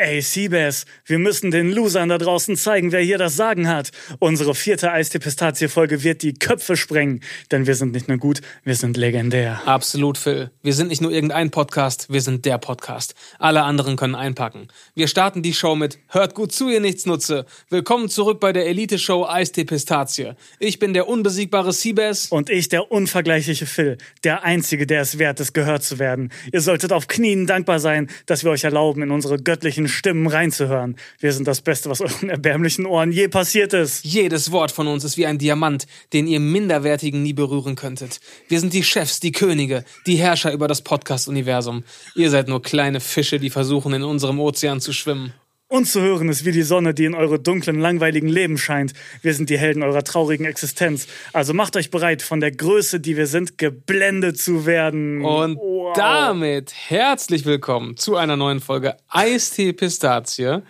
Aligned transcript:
Ey, 0.00 0.22
Seabass, 0.22 0.86
wir 1.06 1.18
müssen 1.18 1.50
den 1.50 1.72
Losern 1.72 2.08
da 2.08 2.18
draußen 2.18 2.56
zeigen, 2.56 2.92
wer 2.92 3.00
hier 3.00 3.18
das 3.18 3.34
Sagen 3.34 3.66
hat. 3.66 3.90
Unsere 4.20 4.54
vierte 4.54 4.92
Eistee-Pistazie-Folge 4.92 6.04
wird 6.04 6.22
die 6.22 6.34
Köpfe 6.34 6.76
sprengen. 6.76 7.20
Denn 7.50 7.66
wir 7.66 7.74
sind 7.74 7.90
nicht 7.90 8.06
nur 8.06 8.18
gut, 8.18 8.40
wir 8.62 8.76
sind 8.76 8.96
legendär. 8.96 9.60
Absolut, 9.66 10.16
Phil. 10.16 10.52
Wir 10.62 10.72
sind 10.72 10.86
nicht 10.86 11.00
nur 11.00 11.10
irgendein 11.10 11.50
Podcast, 11.50 12.12
wir 12.12 12.20
sind 12.20 12.44
der 12.44 12.58
Podcast. 12.58 13.16
Alle 13.40 13.64
anderen 13.64 13.96
können 13.96 14.14
einpacken. 14.14 14.68
Wir 14.94 15.08
starten 15.08 15.42
die 15.42 15.52
Show 15.52 15.74
mit 15.74 15.98
Hört 16.06 16.36
gut 16.36 16.52
zu, 16.52 16.68
ihr 16.68 16.78
Nichtsnutze. 16.78 17.44
Willkommen 17.68 18.08
zurück 18.08 18.38
bei 18.38 18.52
der 18.52 18.66
Elite-Show 18.66 19.26
Eistee-Pistazie. 19.26 20.36
Ich 20.60 20.78
bin 20.78 20.94
der 20.94 21.08
unbesiegbare 21.08 21.72
Seabass. 21.72 22.28
Und 22.28 22.50
ich, 22.50 22.68
der 22.68 22.92
unvergleichliche 22.92 23.66
Phil. 23.66 23.98
Der 24.22 24.44
Einzige, 24.44 24.86
der 24.86 25.00
es 25.00 25.18
wert 25.18 25.40
ist, 25.40 25.54
gehört 25.54 25.82
zu 25.82 25.98
werden. 25.98 26.30
Ihr 26.52 26.60
solltet 26.60 26.92
auf 26.92 27.08
Knien 27.08 27.48
dankbar 27.48 27.80
sein, 27.80 28.08
dass 28.26 28.44
wir 28.44 28.52
euch 28.52 28.62
erlauben, 28.62 29.02
in 29.02 29.10
unsere 29.10 29.38
göttlichen 29.38 29.87
Stimmen 29.88 30.26
reinzuhören. 30.26 30.96
Wir 31.18 31.32
sind 31.32 31.48
das 31.48 31.60
Beste, 31.60 31.90
was 31.90 32.00
euren 32.00 32.30
erbärmlichen 32.30 32.86
Ohren 32.86 33.12
je 33.12 33.28
passiert 33.28 33.72
ist. 33.72 34.04
Jedes 34.04 34.52
Wort 34.52 34.70
von 34.70 34.86
uns 34.86 35.04
ist 35.04 35.16
wie 35.16 35.26
ein 35.26 35.38
Diamant, 35.38 35.86
den 36.12 36.26
ihr 36.26 36.40
Minderwertigen 36.40 37.22
nie 37.22 37.32
berühren 37.32 37.74
könntet. 37.74 38.20
Wir 38.48 38.60
sind 38.60 38.72
die 38.72 38.84
Chefs, 38.84 39.20
die 39.20 39.32
Könige, 39.32 39.84
die 40.06 40.16
Herrscher 40.16 40.52
über 40.52 40.68
das 40.68 40.82
Podcast-Universum. 40.82 41.84
Ihr 42.14 42.30
seid 42.30 42.48
nur 42.48 42.62
kleine 42.62 43.00
Fische, 43.00 43.38
die 43.38 43.50
versuchen, 43.50 43.92
in 43.94 44.04
unserem 44.04 44.38
Ozean 44.38 44.80
zu 44.80 44.92
schwimmen. 44.92 45.32
Uns 45.70 45.92
zu 45.92 46.00
hören 46.00 46.30
ist 46.30 46.46
wie 46.46 46.52
die 46.52 46.62
Sonne, 46.62 46.94
die 46.94 47.04
in 47.04 47.14
eure 47.14 47.38
dunklen, 47.38 47.78
langweiligen 47.78 48.28
Leben 48.28 48.56
scheint. 48.56 48.94
Wir 49.20 49.34
sind 49.34 49.50
die 49.50 49.58
Helden 49.58 49.82
eurer 49.82 50.02
traurigen 50.02 50.46
Existenz. 50.46 51.06
Also 51.34 51.52
macht 51.52 51.76
euch 51.76 51.90
bereit, 51.90 52.22
von 52.22 52.40
der 52.40 52.52
Größe, 52.52 53.00
die 53.00 53.18
wir 53.18 53.26
sind, 53.26 53.58
geblendet 53.58 54.38
zu 54.38 54.64
werden. 54.64 55.22
Und 55.22 55.56
Wow. 55.58 55.94
damit 55.94 56.72
herzlich 56.74 57.44
willkommen 57.44 57.98
zu 57.98 58.16
einer 58.16 58.38
neuen 58.38 58.60
Folge 58.60 58.96
Eistee 59.08 59.74
Pistazie. 59.74 60.62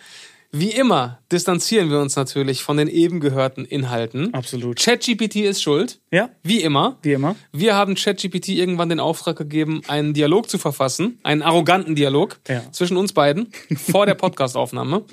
Wie 0.50 0.70
immer 0.70 1.18
distanzieren 1.30 1.90
wir 1.90 2.00
uns 2.00 2.16
natürlich 2.16 2.62
von 2.62 2.78
den 2.78 2.88
eben 2.88 3.20
gehörten 3.20 3.66
Inhalten. 3.66 4.32
Absolut. 4.32 4.78
ChatGPT 4.78 5.36
ist 5.36 5.60
schuld. 5.62 6.00
Ja, 6.10 6.30
Wie 6.42 6.62
immer. 6.62 6.96
wie 7.02 7.12
immer. 7.12 7.36
Wir 7.52 7.74
haben 7.74 7.94
ChatGPT 7.96 8.48
irgendwann 8.48 8.88
den 8.88 8.98
Auftrag 8.98 9.36
gegeben, 9.36 9.82
einen 9.88 10.14
Dialog 10.14 10.48
zu 10.48 10.56
verfassen, 10.56 11.18
einen 11.22 11.42
arroganten 11.42 11.94
Dialog 11.94 12.40
Ja. 12.48 12.62
zwischen 12.72 12.96
uns 12.96 13.12
beiden 13.12 13.50
vor 13.76 14.06
der 14.06 14.14
Podcastaufnahme. 14.22 15.04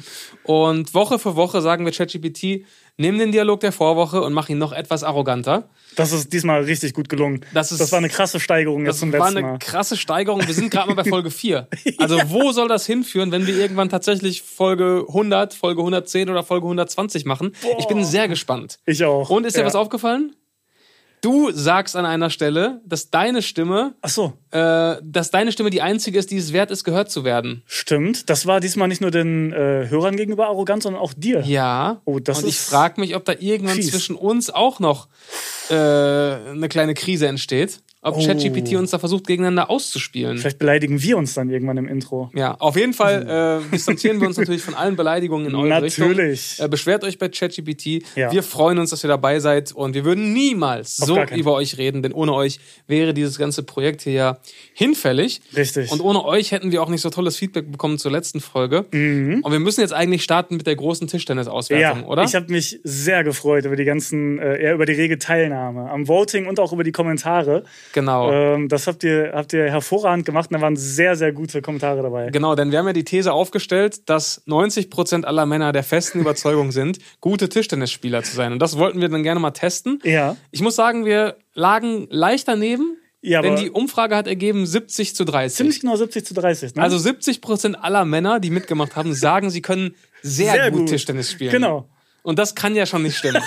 Und 0.44 0.94
Woche 0.94 1.20
für 1.20 1.36
Woche 1.36 1.62
sagen 1.62 1.84
wir 1.84 1.92
ChatGPT, 1.92 2.66
nimm 2.98 3.18
den 3.20 3.32
Dialog 3.32 3.60
der 3.60 3.72
Vorwoche 3.72 4.22
und 4.22 4.34
mach 4.34 4.50
ihn 4.50 4.58
noch 4.58 4.72
etwas 4.74 5.04
arroganter. 5.04 5.70
Das 5.96 6.12
ist 6.12 6.34
diesmal 6.34 6.64
richtig 6.64 6.94
gut 6.94 7.08
gelungen. 7.10 7.42
Das 7.54 7.72
ist- 7.72 7.80
das 7.80 7.92
war 7.92 8.00
eine 8.00 8.10
krasse 8.10 8.40
Steigerung 8.40 8.82
jetzt 8.82 8.96
Das 8.96 9.00
zum 9.00 9.12
war 9.14 9.20
letzten 9.20 9.38
eine 9.38 9.48
Mal. 9.48 9.60
krasse 9.60 9.96
Steigerung. 9.98 10.46
Wir 10.46 10.54
sind 10.54 10.70
gerade 10.72 10.88
mal 10.94 10.96
bei 11.02 11.04
Folge 11.10 11.32
4. 11.32 11.68
Also 12.00 12.20
wo 12.28 12.52
soll 12.52 12.68
das 12.68 12.86
hinführen, 12.86 13.32
wenn 13.32 13.48
wir 13.48 13.56
irgendwann 13.58 13.90
tatsächlich 13.90 14.42
Folge 14.42 15.06
100, 15.08 15.54
Folge 15.54 15.82
110 15.82 16.30
oder 16.30 16.44
Folge 16.44 16.66
120 16.66 17.26
machen? 17.26 17.54
Ich 17.80 17.86
bin 17.88 18.04
sehr 18.04 18.28
gespannt. 18.28 18.80
Ich 18.86 19.04
auch. 19.04 19.30
Und 19.30 19.46
ist 19.46 19.56
dir 19.56 19.62
ja. 19.62 19.66
was 19.68 19.76
aufgefallen? 19.76 20.36
Du 21.22 21.52
sagst 21.52 21.96
an 21.96 22.06
einer 22.06 22.30
Stelle, 22.30 22.82
dass 22.86 23.10
deine 23.10 23.42
Stimme 23.42 23.96
Ach 24.02 24.10
so, 24.10 24.34
äh, 24.52 24.98
dass 25.04 25.32
deine 25.32 25.52
Stimme 25.52 25.70
die 25.72 25.82
einzige 25.82 26.20
ist, 26.20 26.30
die 26.30 26.38
es 26.38 26.54
wert 26.54 26.70
ist, 26.72 26.84
gehört 26.84 27.10
zu 27.10 27.24
werden. 27.24 27.64
stimmt. 27.66 28.30
Das 28.30 28.46
war 28.46 28.60
diesmal 28.60 28.88
nicht 28.88 29.02
nur 29.02 29.12
den 29.12 29.52
äh, 29.52 29.88
Hörern 29.90 30.18
gegenüber 30.18 30.48
arrogant, 30.48 30.84
sondern 30.84 31.02
auch 31.02 31.14
dir. 31.14 31.42
Ja. 31.42 32.02
Oh, 32.06 32.20
das 32.20 32.44
Und 32.44 32.50
ich 32.50 32.60
frage 32.60 33.02
mich, 33.02 33.16
ob 33.16 33.26
da 33.26 33.34
irgendwann 33.40 33.76
fies. 33.76 33.90
zwischen 33.92 34.16
uns 34.16 34.50
auch 34.50 34.80
noch 34.80 35.08
äh, 35.70 35.74
eine 35.74 36.68
kleine 36.70 36.94
Krise 36.94 37.28
entsteht. 37.28 37.82
Ob 38.06 38.16
Oh. 38.18 38.26
ChatGPT 38.26 38.76
uns 38.76 38.92
da 38.92 39.00
versucht, 39.00 39.26
gegeneinander 39.28 39.70
auszuspielen. 39.70 40.38
Vielleicht 40.38 40.60
beleidigen 40.60 41.02
wir 41.02 41.18
uns 41.18 41.34
dann 41.34 41.50
irgendwann 41.50 41.78
im 41.78 41.88
Intro. 41.88 42.30
Ja, 42.36 42.54
auf 42.60 42.76
jeden 42.78 42.94
Fall 42.94 43.62
äh, 43.68 43.72
distanzieren 43.74 44.22
wir 44.22 44.28
uns 44.28 44.38
natürlich 44.38 44.62
von 44.62 44.76
allen 44.76 44.96
Beleidigungen 44.96 45.48
in 45.48 45.56
eure 45.56 45.68
Natürlich. 45.82 46.20
Richtung. 46.52 46.66
Äh, 46.66 46.70
beschwert 46.70 47.04
euch 47.04 47.18
bei 47.18 47.30
ChatGPT. 47.30 48.04
Ja. 48.16 48.32
Wir 48.32 48.44
freuen 48.44 48.78
uns, 48.78 48.92
dass 48.92 49.04
ihr 49.04 49.08
dabei 49.08 49.40
seid 49.40 49.72
und 49.72 49.96
wir 49.96 50.06
würden 50.06 50.34
niemals 50.34 51.02
Auf 51.02 51.08
so 51.08 51.20
über 51.36 51.54
euch 51.54 51.78
reden, 51.80 52.04
denn 52.04 52.14
ohne 52.14 52.34
euch 52.34 52.60
wäre 52.88 53.14
dieses 53.14 53.38
ganze 53.40 53.64
Projekt 53.64 54.04
hier 54.04 54.14
ja 54.14 54.38
hinfällig. 54.74 55.42
Richtig. 55.56 55.92
Und 55.92 56.00
ohne 56.02 56.24
euch 56.26 56.52
hätten 56.52 56.72
wir 56.72 56.84
auch 56.84 56.90
nicht 56.90 57.02
so 57.02 57.10
tolles 57.10 57.38
Feedback 57.38 57.72
bekommen 57.72 57.98
zur 57.98 58.12
letzten 58.12 58.40
Folge. 58.40 58.86
Und 58.92 59.52
wir 59.52 59.60
müssen 59.60 59.82
jetzt 59.82 59.94
eigentlich 59.94 60.24
starten 60.24 60.58
mit 60.58 60.68
der 60.68 60.76
großen 60.76 61.08
Tischtennis-Auswertung, 61.08 61.98
Mhm. 62.00 62.04
ja, 62.04 62.08
oder? 62.10 62.24
ich 62.24 62.36
habe 62.36 62.52
mich 62.52 62.80
sehr 62.84 63.24
gefreut 63.24 63.66
über 63.66 63.76
die 63.76 63.86
ganzen, 63.86 64.38
äh, 64.40 64.62
eher 64.62 64.74
über 64.76 64.86
die 64.86 64.94
rege 64.94 65.18
Teilnahme 65.18 65.90
am 65.90 66.08
Voting 66.08 66.46
und 66.46 66.60
auch 66.60 66.72
über 66.72 66.84
die 66.84 66.92
Kommentare. 66.92 67.64
Genau. 67.96 68.32
Ähm, 68.32 68.70
das 68.70 68.86
habt 68.86 69.04
ihr, 69.04 69.32
habt 69.34 69.52
ihr 69.54 69.64
hervorragend 69.72 70.28
gemacht. 70.28 70.52
und 70.52 70.58
Da 70.58 70.62
waren 70.62 70.76
sehr, 70.76 71.16
sehr 71.16 71.32
gute 71.32 71.64
Kommentare 71.64 72.04
dabei. 72.04 72.30
Genau, 72.30 72.54
denn 72.54 72.70
wir 72.72 72.78
haben 72.78 72.86
ja 72.86 72.94
die 72.94 73.04
These 73.04 73.34
aufgestellt, 73.34 74.08
dass 74.08 74.46
90% 74.46 75.24
aller 75.24 75.48
Männer 75.48 75.72
der 75.72 75.82
festen 75.84 76.20
Überzeugung 76.20 76.72
sind, 76.72 77.00
gute 77.22 77.50
Tischtennisspieler 77.50 78.22
zu 78.22 78.36
sein. 78.36 78.52
Und 78.52 78.60
das 78.60 78.78
wollten 78.78 79.02
wir 79.02 79.10
dann 79.10 79.24
gerne 79.24 79.40
mal 79.40 79.52
testen. 79.52 80.00
Ja, 80.04 80.38
Ich 80.52 80.62
muss 80.62 80.76
sagen, 80.76 81.06
wir 81.06 81.38
lagen 81.56 82.06
leicht 82.12 82.48
daneben, 82.48 82.98
Ja, 83.22 83.42
denn 83.42 83.56
die 83.56 83.72
Umfrage 83.72 84.16
hat 84.16 84.28
ergeben 84.28 84.68
70 84.68 85.16
zu 85.16 85.26
30. 85.26 85.58
ziemlich 85.58 85.80
genau 85.80 85.96
70 85.96 86.26
zu 86.26 86.34
30. 86.36 86.76
Ne? 86.76 86.84
Also 86.84 86.98
70% 86.98 87.74
aller 87.74 88.06
Männer, 88.06 88.40
die 88.40 88.52
mitgemacht 88.52 88.96
haben, 88.96 89.14
sagen, 89.14 89.50
sie 89.50 89.64
können 89.64 89.96
sehr, 90.22 90.52
Sehr 90.54 90.70
gut, 90.72 90.82
gut. 90.82 90.90
Tischtennis 90.90 91.32
spielen. 91.32 91.52
Genau. 91.52 91.88
Und 92.26 92.40
das 92.40 92.56
kann 92.56 92.76
ja 92.76 92.86
schon 92.88 93.04
nicht 93.04 93.18
stimmen. 93.18 93.42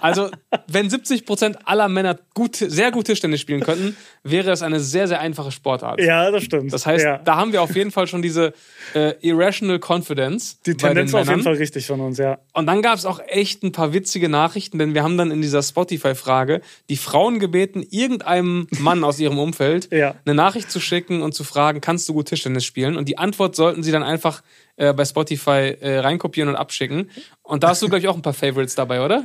Also, 0.00 0.30
wenn 0.66 0.88
70% 0.88 1.56
aller 1.64 1.88
Männer 1.88 2.18
gut, 2.34 2.56
sehr 2.56 2.90
gut 2.90 3.06
Tischtennis 3.06 3.40
spielen 3.40 3.60
könnten, 3.60 3.96
wäre 4.22 4.50
es 4.50 4.62
eine 4.62 4.80
sehr, 4.80 5.08
sehr 5.08 5.20
einfache 5.20 5.50
Sportart. 5.50 6.00
Ja, 6.00 6.30
das 6.30 6.44
stimmt. 6.44 6.72
Das 6.72 6.84
heißt, 6.84 7.04
ja. 7.04 7.18
da 7.18 7.36
haben 7.36 7.52
wir 7.52 7.62
auf 7.62 7.74
jeden 7.74 7.90
Fall 7.90 8.06
schon 8.06 8.20
diese 8.20 8.52
äh, 8.94 9.14
irrational 9.22 9.80
confidence 9.80 10.60
die 10.66 10.76
Tendenz 10.76 11.12
war 11.12 11.22
auf 11.22 11.28
jeden. 11.28 11.42
Fall 11.42 11.54
richtig 11.54 11.86
von 11.86 12.00
uns, 12.00 12.18
ja. 12.18 12.38
Und 12.52 12.66
dann 12.66 12.82
gab 12.82 12.98
es 12.98 13.06
auch 13.06 13.20
echt 13.26 13.62
ein 13.62 13.72
paar 13.72 13.94
witzige 13.94 14.28
Nachrichten, 14.28 14.78
denn 14.78 14.94
wir 14.94 15.02
haben 15.02 15.16
dann 15.16 15.30
in 15.30 15.40
dieser 15.40 15.62
Spotify-Frage 15.62 16.60
die 16.90 16.96
Frauen 16.96 17.38
gebeten, 17.38 17.84
irgendeinem 17.90 18.68
Mann 18.78 19.04
aus 19.04 19.18
ihrem 19.18 19.38
Umfeld 19.38 19.88
Ja. 19.98 20.14
eine 20.26 20.34
Nachricht 20.34 20.70
zu 20.70 20.80
schicken 20.80 21.22
und 21.22 21.32
zu 21.32 21.44
fragen, 21.44 21.80
kannst 21.80 22.08
du 22.08 22.12
gut 22.12 22.28
Tischtennis 22.28 22.64
spielen? 22.64 22.96
Und 22.96 23.08
die 23.08 23.16
Antwort 23.16 23.56
sollten 23.56 23.82
sie 23.82 23.90
dann 23.90 24.02
einfach 24.02 24.42
äh, 24.78 24.92
bei 24.94 25.04
Spotify 25.04 25.76
äh, 25.80 25.98
reinkopieren 25.98 26.48
und 26.48 26.56
abschicken. 26.56 27.10
Und 27.42 27.62
da 27.62 27.68
hast 27.68 27.82
du, 27.82 27.86
glaube 27.86 28.00
ich, 28.00 28.08
auch 28.08 28.16
ein 28.16 28.22
paar 28.22 28.32
Favorites 28.32 28.74
dabei, 28.74 29.04
oder? 29.04 29.24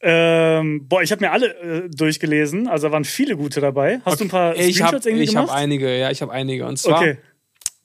Ähm, 0.00 0.88
boah, 0.88 1.02
ich 1.02 1.12
habe 1.12 1.24
mir 1.24 1.30
alle 1.30 1.54
äh, 1.60 1.88
durchgelesen. 1.88 2.66
Also 2.66 2.88
da 2.88 2.92
waren 2.92 3.04
viele 3.04 3.36
gute 3.36 3.60
dabei. 3.60 4.00
Hast 4.04 4.20
du 4.20 4.24
ein 4.24 4.28
paar 4.30 4.54
Ich 4.56 4.80
habe 4.80 4.98
Screenshots 4.98 5.06
irgendwie 5.06 5.24
ich 5.24 5.36
hab 5.36 5.44
gemacht? 5.46 5.58
einige, 5.58 5.96
ja, 5.98 6.10
ich 6.10 6.22
habe 6.22 6.32
einige. 6.32 6.66
Und 6.66 6.78
zwar 6.78 6.98
okay. 6.98 7.18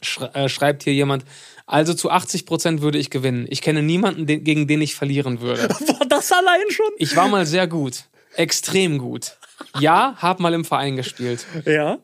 sch 0.01 0.21
äh, 0.33 0.49
schreibt 0.49 0.83
hier 0.83 0.93
jemand, 0.93 1.25
also 1.67 1.93
zu 1.93 2.11
80% 2.11 2.81
würde 2.81 2.97
ich 2.97 3.09
gewinnen. 3.09 3.45
Ich 3.49 3.61
kenne 3.61 3.83
niemanden, 3.83 4.25
den, 4.25 4.43
gegen 4.43 4.67
den 4.67 4.81
ich 4.81 4.95
verlieren 4.95 5.41
würde. 5.41 5.67
Boah, 5.87 6.05
das 6.07 6.31
allein 6.31 6.69
schon? 6.69 6.89
Ich 6.97 7.15
war 7.15 7.27
mal 7.27 7.45
sehr 7.45 7.67
gut. 7.67 8.05
Extrem 8.35 8.97
gut. 8.97 9.37
Ja, 9.79 10.15
hab 10.17 10.39
mal 10.39 10.53
im 10.53 10.65
Verein 10.65 10.95
gespielt. 10.95 11.45
Ja, 11.65 11.97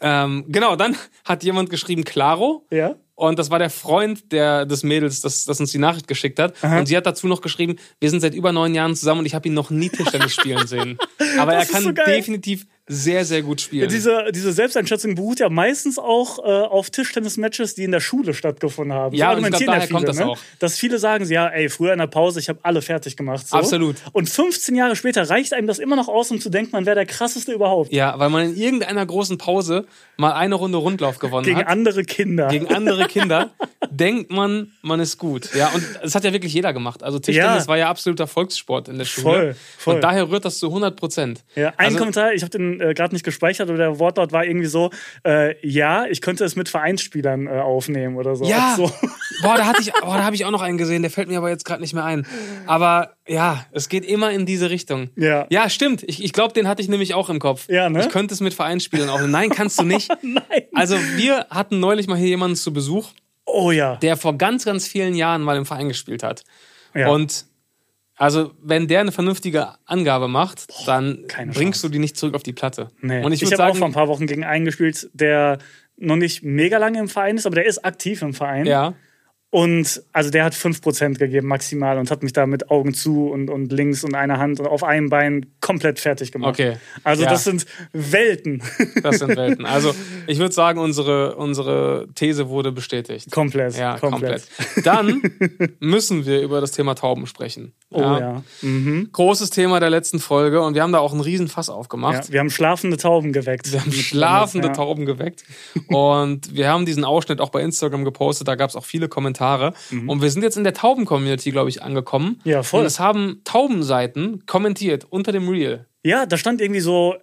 Ähm, 0.00 0.46
genau, 0.48 0.74
dann 0.76 0.96
hat 1.24 1.44
jemand 1.44 1.70
geschrieben 1.70 2.04
Claro. 2.04 2.66
ja. 2.70 2.96
Und 3.22 3.38
das 3.38 3.50
war 3.50 3.60
der 3.60 3.70
Freund 3.70 4.32
der, 4.32 4.66
des 4.66 4.82
Mädels, 4.82 5.20
das, 5.20 5.44
das 5.44 5.60
uns 5.60 5.70
die 5.70 5.78
Nachricht 5.78 6.08
geschickt 6.08 6.40
hat. 6.40 6.54
Und 6.80 6.86
sie 6.86 6.96
hat 6.96 7.06
dazu 7.06 7.28
noch 7.28 7.40
geschrieben, 7.40 7.76
wir 8.00 8.10
sind 8.10 8.18
seit 8.18 8.34
über 8.34 8.50
neun 8.50 8.74
Jahren 8.74 8.96
zusammen 8.96 9.20
und 9.20 9.26
ich 9.26 9.34
habe 9.36 9.46
ihn 9.46 9.54
noch 9.54 9.70
nie 9.70 9.88
Tischtennis 9.90 10.34
spielen 10.34 10.66
sehen. 10.66 10.98
Aber 11.38 11.52
er 11.52 11.60
Das 11.60 11.68
ist 11.68 11.72
kann 11.72 11.84
so 11.84 11.92
definitiv 11.92 12.66
sehr, 12.88 13.24
sehr 13.24 13.42
gut 13.42 13.60
spielen. 13.60 13.88
Diese, 13.88 14.32
diese 14.34 14.52
Selbsteinschätzung 14.52 15.14
beruht 15.14 15.38
ja 15.38 15.48
meistens 15.48 15.98
auch 16.00 16.40
äh, 16.40 16.42
auf 16.42 16.90
Tischtennis-Matches, 16.90 17.76
die 17.76 17.84
in 17.84 17.92
der 17.92 18.00
Schule 18.00 18.34
stattgefunden 18.34 18.92
haben. 18.92 19.14
Ja, 19.14 19.30
und 19.30 19.38
ich 19.38 19.44
argumentieren 19.44 19.66
glaub, 19.66 19.76
daher 19.76 19.88
kommt 19.88 20.08
das 20.08 20.18
ne? 20.18 20.26
auch. 20.26 20.38
Dass 20.58 20.78
viele 20.78 20.98
sagen, 20.98 21.24
ja, 21.28 21.46
ey, 21.46 21.68
früher 21.68 21.92
in 21.92 22.00
der 22.00 22.08
Pause, 22.08 22.40
ich 22.40 22.48
habe 22.48 22.58
alle 22.62 22.82
fertig 22.82 23.16
gemacht. 23.16 23.46
So. 23.46 23.56
Absolut. 23.56 23.96
Und 24.10 24.28
15 24.28 24.74
Jahre 24.74 24.96
später 24.96 25.30
reicht 25.30 25.52
einem 25.54 25.68
das 25.68 25.78
immer 25.78 25.94
noch 25.94 26.08
aus, 26.08 26.32
um 26.32 26.40
zu 26.40 26.50
denken, 26.50 26.72
man 26.72 26.84
wäre 26.84 26.96
der 26.96 27.06
krasseste 27.06 27.52
überhaupt. 27.52 27.92
ja, 27.92 28.18
weil 28.18 28.30
man 28.30 28.46
in 28.46 28.56
irgendeiner 28.56 29.06
großen 29.06 29.38
Pause 29.38 29.86
mal 30.16 30.32
eine 30.32 30.56
Runde 30.56 30.78
Rundlauf 30.78 31.20
gewonnen 31.20 31.44
Gegen 31.44 31.58
hat. 31.58 31.68
andere 31.68 32.02
Kinder. 32.02 32.48
gegen 32.48 32.66
andere 32.66 33.06
Kinder, 33.06 33.50
denkt 33.90 34.32
man, 34.32 34.72
man 34.82 34.98
ist 34.98 35.18
gut. 35.18 35.54
Ja, 35.54 35.68
und 35.68 35.84
das 36.02 36.16
hat 36.16 36.24
ja 36.24 36.32
wirklich 36.32 36.52
jeder 36.52 36.72
gemacht. 36.72 37.04
Also 37.04 37.20
Tischtennis 37.20 37.64
Ja. 37.64 37.68
war 37.68 37.78
ja 37.78 37.88
absoluter 37.88 38.26
Volkssport 38.26 38.88
in 38.88 38.98
der 38.98 39.04
Schule. 39.04 39.24
Voll, 39.24 39.56
voll. 39.78 39.94
Und 39.94 40.00
daher 40.00 40.28
rührt 40.28 40.44
das 40.44 40.58
zu 40.58 40.66
100 40.66 40.96
Prozent. 40.96 41.44
Ja, 41.54 41.68
ein 41.76 41.86
also, 41.86 41.98
Kommentar, 41.98 42.32
ich 42.32 42.42
habe 42.42 42.50
den 42.50 42.71
äh, 42.80 42.94
gerade 42.94 43.14
nicht 43.14 43.24
gespeichert, 43.24 43.68
aber 43.68 43.78
der 43.78 43.98
Wortlaut 43.98 44.32
war 44.32 44.44
irgendwie 44.44 44.66
so, 44.66 44.90
äh, 45.26 45.54
ja, 45.66 46.06
ich 46.06 46.20
könnte 46.20 46.44
es 46.44 46.56
mit 46.56 46.68
Vereinsspielern 46.68 47.46
äh, 47.46 47.50
aufnehmen 47.50 48.16
oder 48.16 48.36
so. 48.36 48.44
Ja, 48.44 48.74
So. 48.76 48.90
boah, 49.42 49.56
da 49.56 49.66
hatte 49.66 49.82
ich, 49.82 49.92
boah, 50.00 50.16
da 50.16 50.24
habe 50.24 50.34
ich 50.34 50.44
auch 50.44 50.50
noch 50.50 50.62
einen 50.62 50.78
gesehen, 50.78 51.02
der 51.02 51.10
fällt 51.10 51.28
mir 51.28 51.38
aber 51.38 51.50
jetzt 51.50 51.64
gerade 51.64 51.80
nicht 51.80 51.94
mehr 51.94 52.04
ein. 52.04 52.26
Aber 52.66 53.14
ja, 53.26 53.66
es 53.72 53.88
geht 53.88 54.04
immer 54.04 54.30
in 54.32 54.46
diese 54.46 54.70
Richtung. 54.70 55.10
Ja. 55.16 55.46
Ja, 55.50 55.68
stimmt. 55.68 56.02
Ich, 56.04 56.22
ich 56.24 56.32
glaube, 56.32 56.52
den 56.54 56.68
hatte 56.68 56.82
ich 56.82 56.88
nämlich 56.88 57.14
auch 57.14 57.28
im 57.30 57.38
Kopf. 57.38 57.68
Ja, 57.68 57.88
ne? 57.88 58.00
Ich 58.00 58.08
könnte 58.08 58.34
es 58.34 58.40
mit 58.40 58.54
Vereinsspielern 58.54 59.08
aufnehmen. 59.08 59.32
Nein, 59.32 59.50
kannst 59.50 59.78
du 59.78 59.84
nicht. 59.84 60.10
Nein. 60.22 60.42
Also 60.74 60.96
wir 61.16 61.46
hatten 61.50 61.80
neulich 61.80 62.06
mal 62.08 62.16
hier 62.18 62.28
jemanden 62.28 62.56
zu 62.56 62.72
Besuch, 62.72 63.08
Oh 63.44 63.70
ja. 63.70 63.96
der 63.96 64.16
vor 64.16 64.38
ganz, 64.38 64.64
ganz 64.64 64.86
vielen 64.86 65.14
Jahren 65.14 65.42
mal 65.42 65.56
im 65.56 65.66
Verein 65.66 65.88
gespielt 65.88 66.22
hat. 66.22 66.42
ja. 66.94 67.08
Und 67.08 67.44
also, 68.16 68.52
wenn 68.62 68.88
der 68.88 69.00
eine 69.00 69.12
vernünftige 69.12 69.68
Angabe 69.86 70.28
macht, 70.28 70.66
dann 70.86 71.24
keine 71.28 71.52
bringst 71.52 71.82
du 71.82 71.88
die 71.88 71.98
nicht 71.98 72.16
zurück 72.16 72.34
auf 72.34 72.42
die 72.42 72.52
Platte. 72.52 72.88
nee. 73.00 73.24
Und 73.24 73.32
ich 73.32 73.42
ich 73.42 73.52
habe 73.52 73.64
auch 73.64 73.76
vor 73.76 73.86
ein 73.86 73.92
paar 73.92 74.08
Wochen 74.08 74.26
gegen 74.26 74.44
einen 74.44 74.64
gespielt, 74.64 75.08
der 75.12 75.58
noch 75.96 76.16
nicht 76.16 76.42
mega 76.42 76.78
lange 76.78 76.98
im 76.98 77.08
Verein 77.08 77.36
ist, 77.36 77.46
aber 77.46 77.56
der 77.56 77.66
ist 77.66 77.84
aktiv 77.84 78.22
im 78.22 78.34
Verein. 78.34 78.66
ja, 78.66 78.94
Und 79.50 80.02
also 80.12 80.30
der 80.30 80.44
hat 80.44 80.54
5% 80.54 81.18
gegeben 81.18 81.46
maximal 81.46 81.98
und 81.98 82.10
hat 82.10 82.22
mich 82.22 82.32
da 82.32 82.46
mit 82.46 82.70
Augen 82.70 82.94
zu 82.94 83.28
und, 83.28 83.50
und 83.50 83.70
links 83.72 84.02
und 84.02 84.14
einer 84.14 84.38
Hand 84.38 84.58
und 84.60 84.66
auf 84.66 84.82
einem 84.82 85.10
Bein 85.10 85.46
komplett 85.60 86.00
fertig 86.00 86.32
gemacht. 86.32 86.50
Okay. 86.58 86.76
Also 87.04 87.24
Ja. 87.24 87.30
das 87.30 87.44
sind 87.44 87.66
Welten. 87.92 88.62
Das 89.02 89.18
sind 89.18 89.36
Welten. 89.36 89.66
Also 89.66 89.94
ich 90.26 90.38
würde 90.38 90.54
sagen, 90.54 90.78
unsere, 90.80 91.36
unsere 91.36 92.08
These 92.14 92.48
wurde 92.48 92.72
bestätigt. 92.72 93.30
komplett. 93.30 93.76
Ja, 93.76 93.98
komplett. 93.98 94.46
komplett. 94.48 94.86
Dann 94.86 95.22
müssen 95.80 96.24
wir 96.26 96.40
über 96.40 96.60
das 96.62 96.72
Thema 96.72 96.94
Tauben 96.94 97.26
sprechen. 97.26 97.74
Oh 97.94 98.00
ja. 98.00 98.42
Mhm. 98.62 99.08
Großes 99.12 99.50
Thema 99.50 99.80
der 99.80 99.90
letzten 99.90 100.18
Folge 100.18 100.62
und 100.62 100.74
wir 100.74 100.82
haben 100.82 100.92
da 100.92 100.98
auch 100.98 101.12
einen 101.12 101.20
riesen 101.20 101.48
Fass 101.48 101.68
aufgemacht. 101.68 102.26
ja. 102.26 102.32
Wir 102.32 102.40
haben 102.40 102.50
schlafende 102.50 102.96
Tauben 102.96 103.32
geweckt. 103.32 103.72
Wir 103.72 103.80
haben 103.80 103.92
schlafende 103.92 104.68
ja. 104.68 104.74
Tauben 104.74 105.06
geweckt. 105.06 105.44
Und 105.88 106.54
wir 106.54 106.68
haben 106.68 106.86
diesen 106.86 107.04
Ausschnitt 107.04 107.40
auch 107.40 107.50
bei 107.50 107.62
Instagram 107.62 108.04
gepostet. 108.04 108.48
Da 108.48 108.54
gab 108.54 108.70
es 108.70 108.76
auch 108.76 108.84
viele 108.84 109.08
Kommentare. 109.08 109.74
Und 110.06 110.22
wir 110.22 110.30
sind 110.30 110.42
jetzt 110.42 110.56
in 110.56 110.64
der 110.64 110.74
Tauben-Community, 110.74 111.50
glaube 111.50 111.68
ich, 111.68 111.82
angekommen. 111.82 112.40
Mhm. 112.44 112.50
Ja, 112.50 112.62
voll. 112.62 112.80
Und 112.80 112.86
es 112.86 112.98
haben 112.98 113.40
Taubenseiten 113.44 114.44
kommentiert 114.46 115.06
unter 115.10 115.32
dem 115.32 115.48
Reel. 115.48 115.86
Ja, 116.04 116.26
da 116.26 116.36
stand 116.36 116.60
irgendwie 116.60 116.80
so, 116.80 117.14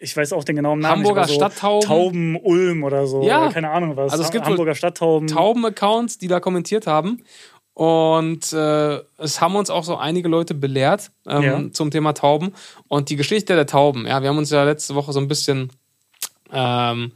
ich 0.00 0.16
weiß 0.16 0.32
auch 0.32 0.44
den 0.44 0.56
genauen 0.56 0.80
Namen. 0.80 0.98
Hamburger 0.98 1.26
so 1.26 1.34
Stadttauben. 1.34 1.88
Tauben 1.88 2.36
Ulm 2.36 2.82
oder 2.82 3.06
so. 3.06 3.22
Ja. 3.22 3.42
Oder 3.44 3.52
keine 3.52 3.70
Ahnung 3.70 3.96
was. 3.96 4.12
Also 4.12 4.24
es 4.24 4.30
gibt 4.30 4.44
wohl 4.46 4.52
Hamburger 4.52 4.74
Stadttauben. 4.74 5.28
Tauben-Accounts, 5.28 6.18
die 6.18 6.28
da 6.28 6.40
kommentiert 6.40 6.86
haben. 6.86 7.22
Und 7.76 8.54
äh, 8.54 9.00
es 9.18 9.42
haben 9.42 9.54
uns 9.54 9.68
auch 9.68 9.84
so 9.84 9.96
einige 9.98 10.28
Leute 10.28 10.54
belehrt 10.54 11.10
ähm, 11.26 11.42
Ja. 11.42 11.62
zum 11.72 11.90
Thema 11.90 12.14
Tauben. 12.14 12.54
Und 12.88 13.10
die 13.10 13.16
Geschichte 13.16 13.54
der 13.54 13.66
Tauben, 13.66 14.06
ja, 14.06 14.22
wir 14.22 14.30
haben 14.30 14.38
uns 14.38 14.48
ja 14.48 14.64
letzte 14.64 14.94
Woche 14.94 15.12
so 15.12 15.20
ein 15.20 15.28
bisschen, 15.28 15.70
ähm, 16.50 17.12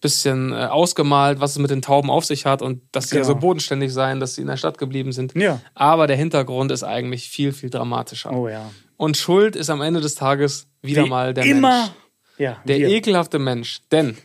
bisschen 0.00 0.52
äh, 0.52 0.64
ausgemalt, 0.64 1.40
was 1.40 1.50
es 1.50 1.58
mit 1.58 1.70
den 1.70 1.82
Tauben 1.82 2.08
auf 2.08 2.24
sich 2.24 2.46
hat 2.46 2.62
und 2.62 2.80
dass 2.92 3.10
sie 3.10 3.16
ja 3.16 3.22
Genau. 3.22 3.34
so 3.34 3.38
bodenständig 3.38 3.92
seien, 3.92 4.18
dass 4.18 4.34
sie 4.34 4.40
in 4.40 4.46
der 4.46 4.56
Stadt 4.56 4.78
geblieben 4.78 5.12
sind. 5.12 5.34
Ja. 5.34 5.60
Aber 5.74 6.06
der 6.06 6.16
Hintergrund 6.16 6.72
ist 6.72 6.84
eigentlich 6.84 7.28
viel, 7.28 7.52
viel 7.52 7.68
dramatischer. 7.68 8.32
Oh 8.32 8.48
ja. 8.48 8.70
Und 8.96 9.18
Schuld 9.18 9.56
ist 9.56 9.68
am 9.68 9.82
Ende 9.82 10.00
des 10.00 10.14
Tages 10.14 10.68
wieder 10.80 11.04
Wie 11.04 11.08
mal 11.10 11.34
der 11.34 11.44
immer. 11.44 11.80
Mensch. 11.80 11.90
Ja, 12.38 12.56
Der 12.64 12.78
wir. 12.78 12.88
ekelhafte 12.88 13.38
Mensch. 13.38 13.80
Denn 13.92 14.16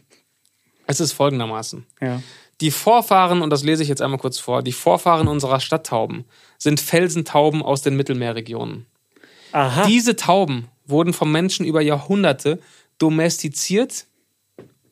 es 0.87 1.01
ist 1.01 1.11
folgendermaßen. 1.11 1.85
Ja. 1.99 2.21
Die 2.61 2.71
Vorfahren, 2.71 3.41
und 3.41 3.49
das 3.49 3.63
lese 3.63 3.83
ich 3.83 3.89
jetzt 3.89 4.01
einmal 4.01 4.19
kurz 4.19 4.39
vor, 4.39 4.63
die 4.63 4.71
Vorfahren 4.71 5.27
unserer 5.27 5.59
Stadttauben 5.59 6.25
sind 6.57 6.79
Felsentauben 6.79 7.61
aus 7.61 7.81
den 7.81 7.95
Mittelmeerregionen. 7.95 8.85
Aha. 9.51 9.85
Diese 9.85 10.15
Tauben 10.15 10.67
wurden 10.85 11.13
vom 11.13 11.31
Menschen 11.31 11.65
über 11.65 11.81
Jahrhunderte 11.81 12.59
domestiziert 12.97 14.05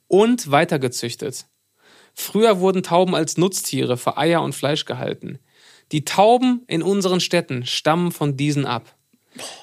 und 0.07 0.51
weitergezüchtet. 0.51 1.45
Früher 2.13 2.59
wurden 2.59 2.83
Tauben 2.83 3.15
als 3.15 3.37
Nutztiere 3.37 3.97
für 3.97 4.17
Eier 4.17 4.41
und 4.41 4.53
Fleisch 4.53 4.85
gehalten. 4.85 5.39
Die 5.91 6.05
Tauben 6.05 6.63
in 6.67 6.83
unseren 6.83 7.19
Städten 7.19 7.65
stammen 7.65 8.11
von 8.11 8.37
diesen 8.37 8.65
ab. 8.65 8.95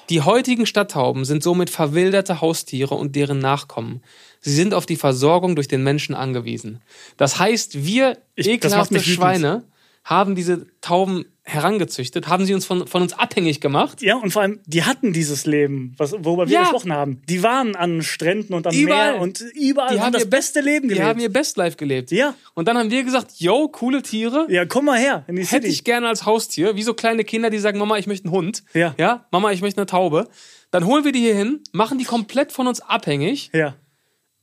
Die 0.09 0.21
heutigen 0.21 0.65
Stadttauben 0.65 1.25
sind 1.25 1.43
somit 1.43 1.69
verwilderte 1.69 2.41
Haustiere 2.41 2.95
und 2.95 3.15
deren 3.15 3.39
Nachkommen. 3.39 4.01
Sie 4.41 4.53
sind 4.53 4.73
auf 4.73 4.85
die 4.85 4.95
Versorgung 4.95 5.55
durch 5.55 5.67
den 5.67 5.83
Menschen 5.83 6.15
angewiesen. 6.15 6.81
Das 7.17 7.37
heißt, 7.39 7.85
wir 7.85 8.17
Ich- 8.35 8.47
ekelhafte 8.47 8.95
mich 8.95 9.03
wütend. 9.07 9.63
Haben 10.03 10.33
diese 10.35 10.65
Tauben 10.81 11.25
herangezüchtet, 11.43 12.27
haben 12.27 12.45
sie 12.45 12.53
uns 12.53 12.65
von, 12.65 12.87
von 12.87 13.01
uns 13.01 13.13
abhängig 13.13 13.59
gemacht. 13.59 14.01
Ja, 14.01 14.15
und 14.15 14.31
vor 14.31 14.43
allem, 14.43 14.59
die 14.65 14.83
hatten 14.83 15.13
dieses 15.13 15.45
Leben, 15.45 15.93
was, 15.97 16.13
worüber 16.19 16.47
wir 16.47 16.53
Ja. 16.53 16.61
gesprochen 16.61 16.93
haben. 16.93 17.21
Die 17.27 17.41
waren 17.43 17.75
an 17.75 18.01
Stränden 18.03 18.53
und 18.53 18.65
am 18.67 18.73
Überall. 18.75 19.13
Meer 19.13 19.21
und 19.21 19.41
überall 19.55 19.93
Die 19.95 19.99
haben 20.01 20.13
das 20.13 20.23
ihr 20.23 20.29
beste 20.29 20.61
Leben 20.61 20.83
Die 20.87 20.93
gelebt. 20.95 21.07
haben 21.07 21.19
ihr 21.19 21.29
Bestlife 21.31 21.75
gelebt. 21.75 22.11
Ja. 22.11 22.35
Und 22.53 22.67
dann 22.67 22.77
haben 22.77 22.91
wir 22.91 23.03
gesagt, 23.03 23.31
yo, 23.37 23.67
coole 23.67 24.01
Tiere. 24.03 24.45
ja, 24.49 24.65
komm 24.65 24.85
mal 24.85 24.99
her 24.99 25.25
in 25.27 25.35
die 25.35 25.41
Hätte 25.41 25.63
City. 25.63 25.67
ich 25.67 25.83
gerne 25.83 26.07
als 26.07 26.25
Haustier, 26.25 26.75
wie 26.75 26.83
so 26.83 26.93
kleine 26.93 27.23
Kinder, 27.23 27.49
die 27.49 27.57
sagen, 27.59 27.79
Mama, 27.79 27.97
ich 27.97 28.05
möchte 28.07 28.25
einen 28.25 28.33
Hund. 28.35 28.63
Ja. 28.73 28.93
Ja, 28.97 29.25
Mama, 29.31 29.51
ich 29.51 29.61
möchte 29.61 29.79
eine 29.81 29.87
Taube. 29.87 30.27
Dann 30.71 30.85
holen 30.85 31.03
wir 31.03 31.11
die 31.11 31.19
hier 31.21 31.35
hin, 31.35 31.61
machen 31.71 31.97
die 31.97 32.05
komplett 32.05 32.51
von 32.51 32.67
uns 32.67 32.79
abhängig 32.79 33.49
ja. 33.53 33.75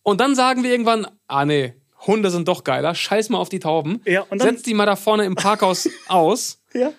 und 0.03 0.21
dann 0.21 0.35
sagen 0.35 0.65
wir 0.65 0.71
irgendwann, 0.73 1.07
ah 1.29 1.45
nee, 1.45 1.75
Hunde 2.07 2.31
sind 2.31 2.49
doch 2.49 2.65
geiler, 2.65 2.95
scheiß 2.95 3.29
mal 3.31 3.39
auf 3.39 3.49
die 3.49 3.61
Tauben. 3.61 4.01
Ja, 4.05 4.23
und 4.23 4.41
dann- 4.41 4.51
Setz 4.57 4.63
die 4.63 4.75
mal 4.75 4.87
da 4.87 4.97
vorne 4.97 5.25
im 5.25 5.35
Parkhaus 5.35 5.89
aus 6.09 6.61
Ja. 6.75 6.93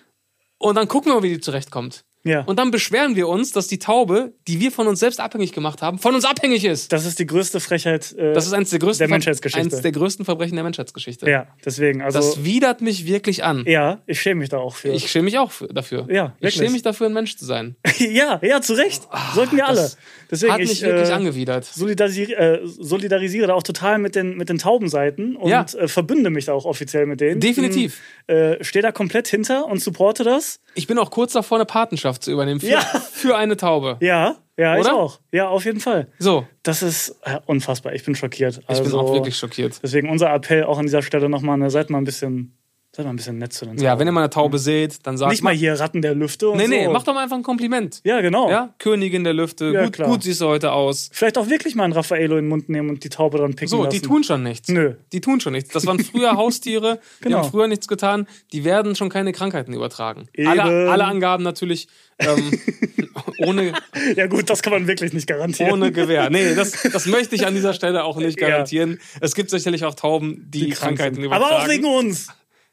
und 0.58 0.74
dann 0.76 0.88
gucken 0.88 1.12
wir, 1.12 1.22
wie 1.22 1.30
die 1.30 1.40
zurechtkommt. 1.40 2.04
Ja. 2.24 2.42
Und 2.42 2.58
dann 2.58 2.72
beschweren 2.72 3.14
wir 3.16 3.26
uns, 3.28 3.52
dass 3.52 3.68
die 3.68 3.78
Taube, 3.78 4.34
die 4.48 4.60
wir 4.60 4.72
von 4.72 4.86
uns 4.88 4.98
selbst 5.00 5.18
abhängig 5.20 5.52
gemacht 5.52 5.80
haben, 5.82 5.98
von 6.00 6.14
uns 6.14 6.24
abhängig 6.26 6.64
ist. 6.64 6.92
Das 6.92 7.06
ist 7.06 7.20
die 7.20 7.26
größte 7.26 7.58
Frechheit 7.60 8.12
äh, 8.18 8.34
Das 8.34 8.44
ist 8.44 8.52
eins 8.52 8.68
der 8.70 8.80
größten, 8.80 8.98
der 9.06 9.08
Menschheitsgeschichte. 9.08 9.76
eins 9.76 9.82
der 9.82 9.92
größten 9.92 10.24
Verbrechen 10.26 10.56
der 10.56 10.64
Menschheitsgeschichte. 10.64 11.30
ja, 11.30 11.46
deswegen. 11.64 12.02
Also, 12.02 12.18
Das 12.18 12.44
widert 12.44 12.82
mich 12.82 13.06
wirklich 13.06 13.44
an. 13.44 13.64
ja, 13.66 14.02
ich 14.06 14.20
schäme 14.20 14.40
mich 14.40 14.48
da 14.50 14.58
auch 14.58 14.74
für. 14.74 14.88
Ich 14.88 15.08
schäme 15.10 15.26
mich 15.26 15.38
auch 15.38 15.52
für, 15.52 15.68
dafür. 15.68 16.06
Ja, 16.10 16.34
ich 16.36 16.42
wirklich. 16.42 16.54
schäme 16.56 16.70
mich 16.72 16.82
dafür, 16.82 17.06
ein 17.06 17.14
Mensch 17.14 17.36
zu 17.36 17.46
sein. 17.46 17.76
ja, 17.98 18.40
ja, 18.42 18.60
zu 18.60 18.74
Recht. 18.74 19.04
Sollten 19.34 19.56
wir 19.56 19.66
alle. 19.68 19.80
Ah, 19.86 19.98
Das 20.27 20.27
Deswegen, 20.30 20.52
Hat 20.52 20.60
mich 20.60 20.72
ich 20.72 20.82
wirklich 20.82 21.08
äh, 21.08 21.12
angewidert. 21.12 21.64
solidarisiere, 21.64 22.32
äh, 22.34 22.60
solidarisiere 22.66 23.46
da 23.46 23.54
auch 23.54 23.62
total 23.62 23.98
mit 23.98 24.14
den, 24.14 24.36
mit 24.36 24.48
den 24.48 24.58
Taubenseiten 24.58 25.36
und 25.36 25.48
Ja. 25.50 25.64
äh, 25.78 25.88
verbünde 25.88 26.30
mich 26.30 26.44
da 26.46 26.52
auch 26.52 26.64
offiziell 26.66 27.06
mit 27.06 27.20
denen. 27.20 27.40
Definitiv. 27.40 28.00
Äh, 28.26 28.62
Stehe 28.62 28.82
da 28.82 28.92
komplett 28.92 29.28
hinter 29.28 29.66
und 29.66 29.80
supporte 29.80 30.24
das. 30.24 30.60
Ich 30.74 30.86
bin 30.86 30.98
auch 30.98 31.10
kurz 31.10 31.32
davor, 31.32 31.58
eine 31.58 31.64
Patenschaft 31.64 32.22
zu 32.24 32.30
übernehmen 32.32 32.60
für, 32.60 32.68
Ja. 32.68 32.80
für 32.80 33.36
eine 33.36 33.56
Taube. 33.56 33.96
Ja, 34.00 34.36
ja, 34.58 34.74
ich 34.74 34.80
Oder? 34.84 34.94
auch. 34.96 35.20
Ja, 35.32 35.48
auf 35.48 35.64
jeden 35.64 35.80
Fall. 35.80 36.08
So, 36.18 36.46
Das 36.62 36.82
ist 36.82 37.16
äh, 37.24 37.38
unfassbar. 37.46 37.94
Ich 37.94 38.04
bin 38.04 38.14
schockiert. 38.14 38.58
ich 38.58 38.68
also, 38.68 38.82
bin 38.82 38.92
auch 38.94 39.12
wirklich 39.14 39.36
schockiert. 39.36 39.80
Deswegen 39.82 40.10
unser 40.10 40.32
Appell 40.34 40.64
auch 40.64 40.78
an 40.78 40.84
dieser 40.86 41.00
Stelle 41.02 41.28
nochmal, 41.28 41.56
ne, 41.58 41.70
seid 41.70 41.90
mal 41.90 41.98
ein 41.98 42.04
bisschen, 42.04 42.54
seid 42.98 43.06
mal 43.06 43.12
ein 43.12 43.16
bisschen 43.16 43.38
nett 43.38 43.52
zu 43.52 43.64
den 43.64 43.78
Ja, 43.78 43.90
Tauben. 43.90 44.00
wenn 44.00 44.08
ihr 44.08 44.12
mal 44.12 44.20
eine 44.22 44.30
Taube 44.30 44.58
seht, 44.58 45.06
dann 45.06 45.16
sagt 45.16 45.30
Nicht 45.30 45.42
mal 45.44 45.54
hier 45.54 45.78
Ratten 45.78 46.02
der 46.02 46.14
Lüfte 46.16 46.48
und 46.48 46.56
Nee, 46.58 46.64
so. 46.64 46.68
nee, 46.70 46.88
mach 46.88 47.04
doch 47.04 47.14
mal 47.14 47.22
einfach 47.22 47.36
ein 47.36 47.44
Kompliment. 47.44 48.00
Ja, 48.02 48.20
genau. 48.20 48.50
Ja, 48.50 48.74
Königin 48.78 49.22
der 49.22 49.34
Lüfte, 49.34 49.70
Ja, 49.72 49.84
gut, 49.84 49.92
klar. 49.92 50.08
gut 50.08 50.24
siehst 50.24 50.40
du 50.40 50.46
heute 50.46 50.72
aus. 50.72 51.08
Vielleicht 51.12 51.38
auch 51.38 51.48
wirklich 51.48 51.76
mal 51.76 51.84
ein 51.84 51.92
Raffaello 51.92 52.36
in 52.36 52.44
den 52.46 52.48
Mund 52.48 52.68
nehmen 52.68 52.90
und 52.90 53.04
die 53.04 53.08
Taube 53.08 53.38
dran 53.38 53.50
picken 53.54 53.68
So, 53.68 53.84
lassen. 53.84 53.90
die 53.94 54.00
tun 54.00 54.24
schon 54.24 54.42
nichts. 54.42 54.68
Nö. 54.68 54.94
Die 55.12 55.20
tun 55.20 55.40
schon 55.40 55.52
nichts. 55.52 55.70
Das 55.72 55.86
waren 55.86 56.00
früher 56.00 56.32
Haustiere, 56.36 56.98
die 57.20 57.24
Genau. 57.24 57.38
haben 57.38 57.50
früher 57.50 57.68
nichts 57.68 57.86
getan. 57.86 58.26
Die 58.52 58.64
werden 58.64 58.96
schon 58.96 59.10
keine 59.10 59.32
Krankheiten 59.32 59.72
übertragen. 59.72 60.28
Eben. 60.34 60.48
Alle, 60.48 60.90
alle 60.90 61.04
Angaben 61.04 61.44
natürlich 61.44 61.86
ähm, 62.18 62.50
ohne, 63.38 63.72
Ja 64.16 64.26
gut, 64.26 64.50
das 64.50 64.60
kann 64.62 64.72
man 64.72 64.88
wirklich 64.88 65.12
nicht 65.12 65.28
garantieren. 65.28 65.70
ohne 65.72 65.92
Gewehr. 65.92 66.30
Nee, 66.30 66.56
das, 66.56 66.72
das 66.92 67.06
möchte 67.06 67.36
ich 67.36 67.46
an 67.46 67.54
dieser 67.54 67.74
Stelle 67.74 68.02
auch 68.02 68.16
nicht 68.16 68.40
Ja. 68.40 68.48
garantieren. 68.48 68.98
Es 69.20 69.36
gibt 69.36 69.50
sicherlich 69.50 69.84
auch 69.84 69.94
Tauben, 69.94 70.46
die, 70.50 70.70
krank 70.70 70.78
Krankheiten 70.98 71.14
sind. 71.14 71.24
übertragen. 71.24 71.54
Aber 71.54 71.62
auch 71.64 71.68
wegen 71.68 71.84
uns. 71.86 72.26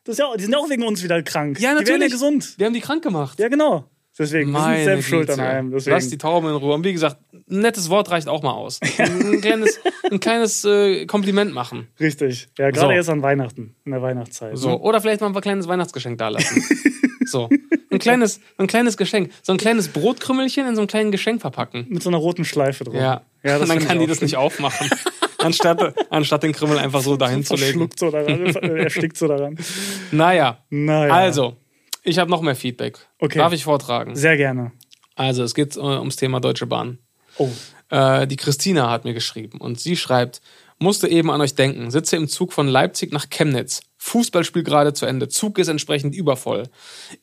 Das 0.06 0.14
ist 0.14 0.20
ja, 0.20 0.36
die 0.38 0.44
sind 0.44 0.54
ja 0.54 0.60
auch 0.60 0.70
wegen 0.70 0.84
uns 0.84 1.04
wieder 1.04 1.22
krank. 1.24 1.60
Ja, 1.60 1.72
Die 1.72 1.80
werden 1.80 1.86
ja 1.88 1.94
natürlich. 1.94 2.12
gesund. 2.14 2.54
Wir 2.58 2.68
haben 2.68 2.74
die 2.74 2.80
krank 2.82 3.04
gemacht. 3.04 3.40
Ja, 3.40 3.48
genau. 3.50 3.86
Deswegen, 4.18 4.52
wir 4.52 4.60
sind 4.60 4.68
Meine 4.70 4.84
selbst 4.86 5.10
schuld 5.10 5.30
an 5.30 5.40
allem. 5.42 5.72
Deswegen. 5.72 5.96
Lass 5.96 6.10
die 6.10 6.18
Tauben 6.18 6.48
in 6.48 6.56
Ruhe. 6.56 6.74
Und 6.76 6.86
wie 6.86 6.94
gesagt, 6.94 7.18
ein 7.34 7.60
nettes 7.60 7.90
Wort 7.90 8.10
reicht 8.12 8.30
auch 8.30 8.44
mal 8.44 8.54
aus. 8.54 8.80
Ein 8.98 9.42
kleines, 9.42 9.80
ein 10.10 10.20
kleines 10.22 10.64
äh, 10.64 11.06
Kompliment 11.06 11.54
machen. 11.54 11.90
Richtig. 12.00 12.48
Ja, 12.58 12.72
gerade 12.72 12.88
So. 12.88 12.92
jetzt 12.92 13.10
an 13.10 13.22
Weihnachten, 13.24 13.76
in 13.84 13.92
der 13.92 14.02
Weihnachtszeit. 14.02 14.58
So. 14.58 14.70
Ne? 14.70 14.80
Oder 14.80 15.02
vielleicht 15.02 15.20
mal 15.22 15.28
ein 15.28 15.42
kleines 15.42 15.68
Weihnachtsgeschenk 15.68 16.18
da 16.18 16.30
lassen. 16.30 16.64
so. 17.26 17.50
Ein 17.92 18.00
kleines, 18.00 18.40
ein 18.58 18.68
kleines 18.68 18.96
Geschenk. 18.96 19.32
So 19.42 19.52
ein 19.52 19.58
kleines 19.58 19.90
Brotkrümmelchen 19.90 20.66
in 20.68 20.76
so 20.76 20.82
einem 20.82 20.88
kleinen 20.88 21.12
Geschenk 21.12 21.42
verpacken. 21.42 21.86
Mit 21.90 22.02
so 22.02 22.10
einer 22.10 22.18
roten 22.18 22.46
Schleife 22.46 22.86
drum. 22.86 22.96
Ja. 22.96 23.24
ja 23.44 23.58
Und 23.58 23.68
dann 23.70 23.80
kann 23.80 24.00
die 24.00 24.08
das 24.08 24.22
nicht 24.22 24.38
aufmachen. 24.38 24.90
Anstatt, 25.46 25.96
anstatt 26.10 26.44
den 26.44 26.54
Krümmel 26.54 26.78
einfach 26.78 27.02
so 27.02 27.18
dahin 27.18 27.44
zu 27.46 27.56
legen. 27.56 27.90
So 27.96 28.12
daran, 28.12 28.46
äh, 28.46 28.84
erstickt 28.84 29.18
so 29.18 29.28
daran. 29.28 29.58
Naja. 30.12 30.60
Naja. 30.70 31.14
Also, 31.14 31.56
ich 32.04 32.20
habe 32.20 32.30
noch 32.30 32.42
mehr 32.42 32.56
Feedback. 32.56 33.00
Okay. 33.20 33.40
Darf 33.40 33.54
ich 33.54 33.64
vortragen? 33.64 34.16
Sehr 34.16 34.38
gerne. 34.38 34.72
Also, 35.16 35.44
es 35.44 35.56
geht 35.56 35.76
äh, 35.76 35.80
ums 35.80 36.16
Thema 36.16 36.40
Deutsche 36.40 36.66
Bahn. 36.66 37.00
Oh. 37.38 37.50
Äh, 37.90 38.28
die 38.28 38.38
Christina 38.38 38.90
hat 38.90 39.06
mir 39.06 39.14
geschrieben 39.14 39.60
und 39.60 39.80
sie 39.80 39.96
schreibt, 39.96 40.42
musste 40.80 41.08
eben 41.08 41.32
an 41.32 41.42
euch 41.42 41.56
denken, 41.56 41.92
sitze 41.92 42.16
im 42.16 42.28
Zug 42.28 42.54
von 42.54 42.68
Leipzig 42.68 43.14
nach 43.14 43.30
Chemnitz. 43.30 43.82
Fußballspiel 44.06 44.62
gerade 44.62 44.94
zu 44.94 45.08
Ende. 45.08 45.30
Zug 45.30 45.58
ist 45.58 45.68
entsprechend 45.68 46.14
übervoll. 46.14 46.70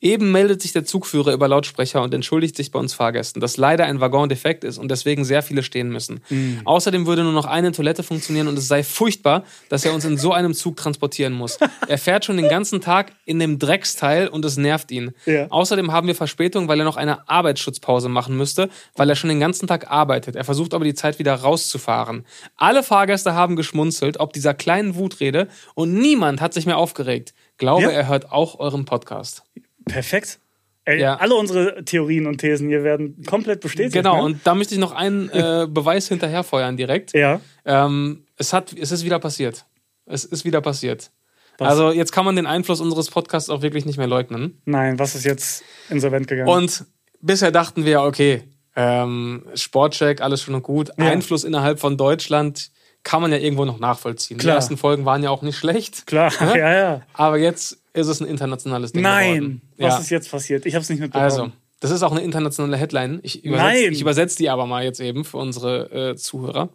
Eben 0.01 0.33
meldet 0.33 0.61
sich 0.61 0.73
der 0.73 0.83
Zugführer 0.83 1.31
über 1.31 1.47
Lautsprecher 1.47 2.01
und 2.01 2.13
entschuldigt 2.13 2.57
sich 2.57 2.71
bei 2.71 2.79
uns 2.79 2.93
Fahrgästen, 2.93 3.39
dass 3.39 3.55
leider 3.55 3.85
ein 3.85 4.01
Waggon 4.01 4.27
defekt 4.27 4.65
ist 4.65 4.77
und 4.77 4.91
deswegen 4.91 5.23
sehr 5.23 5.41
viele 5.43 5.63
stehen 5.63 5.87
müssen. 5.87 6.19
Außerdem 6.65 7.07
würde 7.07 7.23
nur 7.23 7.31
noch 7.31 7.45
eine 7.45 7.71
Toilette 7.71 8.03
funktionieren 8.03 8.49
und 8.49 8.57
es 8.57 8.67
sei 8.67 8.83
furchtbar, 8.83 9.45
dass 9.69 9.85
er 9.85 9.93
uns 9.93 10.03
in 10.03 10.17
so 10.17 10.33
einem 10.33 10.53
Zug 10.53 10.75
transportieren 10.75 11.31
muss. 11.31 11.57
Er 11.87 11.97
fährt 11.97 12.25
schon 12.25 12.35
den 12.35 12.49
ganzen 12.49 12.81
Tag 12.81 13.13
in 13.23 13.39
dem 13.39 13.59
Drecksteil 13.59 14.27
und 14.27 14.43
es 14.43 14.57
nervt 14.57 14.91
ihn. 14.91 15.13
Ja. 15.25 15.47
Außerdem 15.51 15.93
haben 15.93 16.07
wir 16.07 16.15
Verspätung, 16.15 16.67
weil 16.67 16.79
er 16.79 16.85
noch 16.85 16.97
eine 16.97 17.29
Arbeitsschutzpause 17.29 18.09
machen 18.09 18.35
müsste, 18.35 18.69
weil 18.97 19.09
er 19.09 19.15
schon 19.15 19.29
den 19.29 19.39
ganzen 19.39 19.67
Tag 19.67 19.89
arbeitet. 19.89 20.35
Er 20.35 20.43
versucht 20.43 20.73
aber 20.73 20.83
die 20.83 20.95
Zeit 20.95 21.17
wieder 21.17 21.33
rauszufahren. 21.33 22.25
Alle 22.57 22.83
Fahrgäste 22.83 23.33
haben 23.35 23.55
geschmunzelt, 23.55 24.19
ob 24.19 24.33
dieser 24.33 24.53
kleinen 24.53 24.95
Wutrede 24.95 25.47
und 25.75 25.93
niemand 25.93 26.41
hat 26.41 26.53
sich 26.53 26.65
mehr 26.65 26.72
aufgeregt. 26.77 27.33
Glaube, 27.57 27.83
Ja. 27.83 27.89
er 27.91 28.07
hört 28.07 28.31
auch 28.31 28.59
euren 28.59 28.85
Podcast. 28.85 29.43
Perfekt. 29.85 30.39
Ey, 30.85 30.99
Ja. 30.99 31.15
Alle 31.15 31.35
unsere 31.35 31.85
Theorien 31.85 32.27
und 32.27 32.39
Thesen 32.39 32.67
hier 32.67 32.83
werden 32.83 33.23
komplett 33.25 33.61
bestätigt. 33.61 33.93
Genau, 33.93 34.17
Ne? 34.17 34.23
und 34.23 34.39
da 34.45 34.53
möchte 34.55 34.73
ich 34.73 34.79
noch 34.79 34.91
einen 34.91 35.29
äh, 35.29 35.65
Beweis 35.69 36.07
hinterherfeuern 36.07 36.75
direkt. 36.77 37.13
ja. 37.13 37.39
Ähm, 37.65 38.25
es, 38.37 38.51
hat, 38.51 38.73
es 38.73 38.91
ist 38.91 39.05
wieder 39.05 39.19
passiert. 39.19 39.65
Es 40.05 40.25
ist 40.25 40.43
wieder 40.43 40.59
passiert. 40.59 41.11
Was? 41.59 41.69
Also 41.69 41.91
jetzt 41.91 42.11
kann 42.11 42.25
man 42.25 42.35
den 42.35 42.45
Einfluss 42.47 42.81
unseres 42.81 43.09
Podcasts 43.09 43.49
auch 43.49 43.61
wirklich 43.61 43.85
nicht 43.85 43.97
mehr 43.97 44.07
leugnen. 44.07 44.61
Nein, 44.65 44.97
was 44.99 45.15
ist 45.15 45.23
jetzt 45.23 45.63
insolvent 45.89 46.27
gegangen? 46.27 46.49
Und 46.49 46.85
bisher 47.21 47.51
dachten 47.51 47.85
wir, 47.85 47.91
ja, 47.91 48.03
okay, 48.05 48.43
ähm, 48.75 49.45
Sportcheck, 49.53 50.19
alles 50.19 50.41
schon 50.41 50.55
und 50.55 50.63
gut. 50.63 50.89
Ja. 50.97 51.05
Einfluss 51.05 51.43
innerhalb 51.43 51.79
von 51.79 51.95
Deutschland 51.95 52.71
kann 53.03 53.21
man 53.21 53.31
ja 53.31 53.37
irgendwo 53.37 53.65
noch 53.65 53.79
nachvollziehen. 53.79 54.37
Klar. 54.37 54.53
Die 54.53 54.55
ersten 54.57 54.77
Folgen 54.77 55.05
waren 55.05 55.23
ja 55.23 55.29
auch 55.29 55.41
nicht 55.41 55.57
schlecht. 55.57 56.07
Klar, 56.07 56.31
ja, 56.55 56.73
ja. 56.73 57.01
Aber 57.13 57.37
jetzt 57.37 57.77
ist 57.93 58.07
es 58.07 58.21
ein 58.21 58.27
internationales 58.27 58.93
Ding 58.93 59.01
Nein, 59.03 59.33
geworden. 59.35 59.61
was 59.77 59.93
ja. 59.93 59.99
ist 59.99 60.09
jetzt 60.09 60.31
passiert? 60.31 60.65
Ich 60.65 60.73
habe 60.75 60.83
es 60.83 60.89
nicht 60.89 60.99
mitbekommen. 60.99 61.23
Also, 61.25 61.51
das 61.79 61.91
ist 61.91 62.01
auch 62.01 62.11
eine 62.11 62.21
internationale 62.21 62.77
Headline. 62.77 63.19
Ich 63.23 63.43
übersetze, 63.43 63.85
ich 63.89 64.01
übersetze 64.01 64.37
die 64.37 64.49
aber 64.49 64.65
mal 64.65 64.83
jetzt 64.83 65.01
eben 65.01 65.25
für 65.25 65.37
unsere 65.37 66.11
äh, 66.11 66.15
Zuhörer. 66.15 66.69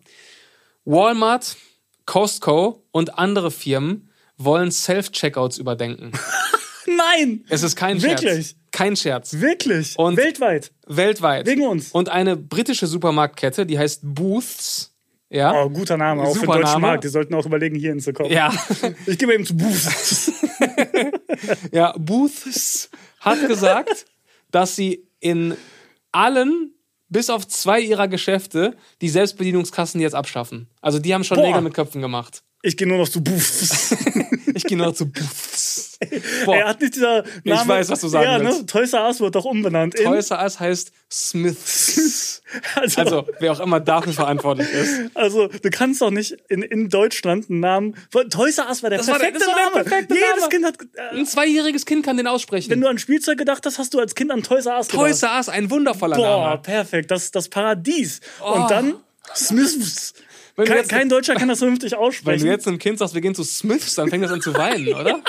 Walmart, 0.85 1.57
Costco 2.07 2.83
und 2.91 3.19
andere 3.19 3.51
Firmen 3.51 4.11
wollen 4.37 4.71
Self-Checkouts 4.71 5.59
überdenken. 5.59 6.13
Nein, 6.87 7.45
Es 7.49 7.63
ist 7.63 7.77
kein 7.77 8.01
Scherz. 8.01 8.23
Wirklich? 8.23 8.57
Kein 8.71 8.97
Scherz. 8.97 9.35
wirklich. 9.41 9.99
Und- 9.99 10.17
Weltweit. 10.17 10.73
Weltweit. 10.87 11.47
Wegen 11.47 11.67
uns. 11.67 11.91
Und 11.93 12.09
eine 12.09 12.37
britische 12.37 12.87
Supermarktkette, 12.87 13.67
die 13.67 13.79
heißt 13.79 14.01
Booths. 14.05 14.95
Ja. 15.31 15.63
Oh, 15.63 15.69
guter 15.69 15.97
Name, 15.97 16.23
auch 16.23 16.29
für 16.29 16.33
den 16.33 16.41
Super 16.41 16.55
deutschen 16.55 16.73
Name. 16.73 16.87
Markt. 16.87 17.05
Die 17.05 17.09
sollten 17.09 17.35
auch 17.35 17.45
überlegen, 17.45 17.77
hier 17.77 17.91
hinzukommen. 17.91 18.33
Ja. 18.33 18.53
Ich 19.07 19.19
gehe 19.19 19.29
mal 19.29 19.35
eben 19.35 19.47
zu 19.47 19.57
Boost. 19.57 20.33
Ja, 21.71 21.95
Booths 21.97 22.91
hat 23.21 23.47
gesagt, 23.47 24.07
dass 24.51 24.75
sie 24.75 25.07
in 25.21 25.55
allen, 26.11 26.73
bis 27.09 27.31
auf 27.31 27.47
zwei 27.47 27.81
ihrer 27.81 28.09
Geschäfte, 28.09 28.77
die 29.01 29.09
Selbstbedienungskassen 29.09 30.01
jetzt 30.01 30.15
abschaffen. 30.15 30.69
Also 30.81 30.99
die 30.99 31.15
haben 31.15 31.23
schon 31.25 31.37
Boah. 31.37 31.47
Nägel 31.47 31.61
mit 31.63 31.75
Köpfen 31.75 32.01
gemacht. 32.03 32.43
Ich 32.63 32.77
gehe 32.77 32.89
nur 32.89 32.99
noch 32.99 33.09
zu 33.09 33.23
Boost. 33.23 33.97
Ich 34.55 34.65
gehe 34.65 34.77
nur 34.77 34.87
noch 34.89 34.95
zu 34.95 35.07
Booths. 35.07 35.99
Er 36.01 36.45
Boah, 36.45 36.65
hat 36.65 36.81
nicht 36.81 36.97
dieser 36.97 37.23
Name. 37.45 37.69
weiß, 37.69 37.91
was 37.91 38.01
du 38.01 38.09
sagen 38.09 38.25
ja, 38.25 38.41
willst. 38.41 38.61
Ne? 38.61 38.67
Toys 38.67 38.93
R 38.93 39.07
Us 39.07 39.21
wird 39.21 39.37
doch 39.37 39.45
umbenannt. 39.45 39.95
Toys 39.95 40.33
R 40.33 40.43
Us 40.43 40.59
heißt 40.59 40.91
Smiths. 41.13 41.97
Also, 42.75 43.01
Also, 43.01 43.29
wer 43.41 43.53
auch 43.53 43.61
immer 43.61 43.79
dafür 43.81 44.13
verantwortlich 44.15 44.69
ist. 44.73 45.11
also, 45.15 45.49
du 45.49 45.71
kannst 45.71 46.01
doch 46.01 46.11
nicht 46.11 46.33
in, 46.49 46.63
in 46.63 46.89
Deutschland 46.89 47.51
einen 47.51 47.61
Namen. 47.61 47.95
Toys 48.31 48.59
R 48.59 48.69
Us 48.69 48.83
war 48.83 48.91
der 48.91 48.99
Das 49.01 49.09
war 49.09 49.19
der- 49.19 49.27
perfekte 49.27 49.47
war 49.47 49.55
der 49.55 49.65
Name. 49.71 49.85
perfekte 49.85 50.15
Jedes 50.15 50.31
Name. 50.41 50.49
Kind 50.49 50.65
hat. 50.65 50.75
Äh, 51.15 51.19
Ein 51.19 51.27
zweijähriges 51.27 51.85
Kind 51.85 52.05
kann 52.05 52.17
den 52.17 52.27
aussprechen. 52.27 52.71
wenn 52.71 52.81
du 52.81 52.89
an 52.89 52.99
Spielzeug 52.99 53.37
gedacht 53.39 53.67
hast, 53.67 53.79
hast 53.79 53.93
du 53.95 53.99
als 54.01 54.15
Kind 54.15 54.31
an 54.31 54.43
Toys 54.43 54.67
R 54.67 54.79
Us 54.79 54.89
gedacht. 54.89 55.05
Toys 55.07 55.23
R 55.23 55.37
Us, 55.37 55.49
ein 55.49 55.71
wundervoller 55.71 56.17
Boah, 56.17 56.45
Name. 56.49 56.63
perfekt. 56.63 57.11
Das 57.11 57.25
ist 57.25 57.35
das 57.37 57.49
Paradies. 57.49 58.21
Oh. 58.43 58.53
Und 58.53 58.71
dann 58.71 58.95
Smiths. 59.37 60.15
Wenn 60.57 60.67
Kein, 60.67 60.89
kein 60.89 61.09
Deutscher 61.09 61.35
kann 61.37 61.47
das 61.49 61.59
vernünftig 61.59 61.93
Wenn 61.99 61.99
aussprechen. 61.99 62.45
du 62.47 62.51
jetzt 62.51 62.67
einem 62.67 62.79
Kind 62.79 62.99
sagst, 62.99 63.15
wir 63.15 63.21
gehen 63.21 63.35
zu 63.35 63.45
Smiths, 63.45 63.95
dann 63.95 64.09
fängt 64.09 64.25
das 64.25 64.33
an 64.33 64.41
zu 64.41 64.53
weinen, 64.55 64.89
oder? 64.95 65.23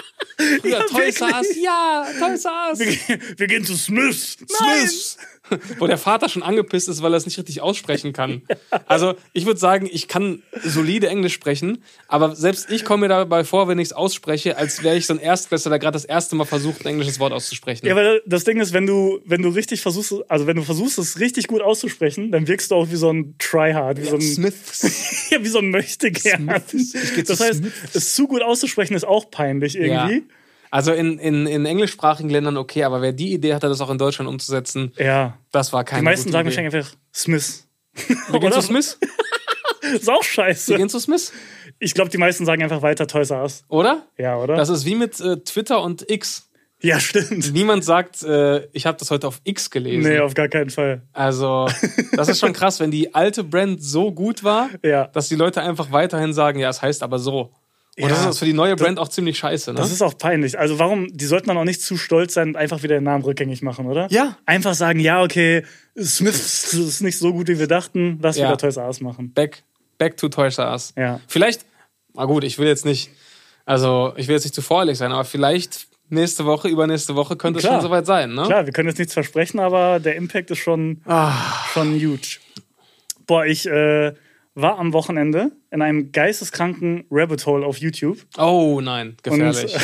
Ja, 0.63 0.79
Toys 0.83 1.21
R 1.21 1.27
Us, 1.39 1.47
ja, 1.61 2.07
Toys 2.19 2.45
R 2.45 2.69
Us. 2.71 2.79
wir, 2.79 2.85
gehen- 2.87 3.21
wir 3.37 3.47
gehen 3.47 3.65
zu 3.65 3.75
Smiths. 3.75 4.37
Nein. 4.59 4.89
Wo 5.77 5.87
der 5.87 5.97
Vater 5.97 6.29
schon 6.29 6.43
angepisst 6.43 6.89
ist, 6.89 7.01
weil 7.01 7.13
er 7.13 7.17
es 7.17 7.25
nicht 7.25 7.37
richtig 7.37 7.61
aussprechen 7.61 8.13
kann. 8.13 8.41
Also, 8.85 9.15
ich 9.33 9.45
würde 9.45 9.59
sagen, 9.59 9.89
ich 9.91 10.07
kann 10.07 10.43
solide 10.63 11.07
Englisch 11.07 11.33
sprechen, 11.33 11.83
aber 12.07 12.35
selbst 12.35 12.71
ich 12.71 12.85
komme 12.85 13.01
mir 13.01 13.09
dabei 13.09 13.43
vor, 13.43 13.67
wenn 13.67 13.79
ich 13.79 13.89
es 13.89 13.93
ausspreche, 13.93 14.57
als 14.57 14.83
wäre 14.83 14.97
ich 14.97 15.05
so 15.05 15.13
ein 15.13 15.19
Erstklässler, 15.19 15.69
der 15.69 15.79
gerade 15.79 15.93
das 15.93 16.05
erste 16.05 16.35
Mal 16.35 16.45
versucht, 16.45 16.85
ein 16.85 16.87
englisches 16.87 17.19
Wort 17.19 17.33
auszusprechen. 17.33 17.85
Ja, 17.85 17.95
weil 17.95 18.21
das 18.25 18.43
Ding 18.43 18.59
ist, 18.59 18.73
wenn 18.73 18.85
du, 18.85 19.19
wenn 19.25 19.41
du 19.41 19.49
richtig 19.49 19.81
versuchst, 19.81 20.13
also 20.27 20.47
wenn 20.47 20.55
du 20.55 20.63
versuchst, 20.63 20.97
es 20.99 21.19
richtig 21.19 21.47
gut 21.47 21.61
auszusprechen, 21.61 22.31
dann 22.31 22.47
wirkst 22.47 22.71
du 22.71 22.75
auch 22.75 22.89
wie 22.89 22.95
so 22.95 23.11
ein 23.11 23.35
Tryhard, 23.37 23.99
wie 23.99 24.05
so 24.05 24.15
ein, 24.15 24.21
Smiths. 24.21 25.29
ja, 25.31 25.43
wie 25.43 25.47
so 25.47 25.59
ein 25.59 25.69
Möchtegern. 25.69 26.47
Das 26.47 27.39
heißt, 27.39 27.59
Smiths. 27.59 27.95
es 27.95 28.15
zu 28.15 28.27
gut 28.27 28.41
auszusprechen 28.41 28.93
ist 28.93 29.05
auch 29.05 29.29
peinlich 29.31 29.75
irgendwie. 29.75 30.15
Ja. 30.15 30.21
Also 30.71 30.91
in, 30.93 31.17
in, 31.19 31.47
in 31.47 31.65
englischsprachigen 31.65 32.29
Ländern 32.29 32.57
okay, 32.57 32.83
aber 32.83 33.01
wer 33.01 33.11
die 33.13 33.33
Idee 33.33 33.53
hatte, 33.55 33.67
das 33.69 33.81
auch 33.81 33.89
in 33.89 33.97
Deutschland 33.97 34.29
umzusetzen, 34.29 34.93
Ja. 34.97 35.37
das 35.51 35.73
war 35.73 35.83
keine 35.83 36.01
Die 36.01 36.05
meisten 36.05 36.31
sagen 36.31 36.47
wahrscheinlich 36.47 36.75
einfach 36.75 36.93
Smith. 37.13 37.67
Wir 38.29 38.39
gehen 38.39 38.51
zu 38.53 38.61
Smiths? 38.61 38.99
ist 39.93 40.09
auch 40.09 40.19
Wir 40.19 40.23
scheiße. 40.23 40.75
gehen 40.77 40.89
zu 40.89 40.99
Smiths? 40.99 41.33
Ich 41.79 41.93
glaube, 41.93 42.09
die 42.11 42.17
meisten 42.17 42.45
sagen 42.45 42.61
einfach 42.61 42.81
weiter 42.81 43.07
Toys 43.07 43.31
R 43.31 43.41
Us. 43.41 43.63
Oder? 43.69 44.03
Ja, 44.17 44.37
oder? 44.37 44.55
Das 44.55 44.69
ist 44.69 44.85
wie 44.85 44.95
mit 44.95 45.19
äh, 45.21 45.37
Twitter 45.37 45.81
und 45.81 46.09
X. 46.09 46.49
ja, 46.81 46.99
stimmt. 46.99 47.51
Niemand 47.53 47.83
sagt, 47.83 48.21
äh, 48.23 48.67
ich 48.73 48.85
habe 48.85 48.97
das 48.97 49.09
heute 49.11 49.27
auf 49.27 49.41
X 49.45 49.69
gelesen. 49.71 50.09
Nee, 50.11 50.19
auf 50.19 50.33
gar 50.33 50.49
keinen 50.49 50.69
Fall. 50.69 51.01
Also, 51.13 51.67
das 52.13 52.27
ist 52.29 52.39
schon 52.39 52.53
krass, 52.53 52.79
wenn 52.79 52.91
die 52.91 53.13
alte 53.15 53.43
Brand 53.43 53.81
so 53.83 54.11
gut 54.11 54.43
war, 54.43 54.69
Ja. 54.83 55.07
dass 55.07 55.29
die 55.29 55.35
Leute 55.35 55.61
einfach 55.61 55.91
weiterhin 55.91 56.33
sagen, 56.33 56.59
ja, 56.59 56.69
es 56.69 56.81
heißt 56.81 57.01
aber 57.01 57.17
so. 57.17 57.51
Und 58.01 58.09
Ja. 58.09 58.15
das 58.15 58.25
ist 58.25 58.39
für 58.39 58.45
die 58.45 58.53
neue 58.53 58.75
Brand 58.75 58.97
auch 58.97 59.09
ziemlich 59.09 59.37
scheiße, 59.37 59.71
ne? 59.73 59.77
Das 59.77 59.91
ist 59.91 60.01
auch 60.01 60.17
peinlich. 60.17 60.57
Also 60.57 60.79
warum, 60.79 61.07
die 61.11 61.25
sollten 61.25 61.47
dann 61.49 61.57
auch 61.57 61.65
nicht 61.65 61.81
zu 61.81 61.97
stolz 61.97 62.33
sein 62.33 62.49
und 62.49 62.55
einfach 62.55 62.81
wieder 62.83 62.95
den 62.95 63.03
Namen 63.03 63.23
rückgängig 63.23 63.61
machen, 63.61 63.85
oder? 63.87 64.07
Ja. 64.09 64.37
Einfach 64.45 64.73
sagen, 64.73 64.99
ja, 64.99 65.21
okay, 65.21 65.63
Smiths 66.01 66.73
ist 66.73 67.01
nicht 67.01 67.17
so 67.17 67.33
gut, 67.33 67.47
wie 67.49 67.59
wir 67.59 67.67
dachten, 67.67 68.19
lass 68.21 68.37
Ja. 68.37 68.47
wieder 68.47 68.57
Toys 68.57 68.77
R 68.77 68.87
Us 68.87 69.01
machen. 69.01 69.33
back, 69.33 69.63
back 69.97 70.15
to 70.17 70.29
Toys 70.29 70.57
R 70.57 70.71
Us. 70.71 70.93
Ja. 70.97 71.19
Vielleicht, 71.27 71.65
na 72.13 72.25
gut, 72.25 72.43
ich 72.43 72.57
will 72.57 72.67
jetzt 72.67 72.85
nicht, 72.85 73.09
also 73.65 74.13
ich 74.15 74.27
will 74.27 74.35
jetzt 74.35 74.45
nicht 74.45 74.55
zu 74.55 74.61
voreilig 74.61 74.97
sein, 74.97 75.11
aber 75.11 75.25
vielleicht 75.25 75.87
nächste 76.07 76.45
Woche, 76.45 76.69
übernächste 76.69 77.15
Woche 77.15 77.35
könnte 77.35 77.59
Klar. 77.59 77.73
es 77.73 77.81
schon 77.81 77.89
soweit 77.89 78.05
sein, 78.05 78.33
ne? 78.33 78.43
Klar, 78.43 78.65
wir 78.65 78.73
können 78.73 78.87
jetzt 78.89 78.97
nichts 78.97 79.13
versprechen, 79.13 79.59
aber 79.59 79.99
der 79.99 80.15
Impact 80.15 80.49
ist 80.51 80.59
schon, 80.59 81.01
Ah. 81.05 81.33
schon 81.73 81.93
huge. 81.95 82.37
Boah, 83.27 83.45
ich 83.45 83.67
äh, 83.67 84.13
war 84.55 84.77
am 84.79 84.91
Wochenende 84.93 85.51
in 85.71 85.81
einem 85.81 86.11
geisteskranken 86.11 87.05
Rabbit 87.11 87.45
Hole 87.45 87.65
auf 87.65 87.77
YouTube. 87.77 88.17
Oh 88.37 88.81
nein, 88.83 89.15
gefährlich. 89.23 89.75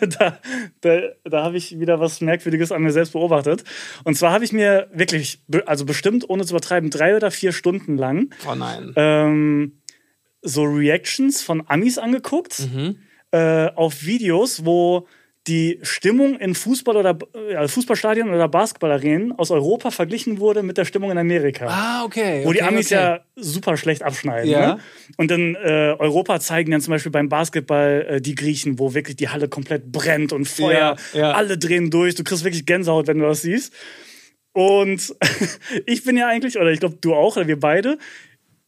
Und 0.00 0.16
da, 0.20 0.38
da, 0.80 1.00
da 1.24 1.42
habe 1.44 1.56
ich 1.56 1.80
wieder 1.80 1.98
was 1.98 2.20
Merkwürdiges 2.20 2.70
an 2.72 2.82
mir 2.82 2.92
selbst 2.92 3.14
beobachtet. 3.14 3.64
Und 4.04 4.14
zwar 4.16 4.32
habe 4.32 4.44
ich 4.44 4.52
mir 4.52 4.88
wirklich, 4.92 5.40
also 5.66 5.84
bestimmt, 5.86 6.28
ohne 6.28 6.44
zu 6.44 6.52
übertreiben, 6.54 6.90
drei 6.90 7.16
oder 7.16 7.30
vier 7.30 7.52
Stunden 7.52 7.96
lang 7.96 8.32
oh 8.48 8.54
nein. 8.54 8.92
ähm, 8.96 9.80
so 10.42 10.62
Reactions 10.64 11.42
von 11.42 11.62
Amis 11.66 11.98
angeguckt 11.98 12.68
Mhm. 12.72 12.98
äh, 13.32 13.68
auf 13.74 14.04
Videos, 14.04 14.64
wo 14.64 15.06
die 15.48 15.80
Stimmung 15.82 16.38
in 16.38 16.54
Fußball 16.54 16.96
oder 16.96 17.18
äh, 17.34 17.66
Fußballstadien 17.66 18.30
oder 18.30 18.46
Basketballarenen 18.48 19.32
aus 19.32 19.50
Europa 19.50 19.90
verglichen 19.90 20.38
wurde 20.38 20.62
mit 20.62 20.78
der 20.78 20.84
Stimmung 20.84 21.10
in 21.10 21.18
Amerika. 21.18 21.66
ah, 21.66 22.04
okay. 22.04 22.42
Wo 22.44 22.52
die 22.52 22.60
okay, 22.60 22.68
Amis 22.68 22.86
okay. 22.86 22.94
ja 22.94 23.20
super 23.34 23.76
schlecht 23.76 24.04
abschneiden. 24.04 24.48
Ja. 24.48 24.74
Ne? 24.74 24.80
Und 25.16 25.32
in 25.32 25.56
äh, 25.56 25.96
Europa 25.98 26.38
zeigen 26.38 26.70
dann 26.70 26.80
zum 26.80 26.92
Beispiel 26.92 27.10
beim 27.10 27.28
Basketball 27.28 28.06
äh, 28.08 28.20
die 28.20 28.36
Griechen, 28.36 28.78
wo 28.78 28.94
wirklich 28.94 29.16
die 29.16 29.30
Halle 29.30 29.48
komplett 29.48 29.90
brennt 29.90 30.32
und 30.32 30.46
Feuer, 30.46 30.96
Ja, 31.12 31.18
ja. 31.20 31.32
alle 31.32 31.58
drehen 31.58 31.90
durch. 31.90 32.14
Du 32.14 32.22
kriegst 32.22 32.44
wirklich 32.44 32.64
Gänsehaut, 32.64 33.08
wenn 33.08 33.18
du 33.18 33.26
das 33.26 33.42
siehst. 33.42 33.72
Und 34.52 35.14
ich 35.86 36.04
bin 36.04 36.16
ja 36.16 36.28
eigentlich, 36.28 36.56
oder 36.56 36.70
ich 36.70 36.78
glaube 36.78 36.98
du 37.00 37.14
auch, 37.14 37.36
oder 37.36 37.48
wir 37.48 37.58
beide, 37.58 37.98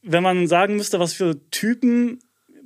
wenn 0.02 0.24
man 0.24 0.48
sagen 0.48 0.76
müsste, 0.76 0.98
was 0.98 1.12
für 1.12 1.38
Typen 1.50 2.18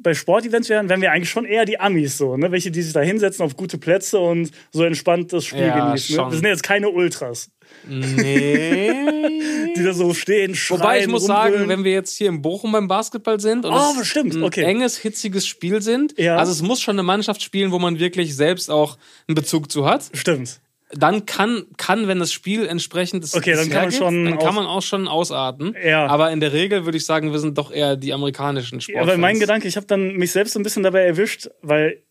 bei 0.03 0.15
Sportevents 0.15 0.69
wären, 0.69 0.89
wären 0.89 1.01
wir 1.01 1.13
eigentlich 1.13 1.31
schon 1.31 1.45
eher 1.45 1.65
die 1.65 1.81
Amis 1.81 2.17
so, 2.19 2.37
ne? 2.37 2.51
Welche, 2.53 2.71
die 2.71 2.83
sich 2.83 2.93
da 2.93 3.01
hinsetzen 3.01 3.45
auf 3.45 3.57
gute 3.57 3.79
Plätze 3.79 4.19
und 4.19 4.51
so 4.71 4.85
entspannt 4.85 5.33
das 5.33 5.45
Spiel 5.47 5.61
Ja, 5.67 5.87
genießen. 5.89 6.17
Ne? 6.17 6.31
Wir 6.31 6.37
sind 6.37 6.47
jetzt 6.47 6.63
keine 6.63 6.89
Ultras, 6.91 7.51
Nee. 7.89 9.73
die 9.77 9.83
da 9.83 9.93
so 9.93 10.15
stehen, 10.15 10.55
schreien, 10.55 10.81
Wobei 10.81 11.01
ich 11.01 11.07
muss 11.09 11.25
sagen, 11.27 11.51
rumbrüllen. 11.55 11.69
wenn 11.69 11.85
wir 11.85 11.93
jetzt 11.93 12.17
hier 12.17 12.29
in 12.29 12.43
Bochum 12.43 12.73
beim 12.73 12.89
Basketball 12.89 13.41
sind 13.41 13.65
und 13.65 13.73
Oh, 13.73 13.95
es 14.01 14.07
stimmt, 14.07 14.35
ein 14.35 14.43
okay. 14.43 14.63
enges, 14.63 14.97
hitziges 14.99 15.47
Spiel 15.47 15.83
sind, 15.83 16.19
Ja. 16.19 16.37
also 16.37 16.53
es 16.53 16.63
muss 16.63 16.81
schon 16.81 16.95
eine 16.97 17.03
Mannschaft 17.03 17.43
spielen, 17.43 17.71
wo 17.73 17.79
man 17.79 17.99
wirklich 17.99 18.35
selbst 18.35 18.71
auch 18.71 18.99
einen 19.27 19.35
Bezug 19.35 19.71
zu 19.71 19.85
hat, 19.87 20.05
Stimmt. 20.15 20.61
Dann 20.93 21.27
kann, 21.27 21.65
kann 21.77 22.09
wenn 22.09 22.19
das 22.19 22.33
Spiel 22.33 22.67
entsprechend 22.67 23.23
es 23.23 23.35
Okay, 23.35 23.55
dann 23.55 23.69
kann 23.69 23.83
man 23.83 23.93
schon 23.93 24.25
dann 24.25 24.35
auch- 24.39 24.45
kann 24.45 24.55
man 24.55 24.67
auch 24.67 24.81
schon 24.83 25.07
ausarten. 25.07 25.75
Ja. 25.85 26.07
Aber 26.07 26.31
in 26.31 26.41
der 26.41 26.53
Regel 26.53 26.85
würde 26.87 26.97
ich 26.97 27.05
sagen, 27.05 27.31
wir 27.33 27.39
sind 27.41 27.59
doch 27.59 27.71
eher 27.71 27.97
die 27.97 28.13
amerikanischen 28.15 28.77
Ja, 28.77 28.81
Sportfans. 28.81 29.09
aber 29.11 29.19
mein 29.19 29.39
Gedanke, 29.39 29.69
ich 29.69 29.77
habe 29.77 29.87
dann 29.87 30.15
mich 30.15 30.33
selbst 30.33 30.57
ein 30.57 30.63
bisschen 30.63 30.83
dabei 30.83 31.03
erwischt, 31.03 31.49
weil 31.63 32.03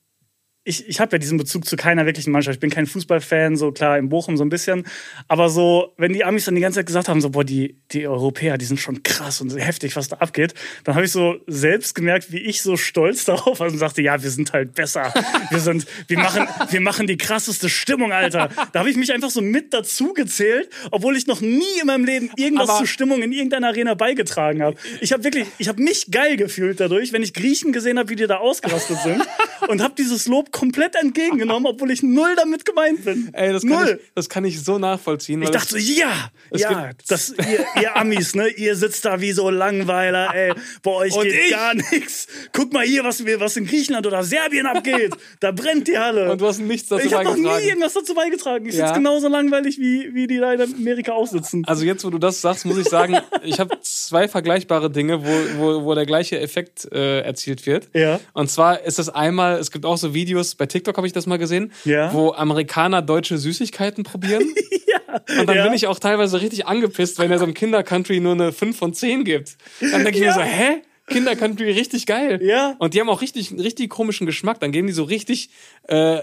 ich, 0.68 0.88
ich 0.90 1.00
habe 1.00 1.14
ja 1.14 1.18
diesen 1.18 1.38
Bezug 1.38 1.66
zu 1.66 1.78
keiner 1.78 2.06
wirklichen 2.06 2.32
Mannschaft. 2.32 2.56
Ich 2.56 2.60
bin 2.60 2.70
kein 2.70 2.86
Fußballfan, 2.88 3.56
so 3.56 3.72
klar 3.72 3.98
in 3.98 4.10
Bochum 4.10 4.36
so 4.36 4.44
ein 4.44 4.50
bisschen. 4.50 4.86
Aber 5.30 5.50
so, 5.50 5.94
wenn 5.98 6.12
die 6.12 6.26
Amis 6.26 6.44
dann 6.46 6.56
die 6.56 6.62
ganze 6.62 6.80
Zeit 6.80 6.88
gesagt 6.88 7.08
haben, 7.08 7.22
so, 7.22 7.30
boah, 7.30 7.46
die, 7.46 7.78
die 7.94 8.06
Europäer, 8.06 8.58
die 8.58 8.66
sind 8.66 8.78
schon 8.80 9.02
krass 9.02 9.40
und 9.40 9.56
heftig, 9.56 9.96
was 9.96 10.10
da 10.10 10.18
abgeht, 10.18 10.54
dann 10.84 10.96
habe 10.96 11.06
ich 11.06 11.12
so 11.14 11.38
selbst 11.48 11.96
gemerkt, 11.96 12.34
wie 12.34 12.40
ich 12.40 12.62
so 12.62 12.76
stolz 12.76 13.24
darauf 13.26 13.62
war 13.62 13.68
und 13.68 13.78
sagte, 13.78 14.02
ja, 14.02 14.22
wir 14.22 14.30
sind 14.30 14.52
halt 14.52 14.74
besser. 14.74 15.14
Wir 15.52 15.60
sind, 15.60 15.86
wir 16.08 16.20
machen, 16.20 16.46
wir 16.70 16.82
machen 16.82 17.08
die 17.08 17.18
krasseste 17.18 17.70
Stimmung, 17.70 18.12
Alter. 18.12 18.50
Da 18.74 18.80
habe 18.80 18.90
ich 18.90 18.98
mich 18.98 19.14
einfach 19.14 19.30
so 19.30 19.42
mit 19.42 19.74
dazu 19.74 20.14
gezählt, 20.14 20.70
obwohl 20.92 21.16
ich 21.16 21.28
noch 21.28 21.40
nie 21.40 21.64
in 21.80 21.88
meinem 21.88 22.04
Leben 22.04 22.30
irgendwas 22.36 22.70
Aber- 22.70 22.80
zur 22.80 22.88
Stimmung 22.88 23.24
in 23.24 23.32
irgendeiner 23.32 23.68
Arena 23.68 23.94
beigetragen 23.94 24.62
habe. 24.62 24.76
Ich 25.00 25.14
habe 25.14 25.24
wirklich, 25.24 25.48
ich 25.60 25.70
habe 25.70 25.82
mich 25.82 26.12
geil 26.12 26.36
gefühlt 26.36 26.82
dadurch, 26.82 27.14
wenn 27.14 27.24
ich 27.24 27.34
Griechen 27.34 27.72
gesehen 27.72 27.98
habe, 27.98 28.10
wie 28.10 28.18
die 28.18 28.28
da 28.28 28.38
ausgerastet 28.38 28.98
sind 29.04 29.24
und 29.70 29.82
habe 29.82 29.94
dieses 29.98 30.28
Lob 30.28 30.52
komplett 30.58 30.96
entgegengenommen, 30.96 31.66
obwohl 31.72 31.92
ich 31.92 32.02
null 32.04 32.36
damit 32.36 32.66
gemeint 32.66 33.06
bin. 33.06 33.30
Ey, 33.34 33.54
das 33.54 33.62
kann, 33.62 33.70
null. 33.72 34.00
ich, 34.02 34.12
das 34.16 34.30
kann 34.30 34.46
ich 34.46 34.64
so 34.64 34.80
nachvollziehen. 34.80 35.42
Ich 35.42 35.50
dachte 35.52 35.72
so, 35.72 35.78
ja, 35.78 36.32
ja, 36.52 36.90
das, 37.08 37.30
ihr, 37.30 37.66
ihr 37.82 37.96
Amis, 37.96 38.34
ne, 38.36 38.48
ihr 38.50 38.76
sitzt 38.76 39.06
da 39.06 39.22
wie 39.22 39.32
so 39.32 39.50
Langweiler, 39.50 40.34
ey, 40.34 40.54
bei 40.82 40.92
euch 40.92 41.14
Und 41.14 41.24
geht 41.24 41.34
ich? 41.46 41.52
gar 41.52 41.74
nichts. 41.74 42.28
Guck 42.54 42.74
mal 42.74 42.86
hier, 42.86 43.04
was, 43.04 43.24
was 43.26 43.58
in 43.58 43.66
Griechenland 43.68 44.08
oder 44.08 44.24
Serbien 44.24 44.66
abgeht. 44.66 45.14
Da 45.40 45.52
brennt 45.52 45.88
die 45.88 45.98
Halle. 45.98 46.32
Und 46.32 46.42
du 46.42 46.48
hast 46.48 46.60
nichts 46.60 46.90
dazu 46.90 47.06
ich 47.06 47.14
habe 47.14 47.26
noch 47.26 47.36
nie 47.36 47.44
beigetragen. 47.44 47.68
irgendwas 47.68 47.94
dazu 47.94 48.14
beigetragen. 48.16 48.66
Ich 48.66 48.76
Ja. 48.76 48.88
sitze 48.88 49.00
genauso 49.00 49.28
langweilig, 49.28 49.78
wie, 49.80 50.14
wie 50.14 50.28
die 50.28 50.38
da 50.38 50.54
in 50.54 50.62
Amerika 50.62 51.14
auch 51.14 51.28
sitzen. 51.28 51.64
Also 51.66 51.86
jetzt, 51.86 52.04
wo 52.04 52.10
du 52.10 52.18
das 52.18 52.42
sagst, 52.42 52.66
muss 52.66 52.78
ich 52.78 52.88
sagen, 52.88 53.18
ich 53.44 53.60
habe 53.60 53.78
zwei 53.82 54.28
vergleichbare 54.28 54.90
Dinge, 54.90 55.24
wo, 55.26 55.32
wo, 55.58 55.84
wo 55.86 55.96
der 55.96 56.06
gleiche 56.06 56.40
Effekt 56.40 56.88
äh, 56.92 57.22
erzielt 57.22 57.66
wird. 57.66 57.90
Ja. 57.94 58.20
Und 58.34 58.50
zwar 58.50 58.82
ist 58.84 59.00
es 59.00 59.10
einmal, 59.10 59.60
es 59.60 59.72
gibt 59.72 59.86
auch 59.86 59.98
so 59.98 60.14
Videos, 60.14 60.47
bei 60.56 60.66
TikTok 60.66 60.98
habe 60.98 61.08
ich 61.08 61.14
das 61.14 61.26
mal 61.26 61.38
gesehen, 61.38 61.72
Ja. 61.86 62.14
wo 62.14 62.32
Amerikaner 62.34 63.02
deutsche 63.02 63.38
Süßigkeiten 63.38 64.04
probieren. 64.04 64.44
Und 65.40 65.48
dann 65.48 65.56
Ja. 65.58 65.64
bin 65.64 65.74
ich 65.74 65.88
auch 65.88 66.00
teilweise 66.00 66.42
richtig 66.42 66.66
angepisst, 66.68 67.18
wenn 67.20 67.32
er 67.32 67.40
so 67.40 67.46
im 67.46 67.54
Kinder-Country 67.54 68.20
nur 68.20 68.34
eine 68.34 68.52
5 68.52 68.78
von 68.78 68.94
10 68.94 69.24
gibt. 69.24 69.58
Dann 69.80 70.04
denke 70.04 70.12
ich 70.16 70.20
mir 70.20 70.26
Ja. 70.28 70.34
so, 70.34 70.42
hä? 70.42 70.82
Kinder-Country 71.08 71.72
richtig 71.72 72.06
geil. 72.06 72.40
Ja. 72.44 72.76
Und 72.80 72.94
die 72.94 73.00
haben 73.00 73.08
auch 73.10 73.22
richtig, 73.22 73.52
richtig 73.54 73.90
komischen 73.90 74.26
Geschmack. 74.28 74.60
Dann 74.60 74.74
geben 74.74 74.88
die 74.88 74.94
so 74.94 75.04
richtig 75.04 75.50
äh, 75.88 76.20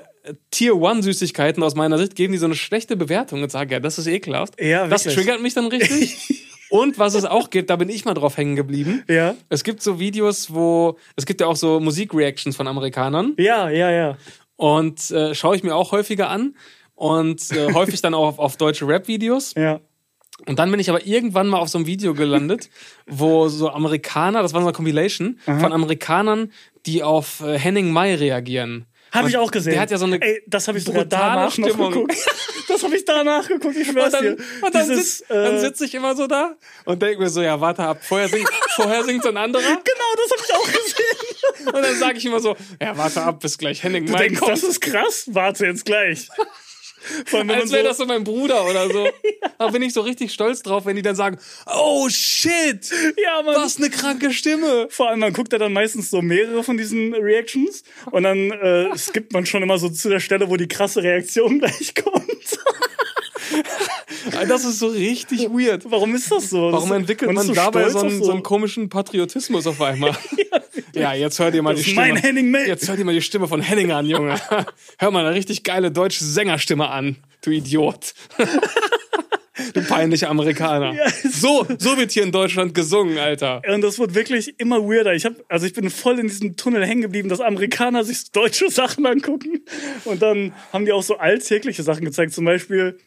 Tier-One-Süßigkeiten 0.50 1.62
aus 1.62 1.74
meiner 1.74 1.98
Sicht, 1.98 2.14
geben 2.16 2.32
die 2.32 2.38
so 2.38 2.46
eine 2.46 2.54
schlechte 2.54 2.96
Bewertung 2.96 3.42
und 3.42 3.50
sagen, 3.50 3.70
ja, 3.70 3.80
das 3.80 3.98
ist 3.98 4.06
ekelhaft. 4.06 4.60
Ja, 4.60 4.86
das 4.86 5.04
triggert 5.04 5.40
mich 5.40 5.54
dann 5.54 5.66
richtig. 5.66 6.16
und 6.74 6.98
was 6.98 7.14
es 7.14 7.24
auch 7.24 7.50
gibt, 7.50 7.70
da 7.70 7.76
bin 7.76 7.88
ich 7.88 8.04
mal 8.04 8.14
drauf 8.14 8.36
hängen 8.36 8.56
geblieben. 8.56 9.04
Ja. 9.06 9.36
Es 9.48 9.62
gibt 9.62 9.80
so 9.80 10.00
Videos, 10.00 10.52
wo, 10.52 10.98
es 11.14 11.24
gibt 11.24 11.40
ja 11.40 11.46
auch 11.46 11.54
so 11.54 11.78
Musikreactions 11.78 12.56
von 12.56 12.66
Amerikanern. 12.66 13.34
Ja, 13.38 13.70
ja, 13.70 13.92
ja. 13.92 14.16
Und 14.56 15.08
äh, 15.12 15.36
schaue 15.36 15.54
ich 15.54 15.62
mir 15.62 15.76
auch 15.76 15.92
häufiger 15.92 16.30
an. 16.30 16.56
Und 16.96 17.52
äh, 17.52 17.72
häufig 17.74 18.02
dann 18.02 18.12
auch 18.12 18.26
auf, 18.26 18.38
auf 18.40 18.56
deutsche 18.56 18.88
Rap-Videos. 18.88 19.54
Ja. 19.54 19.78
Und 20.46 20.58
dann 20.58 20.68
bin 20.68 20.80
ich 20.80 20.90
aber 20.90 21.06
irgendwann 21.06 21.46
mal 21.46 21.58
auf 21.58 21.68
so 21.68 21.78
einem 21.78 21.86
Video 21.86 22.12
gelandet, 22.12 22.70
wo 23.06 23.46
so 23.46 23.70
Amerikaner, 23.70 24.42
das 24.42 24.52
war 24.52 24.60
so 24.60 24.66
eine 24.66 24.74
Compilation, 24.74 25.38
von 25.44 25.72
Amerikanern, 25.72 26.50
die 26.86 27.04
auf 27.04 27.40
äh, 27.40 27.56
Henning 27.56 27.92
Mai 27.92 28.16
reagieren. 28.16 28.86
Habe 29.14 29.28
ich 29.28 29.36
Und 29.36 29.42
auch 29.42 29.50
gesehen. 29.50 29.72
Der 29.72 29.80
hat 29.82 29.90
ja 29.90 29.96
so 29.98 30.04
eine 30.06 30.20
Ey, 30.20 30.42
das 30.46 30.66
habe 30.68 30.76
ich 30.78 30.84
sogar 30.84 31.04
danach 31.04 31.56
noch 31.56 31.68
Stimmung. 31.68 31.92
geguckt. 31.92 32.14
Das 32.66 32.82
habe 32.82 32.96
ich 32.96 33.04
danach 33.04 33.46
geguckt, 33.46 33.76
ich 33.76 33.86
Und 33.88 33.92
schwör's 33.94 34.10
dann, 34.12 34.22
dir. 34.22 34.36
und 34.62 34.74
dann, 34.74 34.88
Dieses, 34.88 35.18
sitz, 35.18 35.28
dann 35.28 35.54
äh, 35.56 35.60
sitze 35.60 35.84
ich 35.84 35.94
immer 35.94 36.16
so 36.16 36.26
da 36.26 36.56
und 36.86 37.00
denke 37.00 37.20
mir 37.22 37.28
so, 37.28 37.42
ja, 37.42 37.60
warte 37.60 37.82
ab, 37.84 37.98
vorher 38.02 38.26
singt, 38.28 38.48
vorher 38.74 39.04
singt 39.04 39.22
so 39.22 39.28
ein 39.28 39.36
anderer 39.36 39.62
Genau, 39.62 39.78
das 40.16 40.30
habe 40.32 40.42
ich 40.44 40.54
auch 40.54 40.82
gesehen. 40.82 41.66
und 41.68 41.82
dann 41.84 41.94
sage 41.96 42.18
ich 42.18 42.24
immer 42.24 42.40
so, 42.40 42.56
ja, 42.80 42.96
warte 42.96 43.22
ab, 43.22 43.38
bis 43.40 43.58
gleich 43.58 43.82
Henning 43.84 44.06
Du 44.06 44.12
Mai 44.12 44.18
denkst, 44.18 44.40
kommt. 44.40 44.50
das 44.52 44.62
ist 44.64 44.80
krass? 44.80 45.24
Warte 45.30 45.66
jetzt 45.66 45.84
gleich. 45.84 46.28
Allem, 47.32 47.46
man 47.46 47.60
Als 47.60 47.72
wäre 47.72 47.82
so, 47.82 47.88
das 47.88 47.96
so 47.98 48.06
mein 48.06 48.24
Bruder 48.24 48.64
oder 48.68 48.88
so. 48.90 49.08
Da 49.58 49.68
bin 49.68 49.82
ich 49.82 49.92
so 49.92 50.00
richtig 50.00 50.32
stolz 50.32 50.62
drauf, 50.62 50.84
wenn 50.84 50.96
die 50.96 51.02
dann 51.02 51.14
sagen, 51.16 51.38
oh 51.66 52.08
shit, 52.10 52.90
ja, 53.16 53.42
man, 53.42 53.54
was 53.54 53.78
eine 53.78 53.88
kranke 53.88 54.32
Stimme. 54.32 54.88
Vor 54.90 55.08
allem, 55.08 55.20
man 55.20 55.32
guckt 55.32 55.52
ja 55.52 55.58
dann 55.58 55.72
meistens 55.72 56.10
so 56.10 56.22
mehrere 56.22 56.64
von 56.64 56.76
diesen 56.76 57.14
Reactions 57.14 57.84
und 58.10 58.24
dann 58.24 58.50
äh, 58.50 58.90
skippt 58.96 59.32
man 59.32 59.46
schon 59.46 59.62
immer 59.62 59.78
so 59.78 59.88
zu 59.88 60.08
der 60.08 60.20
Stelle, 60.20 60.50
wo 60.50 60.56
die 60.56 60.68
krasse 60.68 61.02
Reaktion 61.02 61.58
gleich 61.60 61.94
kommt. 61.94 62.24
Das 64.48 64.64
ist 64.64 64.78
so 64.78 64.88
richtig 64.88 65.48
weird. 65.50 65.90
Warum 65.90 66.14
ist 66.14 66.30
das 66.30 66.50
so? 66.50 66.72
Warum 66.72 66.92
entwickelt 66.92 67.30
man, 67.32 67.42
ist 67.42 67.48
so 67.48 67.54
dabei 67.54 67.88
so 67.90 68.00
einen, 68.00 68.22
so 68.22 68.32
einen 68.32 68.42
komischen 68.42 68.88
Patriotismus 68.88 69.66
auf 69.66 69.80
einmal? 69.80 70.16
ja, 70.36 70.60
jetzt 70.94 71.38
hört 71.38 71.54
ihr 71.54 71.62
mal 71.62 71.74
Das 71.74 71.82
die 71.82 71.90
ist 71.90 71.92
Stimme. 71.92 72.14
mein 72.14 72.16
Henning 72.22 72.50
May. 72.50 72.66
Jetzt 72.66 72.88
hört 72.88 72.98
ihr 72.98 73.04
mal 73.04 73.14
die 73.14 73.22
Stimme 73.22 73.48
von 73.48 73.60
Henning 73.60 73.92
an, 73.92 74.06
Junge. 74.06 74.34
Hör 74.98 75.10
mal 75.10 75.24
eine 75.26 75.34
richtig 75.34 75.62
geile 75.64 75.90
deutsche 75.90 76.24
Sängerstimme 76.24 76.88
an, 76.88 77.16
du 77.42 77.50
Idiot. 77.50 78.14
du 79.74 79.82
peinlicher 79.84 80.30
Amerikaner. 80.30 80.94
Ja. 80.94 81.04
So, 81.30 81.66
so 81.78 81.96
wird 81.96 82.12
hier 82.12 82.22
in 82.22 82.32
Deutschland 82.32 82.74
gesungen, 82.74 83.18
Alter. 83.18 83.62
Und 83.72 83.82
das 83.82 83.98
wird 83.98 84.14
wirklich 84.14 84.58
immer 84.58 84.82
weirder. 84.82 85.14
Ich 85.14 85.24
hab, 85.24 85.34
also 85.48 85.66
ich 85.66 85.72
bin 85.72 85.90
voll 85.90 86.18
in 86.18 86.28
diesem 86.28 86.56
Tunnel 86.56 86.84
hängen 86.86 87.02
geblieben, 87.02 87.28
dass 87.28 87.40
Amerikaner 87.40 88.04
sich 88.04 88.30
deutsche 88.32 88.70
Sachen 88.70 89.06
angucken. 89.06 89.64
Und 90.04 90.22
dann 90.22 90.52
haben 90.72 90.84
die 90.84 90.92
auch 90.92 91.02
so 91.02 91.18
alltägliche 91.18 91.82
Sachen 91.82 92.04
gezeigt. 92.04 92.32
Zum 92.32 92.44
Beispiel 92.44 92.98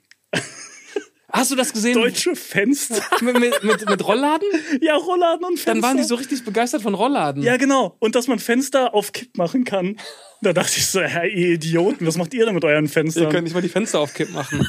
Hast 1.37 1.51
du 1.51 1.55
das 1.55 1.73
gesehen? 1.73 1.93
deutsche 1.93 2.35
Fenster. 2.35 3.01
Mit, 3.21 3.39
mit, 3.39 3.63
mit, 3.63 3.89
mit 3.89 4.07
Rollladen? 4.07 4.47
ja, 4.81 4.95
Rollladen 4.95 5.45
und 5.45 5.59
Fenster. 5.59 5.73
Dann 5.73 5.81
waren 5.81 5.97
die 5.97 6.03
so 6.03 6.15
richtig 6.15 6.43
begeistert 6.43 6.81
von 6.81 6.93
Rollladen. 6.93 7.43
Ja, 7.43 7.57
genau. 7.57 7.95
Und 7.99 8.15
dass 8.15 8.27
man 8.27 8.39
Fenster 8.39 8.93
auf 8.93 9.11
Kipp 9.11 9.37
machen 9.37 9.63
kann. 9.63 9.97
Da 10.41 10.53
dachte 10.53 10.73
ich 10.77 10.85
so, 10.85 11.01
ja, 11.01 11.23
ihr 11.23 11.53
Idioten, 11.53 12.05
was 12.05 12.15
macht 12.15 12.33
ihr 12.33 12.45
denn 12.45 12.53
mit 12.53 12.63
euren 12.63 12.85
Ihr 12.85 12.91
Fenstern? 12.91 13.29
könnt 13.29 13.45
nicht 13.45 13.53
mal 13.53 13.61
die 13.61 13.69
Fenster 13.69 13.99
auf 13.99 14.13
Kipp 14.13 14.29
machen. 14.31 14.67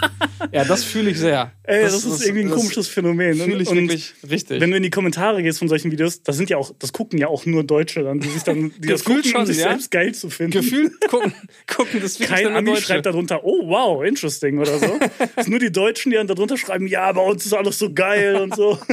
ja, 0.52 0.64
das 0.64 0.82
fühle 0.82 1.10
ich 1.10 1.18
sehr. 1.18 1.52
Ey, 1.64 1.82
das, 1.82 2.04
ist 2.06 2.24
irgendwie 2.24 2.44
ein 2.44 2.50
komisches 2.50 2.88
Phänomen. 2.88 3.36
Fühle 3.36 3.62
ich 3.62 3.68
und 3.68 3.76
wirklich 3.76 4.14
richtig. 4.30 4.60
wenn 4.62 4.70
du 4.70 4.78
in 4.78 4.82
die 4.82 4.90
Kommentare 4.90 5.42
gehst 5.42 5.58
von 5.58 5.68
solchen 5.68 5.90
Videos, 5.90 6.22
das 6.22 6.38
sind 6.38 6.48
ja 6.48 6.56
auch, 6.56 6.72
das 6.78 6.94
gucken 6.94 7.18
ja 7.18 7.28
auch 7.28 7.44
nur 7.44 7.64
Deutsche 7.64 8.02
dann, 8.02 8.20
die 8.20 8.28
sich 8.28 8.44
dann, 8.44 8.72
die 8.78 8.88
das 8.88 9.04
gucken, 9.04 9.22
um 9.24 9.30
schon, 9.30 9.46
sich 9.46 9.58
ja. 9.58 9.68
selbst 9.68 9.90
geil 9.90 10.14
zu 10.14 10.30
finden. 10.30 10.52
Gefühlt 10.52 10.92
gucken, 11.08 11.34
gucken 11.66 12.00
das 12.00 12.18
Kein 12.18 12.46
Ami 12.46 12.70
Deutsche. 12.70 12.84
schreibt 12.84 13.04
darunter, 13.04 13.44
oh 13.44 13.68
wow, 13.68 14.02
interesting 14.02 14.58
oder 14.58 14.78
so. 14.78 14.98
Es 15.36 15.44
sind 15.44 15.50
nur 15.50 15.60
die 15.60 15.70
Deutschen, 15.70 16.10
die 16.10 16.16
dann 16.16 16.26
darunter 16.26 16.56
schreiben, 16.58 16.86
ja, 16.86 17.10
bei 17.12 17.22
uns 17.22 17.46
ist 17.46 17.52
alles 17.54 17.78
so 17.78 17.92
geil 17.92 18.36
und 18.36 18.54
so. 18.54 18.78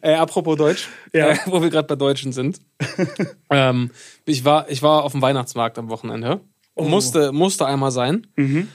Äh, 0.00 0.14
apropos 0.14 0.56
Deutsch, 0.56 0.88
Ja. 1.12 1.30
äh, 1.30 1.36
wo 1.46 1.60
wir 1.60 1.70
gerade 1.70 1.88
bei 1.88 1.96
Deutschen 1.96 2.32
sind. 2.32 2.60
ähm, 3.50 3.90
ich, 4.24 4.44
war, 4.44 4.70
ich 4.70 4.82
war 4.82 5.02
auf 5.04 5.12
dem 5.12 5.22
Weihnachtsmarkt 5.22 5.78
am 5.78 5.88
Wochenende. 5.88 6.40
Oh. 6.74 6.84
Musste, 6.84 7.32
musste 7.32 7.66
einmal 7.66 7.90
sein. 7.90 8.26
Mhm. 8.36 8.68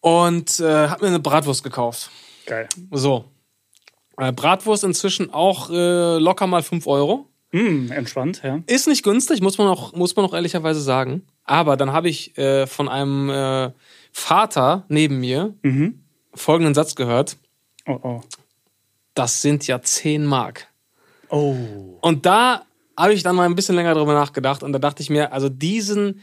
Und 0.00 0.58
äh, 0.60 0.88
hab 0.88 1.00
mir 1.02 1.08
eine 1.08 1.20
Bratwurst 1.20 1.62
gekauft. 1.62 2.10
Geil. 2.46 2.68
So. 2.90 3.26
Äh, 4.18 4.32
Bratwurst 4.32 4.82
inzwischen 4.84 5.32
auch 5.32 5.70
äh, 5.70 6.18
locker 6.18 6.46
mal 6.46 6.62
5 6.62 6.86
Euro. 6.86 7.28
Hm, 7.52 7.92
entspannt, 7.92 8.40
ja. 8.42 8.60
Ist 8.66 8.88
nicht 8.88 9.04
günstig, 9.04 9.40
muss 9.40 9.56
man 9.58 9.68
auch, 9.68 9.92
muss 9.92 10.16
man 10.16 10.24
auch 10.24 10.34
ehrlicherweise 10.34 10.80
sagen. 10.80 11.22
Aber 11.44 11.76
dann 11.76 11.92
habe 11.92 12.08
ich 12.08 12.36
äh, 12.36 12.66
von 12.66 12.88
einem 12.88 13.30
äh, 13.30 13.70
Vater 14.12 14.84
neben 14.88 15.20
mir 15.20 15.54
Mhm. 15.62 16.02
Folgenden 16.36 16.74
Satz 16.74 16.94
gehört. 16.94 17.36
Oh, 17.86 17.98
oh. 18.02 18.20
Das 19.14 19.42
sind 19.42 19.66
ja 19.66 19.80
10 19.80 20.24
Mark. 20.26 20.68
Oh. 21.30 21.54
Und 22.00 22.26
da 22.26 22.64
habe 22.96 23.14
ich 23.14 23.22
dann 23.22 23.36
mal 23.36 23.44
ein 23.46 23.54
bisschen 23.54 23.74
länger 23.74 23.94
drüber 23.94 24.14
nachgedacht 24.14 24.62
und 24.62 24.72
da 24.72 24.78
dachte 24.78 25.02
ich 25.02 25.10
mir, 25.10 25.32
also 25.32 25.48
diesen, 25.48 26.20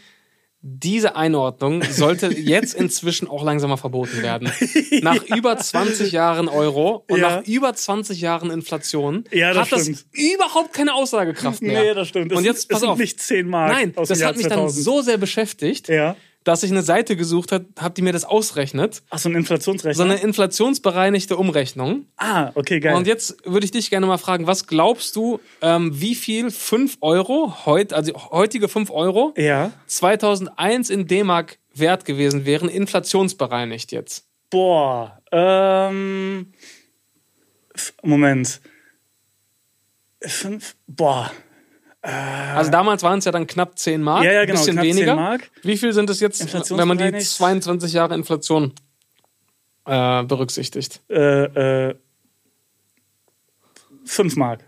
diese 0.62 1.16
Einordnung 1.16 1.84
sollte 1.84 2.28
jetzt 2.38 2.74
inzwischen 2.74 3.28
auch 3.28 3.44
langsam 3.44 3.70
mal 3.70 3.78
verboten 3.78 4.22
werden. 4.22 4.52
Nach 5.02 5.22
über 5.26 5.58
20 5.58 6.12
Jahren 6.12 6.48
Euro 6.48 7.04
und 7.10 7.20
Ja. 7.20 7.38
nach 7.42 7.48
über 7.48 7.74
20 7.74 8.22
Jahren 8.22 8.50
Inflation 8.50 9.26
Ja, 9.32 9.54
das 9.54 9.72
hat 9.72 9.80
stimmt. 9.82 10.06
das 10.14 10.20
überhaupt 10.34 10.74
keine 10.74 10.94
Aussagekraft 10.94 11.62
mehr. 11.62 11.82
Nee, 11.84 11.94
das 11.94 12.08
stimmt. 12.08 12.32
Es 12.32 12.38
und 12.38 12.46
jetzt 12.46 12.70
pass 12.70 12.84
auf. 12.84 12.98
nicht 12.98 13.20
10 13.22 13.48
Mark 13.48 13.72
Nein, 13.72 13.94
das 13.96 14.10
hat 14.24 14.38
mich 14.38 14.48
dann 14.48 14.60
2000. 14.60 14.84
so 14.86 15.02
sehr 15.02 15.18
beschäftigt, 15.18 15.90
Ja. 15.90 16.16
Dass 16.44 16.64
ich 16.64 16.72
eine 16.72 16.82
Seite 16.82 17.16
gesucht 17.16 17.52
habe, 17.52 17.66
hab 17.80 17.96
die 17.96 18.02
mir 18.02 18.14
das 18.14 18.26
ausrechnet. 18.26 19.02
Ach, 19.10 19.20
so 19.20 19.30
ein 19.30 19.36
Inflationsrechner. 19.36 19.96
So 19.96 20.04
eine 20.04 20.22
inflationsbereinigte 20.22 21.38
Umrechnung. 21.38 22.08
ah, 22.18 22.52
okay, 22.56 22.80
geil. 22.80 22.96
Und 22.96 23.08
jetzt 23.08 23.38
würde 23.46 23.66
ich 23.66 23.72
dich 23.72 23.90
gerne 23.90 24.06
mal 24.06 24.18
fragen, 24.18 24.48
was 24.48 24.68
glaubst 24.68 25.16
du, 25.16 25.40
ähm, 25.62 25.92
wie 26.00 26.16
viel 26.16 26.52
5 26.52 26.98
Euro, 27.02 27.66
heut, 27.66 27.94
also 27.94 28.14
heutige 28.32 28.68
5 28.68 28.92
Euro, 28.92 29.34
ja. 29.38 29.72
2001 29.88 30.90
in 30.90 31.08
D-Mark 31.08 31.58
wert 31.74 32.06
gewesen 32.06 32.46
wären, 32.46 32.70
inflationsbereinigt 32.70 33.92
jetzt? 33.92 34.26
Boah. 34.50 35.20
Ähm. 35.32 36.54
Moment. 38.04 38.62
Fünf. 40.22 40.76
Boah. 40.88 41.32
Also 42.04 42.70
damals 42.70 43.02
waren 43.02 43.20
es 43.20 43.26
ja 43.26 43.32
dann 43.32 43.48
knapp 43.48 43.80
10 43.80 44.02
Mark, 44.04 44.26
Ja, 44.26 44.34
ja, 44.34 44.46
genau, 44.46 44.60
bisschen 44.60 44.74
knapp 44.76 44.86
10 44.86 44.96
weniger. 44.96 45.16
Mark. 45.16 45.50
Wie 45.62 45.78
viel 45.78 45.94
sind 45.94 46.10
es 46.10 46.20
jetzt, 46.20 46.40
wenn 46.42 46.88
man 46.88 46.98
die 46.98 47.06
Inflationsbereinigt? 47.06 47.28
22 47.30 47.94
Jahre 47.94 48.16
Inflation 48.16 48.74
äh, 49.86 50.24
berücksichtigt? 50.24 51.02
Äh, 51.10 51.90
äh. 51.90 51.96
Fünf 54.06 54.36
Mark. 54.36 54.66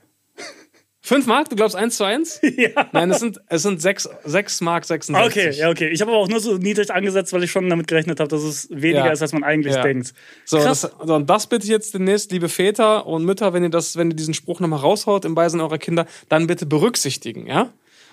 5 1.06 1.28
Mark? 1.28 1.50
Du 1.50 1.56
glaubst 1.56 1.76
1 1.76 1.96
zu 1.98 2.04
1? 2.04 2.42
ja. 2.58 2.88
Nein, 2.92 3.12
es 3.12 3.20
sind, 3.20 3.40
es 3.48 3.62
sind 3.62 3.80
6, 3.82 4.10
6 4.24 4.62
Mark 4.62 4.86
66. 4.86 5.32
Okay, 5.38 5.52
ja, 5.56 5.70
okay. 5.70 5.90
Ich 5.90 6.02
habe 6.02 6.12
aber 6.12 6.20
auch 6.20 6.28
nur 6.28 6.40
so 6.40 6.58
niedrig 6.58 6.92
angesetzt, 6.92 7.32
weil 7.32 7.44
ich 7.44 7.52
schon 7.52 7.70
damit 7.70 7.88
gerechnet 7.88 8.20
habe, 8.20 8.28
dass 8.28 8.42
es 8.44 8.68
weniger 8.72 9.06
Ja. 9.06 9.12
ist, 9.12 9.22
als 9.22 9.32
man 9.32 9.44
eigentlich 9.44 9.76
Ja. 9.76 9.84
denkt. 9.84 10.14
So, 10.46 10.58
Krass. 10.58 10.82
das, 10.82 10.92
so, 11.08 11.14
und 11.16 11.30
das 11.30 11.46
bitte 11.48 11.64
ich 11.66 11.70
jetzt 11.70 11.94
demnächst, 11.94 12.32
liebe 12.32 12.50
Väter 12.50 13.06
und 13.06 13.24
Mütter, 13.24 13.54
wenn 13.54 13.62
ihr 13.64 13.70
das, 13.70 13.98
wenn 13.98 14.10
ihr 14.10 14.16
diesen 14.16 14.34
Spruch 14.34 14.60
nochmal 14.60 14.80
raushaut 14.80 15.26
im 15.26 15.36
Beisein 15.36 15.62
eurer 15.62 15.78
Kinder, 15.78 16.08
dann 16.28 16.48
bitte 16.48 16.66
berücksichtigen, 16.66 17.46
ja? 17.46 17.72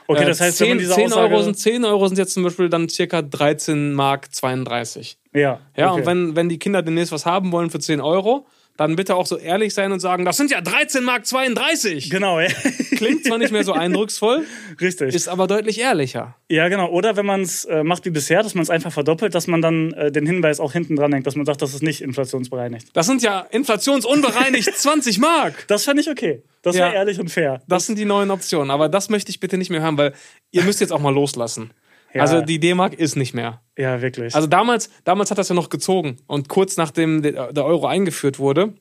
Okay, 0.08 0.24
Äh, 0.24 0.26
das 0.26 0.40
heißt, 0.40 0.58
10, 0.58 0.64
wenn 0.64 0.70
man 0.76 0.78
diese 0.80 0.94
10 0.94 1.06
Aussage... 1.06 1.32
Euro 1.34 1.42
sind 1.44 1.58
10 1.58 1.84
Euro 1.86 2.08
sind 2.08 2.18
jetzt 2.18 2.34
zum 2.34 2.42
Beispiel 2.42 2.68
dann 2.68 2.88
circa 2.90 3.22
13 3.22 3.94
Mark 3.94 4.34
32. 4.34 5.16
ja, 5.32 5.60
Ja, 5.76 5.92
okay. 5.92 6.00
und 6.00 6.06
wenn, 6.06 6.36
wenn 6.36 6.48
die 6.50 6.58
Kinder 6.58 6.82
demnächst 6.82 7.12
was 7.12 7.24
haben 7.24 7.52
wollen 7.52 7.70
für 7.70 7.78
10 7.80 8.00
Euro, 8.02 8.46
dann 8.76 8.96
bitte 8.96 9.14
auch 9.16 9.26
so 9.26 9.36
ehrlich 9.36 9.74
sein 9.74 9.92
und 9.92 10.00
sagen, 10.00 10.24
das 10.24 10.36
sind 10.36 10.50
ja 10.50 10.60
13 10.60 11.04
Mark 11.04 11.26
32. 11.26 12.08
Genau, 12.10 12.40
ja. 12.40 12.48
Klingt 12.96 13.24
zwar 13.24 13.38
nicht 13.38 13.52
mehr 13.52 13.64
so 13.64 13.72
eindrucksvoll, 13.72 14.44
Richtig. 14.80 15.14
ist 15.14 15.28
aber 15.28 15.46
deutlich 15.46 15.78
ehrlicher. 15.80 16.36
ja, 16.48 16.68
genau. 16.68 16.88
Oder 16.90 17.16
wenn 17.16 17.26
man 17.26 17.42
es 17.42 17.64
äh, 17.64 17.82
macht 17.84 18.04
wie 18.06 18.10
bisher, 18.10 18.42
dass 18.42 18.54
man 18.54 18.62
es 18.62 18.70
einfach 18.70 18.92
verdoppelt, 18.92 19.34
dass 19.34 19.46
man 19.46 19.60
dann 19.62 19.92
äh, 19.92 20.10
den 20.12 20.26
Hinweis 20.26 20.60
auch 20.60 20.72
hinten 20.72 20.96
dran 20.96 21.12
hängt, 21.12 21.26
dass 21.26 21.36
man 21.36 21.44
sagt, 21.46 21.60
das 21.62 21.74
ist 21.74 21.82
nicht 21.82 22.00
inflationsbereinigt. 22.00 22.88
Das 22.94 23.06
sind 23.06 23.22
ja 23.22 23.40
inflationsunbereinigt 23.50 24.72
20 24.76 25.18
Mark. 25.18 25.64
Das 25.68 25.84
fände 25.84 26.00
ich 26.02 26.08
okay. 26.10 26.42
Das 26.62 26.76
Ja. 26.76 26.86
wäre 26.86 26.94
ehrlich 26.94 27.18
und 27.20 27.28
fair. 27.30 27.60
Das 27.68 27.86
sind 27.86 27.98
die 27.98 28.04
neuen 28.04 28.30
Optionen. 28.30 28.70
Aber 28.70 28.88
das 28.88 29.10
möchte 29.10 29.30
ich 29.30 29.40
bitte 29.40 29.58
nicht 29.58 29.70
mehr 29.70 29.82
hören, 29.82 29.98
weil 29.98 30.12
ihr 30.52 30.62
müsst 30.62 30.80
jetzt 30.80 30.92
auch 30.92 31.00
mal 31.00 31.12
loslassen. 31.12 31.72
Ja. 32.14 32.20
Also 32.22 32.40
die 32.42 32.58
D-Mark 32.60 32.94
ist 32.94 33.16
nicht 33.16 33.34
mehr. 33.34 33.62
Ja, 33.78 34.02
wirklich. 34.02 34.34
Also 34.34 34.46
damals, 34.46 34.90
damals 35.04 35.30
hat 35.30 35.38
das 35.38 35.48
ja 35.48 35.54
noch 35.54 35.68
gezogen. 35.70 36.18
Und 36.26 36.48
kurz 36.48 36.76
nachdem 36.76 37.22
der 37.22 37.64
Euro 37.64 37.86
eingeführt 37.86 38.38
wurde, 38.38 38.74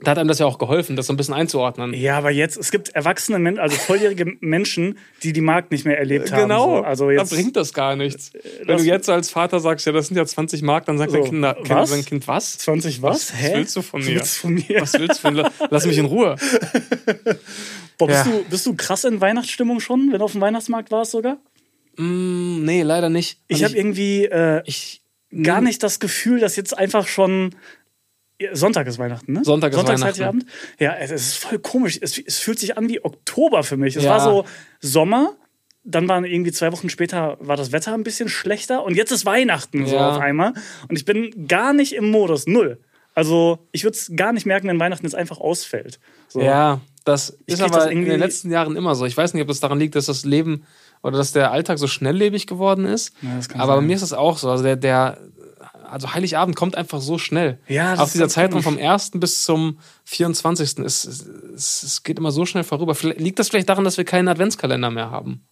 da 0.00 0.10
hat 0.10 0.18
einem 0.18 0.26
das 0.28 0.40
ja 0.40 0.46
auch 0.46 0.58
geholfen, 0.58 0.96
das 0.96 1.06
so 1.06 1.12
ein 1.12 1.16
bisschen 1.16 1.34
einzuordnen. 1.34 1.94
ja, 1.94 2.18
aber 2.18 2.30
jetzt, 2.30 2.56
es 2.56 2.72
gibt 2.72 2.88
erwachsene 2.90 3.38
Menschen, 3.38 3.60
also 3.60 3.76
volljährige 3.76 4.26
Menschen, 4.40 4.98
die 5.22 5.32
die 5.32 5.40
Markt 5.40 5.70
nicht 5.70 5.86
mehr 5.86 5.96
erlebt 5.98 6.32
haben. 6.32 6.42
Genau, 6.42 6.78
So. 6.78 6.82
Also 6.84 7.06
da 7.06 7.12
jetzt, 7.12 7.30
bringt 7.32 7.54
das 7.56 7.72
gar 7.72 7.94
nichts. 7.94 8.32
Wenn 8.58 8.66
das- 8.66 8.82
du 8.82 8.88
jetzt 8.88 9.08
als 9.08 9.30
Vater 9.30 9.60
sagst, 9.60 9.86
ja, 9.86 9.92
das 9.92 10.08
sind 10.08 10.16
ja 10.16 10.26
20 10.26 10.62
Mark, 10.62 10.84
dann 10.86 10.98
sagt 10.98 11.12
So, 11.12 11.18
dein, 11.18 11.30
kind, 11.30 11.44
kind, 11.58 11.70
was? 11.70 11.90
dein 11.90 12.04
Kind, 12.04 12.26
was? 12.28 12.58
20 12.58 13.02
was? 13.02 13.32
Was 13.32 13.52
willst 13.54 13.76
du 13.76 13.82
von 13.82 14.00
mir? 14.04 14.14
willst 14.16 14.36
du 14.36 14.40
von 14.40 14.54
mir? 14.54 14.80
Was 14.80 14.92
willst 14.94 15.18
du 15.18 15.22
von 15.22 15.34
mir? 15.34 15.52
Lass 15.70 15.86
mich 15.86 15.96
in 15.96 16.06
Ruhe. 16.06 16.34
Boah, 17.98 18.08
bist, 18.08 18.26
Ja. 18.26 18.32
du, 18.32 18.44
bist 18.50 18.66
du 18.66 18.74
krass 18.74 19.04
in 19.04 19.20
Weihnachtsstimmung 19.20 19.78
schon, 19.80 20.10
wenn 20.10 20.18
du 20.18 20.24
auf 20.24 20.32
dem 20.32 20.40
Weihnachtsmarkt 20.40 20.90
warst 20.90 21.12
sogar? 21.12 21.38
Mm, 21.96 22.64
nee, 22.64 22.82
leider 22.82 23.08
nicht. 23.10 23.40
Ich 23.48 23.58
Und 23.58 23.64
habe 23.64 23.76
irgendwie 23.76 24.24
äh, 24.26 24.62
ich, 24.66 25.02
gar 25.42 25.60
nicht 25.60 25.82
das 25.82 26.00
Gefühl, 26.00 26.40
dass 26.40 26.56
jetzt 26.56 26.76
einfach 26.76 27.06
schon 27.06 27.54
Sonntag 28.52 28.86
ist 28.88 28.98
Weihnachten, 28.98 29.32
ne? 29.32 29.44
Sonntag 29.44 29.70
ist 29.72 29.76
Sonntags 29.76 30.00
Weihnachten. 30.00 30.20
Heiligabend. 30.20 30.46
Ja, 30.78 30.94
es 30.96 31.10
ist 31.12 31.36
voll 31.36 31.58
komisch. 31.60 31.98
Es, 32.02 32.18
es 32.18 32.38
fühlt 32.40 32.58
sich 32.58 32.76
an 32.76 32.88
wie 32.88 33.02
Oktober 33.04 33.62
für 33.62 33.76
mich. 33.76 33.96
Es 33.96 34.04
Ja. 34.04 34.10
war 34.10 34.20
so 34.20 34.44
Sommer, 34.80 35.34
dann 35.84 36.08
waren 36.08 36.24
irgendwie 36.24 36.50
zwei 36.52 36.72
Wochen 36.72 36.90
später 36.90 37.36
war 37.40 37.56
das 37.56 37.70
Wetter 37.72 37.94
ein 37.94 38.02
bisschen 38.02 38.28
schlechter 38.28 38.82
und 38.84 38.96
jetzt 38.96 39.12
ist 39.12 39.24
Weihnachten 39.24 39.86
so 39.86 39.94
Ja. 39.94 40.10
auf 40.10 40.18
einmal 40.20 40.52
und 40.88 40.96
ich 40.96 41.04
bin 41.04 41.46
gar 41.46 41.72
nicht 41.72 41.94
im 41.94 42.10
Modus 42.10 42.46
null. 42.46 42.80
Also 43.14 43.60
ich 43.70 43.84
würde 43.84 43.96
es 43.96 44.10
gar 44.16 44.32
nicht 44.32 44.44
merken, 44.46 44.66
wenn 44.66 44.80
Weihnachten 44.80 45.06
jetzt 45.06 45.14
einfach 45.14 45.38
ausfällt. 45.38 46.00
So. 46.26 46.40
Ja, 46.40 46.80
das 47.04 47.38
Ich 47.46 47.54
ist 47.54 47.62
aber 47.62 47.76
das 47.80 47.90
in 47.90 48.04
den 48.04 48.18
letzten 48.18 48.50
Jahren 48.50 48.74
immer 48.76 48.96
so. 48.96 49.04
Ich 49.06 49.16
weiß 49.16 49.32
nicht, 49.34 49.42
ob 49.42 49.48
das 49.48 49.60
daran 49.60 49.78
liegt, 49.78 49.94
dass 49.94 50.06
das 50.06 50.24
Leben 50.24 50.64
oder 51.04 51.18
dass 51.18 51.32
der 51.32 51.52
Alltag 51.52 51.78
so 51.78 51.86
schnelllebig 51.86 52.46
geworden 52.46 52.86
ist. 52.86 53.12
Ja, 53.20 53.38
aber 53.58 53.74
bei 53.74 53.78
sein. 53.80 53.86
mir 53.86 53.94
ist 53.94 54.00
das 54.00 54.14
auch 54.14 54.38
so. 54.38 54.50
Also 54.50 54.64
der, 54.64 54.76
der, 54.76 55.18
also 55.88 56.14
Heiligabend 56.14 56.56
kommt 56.56 56.76
einfach 56.76 57.02
so 57.02 57.18
schnell. 57.18 57.58
Ja, 57.68 57.94
Auf 57.94 58.12
dieser 58.12 58.28
Zeitraum 58.30 58.62
vom 58.62 58.78
1. 58.78 59.12
bis 59.14 59.44
zum 59.44 59.78
24. 60.06 60.78
Es, 60.78 61.04
es, 61.04 61.82
es 61.82 62.02
geht 62.04 62.18
immer 62.18 62.32
so 62.32 62.46
schnell 62.46 62.64
vorüber. 62.64 62.94
Vielleicht, 62.94 63.20
liegt 63.20 63.38
das 63.38 63.50
vielleicht 63.50 63.68
daran, 63.68 63.84
dass 63.84 63.98
wir 63.98 64.04
keinen 64.04 64.28
Adventskalender 64.28 64.90
mehr 64.90 65.10
haben? 65.10 65.46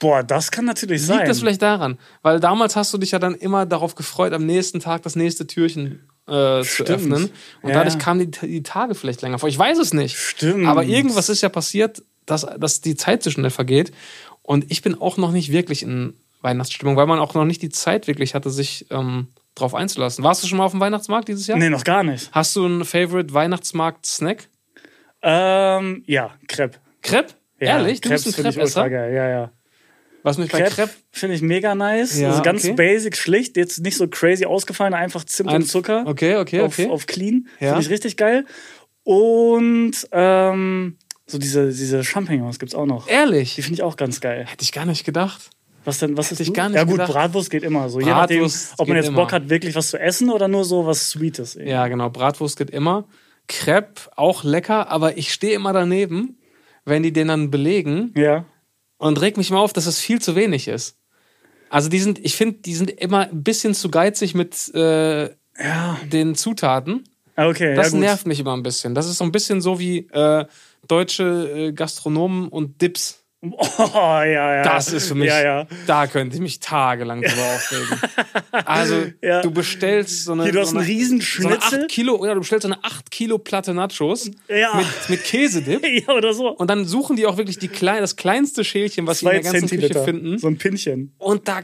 Boah, 0.00 0.22
das 0.22 0.50
kann 0.50 0.66
natürlich 0.66 1.06
sein. 1.06 1.16
Liegt 1.16 1.30
das 1.30 1.38
vielleicht 1.40 1.62
daran? 1.62 1.98
Weil 2.20 2.38
damals 2.38 2.76
hast 2.76 2.92
du 2.92 2.98
dich 2.98 3.12
ja 3.12 3.18
dann 3.18 3.34
immer 3.34 3.64
darauf 3.64 3.94
gefreut, 3.94 4.34
am 4.34 4.44
nächsten 4.44 4.80
Tag 4.80 5.02
das 5.02 5.16
nächste 5.16 5.46
Türchen 5.46 6.06
äh, 6.26 6.62
zu 6.62 6.84
öffnen. 6.84 7.30
Und 7.62 7.70
Ja, 7.70 7.76
dadurch 7.76 7.98
kamen 7.98 8.30
die, 8.30 8.46
die 8.46 8.62
Tage 8.62 8.94
vielleicht 8.94 9.22
länger 9.22 9.38
vor. 9.38 9.48
Ich 9.48 9.58
weiß 9.58 9.78
es 9.78 9.94
nicht. 9.94 10.18
Stimmt. 10.18 10.66
Aber 10.66 10.84
irgendwas 10.84 11.30
ist 11.30 11.40
ja 11.40 11.48
passiert, 11.48 12.02
dass, 12.26 12.46
dass 12.58 12.80
die 12.82 12.96
Zeit 12.96 13.22
so 13.22 13.30
schnell 13.30 13.50
vergeht. 13.50 13.92
Und 14.44 14.70
ich 14.70 14.82
bin 14.82 14.94
auch 15.00 15.16
noch 15.16 15.32
nicht 15.32 15.50
wirklich 15.50 15.82
in 15.82 16.14
Weihnachtsstimmung, 16.42 16.96
weil 16.96 17.06
man 17.06 17.18
auch 17.18 17.34
noch 17.34 17.46
nicht 17.46 17.62
die 17.62 17.70
Zeit 17.70 18.06
wirklich 18.06 18.34
hatte, 18.34 18.50
sich 18.50 18.86
ähm, 18.90 19.28
drauf 19.54 19.74
einzulassen. 19.74 20.22
Warst 20.22 20.44
du 20.44 20.46
schon 20.46 20.58
mal 20.58 20.66
auf 20.66 20.72
dem 20.72 20.80
Weihnachtsmarkt 20.80 21.28
dieses 21.28 21.46
Jahr? 21.46 21.58
Nee, 21.58 21.70
noch 21.70 21.84
gar 21.84 22.04
nicht. 22.04 22.30
Hast 22.30 22.54
du 22.54 22.66
einen 22.66 22.84
Favorite 22.84 23.32
Weihnachtsmarkt-Snack? 23.32 24.48
Ähm, 25.22 26.04
ja, 26.06 26.34
Crepe. 26.46 26.78
Crepe? 27.00 27.32
Ja, 27.58 27.78
Ehrlich? 27.78 28.02
Du 28.02 28.10
bist 28.10 28.26
ein 28.26 28.32
finde 28.34 28.50
ich 28.50 28.58
ultra 28.58 28.82
Crepe-Esser? 28.82 28.90
geil. 28.90 29.14
Ja, 29.14 29.28
ja. 29.28 29.50
Was 30.22 30.36
mich 30.36 30.52
bei 30.52 30.58
Crepe, 30.58 30.74
Crepe 30.74 30.92
finde 31.10 31.36
ich 31.36 31.42
mega 31.42 31.74
nice. 31.74 32.18
Ja, 32.18 32.30
also 32.30 32.42
ganz 32.42 32.64
okay. 32.64 32.74
basic, 32.74 33.16
schlicht. 33.16 33.56
Jetzt 33.56 33.80
nicht 33.80 33.96
so 33.96 34.06
crazy 34.08 34.44
ausgefallen, 34.44 34.92
einfach 34.92 35.24
Zimt 35.24 35.48
Ein- 35.48 35.62
und 35.62 35.66
Zucker. 35.66 36.04
Okay, 36.06 36.36
okay, 36.36 36.60
auf, 36.60 36.78
okay. 36.78 36.90
auf 36.90 37.06
clean. 37.06 37.48
Ja. 37.60 37.68
Finde 37.68 37.82
ich 37.82 37.90
richtig 37.90 38.18
geil. 38.18 38.44
Und 39.02 39.92
ähm, 40.12 40.98
so 41.26 41.38
diese, 41.38 41.68
diese 41.68 42.04
Champignons 42.04 42.58
gibt's 42.58 42.74
auch 42.74 42.86
noch. 42.86 43.08
Ehrlich? 43.08 43.54
Die 43.54 43.62
finde 43.62 43.74
ich 43.76 43.82
auch 43.82 43.96
ganz 43.96 44.20
geil. 44.20 44.44
Hätte 44.46 44.62
ich 44.62 44.72
gar 44.72 44.84
nicht 44.86 45.04
gedacht. 45.04 45.50
Was 45.86 45.98
denn, 45.98 46.16
was 46.16 46.32
ist 46.32 46.40
ich 46.40 46.52
gar 46.54 46.68
nicht 46.68 46.76
Ja 46.76 46.84
gut, 46.84 46.92
gedacht. 46.94 47.12
Bratwurst 47.12 47.50
geht 47.50 47.62
immer 47.62 47.88
so. 47.90 48.00
Je 48.00 48.06
nachdem, 48.06 48.38
Bratwurst 48.40 48.74
ob 48.78 48.88
man 48.88 48.96
jetzt 48.96 49.08
Bock 49.08 49.30
immer. 49.30 49.32
hat, 49.32 49.50
wirklich 49.50 49.74
was 49.74 49.88
zu 49.90 49.98
essen 49.98 50.30
oder 50.30 50.48
nur 50.48 50.64
so 50.64 50.86
was 50.86 51.10
Sweetes. 51.10 51.58
Ja, 51.62 51.86
genau. 51.88 52.08
Bratwurst 52.10 52.56
geht 52.56 52.70
immer. 52.70 53.04
Crepe 53.48 54.00
auch 54.16 54.44
lecker, 54.44 54.90
aber 54.90 55.18
ich 55.18 55.32
stehe 55.32 55.54
immer 55.54 55.72
daneben, 55.74 56.38
wenn 56.86 57.02
die 57.02 57.12
den 57.12 57.28
dann 57.28 57.50
belegen 57.50 58.12
Ja. 58.16 58.46
und 58.96 59.20
reg 59.20 59.36
mich 59.36 59.50
mal 59.50 59.58
auf, 59.58 59.74
dass 59.74 59.84
es 59.86 59.98
viel 60.00 60.20
zu 60.22 60.34
wenig 60.36 60.68
ist. 60.68 60.96
Also 61.68 61.88
die 61.90 61.98
sind, 61.98 62.18
ich 62.24 62.36
finde, 62.36 62.60
die 62.60 62.74
sind 62.74 62.90
immer 62.90 63.28
ein 63.28 63.42
bisschen 63.42 63.74
zu 63.74 63.90
geizig 63.90 64.34
mit 64.34 64.70
äh, 64.74 65.24
Ja. 65.24 65.98
den 66.10 66.34
Zutaten. 66.34 67.04
Ah, 67.36 67.48
Okay, 67.48 67.74
Das 67.74 67.86
ja 67.88 67.90
gut. 67.90 68.00
nervt 68.00 68.26
mich 68.26 68.40
immer 68.40 68.56
ein 68.56 68.62
bisschen. 68.62 68.94
Das 68.94 69.06
ist 69.06 69.18
so 69.18 69.24
ein 69.24 69.32
bisschen 69.32 69.60
so 69.60 69.78
wie 69.78 70.06
äh, 70.12 70.46
deutsche 70.88 71.68
äh, 71.68 71.72
Gastronomen 71.72 72.48
und 72.48 72.80
Dips. 72.82 73.20
Oh, 73.46 73.90
ja, 73.92 74.24
ja. 74.24 74.62
Das 74.62 74.90
ist 74.90 75.06
für 75.08 75.14
mich, 75.14 75.28
Ja, 75.28 75.42
ja. 75.42 75.66
da 75.86 76.06
könnte 76.06 76.34
ich 76.34 76.40
mich 76.40 76.60
tagelang 76.60 77.20
drüber 77.20 77.42
aufregen. 77.54 78.00
Also, 78.64 79.02
Ja. 79.20 79.42
du 79.42 79.50
bestellst 79.50 80.24
so 80.24 80.32
eine. 80.32 80.44
Hier, 80.44 80.52
du 80.52 80.60
hast 80.60 80.70
so 80.70 80.78
einen 80.78 80.86
eine, 80.86 80.94
riesen 80.94 81.20
so 81.20 81.46
eine 81.48 81.56
Schnitzel. 81.60 81.82
8 81.82 81.88
Kilo, 81.90 82.14
oder 82.16 82.32
du 82.32 82.40
bestellst 82.40 82.66
so 82.66 82.72
eine 82.72 82.82
8 82.82 83.10
Kilo 83.10 83.36
Platte 83.36 83.74
Nachos 83.74 84.30
mit, 84.30 84.36
mit 85.08 85.24
Käsedip. 85.24 85.84
ja, 86.08 86.14
oder 86.14 86.32
so. 86.32 86.48
Und 86.56 86.70
dann 86.70 86.86
suchen 86.86 87.16
die 87.16 87.26
auch 87.26 87.36
wirklich 87.36 87.58
die 87.58 87.68
klein, 87.68 88.00
das 88.00 88.16
kleinste 88.16 88.64
Schälchen, 88.64 89.06
was 89.06 89.18
sie 89.18 89.26
in 89.26 89.32
der 89.32 89.42
ganzen 89.42 89.60
Küche 89.68 89.68
Zentiliter. 89.68 90.04
finden. 90.04 90.38
So 90.38 90.46
ein 90.46 90.56
Pinchen. 90.56 91.12
Und 91.18 91.46
da 91.46 91.60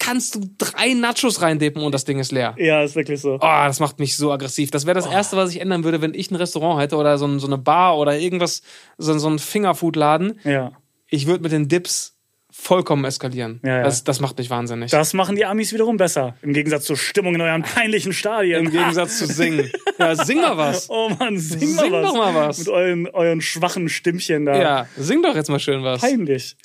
kannst 0.00 0.34
du 0.34 0.40
drei 0.58 0.94
Nachos 0.94 1.40
reindippen 1.40 1.82
und 1.82 1.94
das 1.94 2.04
Ding 2.04 2.18
ist 2.18 2.32
leer. 2.32 2.56
Ja, 2.58 2.82
ist 2.82 2.96
wirklich 2.96 3.20
so. 3.20 3.34
Oh, 3.34 3.38
das 3.40 3.78
macht 3.78 4.00
mich 4.00 4.16
so 4.16 4.32
aggressiv. 4.32 4.72
Das 4.72 4.86
wäre 4.86 4.96
das 4.96 5.06
Erste, 5.06 5.36
was 5.36 5.50
ich 5.50 5.60
ändern 5.60 5.84
würde, 5.84 6.02
wenn 6.02 6.14
ich 6.14 6.30
ein 6.32 6.36
Restaurant 6.36 6.80
hätte 6.80 6.96
oder 6.96 7.16
so, 7.18 7.26
ein, 7.26 7.38
so 7.38 7.46
eine 7.46 7.58
Bar 7.58 7.96
oder 7.98 8.18
irgendwas, 8.18 8.62
so, 8.98 9.16
so 9.18 9.28
ein 9.28 9.38
Fingerfood-Laden. 9.38 10.40
Ja. 10.42 10.72
Ich 11.08 11.26
würde 11.26 11.42
mit 11.42 11.52
den 11.52 11.68
Dips 11.68 12.16
vollkommen 12.52 13.04
eskalieren. 13.04 13.60
Ja, 13.64 13.78
ja. 13.78 13.82
Das, 13.84 14.02
das 14.04 14.20
macht 14.20 14.38
mich 14.38 14.50
wahnsinnig. 14.50 14.90
Das 14.90 15.14
machen 15.14 15.36
die 15.36 15.44
Amis 15.44 15.72
wiederum 15.72 15.96
besser. 15.96 16.34
Im 16.42 16.52
Gegensatz 16.52 16.84
zur 16.84 16.96
Stimmung 16.96 17.34
in 17.36 17.40
euren 17.40 17.62
peinlichen 17.62 18.12
Stadien. 18.12 18.66
Im 18.66 18.70
Gegensatz 18.72 19.18
zu 19.18 19.26
singen. 19.26 19.70
Ja, 19.98 20.16
sing 20.16 20.40
mal 20.40 20.56
was. 20.56 20.88
Oh 20.90 21.08
Mann, 21.10 21.38
sing, 21.38 21.60
Sing 21.60 21.76
mal 21.76 21.92
was. 21.92 22.04
doch 22.04 22.16
mal 22.16 22.34
was. 22.34 22.58
Mit 22.58 22.68
euren, 22.68 23.06
euren 23.08 23.40
schwachen 23.40 23.88
Stimmchen 23.88 24.46
da. 24.46 24.60
Ja, 24.60 24.86
sing 24.96 25.22
doch 25.22 25.34
jetzt 25.36 25.48
mal 25.48 25.60
schön 25.60 25.82
was. 25.84 26.00
Peinlich. 26.00 26.56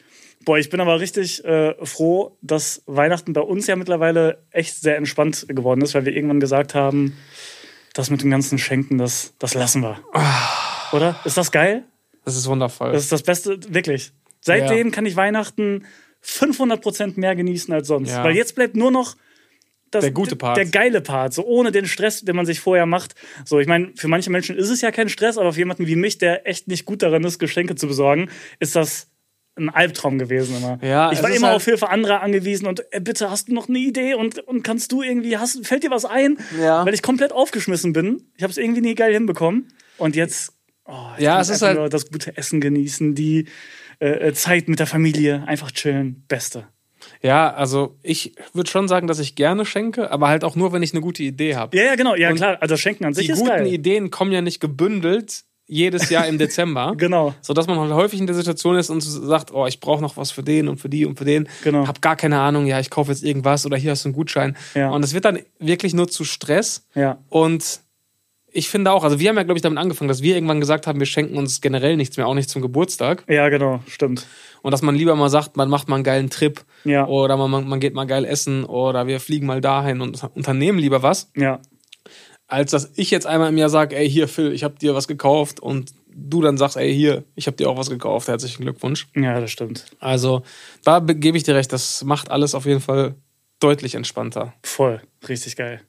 Boah, 0.46 0.58
ich 0.58 0.70
bin 0.70 0.80
aber 0.80 1.00
richtig 1.00 1.44
äh, 1.44 1.74
froh, 1.84 2.38
dass 2.42 2.84
Weihnachten 2.86 3.34
bei 3.34 3.42
uns 3.42 3.66
ja 3.68 3.76
mittlerweile 3.76 4.44
echt 4.52 4.80
sehr 4.80 4.96
entspannt 4.96 5.48
geworden 5.50 5.82
ist, 5.82 5.96
weil 5.96 6.06
wir 6.06 6.16
irgendwann 6.16 6.40
gesagt 6.40 6.76
haben, 6.76 7.18
das 7.94 8.12
mit 8.12 8.22
dem 8.22 8.30
ganzen 8.30 8.60
Schenken, 8.60 8.98
das, 8.98 9.34
das 9.40 9.56
lassen 9.56 9.82
wir. 9.82 10.00
Ah. 10.14 10.94
Oder? 10.94 11.20
Ist 11.26 11.38
das 11.38 11.52
geil? 11.52 11.84
Das 12.24 12.36
ist 12.36 12.48
wundervoll. 12.48 12.92
Das 12.92 13.04
ist 13.04 13.12
das 13.12 13.24
Beste, 13.24 13.60
wirklich. 13.70 14.12
Seitdem 14.42 14.92
kann 14.92 15.06
ich 15.06 15.16
Weihnachten 15.16 15.86
500% 16.24 17.20
mehr 17.20 17.36
genießen 17.36 17.74
als 17.74 17.88
sonst. 17.88 18.12
Ja. 18.12 18.24
Weil 18.24 18.36
jetzt 18.36 18.56
bleibt 18.56 18.76
nur 18.76 18.92
noch 18.92 19.16
das, 19.92 20.04
Der 20.04 20.12
gute 20.12 20.36
Part. 20.36 20.58
Der 20.58 20.66
geile 20.66 21.02
Part, 21.02 21.34
so 21.34 21.46
ohne 21.46 21.72
den 21.72 21.86
Stress, 21.86 22.22
den 22.22 22.36
man 22.36 22.46
sich 22.46 22.60
vorher 22.60 22.86
macht. 22.86 23.16
So, 23.46 23.60
ich 23.60 23.68
meine, 23.68 23.92
für 23.96 24.08
manche 24.08 24.30
Menschen 24.30 24.58
ist 24.58 24.70
es 24.70 24.82
ja 24.82 24.92
kein 24.92 25.10
Stress, 25.10 25.38
aber 25.38 25.54
für 25.54 25.60
jemanden 25.60 25.88
wie 25.88 25.96
mich, 25.96 26.18
der 26.18 26.48
echt 26.48 26.68
nicht 26.68 26.86
gut 26.86 27.02
darin 27.02 27.24
ist, 27.24 27.40
Geschenke 27.40 27.76
zu 27.76 27.88
besorgen, 27.88 28.30
ist 28.60 28.76
das 28.76 29.08
ein 29.58 29.70
Albtraum 29.70 30.18
gewesen 30.18 30.58
immer. 30.58 30.80
Ja, 30.82 31.12
ich 31.12 31.24
war 31.24 31.30
immer 31.30 31.48
halt- 31.48 31.56
auf 31.58 31.66
Hilfe 31.66 31.90
anderer 31.90 32.22
angewiesen 32.22 32.68
und 32.68 32.84
äh, 32.92 33.00
bitte 33.00 33.30
hast 33.32 33.48
du 33.48 33.54
noch 33.54 33.70
eine 33.70 33.80
Idee 33.80 34.14
und, 34.16 34.40
und 34.40 34.64
kannst 34.64 34.92
du 34.92 35.02
irgendwie, 35.02 35.38
hast, 35.38 35.66
fällt 35.66 35.84
dir 35.84 35.92
was 35.92 36.04
ein? 36.06 36.38
Ja. 36.60 36.86
Weil 36.86 36.94
ich 36.94 37.02
komplett 37.02 37.32
aufgeschmissen 37.32 37.94
bin. 37.94 38.24
Ich 38.36 38.44
habe 38.44 38.52
es 38.52 38.58
irgendwie 38.58 38.82
nie 38.82 38.96
geil 38.96 39.14
hinbekommen. 39.14 39.70
Und 39.98 40.16
jetzt, 40.16 40.52
oh, 40.86 40.94
ich 41.18 41.24
Ja, 41.24 41.40
es 41.40 41.50
ist 41.50 41.62
halt- 41.62 41.78
nur 41.78 41.88
das 41.90 42.12
gute 42.12 42.36
Essen 42.38 42.60
genießen, 42.60 43.16
die 43.16 43.46
äh, 44.00 44.34
Zeit 44.34 44.68
mit 44.68 44.80
der 44.80 44.88
Familie, 44.88 45.44
einfach 45.48 45.72
chillen, 45.72 46.26
beste. 46.28 46.68
Ja, 47.22 47.54
also 47.54 47.98
ich 48.04 48.36
würde 48.54 48.70
schon 48.70 48.88
sagen, 48.88 49.08
dass 49.08 49.20
ich 49.20 49.36
gerne 49.36 49.66
schenke, 49.66 50.12
aber 50.12 50.28
halt 50.28 50.44
auch 50.44 50.56
nur, 50.56 50.74
wenn 50.74 50.84
ich 50.84 50.92
eine 50.92 51.02
gute 51.02 51.24
Idee 51.24 51.56
habe. 51.56 51.78
Ja, 51.78 51.84
ja, 51.86 51.96
genau. 51.96 52.16
Ja, 52.16 52.34
klar. 52.34 52.58
Also 52.62 52.78
Schenken 52.78 53.06
an 53.06 53.14
sich 53.14 53.28
Die 53.28 53.32
ist 53.34 53.38
guten 53.40 53.50
geil. 53.52 53.68
Ideen 53.68 54.10
kommen 54.12 54.32
ja 54.32 54.42
nicht 54.42 54.60
gebündelt 54.60 55.44
jedes 55.68 56.10
Jahr 56.10 56.28
im 56.28 56.38
Dezember. 56.40 56.94
Genau. 56.98 57.34
So 57.42 57.54
dass 57.54 57.68
man 57.68 57.80
halt 57.80 57.92
häufig 57.94 58.20
in 58.20 58.28
der 58.28 58.36
Situation 58.36 58.76
ist 58.76 58.90
und 58.90 59.02
sagt, 59.02 59.54
oh, 59.54 59.66
ich 59.66 59.80
brauche 59.80 60.02
noch 60.02 60.18
was 60.18 60.32
für 60.32 60.44
den 60.44 60.68
und 60.68 60.78
für 60.80 60.90
die 60.90 61.06
und 61.06 61.18
für 61.18 61.26
den. 61.26 61.48
Genau. 61.64 61.88
Hab 61.88 62.02
gar 62.02 62.16
keine 62.16 62.40
Ahnung, 62.40 62.66
ja, 62.66 62.80
ich 62.80 62.90
kaufe 62.90 63.12
jetzt 63.12 63.24
irgendwas 63.24 63.66
oder 63.66 63.78
hier 63.78 63.92
hast 63.92 64.06
du 64.06 64.10
einen 64.10 64.16
Gutschein. 64.16 64.56
Ja. 64.74 64.90
Und 64.92 65.04
es 65.04 65.14
wird 65.14 65.26
dann 65.26 65.40
wirklich 65.60 65.94
nur 65.94 66.08
zu 66.08 66.24
Stress. 66.24 66.88
Ja. 66.94 67.18
Und 67.30 67.82
ich 68.52 68.70
finde 68.70 68.92
auch, 68.94 69.04
also 69.04 69.20
wir 69.20 69.28
haben 69.30 69.36
ja, 69.36 69.44
glaube 69.44 69.58
ich, 69.58 69.62
damit 69.62 69.78
angefangen, 69.80 70.08
dass 70.08 70.22
wir 70.22 70.34
irgendwann 70.36 70.62
gesagt 70.62 70.88
haben, 70.88 71.00
wir 71.00 71.06
schenken 71.06 71.38
uns 71.38 71.60
generell 71.60 71.98
nichts 71.98 72.16
mehr, 72.16 72.26
auch 72.26 72.34
nicht 72.36 72.50
zum 72.50 72.62
Geburtstag. 72.62 73.24
Ja, 73.28 73.50
genau. 73.50 73.82
Stimmt. 73.88 74.26
Und 74.62 74.72
dass 74.72 74.82
man 74.82 74.96
lieber 74.96 75.14
mal 75.16 75.30
sagt, 75.30 75.58
man 75.58 75.70
macht 75.70 75.90
mal 75.90 75.96
einen 75.96 76.06
geilen 76.06 76.30
Trip 76.30 76.64
Ja. 76.86 77.06
oder 77.06 77.36
man, 77.38 77.52
man, 77.52 77.68
man 77.68 77.80
geht 77.82 77.94
mal 77.94 78.06
geil 78.06 78.24
essen 78.24 78.64
oder 78.64 79.08
wir 79.08 79.20
fliegen 79.20 79.46
mal 79.46 79.60
dahin 79.62 80.00
und 80.02 80.24
unternehmen 80.36 80.80
lieber 80.80 81.04
was. 81.04 81.30
Ja. 81.36 81.60
Als 82.48 82.72
dass 82.72 82.92
ich 82.96 83.12
jetzt 83.12 83.26
einmal 83.28 83.50
im 83.50 83.58
Jahr 83.58 83.70
sage, 83.70 83.96
ey, 83.96 84.10
hier, 84.10 84.28
Phil, 84.28 84.52
ich 84.52 84.64
habe 84.64 84.76
dir 84.80 84.94
was 84.96 85.08
gekauft 85.08 85.60
und 85.60 85.94
du 86.18 86.42
dann 86.42 86.58
sagst, 86.58 86.78
ey, 86.78 86.94
hier, 86.94 87.24
ich 87.36 87.48
habe 87.48 87.58
dir 87.58 87.70
auch 87.70 87.78
was 87.78 87.90
gekauft, 87.90 88.28
herzlichen 88.28 88.62
Glückwunsch. 88.64 89.08
Ja, 89.16 89.40
das 89.42 89.52
stimmt. 89.52 89.86
Also, 90.00 90.44
da 90.84 91.00
be- 91.00 91.16
gebe 91.16 91.38
ich 91.38 91.44
dir 91.44 91.56
recht, 91.56 91.74
das 91.74 92.04
macht 92.04 92.32
alles 92.32 92.56
auf 92.56 92.66
jeden 92.66 92.82
Fall 92.82 93.16
deutlich 93.60 93.96
entspannter. 93.96 94.54
Voll. 94.64 95.02
Richtig 95.28 95.56
geil. 95.56 95.82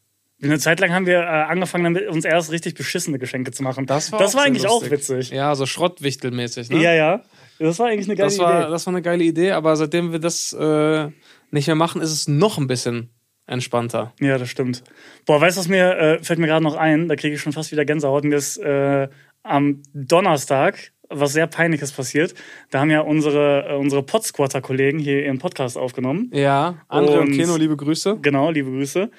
Eine 0.42 0.58
Zeit 0.58 0.80
lang 0.80 0.92
haben 0.92 1.06
wir 1.06 1.20
äh, 1.20 1.24
angefangen, 1.24 1.84
damit 1.84 2.08
uns 2.08 2.24
erst 2.24 2.50
richtig 2.52 2.74
beschissene 2.74 3.18
Geschenke 3.18 3.52
zu 3.52 3.62
machen. 3.62 3.86
Das 3.86 4.12
war, 4.12 4.18
das 4.18 4.32
auch 4.34 4.38
war 4.38 4.44
eigentlich 4.44 4.66
auch 4.66 4.82
lustig. 4.82 4.90
witzig. 4.92 5.30
Ja, 5.30 5.54
so 5.54 5.64
Schrottwichtelmäßig, 5.64 6.70
ne? 6.70 6.82
Ja, 6.82 6.92
ja. 6.92 7.22
Das 7.58 7.78
war 7.78 7.86
eigentlich 7.86 8.06
eine 8.06 8.16
geile 8.16 8.28
das, 8.28 8.38
war, 8.38 8.60
Idee. 8.62 8.70
das 8.70 8.86
war 8.86 8.92
eine 8.92 9.02
geile 9.02 9.24
Idee, 9.24 9.52
aber 9.52 9.76
seitdem 9.76 10.12
wir 10.12 10.18
das 10.18 10.52
äh, 10.52 11.08
nicht 11.50 11.66
mehr 11.68 11.76
machen, 11.76 12.02
ist 12.02 12.12
es 12.12 12.28
noch 12.28 12.58
ein 12.58 12.66
bisschen 12.66 13.08
entspannter. 13.46 14.12
Ja, 14.20 14.38
das 14.38 14.48
stimmt. 14.50 14.82
Boah, 15.24 15.40
weißt 15.40 15.56
du, 15.56 15.60
was 15.60 15.68
mir, 15.68 15.96
äh, 15.96 16.22
fällt 16.22 16.38
mir 16.38 16.46
gerade 16.46 16.64
noch 16.64 16.76
ein, 16.76 17.08
da 17.08 17.16
kriege 17.16 17.34
ich 17.34 17.40
schon 17.40 17.52
fast 17.52 17.72
wieder 17.72 17.84
Gänsehaut. 17.84 18.24
Mir 18.24 18.36
ist 18.36 18.56
äh, 18.58 19.08
am 19.42 19.82
Donnerstag 19.94 20.92
was 21.08 21.32
sehr 21.34 21.46
Peinliches 21.46 21.92
passiert. 21.92 22.34
Da 22.70 22.80
haben 22.80 22.90
ja 22.90 23.00
unsere, 23.00 23.68
äh, 23.68 23.76
unsere 23.76 24.02
Podsquatter-Kollegen 24.02 24.98
hier 24.98 25.24
ihren 25.24 25.38
Podcast 25.38 25.78
aufgenommen. 25.78 26.30
Ja, 26.32 26.78
André 26.88 27.18
und, 27.18 27.28
Und- 27.28 27.36
Keno, 27.36 27.56
liebe 27.56 27.76
Grüße. 27.76 28.18
Genau, 28.20 28.50
liebe 28.50 28.70
Grüße. 28.72 29.10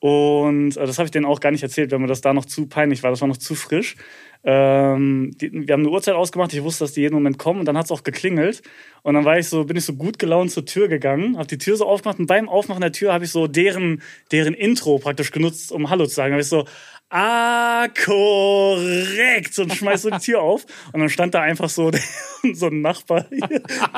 Und 0.00 0.76
äh, 0.76 0.86
das 0.86 0.98
habe 0.98 1.06
ich 1.06 1.10
denen 1.10 1.26
auch 1.26 1.40
gar 1.40 1.50
nicht 1.50 1.62
erzählt, 1.62 1.92
weil 1.92 1.98
mir 1.98 2.06
das 2.06 2.20
da 2.20 2.32
noch 2.32 2.44
zu 2.46 2.66
peinlich 2.66 3.02
war. 3.02 3.10
Das 3.10 3.20
war 3.20 3.28
noch 3.28 3.36
zu 3.36 3.54
frisch. 3.54 3.96
Ähm, 4.42 5.32
die, 5.40 5.52
wir 5.52 5.74
haben 5.74 5.82
eine 5.82 5.90
Uhrzeit 5.90 6.14
ausgemacht. 6.14 6.52
Ich 6.52 6.62
wusste, 6.62 6.84
dass 6.84 6.92
die 6.92 7.00
jeden 7.02 7.14
Moment 7.14 7.38
kommen. 7.38 7.60
Und 7.60 7.66
dann 7.66 7.76
hat 7.76 7.86
es 7.86 7.92
auch 7.92 8.02
geklingelt. 8.02 8.62
Und 9.02 9.14
dann 9.14 9.24
war 9.24 9.38
ich 9.38 9.48
so, 9.48 9.64
bin 9.64 9.76
ich 9.76 9.84
so 9.84 9.94
gut 9.94 10.18
gelaunt 10.18 10.50
zur 10.50 10.64
Tür 10.64 10.88
gegangen, 10.88 11.36
habe 11.36 11.46
die 11.46 11.58
Tür 11.58 11.76
so 11.76 11.86
aufgemacht. 11.86 12.18
Und 12.18 12.26
beim 12.26 12.48
Aufmachen 12.48 12.80
der 12.80 12.92
Tür 12.92 13.12
habe 13.12 13.24
ich 13.24 13.30
so 13.30 13.46
deren, 13.46 14.02
deren 14.32 14.54
Intro 14.54 14.98
praktisch 14.98 15.30
genutzt, 15.30 15.72
um 15.72 15.90
Hallo 15.90 16.06
zu 16.06 16.14
sagen. 16.14 16.32
Habe 16.32 16.42
ich 16.42 16.48
so, 16.48 16.64
ah, 17.10 17.88
korrekt. 18.04 19.58
Und 19.58 19.74
schmeiß 19.74 20.02
so 20.02 20.10
die 20.10 20.18
Tür 20.18 20.40
auf. 20.42 20.64
Und 20.92 21.00
dann 21.00 21.08
stand 21.08 21.34
da 21.34 21.40
einfach 21.42 21.68
so, 21.68 21.90
so 22.54 22.66
ein 22.66 22.80
Nachbar 22.80 23.26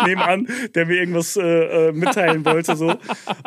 nebenan, 0.04 0.48
der 0.74 0.86
mir 0.86 0.96
irgendwas 1.00 1.36
äh, 1.36 1.42
äh, 1.88 1.92
mitteilen 1.92 2.44
wollte. 2.44 2.76
So. 2.76 2.94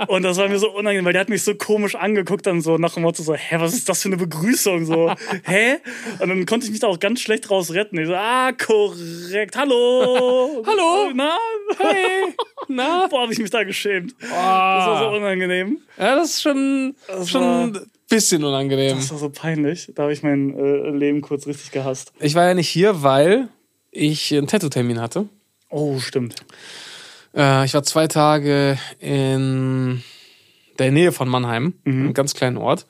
Und 0.07 0.23
das 0.23 0.37
war 0.37 0.47
mir 0.47 0.59
so 0.59 0.71
unangenehm, 0.71 1.05
weil 1.05 1.13
der 1.13 1.21
hat 1.21 1.29
mich 1.29 1.43
so 1.43 1.55
komisch 1.55 1.95
angeguckt, 1.95 2.45
dann 2.45 2.61
so 2.61 2.77
nach 2.77 2.93
dem 2.93 3.03
Motto 3.03 3.23
so, 3.23 3.33
hä, 3.33 3.55
was 3.59 3.73
ist 3.73 3.89
das 3.89 4.01
für 4.01 4.09
eine 4.09 4.17
Begrüßung? 4.17 4.85
So, 4.85 5.13
hä? 5.43 5.77
Und 6.19 6.29
dann 6.29 6.45
konnte 6.45 6.65
ich 6.65 6.71
mich 6.71 6.79
da 6.79 6.87
auch 6.87 6.99
ganz 6.99 7.21
schlecht 7.21 7.49
raus 7.49 7.73
retten. 7.73 7.97
Ich 7.97 8.07
so, 8.07 8.15
ah, 8.15 8.51
korrekt, 8.53 9.57
hallo. 9.57 10.63
Hallo. 10.65 11.11
Na? 11.13 11.37
Hey, 11.77 12.33
na? 12.67 13.07
Boah, 13.09 13.23
habe 13.23 13.33
ich 13.33 13.39
mich 13.39 13.49
da 13.49 13.63
geschämt. 13.63 14.15
Das 14.19 14.29
war 14.31 14.99
so 15.11 15.17
unangenehm. 15.17 15.79
Ja, 15.97 16.15
das 16.15 16.31
ist 16.31 16.41
schon, 16.41 16.95
Das 17.07 17.29
schon 17.29 17.73
war- 17.73 17.81
bisschen 18.09 18.43
unangenehm. 18.43 18.95
Das 18.97 19.11
war 19.11 19.17
so 19.17 19.29
peinlich. 19.29 19.91
Da 19.95 20.03
habe 20.03 20.13
ich 20.13 20.23
mein 20.23 20.57
äh, 20.57 20.89
Leben 20.91 21.21
kurz 21.21 21.47
richtig 21.47 21.71
gehasst. 21.71 22.13
Ich 22.19 22.35
war 22.35 22.45
ja 22.47 22.53
nicht 22.53 22.69
hier, 22.69 23.01
weil 23.03 23.49
ich 23.91 24.33
einen 24.33 24.47
Tattoo-Termin 24.47 24.99
hatte. 25.01 25.27
Oh, 25.69 25.99
stimmt. 25.99 26.35
Äh, 27.35 27.65
ich 27.65 27.73
war 27.73 27.83
zwei 27.83 28.07
Tage 28.07 28.77
in 28.99 30.03
der 30.79 30.91
Nähe 30.91 31.11
von 31.11 31.27
Mannheim, 31.29 31.73
einem 31.85 32.13
ganz 32.13 32.33
kleinen 32.33 32.57
Ort, 32.57 32.85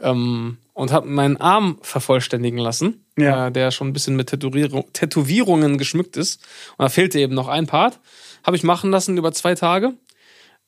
ähm, 0.00 0.58
und 0.74 0.92
habe 0.92 1.08
meinen 1.08 1.36
Arm 1.38 1.78
vervollständigen 1.82 2.58
lassen, 2.58 3.04
Ja. 3.16 3.48
äh, 3.48 3.52
der 3.52 3.70
schon 3.70 3.88
ein 3.88 3.92
bisschen 3.92 4.16
mit 4.16 4.28
Tätowierung, 4.28 4.84
Tätowierungen 4.92 5.78
geschmückt 5.78 6.16
ist. 6.16 6.40
Und 6.76 6.84
da 6.84 6.88
fehlte 6.88 7.18
eben 7.18 7.34
noch 7.34 7.48
ein 7.48 7.66
Part. 7.66 7.98
Habe 8.44 8.56
ich 8.56 8.62
machen 8.62 8.90
lassen 8.90 9.16
über 9.16 9.32
zwei 9.32 9.54
Tage. 9.54 9.94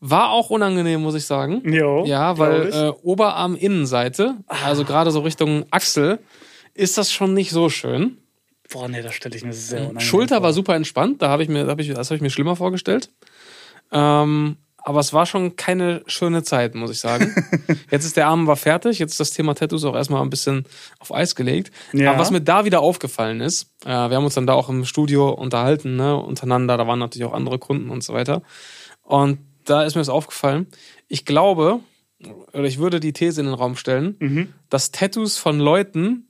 War 0.00 0.30
auch 0.30 0.48
unangenehm, 0.48 1.02
muss 1.02 1.14
ich 1.14 1.26
sagen. 1.26 1.62
Jo, 1.70 2.04
ja, 2.06 2.38
weil 2.38 2.72
äh, 2.72 2.88
Oberarm-Innenseite, 3.02 4.36
also 4.46 4.84
gerade 4.84 5.10
so 5.10 5.20
Richtung 5.20 5.66
Achsel, 5.70 6.18
ist 6.72 6.96
das 6.96 7.12
schon 7.12 7.34
nicht 7.34 7.50
so 7.50 7.68
schön. 7.68 8.16
Boah, 8.72 8.88
nee, 8.88 9.02
das 9.02 9.14
stelle 9.14 9.36
ich 9.36 9.44
mir 9.44 9.52
sehr 9.52 9.80
unangenehm 9.80 10.00
Schulter 10.00 10.36
vor. 10.36 10.44
war 10.44 10.52
super 10.54 10.74
entspannt, 10.74 11.20
da 11.20 11.28
habe 11.28 11.42
ich 11.42 11.50
mir, 11.50 11.64
da 11.64 11.72
hab 11.72 11.80
ich, 11.80 11.88
das 11.88 12.08
habe 12.08 12.16
ich 12.16 12.22
mir 12.22 12.30
schlimmer 12.30 12.56
vorgestellt. 12.56 13.10
Ähm, 13.92 14.56
aber 14.82 15.00
es 15.00 15.12
war 15.12 15.26
schon 15.26 15.56
keine 15.56 16.02
schöne 16.06 16.42
Zeit, 16.42 16.74
muss 16.74 16.90
ich 16.90 17.00
sagen. 17.00 17.34
jetzt 17.90 18.06
ist 18.06 18.16
der 18.16 18.28
Arm 18.28 18.46
war 18.46 18.56
fertig, 18.56 18.98
jetzt 18.98 19.12
ist 19.12 19.20
das 19.20 19.30
Thema 19.32 19.54
Tattoos 19.54 19.84
auch 19.84 19.94
erstmal 19.94 20.22
ein 20.22 20.30
bisschen 20.30 20.64
auf 20.98 21.12
Eis 21.12 21.34
gelegt. 21.34 21.70
Ja. 21.92 22.10
Aber 22.10 22.20
was 22.20 22.30
mir 22.30 22.40
da 22.40 22.64
wieder 22.64 22.80
aufgefallen 22.80 23.42
ist, 23.42 23.70
äh, 23.84 23.88
wir 23.88 24.16
haben 24.16 24.24
uns 24.24 24.34
dann 24.34 24.46
da 24.46 24.54
auch 24.54 24.70
im 24.70 24.86
Studio 24.86 25.28
unterhalten, 25.30 25.96
ne, 25.96 26.16
untereinander, 26.16 26.78
da 26.78 26.86
waren 26.86 26.98
natürlich 26.98 27.28
auch 27.28 27.34
andere 27.34 27.58
Kunden 27.58 27.90
und 27.90 28.02
so 28.02 28.14
weiter. 28.14 28.40
Und 29.02 29.38
da 29.70 29.82
ist 29.84 29.94
mir 29.94 30.00
das 30.00 30.08
aufgefallen. 30.08 30.66
Ich 31.08 31.24
glaube, 31.24 31.80
oder 32.52 32.64
ich 32.64 32.78
würde 32.78 33.00
die 33.00 33.12
These 33.12 33.40
in 33.40 33.46
den 33.46 33.54
Raum 33.54 33.76
stellen, 33.76 34.16
Mhm. 34.18 34.48
dass 34.68 34.90
Tattoos 34.90 35.38
von 35.38 35.58
Leuten, 35.58 36.26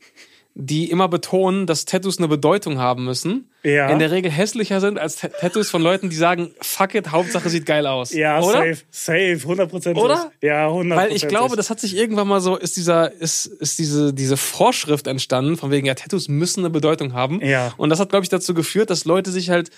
die 0.54 0.90
immer 0.90 1.08
betonen, 1.08 1.66
dass 1.66 1.84
Tattoos 1.84 2.18
eine 2.18 2.26
Bedeutung 2.28 2.78
haben 2.78 3.04
müssen, 3.04 3.48
Ja. 3.62 3.88
in 3.88 3.98
der 4.00 4.10
Regel 4.10 4.30
hässlicher 4.30 4.80
sind 4.80 4.98
als 4.98 5.16
Ta- 5.16 5.28
Tattoos 5.28 5.70
von 5.70 5.80
Leuten, 5.80 6.10
die 6.10 6.16
sagen, 6.16 6.50
fuck 6.60 6.94
it, 6.94 7.12
Hauptsache 7.12 7.48
sieht 7.48 7.66
geil 7.66 7.86
aus. 7.86 8.12
Ja, 8.12 8.40
oder? 8.40 8.52
safe, 8.58 8.76
safe, 8.90 9.38
100%. 9.46 9.96
Oder? 9.96 10.32
Ja, 10.42 10.68
100%. 10.68 10.96
Weil 10.96 11.12
ich 11.12 11.28
glaube, 11.28 11.56
das 11.56 11.70
hat 11.70 11.78
sich 11.80 11.96
irgendwann 11.96 12.26
mal 12.28 12.40
so, 12.40 12.56
ist 12.56 12.76
dieser, 12.76 13.12
ist, 13.12 13.46
ist 13.46 13.78
diese, 13.78 14.12
diese 14.12 14.36
Vorschrift 14.36 15.06
entstanden, 15.06 15.56
von 15.56 15.70
wegen, 15.70 15.86
ja, 15.86 15.94
Tattoos 15.94 16.28
müssen 16.28 16.60
eine 16.60 16.70
Bedeutung 16.70 17.12
haben. 17.14 17.40
Ja. 17.44 17.72
Und 17.76 17.90
das 17.90 18.00
hat, 18.00 18.10
glaube 18.10 18.24
ich, 18.24 18.28
dazu 18.28 18.52
geführt, 18.52 18.90
dass 18.90 19.04
Leute 19.04 19.30
sich 19.30 19.50
halt 19.50 19.70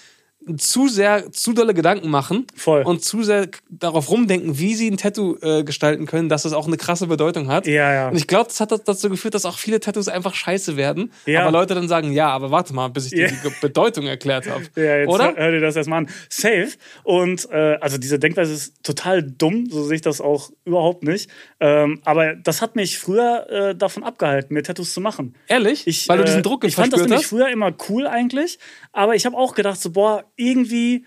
zu 0.56 0.88
sehr, 0.88 1.30
zu 1.32 1.52
dolle 1.52 1.74
Gedanken 1.74 2.08
machen 2.10 2.46
Voll. 2.56 2.82
und 2.82 3.02
zu 3.04 3.22
sehr 3.22 3.48
darauf 3.70 4.10
rumdenken, 4.10 4.58
wie 4.58 4.74
sie 4.74 4.90
ein 4.90 4.96
Tattoo 4.96 5.36
äh, 5.40 5.64
gestalten 5.64 6.06
können, 6.06 6.28
dass 6.28 6.44
es 6.44 6.52
auch 6.52 6.66
eine 6.66 6.76
krasse 6.76 7.06
Bedeutung 7.06 7.48
hat. 7.48 7.66
Ja, 7.66 7.92
ja. 7.92 8.08
Und 8.08 8.16
ich 8.16 8.26
glaube, 8.26 8.46
das 8.48 8.60
hat 8.60 8.72
dazu 8.72 9.08
geführt, 9.08 9.34
dass 9.34 9.44
auch 9.44 9.58
viele 9.58 9.80
Tattoos 9.80 10.08
einfach 10.08 10.34
scheiße 10.34 10.76
werden. 10.76 11.12
Ja. 11.26 11.42
Aber 11.42 11.50
Leute 11.52 11.74
dann 11.74 11.88
sagen, 11.88 12.12
ja, 12.12 12.28
aber 12.28 12.50
warte 12.50 12.74
mal, 12.74 12.88
bis 12.88 13.06
ich 13.06 13.10
dir 13.12 13.28
Ja. 13.28 13.28
die 13.28 13.52
Bedeutung 13.60 14.06
erklärt 14.06 14.48
habe. 14.48 14.64
Ja, 14.76 14.98
jetzt 14.98 15.08
Oder? 15.08 15.34
Hör, 15.36 15.50
dir 15.52 15.60
das 15.60 15.76
erstmal 15.76 15.98
an. 16.00 16.08
Safe. 16.28 16.68
Und 17.04 17.48
äh, 17.50 17.78
also 17.80 17.98
diese 17.98 18.18
Denkweise 18.18 18.52
ist 18.52 18.82
total 18.82 19.22
dumm, 19.22 19.66
so 19.70 19.84
sehe 19.84 19.96
ich 19.96 20.02
das 20.02 20.20
auch 20.20 20.50
überhaupt 20.64 21.02
nicht. 21.04 21.30
Ähm, 21.60 22.00
aber 22.04 22.34
das 22.34 22.62
hat 22.62 22.76
mich 22.76 22.98
früher 22.98 23.46
äh, 23.50 23.74
davon 23.74 24.02
abgehalten, 24.02 24.54
mir 24.54 24.62
Tattoos 24.62 24.92
zu 24.94 25.00
machen. 25.00 25.34
Ehrlich? 25.48 25.86
Ich, 25.86 26.08
Weil 26.08 26.18
du 26.18 26.24
äh, 26.24 26.26
diesen 26.26 26.42
Druck 26.42 26.64
Ich 26.64 26.74
fand 26.74 26.92
das 26.92 27.00
nämlich 27.02 27.20
hast? 27.20 27.26
früher 27.26 27.48
immer 27.48 27.72
cool 27.88 28.06
eigentlich, 28.06 28.58
aber 28.92 29.14
ich 29.14 29.26
habe 29.26 29.36
auch 29.36 29.54
gedacht, 29.54 29.80
so, 29.80 29.90
boah, 29.90 30.24
irgendwie. 30.36 31.06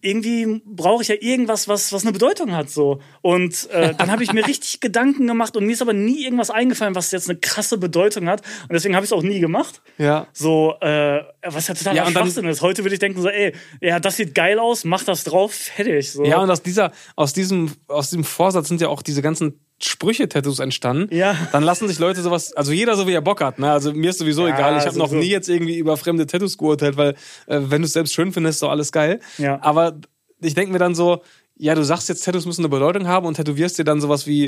Irgendwie 0.00 0.60
brauche 0.66 1.00
ich 1.00 1.08
ja 1.08 1.14
irgendwas, 1.18 1.66
was, 1.66 1.90
was 1.90 2.02
eine 2.02 2.12
Bedeutung 2.12 2.54
hat. 2.54 2.68
so 2.68 3.00
Und 3.22 3.70
äh, 3.70 3.94
dann 3.98 4.10
habe 4.10 4.22
ich 4.22 4.34
mir 4.34 4.46
richtig 4.46 4.80
Gedanken 4.80 5.26
gemacht 5.26 5.56
und 5.56 5.64
mir 5.64 5.72
ist 5.72 5.80
aber 5.80 5.94
nie 5.94 6.24
irgendwas 6.24 6.50
eingefallen, 6.50 6.94
was 6.94 7.10
jetzt 7.10 7.30
eine 7.30 7.38
krasse 7.38 7.78
Bedeutung 7.78 8.28
hat. 8.28 8.42
Und 8.64 8.72
deswegen 8.74 8.96
habe 8.96 9.06
ich 9.06 9.10
es 9.10 9.16
auch 9.16 9.22
nie 9.22 9.40
gemacht. 9.40 9.80
Ja. 9.96 10.26
So, 10.34 10.74
äh, 10.82 11.22
was 11.42 11.68
ja 11.68 11.74
total 11.74 11.96
Ja, 11.96 12.10
Schwachsinn 12.10 12.44
ist. 12.44 12.60
Heute 12.60 12.84
würde 12.84 12.96
ich 12.96 13.00
denken 13.00 13.22
so, 13.22 13.30
ey, 13.30 13.54
ja, 13.80 13.98
das 13.98 14.16
sieht 14.16 14.34
geil 14.34 14.58
aus, 14.58 14.84
mach 14.84 15.04
das 15.04 15.24
drauf, 15.24 15.54
fertig. 15.54 16.12
So. 16.12 16.22
Ja, 16.22 16.38
und 16.42 16.50
aus 16.50 16.62
dieser, 16.62 16.92
aus 17.16 17.32
diesem, 17.32 17.72
aus 17.88 18.10
diesem 18.10 18.24
Vorsatz 18.24 18.68
sind 18.68 18.82
ja 18.82 18.88
auch 18.88 19.00
diese 19.00 19.22
ganzen 19.22 19.58
Sprüche-Tattoos 19.86 20.58
entstanden. 20.58 21.14
Ja. 21.14 21.36
Dann 21.52 21.62
lassen 21.62 21.88
sich 21.88 21.98
Leute 21.98 22.22
sowas, 22.22 22.52
also 22.54 22.72
jeder 22.72 22.96
so 22.96 23.06
wie 23.06 23.12
er 23.12 23.20
Bock 23.20 23.40
hat, 23.40 23.58
ne? 23.58 23.70
Also 23.70 23.92
mir 23.92 24.10
ist 24.10 24.18
sowieso 24.18 24.46
Ja, 24.46 24.54
egal. 24.54 24.78
Ich 24.78 24.86
habe 24.86 24.98
noch 24.98 25.08
sowieso. 25.08 25.22
nie 25.22 25.30
jetzt 25.30 25.48
irgendwie 25.48 25.76
über 25.78 25.96
fremde 25.96 26.26
Tattoos 26.26 26.58
geurteilt, 26.58 26.96
weil 26.96 27.10
äh, 27.46 27.60
wenn 27.60 27.82
du 27.82 27.86
es 27.86 27.92
selbst 27.92 28.14
schön 28.14 28.32
findest, 28.32 28.56
ist 28.56 28.62
doch 28.62 28.70
alles 28.70 28.92
geil. 28.92 29.20
Ja. 29.38 29.58
Aber 29.62 29.96
ich 30.40 30.54
denke 30.54 30.72
mir 30.72 30.78
dann 30.78 30.94
so, 30.94 31.22
ja, 31.56 31.74
du 31.74 31.84
sagst 31.84 32.08
jetzt, 32.08 32.24
Tattoos 32.24 32.46
müssen 32.46 32.62
eine 32.62 32.68
Bedeutung 32.68 33.06
haben 33.06 33.26
und 33.26 33.34
tätowierst 33.34 33.78
dir 33.78 33.84
dann 33.84 34.00
sowas 34.00 34.26
wie, 34.26 34.46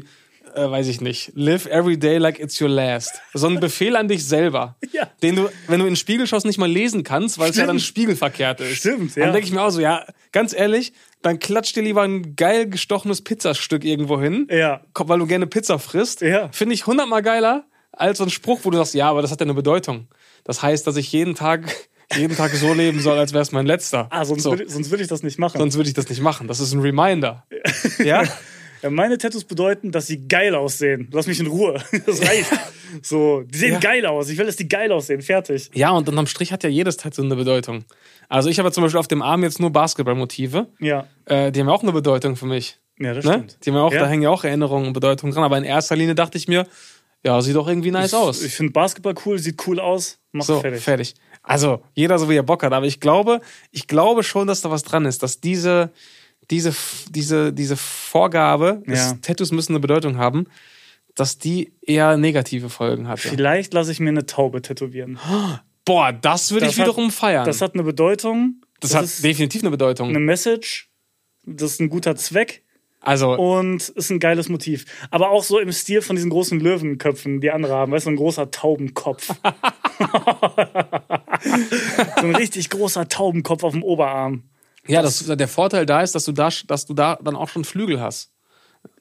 äh, 0.54 0.70
weiß 0.70 0.88
ich 0.88 1.00
nicht, 1.00 1.32
live 1.34 1.66
every 1.66 1.98
day 1.98 2.18
like 2.18 2.40
it's 2.40 2.60
your 2.60 2.68
last. 2.68 3.12
So 3.34 3.46
ein 3.46 3.60
Befehl 3.60 3.94
an 3.96 4.08
dich 4.08 4.24
selber. 4.26 4.76
Ja. 4.92 5.10
Den 5.22 5.36
du, 5.36 5.50
wenn 5.68 5.80
du 5.80 5.84
in 5.84 5.90
den 5.92 5.96
Spiegel 5.96 6.26
schaust, 6.26 6.46
nicht 6.46 6.56
mal 6.58 6.70
lesen 6.70 7.02
kannst, 7.02 7.38
weil 7.38 7.50
es 7.50 7.56
ja 7.56 7.66
dann 7.66 7.78
spiegelverkehrt 7.78 8.62
ist. 8.62 8.78
Stimmt, 8.78 9.14
ja. 9.14 9.24
Dann 9.24 9.34
denke 9.34 9.46
ich 9.46 9.52
mir 9.52 9.60
auch 9.60 9.68
so, 9.68 9.80
ja, 9.80 10.06
ganz 10.32 10.54
ehrlich, 10.54 10.94
dann 11.26 11.40
klatsch 11.40 11.72
dir 11.74 11.82
lieber 11.82 12.02
ein 12.02 12.36
geil 12.36 12.68
gestochenes 12.68 13.20
Pizzastück 13.22 13.84
irgendwo 13.84 14.20
hin, 14.20 14.46
Ja. 14.50 14.82
Weil 14.94 15.18
du 15.18 15.26
gerne 15.26 15.46
Pizza 15.46 15.78
frisst. 15.78 16.20
Ja. 16.20 16.48
Finde 16.52 16.74
ich 16.74 16.86
hundertmal 16.86 17.22
geiler 17.22 17.64
als 17.92 18.18
so 18.18 18.24
ein 18.24 18.30
Spruch, 18.30 18.60
wo 18.62 18.70
du 18.70 18.76
sagst, 18.78 18.94
ja, 18.94 19.08
aber 19.10 19.22
das 19.22 19.30
hat 19.32 19.40
ja 19.40 19.46
eine 19.46 19.54
Bedeutung. 19.54 20.06
Das 20.44 20.62
heißt, 20.62 20.86
dass 20.86 20.96
ich 20.96 21.10
jeden 21.10 21.34
Tag, 21.34 21.74
jeden 22.14 22.36
Tag 22.36 22.52
so 22.52 22.72
leben 22.74 23.00
soll, 23.00 23.18
als 23.18 23.32
wäre 23.32 23.42
es 23.42 23.50
mein 23.50 23.66
letzter. 23.66 24.06
Ah, 24.10 24.24
sonst 24.24 24.44
so. 24.44 24.50
würde 24.52 24.68
sonst 24.68 24.90
würd 24.90 25.00
ich 25.00 25.08
das 25.08 25.22
nicht 25.24 25.38
machen. 25.38 25.58
Sonst 25.58 25.76
würde 25.76 25.88
ich 25.88 25.94
das 25.94 26.08
nicht 26.08 26.20
machen. 26.20 26.46
Das 26.46 26.60
ist 26.60 26.72
ein 26.72 26.80
Reminder. 26.80 27.44
Ja? 27.98 28.22
Ja, 28.82 28.90
meine 28.90 29.18
Tattoos 29.18 29.44
bedeuten, 29.44 29.90
dass 29.92 30.06
sie 30.06 30.26
geil 30.28 30.54
aussehen. 30.54 31.08
Lass 31.12 31.26
mich 31.26 31.40
in 31.40 31.46
Ruhe. 31.46 31.82
Das 32.06 32.20
reicht. 32.22 32.46
so, 33.02 33.42
die 33.42 33.58
sehen 33.58 33.72
Ja. 33.74 33.78
geil 33.80 34.06
aus. 34.06 34.28
Ich 34.28 34.38
will, 34.38 34.46
dass 34.46 34.56
die 34.56 34.68
geil 34.68 34.92
aussehen. 34.92 35.22
Fertig. 35.22 35.70
Ja, 35.74 35.90
und 35.90 36.08
unterm 36.08 36.26
Strich 36.26 36.52
hat 36.52 36.62
ja 36.62 36.68
jedes 36.70 36.96
Tattoo 36.96 37.22
eine 37.22 37.36
Bedeutung. 37.36 37.84
Also 38.28 38.48
ich 38.48 38.58
habe 38.58 38.70
zum 38.72 38.82
Beispiel 38.82 38.98
auf 39.00 39.08
dem 39.08 39.22
Arm 39.22 39.42
jetzt 39.42 39.60
nur 39.60 39.70
Basketballmotive. 39.70 40.68
Ja. 40.80 41.06
Äh, 41.24 41.52
die 41.52 41.60
haben 41.60 41.68
ja 41.68 41.74
auch 41.74 41.82
eine 41.82 41.92
Bedeutung 41.92 42.36
für 42.36 42.46
mich. 42.46 42.78
Ja, 42.98 43.12
das 43.14 43.24
Ne? 43.24 43.32
stimmt. 43.32 43.58
Die 43.64 43.70
haben 43.70 43.76
ja 43.76 43.82
auch, 43.82 43.92
Ja. 43.92 44.00
Da 44.00 44.06
hängen 44.08 44.22
ja 44.22 44.30
auch 44.30 44.44
Erinnerungen 44.44 44.86
und 44.88 44.92
Bedeutungen 44.92 45.32
dran. 45.34 45.44
Aber 45.44 45.58
in 45.58 45.64
erster 45.64 45.96
Linie 45.96 46.14
dachte 46.14 46.38
ich 46.38 46.48
mir, 46.48 46.66
ja, 47.24 47.40
sieht 47.42 47.56
doch 47.56 47.66
irgendwie 47.68 47.90
nice 47.90 48.14
aus. 48.14 48.42
Ich 48.42 48.54
finde 48.54 48.72
Basketball 48.72 49.14
cool, 49.24 49.38
sieht 49.38 49.66
cool 49.66 49.80
aus. 49.80 50.18
Mach 50.32 50.44
So, 50.44 50.60
fertig. 50.60 50.82
fertig. 50.82 51.14
Also, 51.42 51.82
jeder 51.94 52.18
so 52.18 52.28
wie 52.28 52.36
er 52.36 52.42
Bock 52.42 52.62
hat. 52.62 52.72
Aber 52.72 52.86
ich 52.86 53.00
glaube, 53.00 53.40
ich 53.70 53.86
glaube 53.86 54.22
schon, 54.22 54.46
dass 54.46 54.60
da 54.60 54.70
was 54.70 54.82
dran 54.82 55.06
ist, 55.06 55.22
dass 55.22 55.40
diese, 55.40 55.90
diese, 56.50 56.74
diese, 57.10 57.52
diese 57.52 57.76
Vorgabe, 57.76 58.82
Ja. 58.86 59.14
Tattoos 59.22 59.52
müssen 59.52 59.72
eine 59.72 59.80
Bedeutung 59.80 60.16
haben, 60.18 60.46
dass 61.14 61.38
die 61.38 61.72
eher 61.82 62.16
negative 62.16 62.68
Folgen 62.68 63.08
hatte. 63.08 63.28
Vielleicht 63.28 63.72
lasse 63.72 63.90
ich 63.92 64.00
mir 64.00 64.10
eine 64.10 64.26
Taube 64.26 64.62
tätowieren. 64.62 65.18
Boah, 65.84 66.12
das 66.12 66.50
würde 66.52 66.66
ich 66.66 66.72
Das 66.72 66.78
hat- 66.80 66.86
wiederum 66.86 67.10
feiern. 67.10 67.44
Das 67.46 67.60
hat 67.60 67.74
eine 67.74 67.82
Bedeutung. 67.82 68.60
das 68.80 68.94
hat 68.94 69.04
ist 69.04 69.24
definitiv 69.24 69.62
eine 69.62 69.70
Bedeutung. 69.70 70.08
eine 70.10 70.20
Message. 70.20 70.90
Das 71.44 71.72
ist 71.72 71.80
ein 71.80 71.88
guter 71.88 72.16
Zweck 72.16 72.62
also, 73.00 73.34
und 73.34 73.88
ist 73.90 74.10
ein 74.10 74.18
geiles 74.18 74.48
Motiv. 74.48 74.84
Aber 75.10 75.30
auch 75.30 75.44
so 75.44 75.60
im 75.60 75.70
Stil 75.70 76.02
von 76.02 76.16
diesen 76.16 76.28
großen 76.28 76.58
Löwenköpfen, 76.58 77.40
die 77.40 77.52
andere 77.52 77.74
haben. 77.74 77.92
Weißt 77.92 78.06
du, 78.06 78.10
ein 78.10 78.16
großer 78.16 78.50
Taubenkopf. 78.50 79.28
so 82.20 82.26
ein 82.26 82.34
richtig 82.34 82.68
großer 82.70 83.08
Taubenkopf 83.08 83.62
auf 83.62 83.72
dem 83.72 83.82
Oberarm. 83.84 84.42
Ja, 84.88 85.02
das, 85.02 85.24
der 85.26 85.48
Vorteil 85.48 85.86
da 85.86 86.00
ist, 86.02 86.14
dass 86.14 86.24
du 86.24 86.32
da, 86.32 86.48
dass 86.66 86.86
du 86.86 86.94
da 86.94 87.18
dann 87.22 87.36
auch 87.36 87.48
schon 87.48 87.64
Flügel 87.64 88.00
hast. 88.00 88.32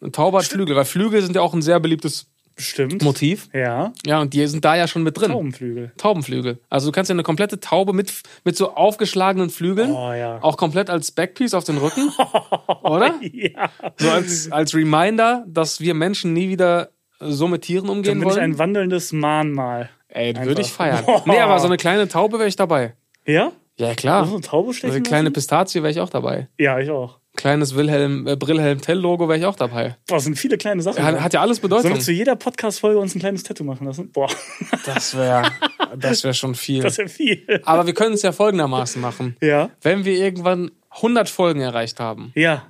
Ein 0.01 0.11
Taube 0.11 0.37
hat 0.39 0.45
Flügel, 0.45 0.75
weil 0.75 0.85
Flügel 0.85 1.21
sind 1.21 1.35
ja 1.35 1.41
auch 1.41 1.53
ein 1.53 1.61
sehr 1.61 1.79
beliebtes 1.79 2.27
Bestimmt. 2.55 3.01
Motiv. 3.03 3.49
Ja. 3.53 3.91
Ja, 4.05 4.21
und 4.21 4.33
die 4.33 4.47
sind 4.47 4.63
da 4.63 4.75
ja 4.77 4.87
schon 4.87 5.03
mit 5.03 5.19
drin. 5.19 5.29
Taubenflügel. 5.31 5.91
Taubenflügel. 5.97 6.59
Also 6.69 6.87
du 6.87 6.91
kannst 6.93 7.09
ja 7.09 7.13
eine 7.13 7.23
komplette 7.23 7.59
Taube 7.59 7.91
mit, 7.91 8.13
mit 8.45 8.55
so 8.55 8.73
aufgeschlagenen 8.73 9.49
Flügeln, 9.49 9.91
Oh 9.91 10.13
ja. 10.13 10.39
auch 10.41 10.55
komplett 10.55 10.89
als 10.89 11.11
Backpiece 11.11 11.53
auf 11.53 11.65
den 11.65 11.77
Rücken, 11.77 12.13
oder? 12.83 13.13
Ja. 13.21 13.69
So 13.97 14.09
als, 14.09 14.51
als 14.53 14.73
Reminder, 14.73 15.43
dass 15.47 15.81
wir 15.81 15.93
Menschen 15.93 16.31
nie 16.31 16.47
wieder 16.47 16.91
so 17.19 17.49
mit 17.49 17.63
Tieren 17.63 17.87
Dann 17.87 17.97
umgehen 17.97 18.19
bin 18.19 18.29
ich 18.29 18.35
wollen. 18.35 18.43
ein 18.53 18.57
wandelndes 18.57 19.11
Mahnmal. 19.11 19.89
Ey, 20.07 20.33
würde 20.45 20.61
ich 20.61 20.71
feiern. 20.71 21.03
Nee, 21.25 21.39
aber 21.39 21.59
so 21.59 21.65
eine 21.67 21.75
kleine 21.75 22.07
Taube 22.07 22.37
wäre 22.39 22.47
ich 22.47 22.55
dabei. 22.55 22.95
Ja? 23.25 23.51
Ja, 23.77 23.93
klar. 23.95 24.25
So 24.25 24.33
eine 24.35 24.41
Also 24.85 24.95
eine 24.95 25.03
kleine 25.03 25.23
lassen? 25.25 25.33
Pistazie 25.33 25.81
wäre 25.83 25.91
ich 25.91 25.99
auch 25.99 26.09
dabei. 26.09 26.47
Ja, 26.57 26.79
ich 26.79 26.89
auch. 26.89 27.19
Kleines 27.35 27.75
Wilhelm, 27.75 28.25
äh, 28.27 28.37
Brillhelm 28.37 28.79
Tell-Logo 28.79 29.27
wäre 29.27 29.37
ich 29.37 29.45
auch 29.45 29.57
dabei. 29.57 29.97
Boah, 30.07 30.15
das 30.15 30.23
sind 30.23 30.37
viele 30.37 30.57
kleine 30.57 30.81
Sachen. 30.81 31.03
Hat, 31.03 31.19
hat 31.19 31.33
ja 31.33 31.41
alles 31.41 31.57
Sollen 31.57 31.69
Bedeutung. 31.69 31.93
wir 31.95 31.99
zu 31.99 32.13
jeder 32.13 32.37
Podcast-Folge 32.37 32.97
uns 32.97 33.13
ein 33.13 33.19
kleines 33.19 33.43
Tattoo 33.43 33.65
machen 33.65 33.85
lassen? 33.85 34.09
Boah, 34.13 34.29
Das 34.85 35.17
wäre 35.17 35.51
das 35.97 36.23
wär 36.23 36.33
schon 36.33 36.55
viel. 36.55 36.81
das 36.81 36.95
ja 36.95 37.07
viel. 37.07 37.45
Aber 37.65 37.85
wir 37.85 37.93
können 37.93 38.13
es 38.13 38.21
ja 38.21 38.31
folgendermaßen 38.31 39.01
machen. 39.01 39.35
Ja. 39.41 39.69
Wenn 39.81 40.05
wir 40.05 40.13
irgendwann 40.17 40.71
100 40.91 41.27
Folgen 41.29 41.59
erreicht 41.59 41.99
haben, 41.99 42.31
Ja. 42.35 42.63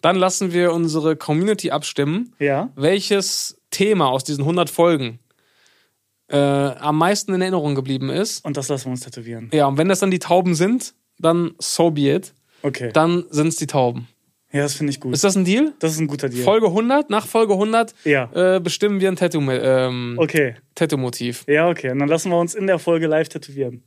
dann 0.00 0.16
lassen 0.16 0.52
wir 0.52 0.72
unsere 0.72 1.14
Community 1.14 1.70
abstimmen, 1.70 2.34
Ja. 2.40 2.70
welches 2.74 3.60
Thema 3.70 4.08
aus 4.08 4.24
diesen 4.24 4.44
100 4.44 4.68
Folgen 4.68 5.20
äh, 6.28 6.36
am 6.36 6.98
meisten 6.98 7.32
in 7.34 7.40
Erinnerung 7.40 7.74
geblieben 7.74 8.10
ist. 8.10 8.44
Und 8.44 8.56
das 8.56 8.68
lassen 8.68 8.86
wir 8.86 8.90
uns 8.92 9.00
tätowieren. 9.00 9.50
Ja, 9.52 9.66
und 9.66 9.78
wenn 9.78 9.88
das 9.88 10.00
dann 10.00 10.10
die 10.10 10.18
Tauben 10.18 10.54
sind, 10.54 10.94
dann 11.18 11.52
so 11.58 11.90
be 11.90 12.12
it. 12.14 12.34
Okay. 12.62 12.90
Dann 12.92 13.24
sind 13.30 13.48
es 13.48 13.56
die 13.56 13.66
Tauben. 13.66 14.08
Ja, 14.52 14.62
das 14.62 14.74
finde 14.74 14.90
ich 14.92 15.00
gut. 15.00 15.12
Ist 15.12 15.24
das 15.24 15.36
ein 15.36 15.44
Deal? 15.44 15.74
Das 15.78 15.92
ist 15.92 16.00
ein 16.00 16.06
guter 16.06 16.28
Deal. 16.30 16.42
Folge 16.42 16.66
100, 16.68 17.10
nach 17.10 17.26
Folge 17.26 17.52
100 17.52 17.94
Ja. 18.04 18.30
äh, 18.56 18.60
bestimmen 18.60 18.98
wir 19.00 19.08
ein 19.08 19.16
Tattoo, 19.16 19.40
ähm, 19.50 20.14
Okay. 20.18 20.54
Tattoo-Motiv. 20.74 21.44
Ja, 21.46 21.68
okay. 21.68 21.90
Und 21.90 21.98
dann 21.98 22.08
lassen 22.08 22.30
wir 22.30 22.38
uns 22.38 22.54
in 22.54 22.66
der 22.66 22.78
Folge 22.78 23.06
live 23.08 23.28
tätowieren. 23.28 23.82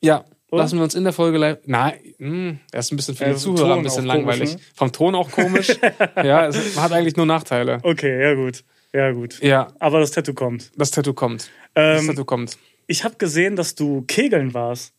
Ja, 0.00 0.24
Oder? 0.50 0.62
lassen 0.62 0.78
wir 0.78 0.82
uns 0.82 0.96
in 0.96 1.04
der 1.04 1.12
Folge 1.12 1.38
live. 1.38 1.58
Nein, 1.66 2.60
das 2.72 2.86
ist 2.86 2.92
ein 2.92 2.96
bisschen 2.96 3.14
für 3.14 3.24
Ja, 3.24 3.28
die 3.32 3.34
vom 3.38 3.56
Zuhörer 3.56 3.68
Ton 3.68 3.78
ein 3.78 3.82
bisschen 3.84 4.10
auch 4.10 4.14
komisch, 4.14 4.26
langweilig. 4.26 4.54
ne? 4.56 4.60
Vom 4.74 4.92
Ton 4.92 5.14
auch 5.14 5.30
komisch. 5.30 5.68
ja, 6.16 6.46
es 6.48 6.76
hat 6.80 6.90
eigentlich 6.92 7.16
nur 7.16 7.26
Nachteile. 7.26 7.78
Okay, 7.84 8.20
ja 8.22 8.34
gut. 8.34 8.64
Ja 8.94 9.10
gut. 9.12 9.40
Ja, 9.42 9.68
Aber 9.78 10.00
das 10.00 10.10
Tattoo 10.10 10.34
kommt. 10.34 10.70
das 10.76 10.90
Tattoo 10.90 11.14
kommt. 11.14 11.50
Das 11.74 12.00
Ähm, 12.02 12.06
Tattoo 12.08 12.24
kommt. 12.24 12.58
ich 12.86 13.04
habe 13.04 13.16
gesehen, 13.16 13.56
dass 13.56 13.74
du 13.74 14.02
Kegeln 14.02 14.52
warst. 14.54 14.92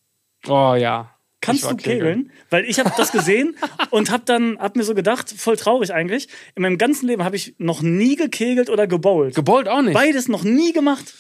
Oh 0.47 0.75
ja. 0.77 1.09
Kannst 1.41 1.69
du 1.69 1.75
kegeln? 1.75 2.31
Weil 2.49 2.63
ich 2.63 2.79
habe 2.79 2.91
das 2.95 3.11
gesehen 3.11 3.57
und 3.89 4.11
habe 4.11 4.23
dann 4.25 4.57
hab 4.59 4.77
mir 4.77 4.83
so 4.83 4.95
gedacht, 4.95 5.29
voll 5.29 5.57
traurig 5.57 5.93
eigentlich. 5.93 6.29
In 6.55 6.61
meinem 6.63 6.77
ganzen 6.77 7.05
Leben 7.05 7.25
habe 7.25 7.35
ich 7.35 7.53
noch 7.57 7.81
nie 7.81 8.15
gekegelt 8.15 8.69
oder 8.69 8.87
gebowlt. 8.87 9.35
Geballt 9.35 9.67
auch 9.67 9.81
nicht. 9.81 9.93
Beides 9.93 10.29
noch 10.29 10.43
nie 10.45 10.71
gemacht. 10.71 11.13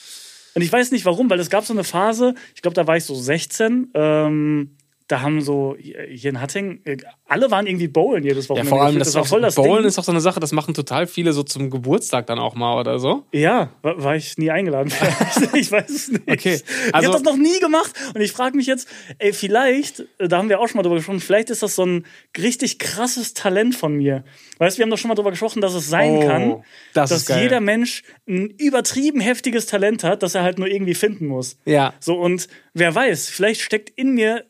Und 0.55 0.61
ich 0.61 0.71
weiß 0.71 0.91
nicht 0.91 1.03
warum, 1.05 1.29
weil 1.29 1.39
es 1.41 1.49
gab 1.49 1.65
so 1.65 1.73
eine 1.73 1.83
Phase, 1.83 2.35
ich 2.55 2.61
glaube, 2.61 2.75
da 2.75 2.87
war 2.87 2.95
ich 2.95 3.03
so 3.03 3.15
16. 3.15 3.91
Ähm, 3.93 4.77
da 5.13 5.21
haben 5.21 5.41
so 5.41 5.77
hier 5.77 6.31
in 6.31 6.41
Hattingen, 6.41 6.83
äh, 6.85 6.97
alle 7.27 7.51
waren 7.51 7.67
irgendwie 7.67 7.87
bowlen 7.87 8.23
jedes 8.23 8.45
ja, 8.45 8.49
Wochenende. 8.49 8.69
vor 8.69 8.81
allem, 8.81 8.95
gefühlt. 8.95 9.05
das, 9.05 9.13
war 9.13 9.25
voll 9.25 9.41
das 9.41 9.53
Bowlen 9.53 9.83
Ding. 9.83 9.85
ist 9.85 9.99
auch 9.99 10.03
so 10.03 10.11
eine 10.11 10.21
Sache, 10.21 10.39
das 10.39 10.51
machen 10.53 10.73
total 10.73 11.05
viele 11.05 11.33
so 11.33 11.43
zum 11.43 11.69
Geburtstag 11.69 12.25
dann 12.25 12.39
auch 12.39 12.55
mal 12.55 12.79
oder 12.79 12.97
so. 12.97 13.25
Ja, 13.31 13.69
war, 13.83 14.03
war 14.03 14.15
ich 14.15 14.39
nie 14.39 14.49
eingeladen. 14.49 14.91
ich 15.53 15.71
weiß 15.71 15.87
es 15.87 16.11
nicht. 16.11 16.27
Okay, 16.27 16.55
ich 16.55 16.95
also- 16.95 17.13
habe 17.13 17.23
das 17.23 17.31
noch 17.31 17.37
nie 17.37 17.59
gemacht 17.59 17.93
und 18.15 18.21
ich 18.21 18.31
frage 18.31 18.57
mich 18.57 18.65
jetzt, 18.65 18.87
ey, 19.19 19.33
vielleicht, 19.33 19.99
äh, 20.17 20.27
da 20.27 20.39
haben 20.39 20.49
wir 20.49 20.59
auch 20.59 20.67
schon 20.67 20.77
mal 20.77 20.83
drüber 20.83 20.95
gesprochen, 20.95 21.19
vielleicht 21.19 21.51
ist 21.51 21.61
das 21.61 21.75
so 21.75 21.85
ein 21.85 22.07
richtig 22.35 22.79
krasses 22.79 23.35
Talent 23.35 23.75
von 23.75 23.93
mir. 23.93 24.23
Weißt 24.57 24.77
du, 24.77 24.79
wir 24.79 24.85
haben 24.85 24.89
doch 24.89 24.97
schon 24.97 25.09
mal 25.09 25.15
drüber 25.15 25.29
gesprochen, 25.29 25.61
dass 25.61 25.75
es 25.75 25.89
sein 25.89 26.17
Oh, 26.17 26.27
kann, 26.27 26.63
das 26.95 27.11
dass 27.11 27.27
jeder 27.27 27.59
Mensch 27.59 28.01
ein 28.27 28.49
übertrieben 28.49 29.19
heftiges 29.19 29.67
Talent 29.67 30.03
hat, 30.03 30.23
das 30.23 30.33
er 30.33 30.41
halt 30.41 30.57
nur 30.57 30.67
irgendwie 30.67 30.95
finden 30.95 31.27
muss. 31.27 31.57
Ja. 31.65 31.93
So, 31.99 32.15
und 32.15 32.47
wer 32.73 32.95
weiß, 32.95 33.29
vielleicht 33.29 33.61
steckt 33.61 33.91
in 33.91 34.15
mir 34.15 34.45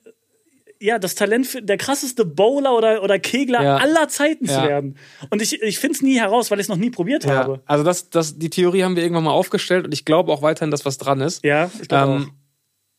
ja, 0.84 1.00
das 1.00 1.16
Talent 1.16 1.48
für 1.48 1.62
der 1.62 1.78
krasseste 1.78 2.26
Bowler 2.26 2.76
oder, 2.76 3.02
oder 3.04 3.18
Kegler 3.20 3.64
Ja. 3.64 3.78
aller 3.78 4.08
Zeiten 4.10 4.46
zu 4.46 4.54
Ja. 4.54 4.68
werden. 4.68 4.98
Und 5.30 5.42
ich, 5.42 5.62
ich 5.62 5.80
finde 5.80 5.96
es 5.96 6.02
nie 6.02 6.20
heraus, 6.20 6.52
weil 6.52 6.60
ich 6.60 6.66
es 6.66 6.70
noch 6.70 6.78
nie 6.78 6.90
probiert 6.90 7.24
Ja. 7.24 7.36
habe. 7.36 7.62
Also 7.66 7.84
das, 7.84 8.10
das, 8.10 8.38
die 8.38 8.50
Theorie 8.50 8.84
haben 8.84 8.96
wir 8.96 9.04
irgendwann 9.04 9.24
mal 9.24 9.32
aufgestellt 9.32 9.86
und 9.86 9.94
ich 9.94 10.04
glaube 10.06 10.32
auch 10.32 10.42
weiterhin, 10.42 10.72
dass 10.72 10.86
was 10.86 10.98
dran 10.98 11.22
ist. 11.22 11.44
Ja, 11.44 11.72
ich 11.82 11.88
glaube 11.88 12.14
Ähm, 12.14 12.32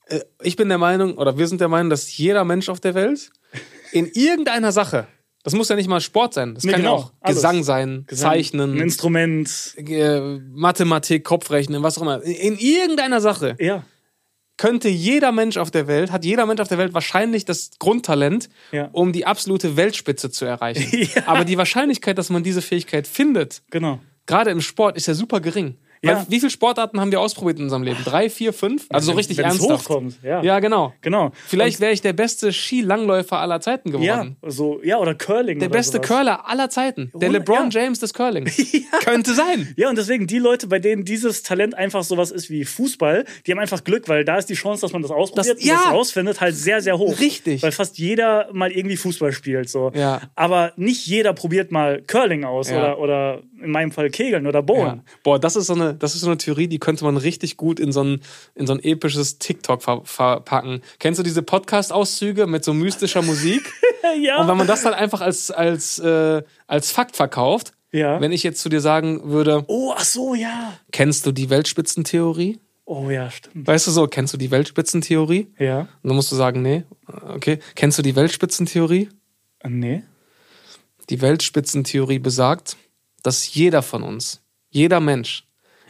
äh, 0.06 0.20
ich 0.42 0.56
bin 0.56 0.68
der 0.68 0.78
Meinung, 0.78 1.18
oder 1.18 1.36
wir 1.38 1.46
sind 1.46 1.60
der 1.60 1.68
Meinung, 1.68 1.90
dass 1.90 2.16
jeder 2.16 2.44
Mensch 2.44 2.68
auf 2.68 2.80
der 2.80 2.94
Welt 2.94 3.30
in 3.92 4.06
irgendeiner 4.06 4.72
Sache, 4.72 5.06
das 5.42 5.54
muss 5.54 5.68
ja 5.68 5.76
nicht 5.76 5.88
mal 5.88 6.00
Sport 6.00 6.32
sein, 6.34 6.54
das 6.54 6.64
Nee, 6.64 6.72
kann 6.72 6.80
genau, 6.80 6.96
ja 6.96 7.02
auch 7.04 7.12
alles. 7.20 7.36
Gesang 7.36 7.62
sein, 7.64 8.04
Gesang, 8.06 8.30
Zeichnen, 8.30 8.72
Ein 8.76 8.80
Instrument. 8.80 9.74
Mathematik, 10.52 11.24
Kopfrechnen, 11.24 11.82
was 11.82 11.98
auch 11.98 12.02
immer. 12.02 12.22
In 12.22 12.56
irgendeiner 12.58 13.20
Sache 13.20 13.56
Ja. 13.60 13.84
Könnte 14.56 14.88
jeder 14.88 15.32
Mensch 15.32 15.56
auf 15.56 15.70
der 15.70 15.86
Welt, 15.88 16.12
hat 16.12 16.24
jeder 16.24 16.46
Mensch 16.46 16.60
auf 16.60 16.68
der 16.68 16.78
Welt 16.78 16.94
wahrscheinlich 16.94 17.44
das 17.44 17.70
Grundtalent, 17.78 18.48
Ja. 18.72 18.88
um 18.92 19.12
die 19.12 19.26
absolute 19.26 19.76
Weltspitze 19.76 20.30
zu 20.30 20.44
erreichen. 20.44 20.86
Ja. 21.14 21.26
Aber 21.26 21.44
die 21.44 21.58
Wahrscheinlichkeit, 21.58 22.18
dass 22.18 22.30
man 22.30 22.42
diese 22.44 22.62
Fähigkeit 22.62 23.06
findet, 23.06 23.62
Genau. 23.70 23.98
gerade 24.26 24.50
im 24.50 24.60
Sport, 24.60 24.96
ist 24.96 25.06
ja 25.06 25.14
super 25.14 25.40
gering. 25.40 25.76
Ja. 26.06 26.26
Wie 26.28 26.38
viele 26.40 26.50
Sportarten 26.50 27.00
haben 27.00 27.10
wir 27.10 27.20
ausprobiert 27.20 27.58
in 27.58 27.64
unserem 27.64 27.82
Leben? 27.82 27.98
Drei, 28.04 28.28
vier, 28.30 28.52
fünf? 28.52 28.86
Also 28.90 29.12
so 29.12 29.16
richtig 29.16 29.38
Wenn 29.38 29.46
ernsthaft. 29.46 29.88
hochkommt. 29.88 30.16
Ja. 30.22 30.42
Ja, 30.42 30.60
genau. 30.60 30.92
Genau. 31.00 31.32
Vielleicht 31.46 31.80
wäre 31.80 31.92
ich 31.92 32.00
der 32.02 32.12
beste 32.12 32.52
Skilangläufer 32.52 33.38
aller 33.38 33.60
Zeiten 33.60 33.94
Und, 33.94 34.02
ja, 34.02 34.14
geworden. 34.22 34.36
so, 34.46 34.80
ja, 34.82 34.98
oder 34.98 35.14
Curling. 35.14 35.58
Der 35.58 35.68
oder 35.68 35.78
beste 35.78 35.96
sowas. 35.98 36.08
Curler 36.08 36.48
aller 36.48 36.68
Zeiten. 36.70 37.10
Der 37.14 37.30
LeBron 37.30 37.70
ja. 37.70 37.82
James 37.82 38.00
des 38.00 38.12
Curling. 38.14 38.44
Könnte 39.04 39.34
sein. 39.34 39.72
Ja, 39.76 39.88
und 39.88 39.96
deswegen 39.98 40.26
die 40.26 40.38
Leute, 40.38 40.66
bei 40.66 40.78
denen 40.78 41.04
dieses 41.04 41.42
Talent 41.42 41.74
einfach 41.76 42.02
sowas 42.04 42.30
ist 42.30 42.50
wie 42.50 42.64
Fußball, 42.64 43.24
die 43.46 43.52
haben 43.52 43.58
einfach 43.58 43.84
Glück, 43.84 44.08
weil 44.08 44.24
da 44.24 44.36
ist 44.36 44.48
die 44.48 44.54
Chance, 44.54 44.82
dass 44.82 44.92
man 44.92 45.02
das 45.02 45.10
ausprobiert 45.10 45.56
Das- 45.56 45.62
und 45.64 45.70
das 45.72 45.84
ja. 45.84 45.90
rausfindet, 45.90 46.40
halt 46.40 46.54
sehr, 46.56 46.80
sehr 46.80 46.98
hoch. 46.98 47.18
Richtig. 47.20 47.62
Weil 47.62 47.72
fast 47.72 47.98
jeder 47.98 48.48
mal 48.52 48.70
irgendwie 48.70 48.96
Fußball 48.96 49.32
spielt. 49.32 49.68
So. 49.68 49.92
Ja. 49.94 50.20
Aber 50.34 50.72
nicht 50.76 51.06
jeder 51.06 51.32
probiert 51.32 51.70
mal 51.72 52.02
Curling 52.02 52.44
aus 52.44 52.70
Ja. 52.70 52.78
oder, 52.78 52.98
oder 52.98 53.40
in 53.62 53.70
meinem 53.70 53.92
Fall 53.92 54.10
Kegeln 54.10 54.46
oder 54.46 54.58
Ja. 54.58 54.62
Bowlen. 54.62 55.02
Boah, 55.22 55.38
das 55.38 55.56
ist, 55.56 55.66
so 55.66 55.74
eine, 55.74 55.93
das 55.94 56.14
ist 56.14 56.20
so 56.22 56.26
eine 56.28 56.38
Theorie, 56.38 56.68
die 56.68 56.78
könnte 56.78 57.04
man 57.04 57.16
richtig 57.16 57.56
gut 57.56 57.78
in 57.80 57.92
so 57.92 58.02
ein, 58.02 58.20
in 58.54 58.66
so 58.66 58.72
ein 58.74 58.80
episches 58.82 59.38
TikTok 59.38 59.82
ver 59.82 60.02
verpacken. 60.04 60.82
Kennst 60.98 61.18
du 61.18 61.22
diese 61.22 61.42
Podcast-Auszüge 61.42 62.46
mit 62.46 62.64
so 62.64 62.74
mystischer 62.74 63.22
Musik? 63.22 63.62
Ja. 64.20 64.40
Und 64.40 64.48
wenn 64.48 64.56
man 64.58 64.66
das 64.68 64.82
dann 64.82 64.92
einfach 64.94 65.22
als, 65.22 65.50
als, 65.50 65.98
äh, 65.98 66.42
als 66.68 66.92
Fakt 66.92 67.16
verkauft, 67.16 67.72
Ja. 67.90 68.20
wenn 68.20 68.32
ich 68.32 68.42
jetzt 68.44 68.60
zu 68.60 68.68
dir 68.68 68.80
sagen 68.82 69.30
würde, 69.30 69.64
oh, 69.66 69.92
ach 69.96 70.04
so, 70.04 70.34
ja. 70.34 70.74
kennst 70.92 71.24
du 71.26 71.32
die 71.32 71.48
Weltspitzentheorie? 71.50 72.60
Oh 72.84 73.08
ja, 73.10 73.30
stimmt. 73.30 73.66
Weißt 73.66 73.86
du 73.86 73.90
so, 73.90 74.06
kennst 74.06 74.34
du 74.34 74.36
die 74.36 74.50
Weltspitzentheorie? 74.50 75.48
Ja. 75.58 75.80
Und 75.80 75.88
dann 76.04 76.14
musst 76.16 76.30
du 76.30 76.36
sagen, 76.36 76.60
nee. 76.60 76.84
Okay. 77.28 77.58
Kennst 77.76 77.98
du 77.98 78.02
die 78.02 78.14
Weltspitzentheorie? 78.14 79.08
Äh, 79.60 79.68
Nee. 79.70 80.02
Die 81.10 81.20
Weltspitzentheorie 81.20 82.18
besagt, 82.18 82.76
dass 83.22 83.52
jeder 83.54 83.82
von 83.82 84.02
uns, 84.02 84.42
jeder 84.70 85.00
Mensch, 85.00 85.46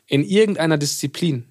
in 0.06 0.24
irgendeiner 0.24 0.78
Disziplin 0.78 1.44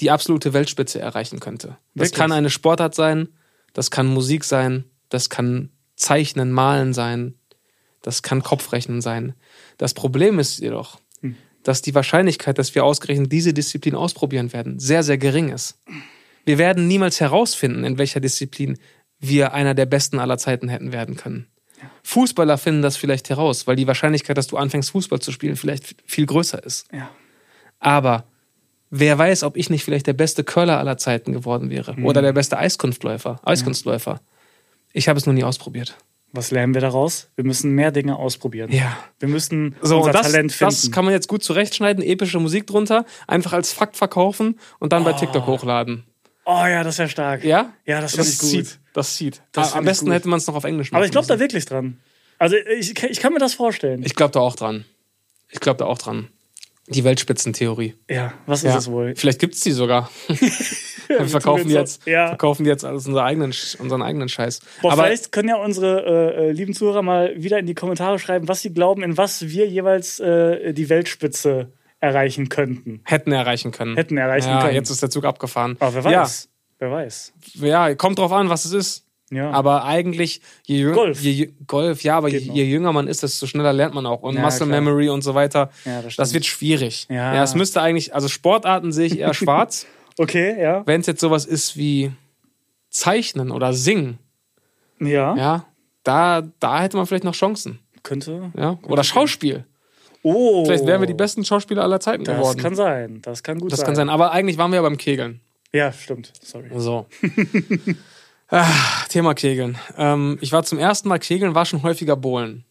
die 0.00 0.10
absolute 0.10 0.52
Weltspitze 0.52 0.98
erreichen 1.00 1.40
könnte. 1.40 1.76
Das 1.94 2.06
Wirklich? 2.08 2.12
kann 2.14 2.32
eine 2.32 2.50
Sportart 2.50 2.94
sein, 2.94 3.28
das 3.72 3.90
kann 3.90 4.06
Musik 4.06 4.44
sein, 4.44 4.84
das 5.10 5.28
kann 5.28 5.70
Zeichnen, 5.96 6.52
Malen 6.52 6.94
sein, 6.94 7.34
das 8.02 8.22
kann 8.22 8.42
Kopfrechnen 8.42 9.02
sein. 9.02 9.34
Das 9.76 9.92
Problem 9.94 10.38
ist 10.38 10.58
jedoch, 10.58 10.98
Hm. 11.20 11.36
dass 11.62 11.82
die 11.82 11.94
Wahrscheinlichkeit, 11.94 12.58
dass 12.58 12.74
wir 12.74 12.84
ausgerechnet 12.84 13.30
diese 13.30 13.52
Disziplin 13.52 13.94
ausprobieren 13.94 14.52
werden, 14.54 14.78
sehr, 14.78 15.02
sehr 15.02 15.18
gering 15.18 15.50
ist. 15.50 15.78
Wir 16.46 16.56
werden 16.56 16.88
niemals 16.88 17.20
herausfinden, 17.20 17.84
in 17.84 17.98
welcher 17.98 18.20
Disziplin 18.20 18.78
wir 19.18 19.52
einer 19.52 19.74
der 19.74 19.84
besten 19.84 20.18
aller 20.18 20.38
Zeiten 20.38 20.68
hätten 20.68 20.92
werden 20.92 21.16
können. 21.16 21.46
Fußballer 22.02 22.56
finden 22.56 22.80
das 22.82 22.96
vielleicht 22.96 23.28
heraus, 23.28 23.66
weil 23.66 23.76
die 23.76 23.86
Wahrscheinlichkeit, 23.86 24.38
dass 24.38 24.46
du 24.46 24.56
anfängst, 24.56 24.90
Fußball 24.90 25.20
zu 25.20 25.32
spielen, 25.32 25.56
vielleicht 25.56 25.96
viel 26.06 26.24
größer 26.26 26.62
ist. 26.64 26.86
Ja. 26.92 27.10
Aber 27.80 28.24
wer 28.90 29.18
weiß, 29.18 29.42
ob 29.42 29.56
ich 29.56 29.70
nicht 29.70 29.84
vielleicht 29.84 30.06
der 30.06 30.12
beste 30.12 30.44
Curler 30.44 30.78
aller 30.78 30.96
Zeiten 30.98 31.32
geworden 31.32 31.70
wäre 31.70 31.96
oder 32.02 32.22
der 32.22 32.32
beste 32.32 32.56
Eiskunstläufer. 32.58 33.40
Eiskunstläufer. 33.44 34.20
Ich 34.92 35.08
habe 35.08 35.18
es 35.18 35.26
noch 35.26 35.32
nie 35.34 35.44
ausprobiert. 35.44 35.96
Was 36.32 36.52
lernen 36.52 36.74
wir 36.74 36.80
daraus? 36.80 37.28
Wir 37.34 37.44
müssen 37.44 37.72
mehr 37.72 37.90
Dinge 37.90 38.14
ausprobieren. 38.16 38.70
Ja. 38.70 38.96
Wir 39.18 39.28
müssen 39.28 39.74
So, 39.82 39.98
unser 39.98 40.12
das, 40.12 40.22
Talent 40.30 40.52
finden. 40.52 40.72
das 40.72 40.92
kann 40.92 41.04
man 41.04 41.12
jetzt 41.12 41.26
gut 41.26 41.42
zurechtschneiden, 41.42 42.04
epische 42.04 42.38
Musik 42.38 42.68
drunter, 42.68 43.04
einfach 43.26 43.52
als 43.52 43.72
Fakt 43.72 43.96
verkaufen 43.96 44.60
und 44.78 44.92
dann 44.92 45.02
bei 45.02 45.12
TikTok 45.12 45.46
hochladen. 45.46 46.04
oh 46.44 46.66
ja, 46.66 46.84
das 46.84 46.98
wäre 46.98 47.08
stark. 47.08 47.42
Ja? 47.44 47.72
Ja, 47.84 48.00
das 48.00 48.12
finde 48.14 48.28
ich 48.28 48.38
gut. 48.38 48.48
zieht. 48.48 48.78
Das 48.92 49.16
zieht. 49.16 49.42
Das 49.52 49.72
Am 49.72 49.84
besten 49.84 50.12
hätte 50.12 50.28
man 50.28 50.38
es 50.38 50.46
noch 50.46 50.54
auf 50.54 50.64
Englisch 50.64 50.90
machen 50.92 50.98
Aber 50.98 51.04
ich 51.06 51.10
glaube 51.12 51.26
da 51.26 51.38
wirklich 51.40 51.64
dran. 51.64 51.98
Also 52.38 52.56
ich, 52.56 53.00
ich 53.02 53.20
kann 53.20 53.32
mir 53.32 53.38
das 53.40 53.54
vorstellen. 53.54 54.02
Ich 54.04 54.14
glaube 54.14 54.32
da 54.32 54.40
auch 54.40 54.54
dran. 54.56 54.84
Ich 55.48 55.58
glaube 55.60 55.78
da 55.78 55.86
auch 55.86 55.98
dran. 55.98 56.28
Die 56.90 57.04
Weltspitzentheorie. 57.04 57.94
ja, 58.08 58.32
was 58.46 58.64
ist 58.64 58.72
Ja. 58.72 58.78
es 58.78 58.90
wohl? 58.90 59.14
Vielleicht 59.16 59.38
gibt 59.38 59.54
es 59.54 59.60
die 59.60 59.72
sogar. 59.72 60.10
Wir 61.08 61.26
verkaufen 61.26 61.66
die, 61.68 61.74
jetzt. 61.74 62.06
Ja. 62.06 62.28
verkaufen 62.28 62.62
die 62.64 62.70
jetzt 62.70 62.84
als 62.84 63.06
unseren 63.06 63.24
eigenen, 63.24 63.52
unseren 63.78 64.02
eigenen 64.02 64.28
Scheiß. 64.28 64.60
Boah, 64.80 64.92
Aber 64.92 65.04
vielleicht 65.04 65.32
können 65.32 65.48
ja 65.48 65.56
unsere 65.56 66.04
äh, 66.36 66.48
äh, 66.48 66.52
lieben 66.52 66.72
Zuhörer 66.74 67.02
mal 67.02 67.34
wieder 67.36 67.58
in 67.58 67.66
die 67.66 67.74
Kommentare 67.74 68.18
schreiben, 68.20 68.46
was 68.46 68.60
sie 68.60 68.72
glauben, 68.72 69.02
in 69.02 69.16
was 69.16 69.48
wir 69.48 69.66
jeweils 69.66 70.20
äh, 70.20 70.72
die 70.72 70.88
Weltspitze 70.88 71.72
erreichen 71.98 72.48
könnten. 72.48 73.00
hätten 73.04 73.32
erreichen 73.32 73.72
können. 73.72 73.96
Hätten 73.96 74.16
erreichen 74.16 74.48
ja, 74.50 74.62
können. 74.62 74.74
Jetzt 74.74 74.90
ist 74.90 75.02
der 75.02 75.10
Zug 75.10 75.24
abgefahren. 75.24 75.76
Aber 75.80 75.92
wer 75.94 76.04
weiß. 76.04 76.48
Wer 76.78 76.90
weiß. 76.90 77.32
Ja, 77.54 77.88
ja, 77.88 77.94
kommt 77.94 78.18
drauf 78.18 78.32
an, 78.32 78.48
was 78.48 78.64
es 78.64 78.72
ist. 78.72 79.06
Ja. 79.30 79.50
Aber 79.52 79.84
eigentlich, 79.84 80.40
je 80.66 80.78
jünger, 80.78 80.94
Golf. 80.94 81.20
Je, 81.22 81.52
Golf, 81.66 82.02
ja, 82.02 82.16
aber 82.16 82.28
je, 82.28 82.38
je 82.38 82.64
jünger 82.64 82.92
man 82.92 83.06
ist, 83.06 83.22
desto 83.22 83.46
schneller 83.46 83.72
lernt 83.72 83.94
man 83.94 84.04
auch. 84.06 84.22
Und 84.22 84.34
Ja, 84.34 84.40
Muscle 84.42 84.66
klar. 84.66 84.80
Memory 84.80 85.08
und 85.08 85.22
so 85.22 85.34
weiter. 85.34 85.70
Ja, 85.84 86.02
das 86.02 86.16
das, 86.16 86.34
wird 86.34 86.46
schwierig. 86.46 87.06
Ja. 87.08 87.34
ja, 87.34 87.42
es 87.44 87.54
müsste 87.54 87.80
eigentlich, 87.80 88.12
also 88.14 88.26
Sportarten 88.28 88.90
sehe 88.92 89.06
ich 89.06 89.18
eher 89.20 89.32
schwarz. 89.34 89.86
Okay, 90.18 90.60
ja. 90.60 90.82
Wenn 90.86 91.00
es 91.00 91.06
jetzt 91.06 91.20
sowas 91.20 91.46
ist 91.46 91.76
wie 91.76 92.10
Zeichnen 92.90 93.52
oder 93.52 93.72
Singen, 93.72 94.18
Ja. 94.98 95.36
ja, 95.36 95.64
da, 96.02 96.42
da 96.58 96.80
hätte 96.82 96.96
man 96.96 97.06
vielleicht 97.06 97.24
noch 97.24 97.34
Chancen. 97.34 97.78
Könnte. 98.02 98.50
Ja? 98.56 98.78
Oder 98.88 99.04
Schauspiel. 99.04 99.64
Oh. 100.22 100.64
Vielleicht 100.64 100.86
wären 100.86 101.00
wir 101.00 101.06
die 101.06 101.14
besten 101.14 101.44
Schauspieler 101.44 101.82
aller 101.82 102.00
Zeiten 102.00 102.24
Das 102.24 102.36
geworden. 102.36 102.58
kann 102.58 102.74
sein. 102.74 103.22
Das 103.22 103.42
kann 103.42 103.58
gut 103.60 103.70
das 103.72 103.78
sein. 103.80 103.86
kann 103.86 103.94
sein. 103.94 104.08
Aber 104.08 104.32
eigentlich 104.32 104.58
waren 104.58 104.70
wir 104.72 104.76
ja 104.76 104.82
beim 104.82 104.96
Kegeln. 104.96 105.40
Ja, 105.72 105.92
stimmt. 105.92 106.32
Sorry. 106.42 106.68
So. 106.76 107.06
ah, 108.50 108.66
Thema 109.08 109.34
Kegeln. 109.34 109.78
Ähm, 109.96 110.38
ich 110.40 110.52
war 110.52 110.62
zum 110.64 110.78
ersten 110.78 111.08
Mal 111.08 111.18
Kegeln, 111.18 111.54
war 111.54 111.66
schon 111.66 111.82
häufiger 111.82 112.16
Bowlen. 112.16 112.64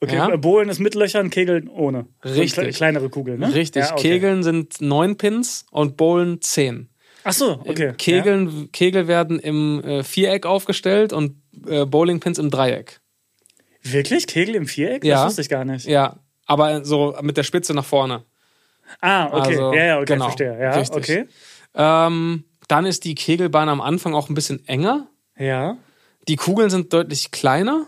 Okay, 0.00 0.16
Ja. 0.16 0.28
äh, 0.32 0.36
Bohlen 0.38 0.68
ist 0.68 0.80
mit 0.80 0.94
Löchern, 0.94 1.30
Kegeln 1.30 1.68
ohne. 1.68 2.06
So 2.24 2.40
Richtig. 2.40 2.64
kle- 2.64 2.76
kleinere 2.76 3.08
Kugeln, 3.08 3.38
ne? 3.40 3.54
Richtig. 3.54 3.84
Ja, 3.84 3.92
okay. 3.92 4.02
Kegeln 4.14 4.42
sind 4.42 4.80
neun 4.80 5.16
Pins 5.16 5.64
und 5.70 5.96
Bowlen 5.96 6.40
zehn. 6.40 6.88
Ach 7.24 7.32
so, 7.32 7.60
okay. 7.64 7.92
Kegeln, 7.96 8.72
Kegel 8.72 9.06
werden 9.06 9.38
im 9.38 9.80
äh, 9.84 10.02
Viereck 10.02 10.44
aufgestellt 10.44 11.12
und 11.12 11.36
äh, 11.68 11.84
Bowlingpins 11.86 12.38
im 12.38 12.50
Dreieck. 12.50 13.00
Ja. 13.84 13.92
Wirklich? 13.92 14.26
Kegel 14.26 14.56
im 14.56 14.66
Viereck? 14.66 15.04
Ja. 15.04 15.18
Das 15.18 15.26
wusste 15.28 15.42
ich 15.42 15.48
gar 15.48 15.64
nicht. 15.64 15.86
Ja, 15.86 16.18
aber 16.46 16.84
so 16.84 17.16
mit 17.22 17.36
der 17.36 17.44
Spitze 17.44 17.74
nach 17.74 17.84
vorne. 17.84 18.24
Ah, 19.00 19.26
okay. 19.26 19.50
Also, 19.50 19.72
ja, 19.72 19.84
ja, 19.84 19.96
okay, 19.98 20.04
genau. 20.14 20.24
verstehe. 20.24 20.58
Ja, 20.60 20.72
Richtig. 20.74 20.96
okay. 20.96 21.24
Ähm, 21.76 22.42
dann 22.68 22.86
ist 22.86 23.04
die 23.04 23.14
Kegelbahn 23.14 23.68
am 23.68 23.80
Anfang 23.80 24.14
auch 24.14 24.28
ein 24.28 24.34
bisschen 24.34 24.66
enger. 24.68 25.08
Ja, 25.38 25.76
Die 26.28 26.36
Kugeln 26.36 26.70
sind 26.70 26.92
deutlich 26.92 27.30
kleiner. 27.30 27.86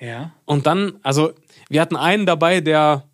ja. 0.00 0.32
Und 0.44 0.66
dann, 0.66 0.98
also 1.02 1.32
wir 1.68 1.80
hatten 1.80 1.96
einen 1.96 2.26
dabei, 2.26 2.60
der 2.60 3.04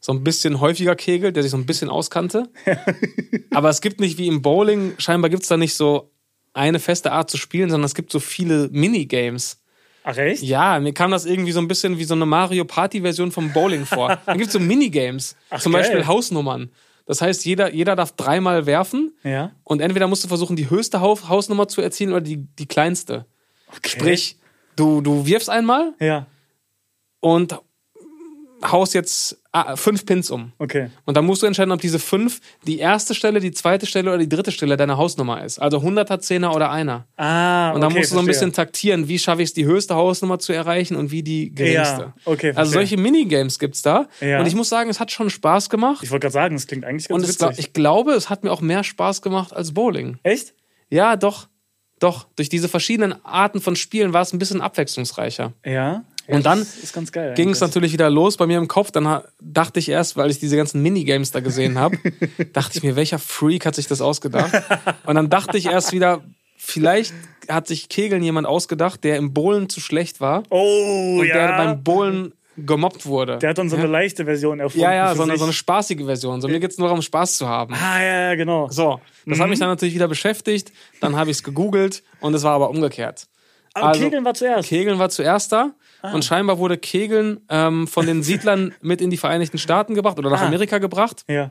so 0.00 0.12
ein 0.12 0.22
bisschen 0.22 0.60
häufiger 0.60 0.94
kegelt, 0.94 1.34
der 1.36 1.42
sich 1.42 1.50
so 1.50 1.56
ein 1.58 1.66
bisschen 1.66 1.88
auskannte. 1.88 2.48
Aber 3.52 3.68
es 3.70 3.80
gibt 3.80 3.98
nicht 4.00 4.18
wie 4.18 4.28
im 4.28 4.42
Bowling, 4.42 4.94
scheinbar 4.98 5.30
gibt 5.30 5.42
es 5.42 5.48
da 5.48 5.56
nicht 5.56 5.74
so 5.74 6.12
eine 6.52 6.78
feste 6.78 7.12
Art 7.12 7.30
zu 7.30 7.36
spielen, 7.36 7.70
sondern 7.70 7.86
es 7.86 7.94
gibt 7.94 8.12
so 8.12 8.20
viele 8.20 8.68
Minigames. 8.70 9.60
Ach, 10.04 10.16
echt? 10.16 10.42
Ja, 10.42 10.78
mir 10.80 10.92
kam 10.94 11.10
das 11.10 11.26
irgendwie 11.26 11.52
so 11.52 11.60
ein 11.60 11.68
bisschen 11.68 11.98
wie 11.98 12.04
so 12.04 12.14
eine 12.14 12.26
Mario 12.26 12.64
Party-Version 12.64 13.32
vom 13.32 13.52
Bowling 13.52 13.84
vor. 13.86 14.18
Dann 14.26 14.38
gibt 14.38 14.48
es 14.48 14.52
so 14.52 14.60
Minigames, 14.60 15.36
Ach, 15.50 15.60
zum 15.60 15.72
geil. 15.72 15.82
Beispiel 15.82 16.06
Hausnummern. 16.06 16.70
Das 17.08 17.22
heißt, 17.22 17.46
jeder, 17.46 17.72
jeder 17.72 17.96
darf 17.96 18.12
dreimal 18.12 18.66
werfen 18.66 19.16
Ja. 19.24 19.52
und 19.64 19.80
entweder 19.80 20.06
musst 20.08 20.22
du 20.24 20.28
versuchen, 20.28 20.56
die 20.56 20.68
höchste 20.68 21.00
Haus 21.00 21.26
Hausnummer 21.28 21.66
zu 21.66 21.80
erzielen 21.80 22.10
oder 22.12 22.20
die, 22.20 22.36
die 22.36 22.66
kleinste. 22.66 23.24
Okay. 23.68 23.88
Sprich, 23.88 24.36
du, 24.76 25.00
du 25.00 25.24
wirfst 25.26 25.48
einmal 25.48 25.94
Ja, 26.00 26.26
und 27.20 27.58
haust 28.62 28.92
jetzt 28.92 29.37
ah, 29.52 29.76
fünf 29.76 30.04
Pins 30.06 30.30
um. 30.30 30.52
okay. 30.58 30.90
Und 31.04 31.16
dann 31.16 31.24
musst 31.24 31.42
du 31.42 31.46
entscheiden, 31.46 31.72
ob 31.72 31.80
diese 31.80 31.98
fünf 31.98 32.40
die 32.66 32.78
erste 32.78 33.14
Stelle, 33.14 33.40
die 33.40 33.50
zweite 33.52 33.86
Stelle 33.86 34.10
oder 34.10 34.18
die 34.18 34.28
dritte 34.28 34.52
Stelle 34.52 34.76
deiner 34.76 34.96
Hausnummer 34.96 35.42
ist. 35.44 35.58
Also 35.58 35.78
100er, 35.78 36.18
10er 36.20 36.54
oder 36.54 36.70
einer. 36.70 37.06
Ah, 37.16 37.72
Und 37.72 37.80
dann 37.80 37.90
okay, 37.92 38.00
musst 38.00 38.10
du 38.10 38.14
so 38.14 38.20
ein 38.20 38.24
verstehe. 38.26 38.46
bisschen 38.46 38.52
taktieren, 38.52 39.08
wie 39.08 39.18
schaffe 39.18 39.42
ich 39.42 39.48
es, 39.48 39.54
die 39.54 39.64
höchste 39.64 39.94
Hausnummer 39.94 40.38
zu 40.38 40.52
erreichen 40.52 40.96
und 40.96 41.10
wie 41.10 41.22
die 41.22 41.54
geringste. 41.54 42.00
Ja, 42.02 42.14
okay, 42.24 42.48
also 42.48 42.72
verstehe. 42.72 42.72
solche 42.74 42.96
Minigames 42.98 43.58
gibt's 43.58 43.82
da. 43.82 44.08
Ja. 44.20 44.40
Und 44.40 44.46
ich 44.46 44.54
muss 44.54 44.68
sagen, 44.68 44.90
es 44.90 45.00
hat 45.00 45.10
schon 45.10 45.30
Spaß 45.30 45.70
gemacht. 45.70 46.02
Ich 46.02 46.10
wollte 46.10 46.24
gerade 46.24 46.32
sagen, 46.34 46.54
das 46.56 46.66
klingt 46.66 46.84
eigentlich 46.84 47.08
ganz 47.08 47.22
Und 47.22 47.28
es, 47.28 47.40
witzig. 47.40 47.58
ich 47.58 47.72
glaube, 47.72 48.12
es 48.12 48.30
hat 48.30 48.44
mir 48.44 48.52
auch 48.52 48.60
mehr 48.60 48.84
Spaß 48.84 49.22
gemacht 49.22 49.52
als 49.54 49.72
Bowling. 49.72 50.18
Echt? 50.22 50.54
Ja, 50.90 51.16
doch. 51.16 51.48
Doch. 52.00 52.28
Durch 52.36 52.48
diese 52.48 52.68
verschiedenen 52.68 53.14
Arten 53.24 53.60
von 53.60 53.74
Spielen 53.74 54.12
war 54.12 54.22
es 54.22 54.32
ein 54.32 54.38
bisschen 54.38 54.60
abwechslungsreicher. 54.60 55.52
Ja. 55.64 56.04
Und 56.28 56.44
Ja, 56.44 56.54
dann 56.54 57.34
ging 57.34 57.50
es 57.50 57.60
natürlich 57.60 57.92
wieder 57.92 58.10
los 58.10 58.36
bei 58.36 58.46
mir 58.46 58.58
im 58.58 58.68
Kopf. 58.68 58.90
Dann 58.90 59.22
dachte 59.40 59.80
ich 59.80 59.88
erst, 59.88 60.16
weil 60.16 60.30
ich 60.30 60.38
diese 60.38 60.56
ganzen 60.56 60.82
Minigames 60.82 61.30
da 61.32 61.40
gesehen 61.40 61.78
habe, 61.78 61.96
dachte 62.52 62.76
ich 62.78 62.82
mir, 62.84 62.96
welcher 62.96 63.18
Freak 63.18 63.64
hat 63.66 63.74
sich 63.74 63.86
das 63.88 64.00
ausgedacht? 64.02 64.52
Und 65.06 65.14
dann 65.14 65.30
dachte 65.30 65.56
ich 65.56 65.66
erst 65.66 65.92
wieder, 65.92 66.22
vielleicht 66.58 67.14
hat 67.48 67.66
sich 67.66 67.88
Kegeln 67.88 68.22
jemand 68.22 68.46
ausgedacht, 68.46 69.02
der 69.04 69.16
im 69.16 69.32
Bowlen 69.32 69.70
zu 69.70 69.80
schlecht 69.80 70.20
war 70.20 70.42
Oh, 70.50 71.16
und 71.20 71.26
ja. 71.26 71.34
der 71.34 71.56
beim 71.56 71.82
Bowlen 71.82 72.34
gemobbt 72.58 73.06
wurde. 73.06 73.38
Der 73.38 73.50
hat 73.50 73.58
dann 73.58 73.70
so 73.70 73.76
eine 73.76 73.86
leichte 73.86 74.24
Version 74.26 74.58
erfunden. 74.60 74.82
ja, 74.84 74.92
ja, 74.92 75.14
so 75.14 75.22
eine, 75.22 75.36
so 75.38 75.44
eine 75.44 75.52
spaßige 75.54 76.04
Version. 76.04 76.40
So, 76.42 76.48
mir 76.48 76.58
geht 76.60 76.72
es 76.72 76.76
nur 76.78 76.88
darum, 76.88 77.00
Spaß 77.02 77.36
zu 77.36 77.48
haben. 77.48 77.72
Ah, 77.72 78.02
ja, 78.02 78.20
ja, 78.30 78.34
genau. 78.34 78.68
So, 78.68 79.00
das 79.24 79.38
hat 79.40 79.48
mich 79.48 79.60
dann 79.60 79.68
natürlich 79.68 79.94
wieder 79.94 80.08
beschäftigt. 80.08 80.72
Dann 81.00 81.16
habe 81.16 81.30
ich 81.30 81.38
es 81.38 81.42
gegoogelt 81.42 82.02
und 82.20 82.34
es 82.34 82.42
war 82.42 82.52
aber 82.52 82.68
umgekehrt. 82.68 83.28
Aber 83.74 83.88
also- 83.88 84.02
Kegeln 84.02 84.24
war 84.24 84.34
zuerst. 84.34 84.68
Kegeln 84.68 84.98
war 84.98 85.08
zuerst 85.08 85.52
da 85.52 85.70
Ah. 86.02 86.12
und 86.14 86.24
scheinbar 86.24 86.58
wurde 86.58 86.78
Kegeln 86.78 87.40
ähm, 87.48 87.86
von 87.88 88.06
den 88.06 88.22
Siedlern 88.24 88.72
mit 88.80 89.00
in 89.00 89.10
die 89.10 89.16
Vereinigten 89.16 89.58
Staaten 89.58 89.94
gebracht 89.94 90.18
oder 90.18 90.30
nach 90.30 90.42
Ah. 90.42 90.46
Amerika 90.46 90.78
gebracht. 90.78 91.24
Ja. 91.28 91.50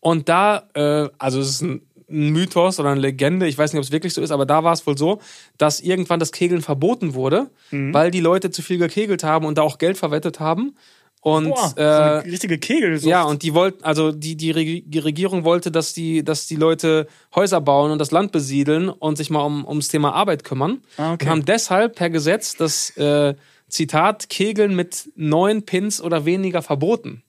Und 0.00 0.28
da, 0.28 0.68
äh, 0.74 1.08
also 1.18 1.40
es 1.40 1.48
ist 1.48 1.62
ein, 1.62 1.82
ein 2.10 2.30
Mythos 2.30 2.78
oder 2.80 2.90
eine 2.90 3.00
Legende, 3.00 3.46
ich 3.48 3.58
weiß 3.58 3.72
nicht, 3.72 3.78
ob 3.78 3.84
es 3.84 3.92
wirklich 3.92 4.14
so 4.14 4.22
ist, 4.22 4.30
aber 4.30 4.46
da 4.46 4.64
war 4.64 4.72
es 4.72 4.86
wohl 4.86 4.96
so, 4.96 5.20
dass 5.58 5.80
irgendwann 5.80 6.20
das 6.20 6.32
Kegeln 6.32 6.62
verboten 6.62 7.14
wurde, 7.14 7.50
Mhm. 7.70 7.92
weil 7.92 8.10
die 8.10 8.20
Leute 8.20 8.50
zu 8.50 8.62
viel 8.62 8.78
gekegelt 8.78 9.24
haben 9.24 9.44
und 9.44 9.58
da 9.58 9.62
auch 9.62 9.78
Geld 9.78 9.98
verwettet 9.98 10.40
haben. 10.40 10.74
Und 11.20 11.50
Boah, 11.50 11.68
so 11.68 11.80
äh, 11.80 11.84
eine 11.84 12.24
richtige 12.24 12.58
Kegel. 12.58 12.96
ja, 13.04 13.24
und 13.24 13.42
die 13.42 13.52
wollten, 13.52 13.82
also 13.84 14.12
die, 14.12 14.36
die, 14.36 14.82
die 14.86 14.98
Regierung 14.98 15.44
wollte, 15.44 15.70
dass 15.72 15.92
die, 15.92 16.22
dass 16.22 16.46
die 16.46 16.56
Leute 16.56 17.08
Häuser 17.34 17.60
bauen 17.60 17.90
und 17.90 17.98
das 17.98 18.12
Land 18.12 18.30
besiedeln 18.30 18.88
und 18.88 19.16
sich 19.18 19.28
mal 19.28 19.40
um, 19.42 19.66
ums 19.66 19.88
Thema 19.88 20.12
Arbeit 20.14 20.44
kümmern. 20.44 20.80
Ah, 20.96 21.14
okay. 21.14 21.24
Und 21.24 21.30
haben 21.30 21.44
deshalb 21.44 21.96
per 21.96 22.08
Gesetz 22.10 22.54
das 22.56 22.96
äh, 22.96 23.34
Zitat 23.68 24.28
Kegeln 24.28 24.76
mit 24.76 25.10
neun 25.16 25.64
Pins 25.64 26.00
oder 26.00 26.24
weniger 26.24 26.62
verboten. 26.62 27.22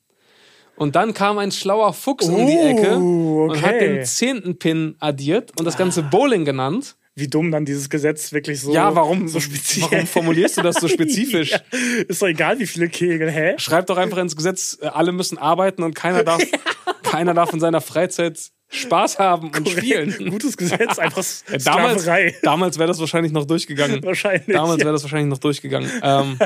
Und 0.76 0.96
dann 0.96 1.14
kam 1.14 1.38
ein 1.40 1.52
schlauer 1.52 1.92
Fuchs 1.92 2.30
um 2.30 2.48
die 2.48 2.56
Oh, 2.58 2.68
Ecke 2.68 2.96
und 2.96 3.62
hat 3.62 3.74
okay. 3.76 3.96
den 3.98 4.06
zehnten 4.06 4.58
Pin 4.60 4.96
addiert 5.00 5.52
und 5.60 5.66
das 5.66 5.76
Ganze 5.78 6.04
Bowling 6.04 6.46
genannt. 6.46 6.96
Wie 7.20 7.28
dumm 7.28 7.52
dann 7.52 7.66
dieses 7.66 7.90
Gesetz 7.90 8.32
wirklich 8.32 8.62
so, 8.62 8.74
ja, 8.74 8.96
warum, 8.96 9.28
so 9.28 9.40
speziell. 9.40 9.88
warum 9.92 10.08
formulierst 10.08 10.58
du 10.58 10.62
das 10.62 10.76
so 10.76 10.88
spezifisch? 10.90 11.52
ja, 11.52 11.60
ist 12.08 12.22
doch 12.22 12.28
egal, 12.28 12.60
wie 12.60 12.68
viele 12.68 12.90
Kegel, 12.90 13.30
hä? 13.32 13.56
Schreib 13.58 13.88
doch 13.88 13.98
einfach 13.98 14.18
ins 14.18 14.36
Gesetz, 14.36 14.78
äh, 14.82 14.88
alle 14.88 15.12
müssen 15.12 15.38
arbeiten 15.38 15.84
und 15.84 15.94
keiner 15.96 16.24
darf, 16.24 16.42
keiner 17.04 17.34
darf 17.34 17.54
in 17.54 17.60
seiner 17.60 17.82
Freizeit 17.82 18.40
Spaß 18.72 19.18
haben 19.18 19.50
und 19.50 19.68
spielen. 19.68 20.30
Gutes 20.30 20.56
Gesetz, 20.56 21.00
einfach 21.00 21.24
Ja, 21.52 21.58
damals 21.58 22.02
Sklaverei. 22.04 22.36
damals 22.44 22.78
wäre 22.78 22.88
das 22.88 23.00
wahrscheinlich 23.00 23.32
noch 23.32 23.46
durchgegangen. 23.46 24.04
Wahrscheinlich. 24.04 24.46
Damals 24.56 24.80
ja. 24.80 24.86
wäre 24.86 24.94
das 24.94 25.02
wahrscheinlich 25.04 25.30
noch 25.30 25.40
durchgegangen. 25.40 25.90
Ähm, 26.04 26.38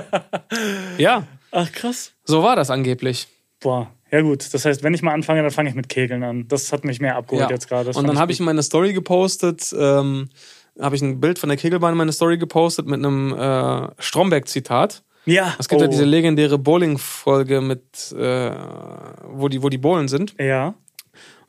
ja, 0.98 1.28
Ach, 1.52 1.70
krass. 1.72 2.14
so 2.24 2.42
war 2.44 2.56
das 2.56 2.70
angeblich. 2.70 3.28
Boah, 3.60 3.92
ja 4.12 4.22
gut. 4.22 4.54
Das 4.54 4.64
heißt, 4.66 4.84
wenn 4.84 4.94
ich 4.94 5.02
mal 5.02 5.14
anfange, 5.14 5.42
dann 5.42 5.52
fange 5.52 5.70
ich 5.70 5.76
mit 5.76 5.90
Kegeln 5.90 6.24
an. 6.24 6.48
Das 6.48 6.72
hat 6.72 6.86
mich 6.86 7.02
mehr 7.02 7.16
abgeholt 7.18 7.50
Ja. 7.50 7.54
jetzt 7.54 7.68
gerade. 7.68 7.92
Und 7.92 8.08
dann 8.08 8.20
habe 8.20 8.32
ich 8.32 8.40
meine 8.40 8.64
Story 8.64 8.94
gepostet, 8.94 9.74
ähm, 9.78 10.30
habe 10.80 10.96
ich 10.96 11.02
ein 11.02 11.20
Bild 11.20 11.40
von 11.40 11.50
der 11.50 11.58
Kegelbahn 11.58 11.94
in 11.94 11.98
meine 11.98 12.12
Story 12.12 12.38
gepostet 12.38 12.88
mit 12.88 13.00
einem 13.00 13.34
äh, 13.34 13.90
Stromberg-Zitat. 14.00 15.04
Ja. 15.26 15.56
Es 15.60 15.70
gibt 15.70 15.82
oh. 15.82 15.86
ja 15.86 15.90
diese 15.90 16.06
legendäre 16.06 16.58
Bowling-Folge 16.58 17.62
mit, 17.62 18.12
äh, 18.12 18.52
wo 19.30 19.48
die, 19.48 19.64
wo 19.64 19.70
die 19.70 19.78
Bowlen 19.78 20.08
sind. 20.08 20.36
Ja. 20.40 20.76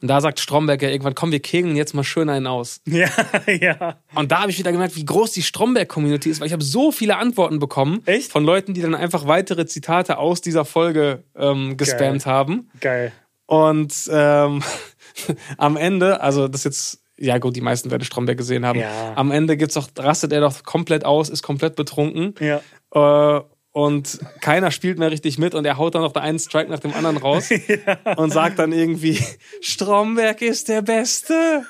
Und 0.00 0.08
da 0.08 0.20
sagt 0.20 0.38
Stromberg 0.38 0.82
ja 0.82 0.90
irgendwann, 0.90 1.14
komm, 1.14 1.32
wir 1.32 1.40
kegeln 1.40 1.76
jetzt 1.76 1.94
mal 1.94 2.04
schön 2.04 2.28
einen 2.28 2.46
aus. 2.46 2.82
Ja, 2.86 3.08
ja. 3.46 3.96
Und 4.14 4.30
da 4.30 4.42
habe 4.42 4.50
ich 4.50 4.58
wieder 4.58 4.70
gemerkt, 4.70 4.96
wie 4.96 5.04
groß 5.04 5.32
die 5.32 5.42
Stromberg-Community 5.42 6.28
ist, 6.28 6.40
weil 6.40 6.46
ich 6.46 6.52
habe 6.52 6.62
so 6.62 6.92
viele 6.92 7.16
Antworten 7.16 7.58
bekommen 7.58 8.02
Echt? 8.04 8.30
von 8.30 8.44
Leuten, 8.44 8.74
die 8.74 8.82
dann 8.82 8.94
einfach 8.94 9.26
weitere 9.26 9.66
Zitate 9.66 10.18
aus 10.18 10.42
dieser 10.42 10.66
Folge 10.66 11.24
ähm, 11.34 11.78
gespammt 11.78 12.26
haben. 12.26 12.68
Geil. 12.80 13.12
Und 13.46 13.94
ähm, 14.10 14.62
am 15.56 15.76
Ende, 15.76 16.20
also 16.20 16.48
das 16.48 16.60
ist 16.60 16.64
jetzt 16.64 17.03
ja 17.18 17.38
gut, 17.38 17.56
die 17.56 17.60
meisten 17.60 17.90
werden 17.90 18.04
Stromberg 18.04 18.38
gesehen 18.38 18.66
haben. 18.66 18.80
Ja. 18.80 19.12
Am 19.16 19.30
Ende 19.30 19.56
gibt's 19.56 19.74
doch, 19.74 19.88
rastet 19.98 20.32
er 20.32 20.40
doch 20.40 20.64
komplett 20.64 21.04
aus, 21.04 21.28
ist 21.28 21.42
komplett 21.42 21.76
betrunken. 21.76 22.34
Ja. 22.40 22.60
Äh, 23.38 23.42
und 23.72 24.20
keiner 24.40 24.70
spielt 24.70 25.00
mehr 25.00 25.10
richtig 25.10 25.36
mit 25.36 25.54
und 25.54 25.64
er 25.64 25.78
haut 25.78 25.96
dann 25.96 26.02
noch 26.02 26.14
einen 26.14 26.38
Strike 26.38 26.70
nach 26.70 26.78
dem 26.78 26.94
anderen 26.94 27.16
raus 27.16 27.50
und 28.16 28.32
sagt 28.32 28.60
dann 28.60 28.72
irgendwie, 28.72 29.18
Stromberg 29.60 30.42
ist 30.42 30.68
der 30.68 30.82
Beste. 30.82 31.66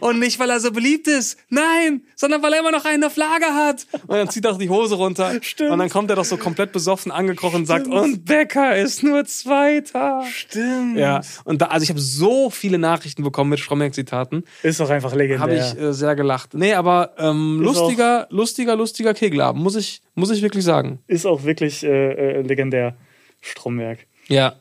Und 0.00 0.18
nicht, 0.18 0.38
weil 0.38 0.50
er 0.50 0.60
so 0.60 0.70
beliebt 0.70 1.08
ist. 1.08 1.38
Nein, 1.48 2.02
sondern 2.16 2.42
weil 2.42 2.52
er 2.52 2.60
immer 2.60 2.70
noch 2.70 2.84
einen 2.84 3.04
auf 3.04 3.16
Lager 3.16 3.54
hat. 3.54 3.86
Und 4.06 4.16
dann 4.16 4.30
zieht 4.30 4.44
er 4.44 4.52
auch 4.52 4.58
die 4.58 4.68
Hose 4.68 4.94
runter. 4.94 5.38
Stimmt. 5.42 5.70
Und 5.70 5.78
dann 5.78 5.88
kommt 5.88 6.10
er 6.10 6.16
doch 6.16 6.24
so 6.24 6.36
komplett 6.36 6.72
besoffen 6.72 7.12
angekrochen 7.12 7.60
und 7.60 7.66
sagt, 7.66 7.86
und 7.86 8.24
Becker 8.24 8.76
ist 8.76 9.02
nur 9.02 9.24
Zweiter. 9.24 10.24
Stimmt. 10.30 10.98
Ja, 10.98 11.20
und 11.44 11.62
da, 11.62 11.66
also 11.66 11.84
ich 11.84 11.90
habe 11.90 12.00
so 12.00 12.50
viele 12.50 12.78
Nachrichten 12.78 13.22
bekommen 13.22 13.50
mit 13.50 13.60
Stromberg-Zitaten. 13.60 14.44
Ist 14.62 14.80
doch 14.80 14.90
einfach 14.90 15.14
legendär. 15.14 15.40
Habe 15.40 15.54
ich 15.56 15.80
äh, 15.80 15.92
sehr 15.92 16.14
gelacht. 16.14 16.54
Nee, 16.54 16.74
aber 16.74 17.14
ähm, 17.18 17.60
lustiger, 17.60 18.26
lustiger, 18.30 18.76
lustiger 18.76 19.14
Kegelabend, 19.14 19.62
muss 19.62 19.76
ich, 19.76 20.02
muss 20.14 20.30
ich 20.30 20.42
wirklich 20.42 20.64
sagen. 20.64 21.00
ist 21.06 21.26
auch 21.26 21.44
wirklich 21.44 21.84
äh, 21.84 22.38
äh, 22.38 22.42
legendär. 22.42 22.96
Stromberg. 23.40 24.06
Ja. 24.28 24.56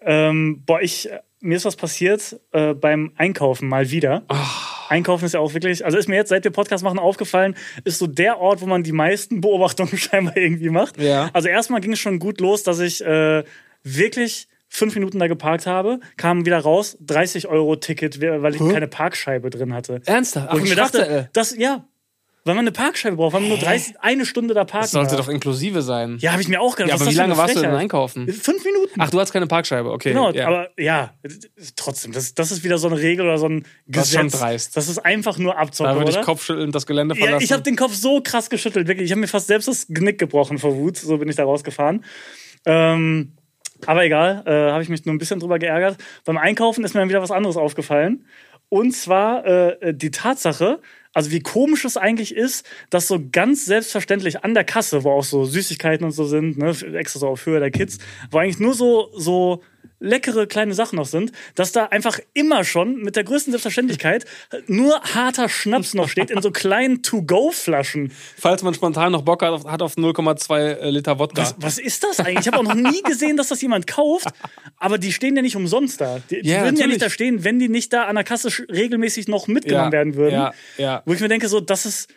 Ähm, 0.00 0.62
boah, 0.64 0.80
ich, 0.80 1.08
mir 1.40 1.56
ist 1.56 1.64
was 1.64 1.76
passiert 1.76 2.40
äh, 2.52 2.74
beim 2.74 3.12
Einkaufen 3.16 3.68
mal 3.68 3.90
wieder. 3.90 4.24
Einkaufen 4.88 5.24
ist 5.24 5.34
ja 5.34 5.40
auch 5.40 5.54
wirklich, 5.54 5.84
also 5.84 5.98
ist 5.98 6.08
mir 6.08 6.16
jetzt 6.16 6.30
seit 6.30 6.44
wir 6.44 6.50
Podcast 6.50 6.82
machen 6.82 6.98
aufgefallen, 6.98 7.54
ist 7.84 7.98
so 7.98 8.06
der 8.06 8.38
Ort, 8.38 8.60
wo 8.60 8.66
man 8.66 8.82
die 8.82 8.92
meisten 8.92 9.40
Beobachtungen 9.40 9.96
scheinbar 9.96 10.36
irgendwie 10.36 10.70
macht. 10.70 11.00
Ja. 11.00 11.30
Also 11.32 11.48
erstmal 11.48 11.80
ging 11.80 11.92
es 11.92 11.98
schon 11.98 12.18
gut 12.18 12.40
los, 12.40 12.62
dass 12.62 12.80
ich 12.80 13.04
äh, 13.04 13.44
wirklich 13.82 14.48
fünf 14.68 14.94
Minuten 14.94 15.18
da 15.18 15.28
geparkt 15.28 15.66
habe, 15.66 16.00
kam 16.16 16.44
wieder 16.44 16.58
raus, 16.58 16.98
30 17.00 17.48
Euro 17.48 17.76
Ticket, 17.76 18.20
weil 18.20 18.54
ich 18.54 18.60
keine 18.60 18.86
Parkscheibe 18.86 19.48
drin 19.48 19.72
hatte. 19.72 20.02
Ernsthaft? 20.04 20.48
Ach, 20.50 20.58
ich 20.58 20.68
mir 20.68 20.76
dachte, 20.76 21.30
das, 21.32 21.56
ja, 21.56 21.86
weil 22.44 22.54
man 22.54 22.64
eine 22.64 22.72
Parkscheibe 22.72 23.16
braucht, 23.16 23.34
weil 23.34 23.40
man 23.40 23.50
nur 23.50 23.58
30, 23.58 23.96
eine 24.00 24.24
Stunde 24.24 24.54
da 24.54 24.64
parken 24.64 24.84
Das 24.84 24.90
sollte 24.92 25.16
darf. 25.16 25.26
doch 25.26 25.32
inklusive 25.32 25.82
sein. 25.82 26.16
Ja, 26.20 26.32
habe 26.32 26.40
ich 26.40 26.48
mir 26.48 26.60
auch 26.60 26.76
gedacht. 26.76 26.90
Ja, 26.90 26.94
aber 26.96 27.10
wie 27.10 27.14
lange 27.14 27.36
warst 27.36 27.56
du 27.56 27.60
denn 27.60 27.74
einkaufen? 27.74 28.26
Fünf 28.32 28.64
Minuten. 28.64 28.94
Ach, 28.98 29.10
du 29.10 29.20
hast 29.20 29.32
keine 29.32 29.46
Parkscheibe, 29.46 29.90
okay. 29.90 30.10
Genau, 30.10 30.30
ja. 30.30 30.46
aber 30.46 30.68
ja, 30.78 31.12
trotzdem, 31.76 32.12
das, 32.12 32.34
das 32.34 32.50
ist 32.50 32.64
wieder 32.64 32.78
so 32.78 32.88
eine 32.88 32.98
Regel 32.98 33.26
oder 33.26 33.38
so 33.38 33.46
ein 33.46 33.64
Das 33.86 34.06
ist 34.06 34.12
Gesetz. 34.12 34.32
schon 34.32 34.40
dreist. 34.40 34.76
Das 34.76 34.88
ist 34.88 34.98
einfach 34.98 35.36
nur 35.38 35.58
Abzocke, 35.58 35.90
da 35.90 35.96
würde 35.96 36.10
ich 36.10 36.20
kopfschüttelnd 36.22 36.74
das 36.74 36.86
Gelände 36.86 37.14
ja, 37.16 37.24
verlassen. 37.24 37.44
ich 37.44 37.52
habe 37.52 37.62
den 37.62 37.76
Kopf 37.76 37.94
so 37.94 38.20
krass 38.22 38.48
geschüttelt, 38.48 38.88
wirklich. 38.88 39.06
Ich 39.06 39.10
habe 39.12 39.20
mir 39.20 39.28
fast 39.28 39.46
selbst 39.48 39.68
das 39.68 39.86
Genick 39.88 40.18
gebrochen 40.18 40.58
vor 40.58 40.74
Wut. 40.74 40.96
So 40.96 41.18
bin 41.18 41.28
ich 41.28 41.36
da 41.36 41.44
rausgefahren. 41.44 42.04
Ähm, 42.64 43.32
aber 43.86 44.04
egal, 44.04 44.42
äh, 44.46 44.72
habe 44.72 44.82
ich 44.82 44.88
mich 44.88 45.04
nur 45.04 45.14
ein 45.14 45.18
bisschen 45.18 45.38
drüber 45.40 45.58
geärgert. 45.58 45.98
Beim 46.24 46.36
Einkaufen 46.38 46.84
ist 46.84 46.94
mir 46.94 47.00
dann 47.00 47.08
wieder 47.08 47.22
was 47.22 47.30
anderes 47.30 47.56
aufgefallen. 47.56 48.24
Und 48.68 48.92
zwar 48.92 49.46
äh, 49.46 49.94
die 49.94 50.10
Tatsache, 50.10 50.80
also 51.14 51.30
wie 51.30 51.40
komisch 51.40 51.84
es 51.84 51.96
eigentlich 51.96 52.34
ist, 52.34 52.68
dass 52.90 53.08
so 53.08 53.20
ganz 53.32 53.64
selbstverständlich 53.64 54.44
an 54.44 54.54
der 54.54 54.64
Kasse, 54.64 55.04
wo 55.04 55.10
auch 55.12 55.24
so 55.24 55.44
Süßigkeiten 55.44 56.04
und 56.04 56.12
so 56.12 56.24
sind, 56.24 56.58
ne, 56.58 56.74
extra 56.94 57.20
so 57.20 57.28
auf 57.28 57.46
Höhe 57.46 57.60
der 57.60 57.70
Kids, 57.70 57.98
wo 58.30 58.38
eigentlich 58.38 58.60
nur 58.60 58.74
so, 58.74 59.10
so 59.14 59.62
leckere 60.00 60.46
kleine 60.46 60.74
Sachen 60.74 60.94
noch 60.96 61.06
sind, 61.06 61.32
dass 61.56 61.72
da 61.72 61.86
einfach 61.86 62.20
immer 62.32 62.62
schon 62.62 62.96
mit 63.02 63.16
der 63.16 63.24
größten 63.24 63.50
Selbstverständlichkeit 63.52 64.26
nur 64.68 65.00
harter 65.02 65.48
Schnaps 65.48 65.92
noch 65.94 66.08
steht 66.08 66.30
in 66.30 66.40
so 66.40 66.52
kleinen 66.52 67.02
To-Go-Flaschen. 67.02 68.12
Falls 68.38 68.62
man 68.62 68.74
spontan 68.74 69.10
noch 69.12 69.22
Bock 69.22 69.42
hat 69.42 69.50
auf, 69.50 69.64
hat 69.64 69.82
auf 69.82 69.96
0,2 69.96 70.88
Liter 70.90 71.18
Wodka. 71.18 71.42
Was, 71.42 71.54
was 71.58 71.78
ist 71.78 72.04
das 72.04 72.20
eigentlich? 72.20 72.40
Ich 72.40 72.46
habe 72.46 72.58
auch 72.58 72.62
noch 72.62 72.74
nie 72.74 73.02
gesehen, 73.02 73.36
dass 73.36 73.48
das 73.48 73.60
jemand 73.60 73.86
kauft, 73.88 74.28
aber 74.76 74.98
die 74.98 75.12
stehen 75.12 75.34
ja 75.34 75.42
nicht 75.42 75.56
umsonst 75.56 76.00
da. 76.00 76.20
Die, 76.30 76.42
die 76.42 76.48
Ja, 76.48 76.56
würden 76.62 76.64
ja 76.76 76.86
natürlich. 76.86 76.86
nicht 76.90 77.02
da 77.02 77.10
stehen, 77.10 77.42
wenn 77.44 77.58
die 77.58 77.68
nicht 77.68 77.92
da 77.92 78.04
an 78.04 78.14
der 78.14 78.24
Kasse 78.24 78.50
regelmäßig 78.70 79.26
noch 79.28 79.48
mitgenommen 79.48 79.86
Ja, 79.86 79.92
werden 79.92 80.14
würden. 80.14 80.34
ja, 80.34 80.52
ja. 80.76 81.02
Wo 81.06 81.12
ich 81.12 81.20
mir 81.20 81.28
denke, 81.28 81.48
so, 81.48 81.60
das 81.60 81.86
ist, 81.86 82.08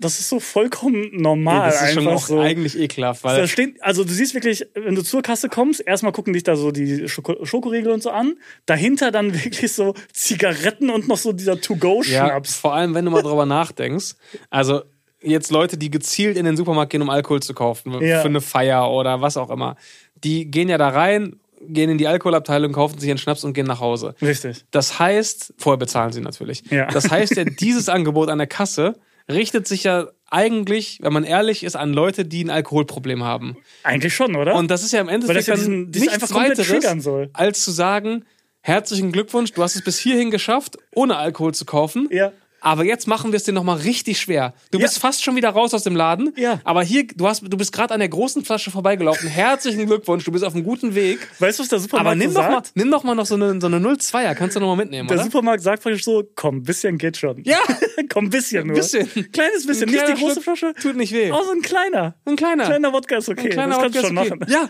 das 0.00 0.20
ist 0.20 0.28
so 0.28 0.38
vollkommen 0.40 1.08
normal. 1.12 1.70
das 1.70 1.82
ist 1.82 1.94
schon 1.94 2.06
einfach 2.06 2.22
auch 2.22 2.26
so. 2.26 2.40
eigentlich 2.40 2.78
ekelhaft, 2.78 3.24
weil 3.24 3.40
Da 3.40 3.48
steht, 3.48 3.82
also 3.82 4.04
du 4.04 4.10
siehst 4.12 4.34
wirklich, 4.34 4.64
wenn 4.74 4.94
du 4.94 5.02
zur 5.02 5.22
Kasse 5.22 5.48
kommst, 5.48 5.84
erstmal 5.86 6.12
gucken 6.12 6.32
dich 6.32 6.44
da 6.44 6.56
so 6.56 6.70
die 6.70 7.08
Schoko 7.08 7.44
Schokoriegel 7.44 7.90
und 7.92 8.02
so 8.02 8.10
an. 8.10 8.34
Dahinter 8.66 9.10
dann 9.10 9.34
wirklich 9.44 9.72
so 9.72 9.94
Zigaretten 10.12 10.90
und 10.90 11.08
noch 11.08 11.16
so 11.16 11.32
dieser 11.32 11.54
Ja, 11.54 11.60
To-Go-Schnaps. 11.60 12.54
vor 12.54 12.74
allem, 12.74 12.94
wenn 12.94 13.04
du 13.04 13.10
mal 13.10 13.22
drüber 13.22 13.46
nachdenkst. 13.46 14.14
Also, 14.50 14.82
jetzt 15.20 15.50
Leute, 15.50 15.76
die 15.76 15.90
gezielt 15.90 16.36
in 16.36 16.44
den 16.44 16.56
Supermarkt 16.56 16.90
gehen, 16.92 17.02
um 17.02 17.10
Alkohol 17.10 17.40
zu 17.42 17.54
kaufen, 17.54 17.92
Ja. 18.00 18.20
für 18.20 18.28
eine 18.28 18.40
Feier 18.40 18.90
oder 18.90 19.20
was 19.20 19.36
auch 19.36 19.50
immer, 19.50 19.76
die 20.22 20.50
gehen 20.50 20.68
ja 20.68 20.78
da 20.78 20.88
rein, 20.90 21.40
gehen 21.60 21.90
in 21.90 21.98
die 21.98 22.06
Alkoholabteilung, 22.06 22.70
kaufen 22.72 23.00
sich 23.00 23.10
einen 23.10 23.18
Schnaps 23.18 23.42
und 23.42 23.52
gehen 23.52 23.66
nach 23.66 23.80
Hause. 23.80 24.14
Richtig. 24.22 24.64
Das 24.70 25.00
heißt, 25.00 25.54
vorher 25.58 25.76
bezahlen 25.78 26.12
sie 26.12 26.20
natürlich. 26.20 26.62
Ja. 26.70 26.86
Das 26.86 27.10
heißt 27.10 27.34
ja, 27.36 27.44
dieses 27.60 27.88
Angebot 27.88 28.28
an 28.28 28.38
der 28.38 28.46
Kasse 28.46 28.94
richtet 29.30 29.66
sich 29.68 29.84
ja 29.84 30.08
eigentlich, 30.30 30.98
wenn 31.02 31.12
man 31.12 31.24
ehrlich 31.24 31.64
ist, 31.64 31.76
an 31.76 31.92
Leute, 31.92 32.24
die 32.24 32.44
ein 32.44 32.50
Alkoholproblem 32.50 33.24
haben. 33.24 33.56
Eigentlich 33.82 34.14
schon, 34.14 34.36
oder? 34.36 34.54
Und 34.54 34.70
das 34.70 34.82
ist 34.82 34.92
ja 34.92 35.00
im 35.00 35.06
das 35.06 35.14
Endeffekt 35.14 35.46
ja 35.48 35.54
diesen- 35.54 35.90
nichts 35.90 36.34
weiteres, 36.34 37.28
als 37.32 37.64
zu 37.64 37.70
sagen, 37.70 38.24
herzlichen 38.60 39.12
Glückwunsch, 39.12 39.52
du 39.52 39.62
hast 39.62 39.76
es 39.76 39.82
bis 39.82 39.98
hierhin 39.98 40.30
geschafft, 40.30 40.76
ohne 40.94 41.16
Alkohol 41.16 41.54
zu 41.54 41.64
kaufen. 41.64 42.08
Ja. 42.10 42.32
Aber 42.60 42.84
jetzt 42.84 43.06
machen 43.06 43.32
wir 43.32 43.36
es 43.36 43.44
dir 43.44 43.52
nochmal 43.52 43.78
richtig 43.78 44.20
schwer. 44.20 44.54
Du 44.70 44.78
bist 44.78 44.94
Ja. 44.96 45.00
fast 45.00 45.22
schon 45.22 45.36
wieder 45.36 45.50
raus 45.50 45.74
aus 45.74 45.84
dem 45.84 45.94
Laden. 45.94 46.32
Ja. 46.36 46.60
Aber 46.64 46.82
hier, 46.82 47.06
du, 47.06 47.26
hast, 47.28 47.42
du 47.42 47.56
bist 47.56 47.72
gerade 47.72 47.94
an 47.94 48.00
der 48.00 48.08
großen 48.08 48.44
Flasche 48.44 48.70
vorbeigelaufen. 48.70 49.28
Herzlichen 49.28 49.86
Glückwunsch, 49.86 50.24
du 50.24 50.32
bist 50.32 50.44
auf 50.44 50.54
einem 50.54 50.64
guten 50.64 50.94
Weg. 50.94 51.18
weißt 51.38 51.58
du, 51.58 51.62
was 51.62 51.68
der 51.68 51.78
Supermarkt 51.78 52.06
Aber 52.06 52.16
nimm 52.16 52.30
so 52.30 52.40
doch, 52.40 52.46
mal, 52.48 52.54
sagt? 52.54 52.72
nimm 52.74 52.90
doch 52.90 53.04
mal 53.04 53.14
noch 53.14 53.26
so 53.26 53.34
eine, 53.36 53.60
so 53.60 53.66
eine 53.68 53.78
02er. 53.78 54.34
Kannst 54.34 54.56
du 54.56 54.60
noch 54.60 54.66
mal 54.68 54.76
mitnehmen, 54.76 55.08
Der 55.08 55.16
oder? 55.18 55.24
Supermarkt 55.24 55.62
sagt 55.62 55.82
praktisch 55.82 56.04
so, 56.04 56.24
komm, 56.34 56.62
bisschen 56.62 56.98
geht 56.98 57.16
schon. 57.16 57.42
Ja. 57.44 57.58
komm, 58.08 58.28
bisschen 58.30 58.66
nur. 58.66 58.76
Bisschen. 58.76 59.08
Kleines 59.32 59.66
bisschen, 59.66 59.88
Ein 59.88 59.94
nicht 59.94 60.08
die 60.08 60.12
große 60.14 60.32
Schluck 60.34 60.44
Flasche. 60.44 60.74
Tut 60.80 60.96
nicht 60.96 61.12
weh. 61.12 61.30
Oh, 61.32 61.42
so 61.44 61.52
ein 61.52 61.62
kleiner. 61.62 62.16
Ein 62.24 62.36
kleiner. 62.36 62.64
Kleiner 62.64 62.92
Wodka 62.92 63.16
ist 63.18 63.28
okay. 63.28 63.42
Ein 63.44 63.50
kleiner 63.50 63.74
das 63.74 63.82
kannst 63.82 63.98
du 63.98 64.06
schon 64.06 64.18
okay. 64.18 64.30
machen. 64.30 64.46
Ja, 64.48 64.68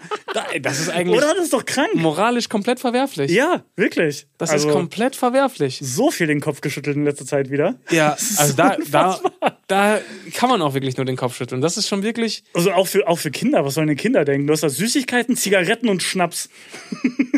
das 0.61 0.81
ist 0.81 0.91
eigentlich 0.91 1.17
Oder? 1.17 1.35
Das 1.35 1.45
ist 1.45 1.53
doch 1.53 1.65
krank. 1.65 1.95
moralisch 1.95 2.49
komplett 2.49 2.81
verwerflich. 2.81 3.31
Ja, 3.31 3.65
wirklich. 3.77 4.27
Das 4.37 4.51
also, 4.51 4.69
ist 4.69 4.75
komplett 4.75 5.17
verwerflich. 5.17 5.81
so 5.83 6.11
viel 6.11 6.27
den 6.27 6.41
Kopf 6.41 6.61
geschüttelt 6.61 6.97
in 6.97 7.05
letzter 7.05 7.27
Zeit 7.27 7.51
wieder. 7.51 7.78
Ja, 7.91 8.13
also 8.13 8.47
so 8.47 8.53
da, 8.55 8.77
da, 8.91 9.21
da 9.67 9.99
kann 10.35 10.49
man 10.51 10.63
auch 10.63 10.75
wirklich 10.75 10.97
nur 10.97 11.07
den 11.07 11.17
Kopf 11.17 11.37
schütteln. 11.37 11.61
Das 11.61 11.77
ist 11.77 11.89
schon 11.89 12.03
wirklich. 12.03 12.45
Also 12.55 12.73
auch 12.73 12.87
für, 12.87 13.09
auch 13.09 13.19
für 13.19 13.31
Kinder. 13.31 13.65
Was 13.65 13.75
sollen 13.75 13.89
denn 13.89 13.97
Kinder 13.97 14.25
denken? 14.25 14.47
Du 14.47 14.53
hast 14.53 14.63
da 14.63 14.69
Süßigkeiten, 14.69 15.37
Zigaretten 15.37 15.89
und 15.89 16.03
Schnaps. 16.03 16.49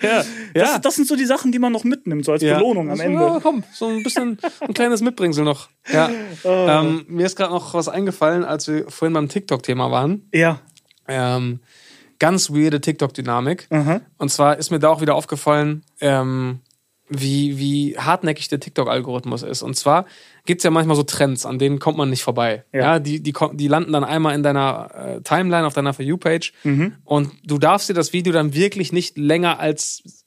Ja, 0.00 0.24
Das, 0.54 0.80
das 0.80 0.94
sind 0.96 1.08
so 1.08 1.16
die 1.16 1.24
Sachen, 1.24 1.52
die 1.52 1.58
man 1.58 1.72
noch 1.72 1.84
mitnimmt, 1.84 2.24
so 2.24 2.32
als 2.32 2.42
Belohnung 2.42 2.90
am 2.90 2.96
so, 2.96 3.02
Ende. 3.02 3.20
Ja, 3.20 3.40
komm, 3.42 3.64
so 3.72 3.86
ein 3.86 4.02
bisschen 4.02 4.38
ein 4.60 4.74
kleines 4.74 5.00
Mitbringsel 5.00 5.44
noch. 5.44 5.68
Ja. 5.92 6.10
Oh. 6.44 6.66
Ähm, 6.68 7.04
mir 7.08 7.26
ist 7.26 7.36
gerade 7.36 7.52
noch 7.52 7.74
was 7.74 7.88
eingefallen, 7.88 8.42
als 8.42 8.66
wir 8.66 8.90
vorhin 8.90 9.12
beim 9.12 9.28
TikTok-Thema 9.28 9.90
waren. 9.90 10.28
Ja. 10.32 10.60
Ähm, 11.06 11.60
ganz 12.18 12.50
weirde 12.50 12.80
TikTok-Dynamik. 12.80 13.66
Aha. 13.70 14.00
Und 14.18 14.30
zwar 14.30 14.56
ist 14.56 14.70
mir 14.70 14.80
da 14.80 14.88
auch 14.88 15.00
wieder 15.00 15.14
aufgefallen, 15.14 15.84
ähm, 16.00 16.60
wie, 17.12 17.58
wie 17.58 17.96
hartnäckig 17.98 18.48
der 18.48 18.60
TikTok-Algorithmus 18.60 19.42
ist. 19.42 19.62
Und 19.62 19.76
zwar 19.76 20.06
gibt 20.44 20.60
es 20.60 20.64
ja 20.64 20.70
manchmal 20.70 20.96
so 20.96 21.02
Trends, 21.02 21.46
an 21.46 21.58
denen 21.58 21.78
kommt 21.78 21.98
man 21.98 22.10
nicht 22.10 22.22
vorbei. 22.22 22.64
Ja. 22.72 22.80
Ja, 22.80 22.98
die, 22.98 23.22
die, 23.22 23.34
die 23.52 23.68
landen 23.68 23.92
dann 23.92 24.04
einmal 24.04 24.34
in 24.34 24.42
deiner 24.42 24.90
äh, 24.94 25.20
Timeline, 25.22 25.66
auf 25.66 25.74
deiner 25.74 25.94
For 25.94 26.04
You-Page. 26.04 26.52
Mhm. 26.64 26.96
Und 27.04 27.32
du 27.44 27.58
darfst 27.58 27.88
dir 27.88 27.94
das 27.94 28.12
Video 28.12 28.32
dann 28.32 28.54
wirklich 28.54 28.92
nicht 28.92 29.16
länger 29.18 29.58
als 29.60 30.24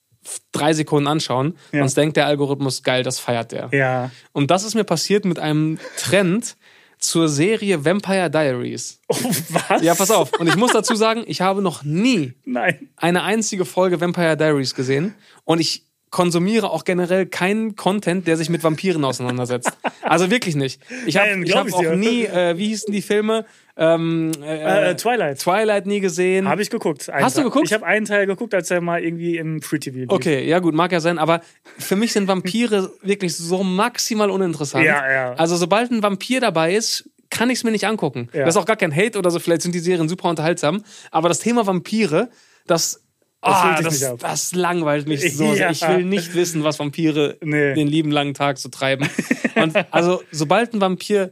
drei 0.51 0.73
Sekunden 0.73 1.07
anschauen. 1.07 1.57
Ja. 1.71 1.79
Sonst 1.79 1.97
denkt 1.97 2.17
der 2.17 2.25
Algorithmus, 2.25 2.83
geil, 2.83 3.03
das 3.03 3.19
feiert 3.19 3.51
der. 3.51 3.69
Ja. 3.71 4.11
Und 4.31 4.51
das 4.51 4.63
ist 4.63 4.75
mir 4.75 4.83
passiert 4.83 5.25
mit 5.25 5.39
einem 5.39 5.79
Trend 5.97 6.55
zur 6.99 7.29
Serie 7.29 7.85
Vampire 7.85 8.29
Diaries. 8.29 8.99
Oh, 9.07 9.15
was? 9.49 9.81
Ja, 9.81 9.93
pass 9.95 10.11
auf. 10.11 10.33
Und 10.39 10.47
ich 10.47 10.55
muss 10.55 10.71
dazu 10.71 10.95
sagen, 10.95 11.23
ich 11.27 11.41
habe 11.41 11.61
noch 11.61 11.83
nie 11.83 12.33
Nein. 12.45 12.89
eine 12.95 13.23
einzige 13.23 13.65
Folge 13.65 14.01
Vampire 14.01 14.37
Diaries 14.37 14.73
gesehen 14.73 15.13
und 15.43 15.59
ich 15.59 15.85
konsumiere 16.11 16.69
auch 16.71 16.83
generell 16.85 17.25
keinen 17.25 17.75
Content, 17.75 18.25
der 18.27 18.37
sich 18.37 18.49
mit 18.49 18.63
Vampiren 18.63 19.03
auseinandersetzt. 19.05 19.71
Also 20.01 20.31
wirklich 20.31 20.55
nicht. 20.55 20.81
Ich 21.05 21.17
habe 21.17 21.29
hab 21.51 21.73
auch 21.73 21.79
dir. 21.81 21.95
nie, 21.95 22.23
äh, 22.23 22.57
wie 22.57 22.67
hießen 22.67 22.91
die 22.93 23.01
Filme? 23.01 23.45
Ähm, 23.77 24.31
äh, 24.41 24.91
Äh, 24.91 24.95
Twilight. 24.95 25.39
Twilight 25.39 25.85
nie 25.85 25.99
gesehen. 25.99 26.47
Habe 26.47 26.61
ich 26.61 26.69
geguckt. 26.69 27.09
Hast 27.11 27.35
du 27.35 27.41
Teil. 27.41 27.49
geguckt? 27.49 27.65
Ich 27.65 27.73
habe 27.73 27.85
einen 27.85 28.05
Teil 28.05 28.25
geguckt, 28.25 28.53
als 28.53 28.71
er 28.71 28.79
mal 28.79 29.03
irgendwie 29.03 29.35
im 29.37 29.61
Free 29.61 29.79
TV 29.79 29.97
lief. 29.97 30.09
Okay, 30.09 30.47
ja 30.47 30.59
gut, 30.59 30.73
mag 30.73 30.91
ja 30.93 31.01
sein, 31.01 31.17
aber 31.17 31.41
für 31.77 31.97
mich 31.97 32.13
sind 32.13 32.27
Vampire 32.29 32.91
wirklich 33.01 33.35
so 33.35 33.63
maximal 33.63 34.29
uninteressant. 34.29 34.85
Ja, 34.85 35.11
ja. 35.11 35.33
Also 35.33 35.57
sobald 35.57 35.91
ein 35.91 36.01
Vampir 36.01 36.39
dabei 36.39 36.73
ist, 36.73 37.09
kann 37.29 37.49
ich 37.49 37.57
es 37.57 37.63
mir 37.65 37.71
nicht 37.71 37.85
angucken. 37.85 38.29
Ja. 38.31 38.45
Das 38.45 38.55
ist 38.55 38.61
auch 38.61 38.65
gar 38.65 38.77
kein 38.77 38.95
Hate 38.95 39.19
oder 39.19 39.29
so, 39.29 39.39
vielleicht 39.39 39.63
sind 39.63 39.75
die 39.75 39.79
Serien 39.79 40.07
super 40.07 40.29
unterhaltsam, 40.29 40.83
aber 41.11 41.27
das 41.27 41.39
Thema 41.39 41.67
Vampire, 41.67 42.29
Das 42.67 43.01
Ah, 43.47 43.81
das, 43.81 44.03
ab. 44.03 44.19
das 44.19 44.53
langweilt 44.55 45.07
mich 45.07 45.35
so 45.35 45.45
Ja. 45.53 45.55
sehr. 45.55 45.71
Ich 45.71 45.81
will 45.97 46.03
nicht 46.05 46.33
wissen, 46.35 46.63
was 46.63 46.79
Vampire 46.79 47.37
Nee. 47.41 47.73
den 47.73 47.87
lieben 47.87 48.11
langen 48.11 48.33
Tag 48.33 48.57
so 48.57 48.69
treiben. 48.69 49.09
Und 49.55 49.75
also, 49.93 50.21
sobald 50.31 50.73
ein 50.73 50.81
Vampir 50.81 51.31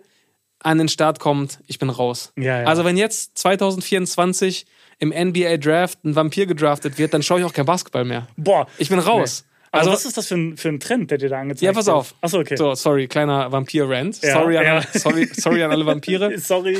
an 0.59 0.77
den 0.77 0.87
Start 0.89 1.19
kommt, 1.19 1.59
ich 1.67 1.79
bin 1.79 1.89
raus. 1.89 2.31
Ja, 2.37 2.61
ja. 2.61 2.67
Also, 2.67 2.85
wenn 2.85 2.95
jetzt 2.97 3.37
2024 3.37 4.65
im 4.99 5.11
NBA 5.11 5.57
Draft 5.57 6.03
ein 6.05 6.15
Vampir 6.15 6.45
gedraftet 6.45 6.97
wird, 6.97 7.13
dann 7.13 7.23
schaue 7.23 7.39
ich 7.39 7.45
auch 7.45 7.53
kein 7.53 7.65
Basketball 7.65 8.05
mehr. 8.05 8.27
Boah. 8.37 8.67
Ich 8.77 8.89
bin 8.89 8.99
raus. 8.99 9.45
Also, 9.71 9.89
Also- 9.89 9.91
was 9.91 10.05
ist 10.05 10.17
das 10.17 10.27
für 10.27 10.35
ein, 10.35 10.55
für 10.55 10.69
ein 10.69 10.79
Trend, 10.79 11.09
der 11.09 11.17
dir 11.17 11.29
da 11.29 11.39
angezeigt 11.39 11.63
Ja, 11.63 11.73
pass 11.73 11.87
wird? 11.87 11.95
auf. 11.97 12.13
Achso, 12.21 12.39
okay. 12.39 12.55
So, 12.55 12.75
sorry, 12.75 13.07
kleiner 13.07 13.51
Vampir-Rant. 13.51 14.21
Ja, 14.21 14.33
sorry, 14.33 14.57
an 14.57 14.63
ja. 14.65 14.73
alle- 14.75 14.85
sorry, 14.93 15.29
sorry 15.33 15.63
an 15.63 15.71
alle 15.71 15.85
Vampire. 15.85 16.37
Sorry. 16.39 16.77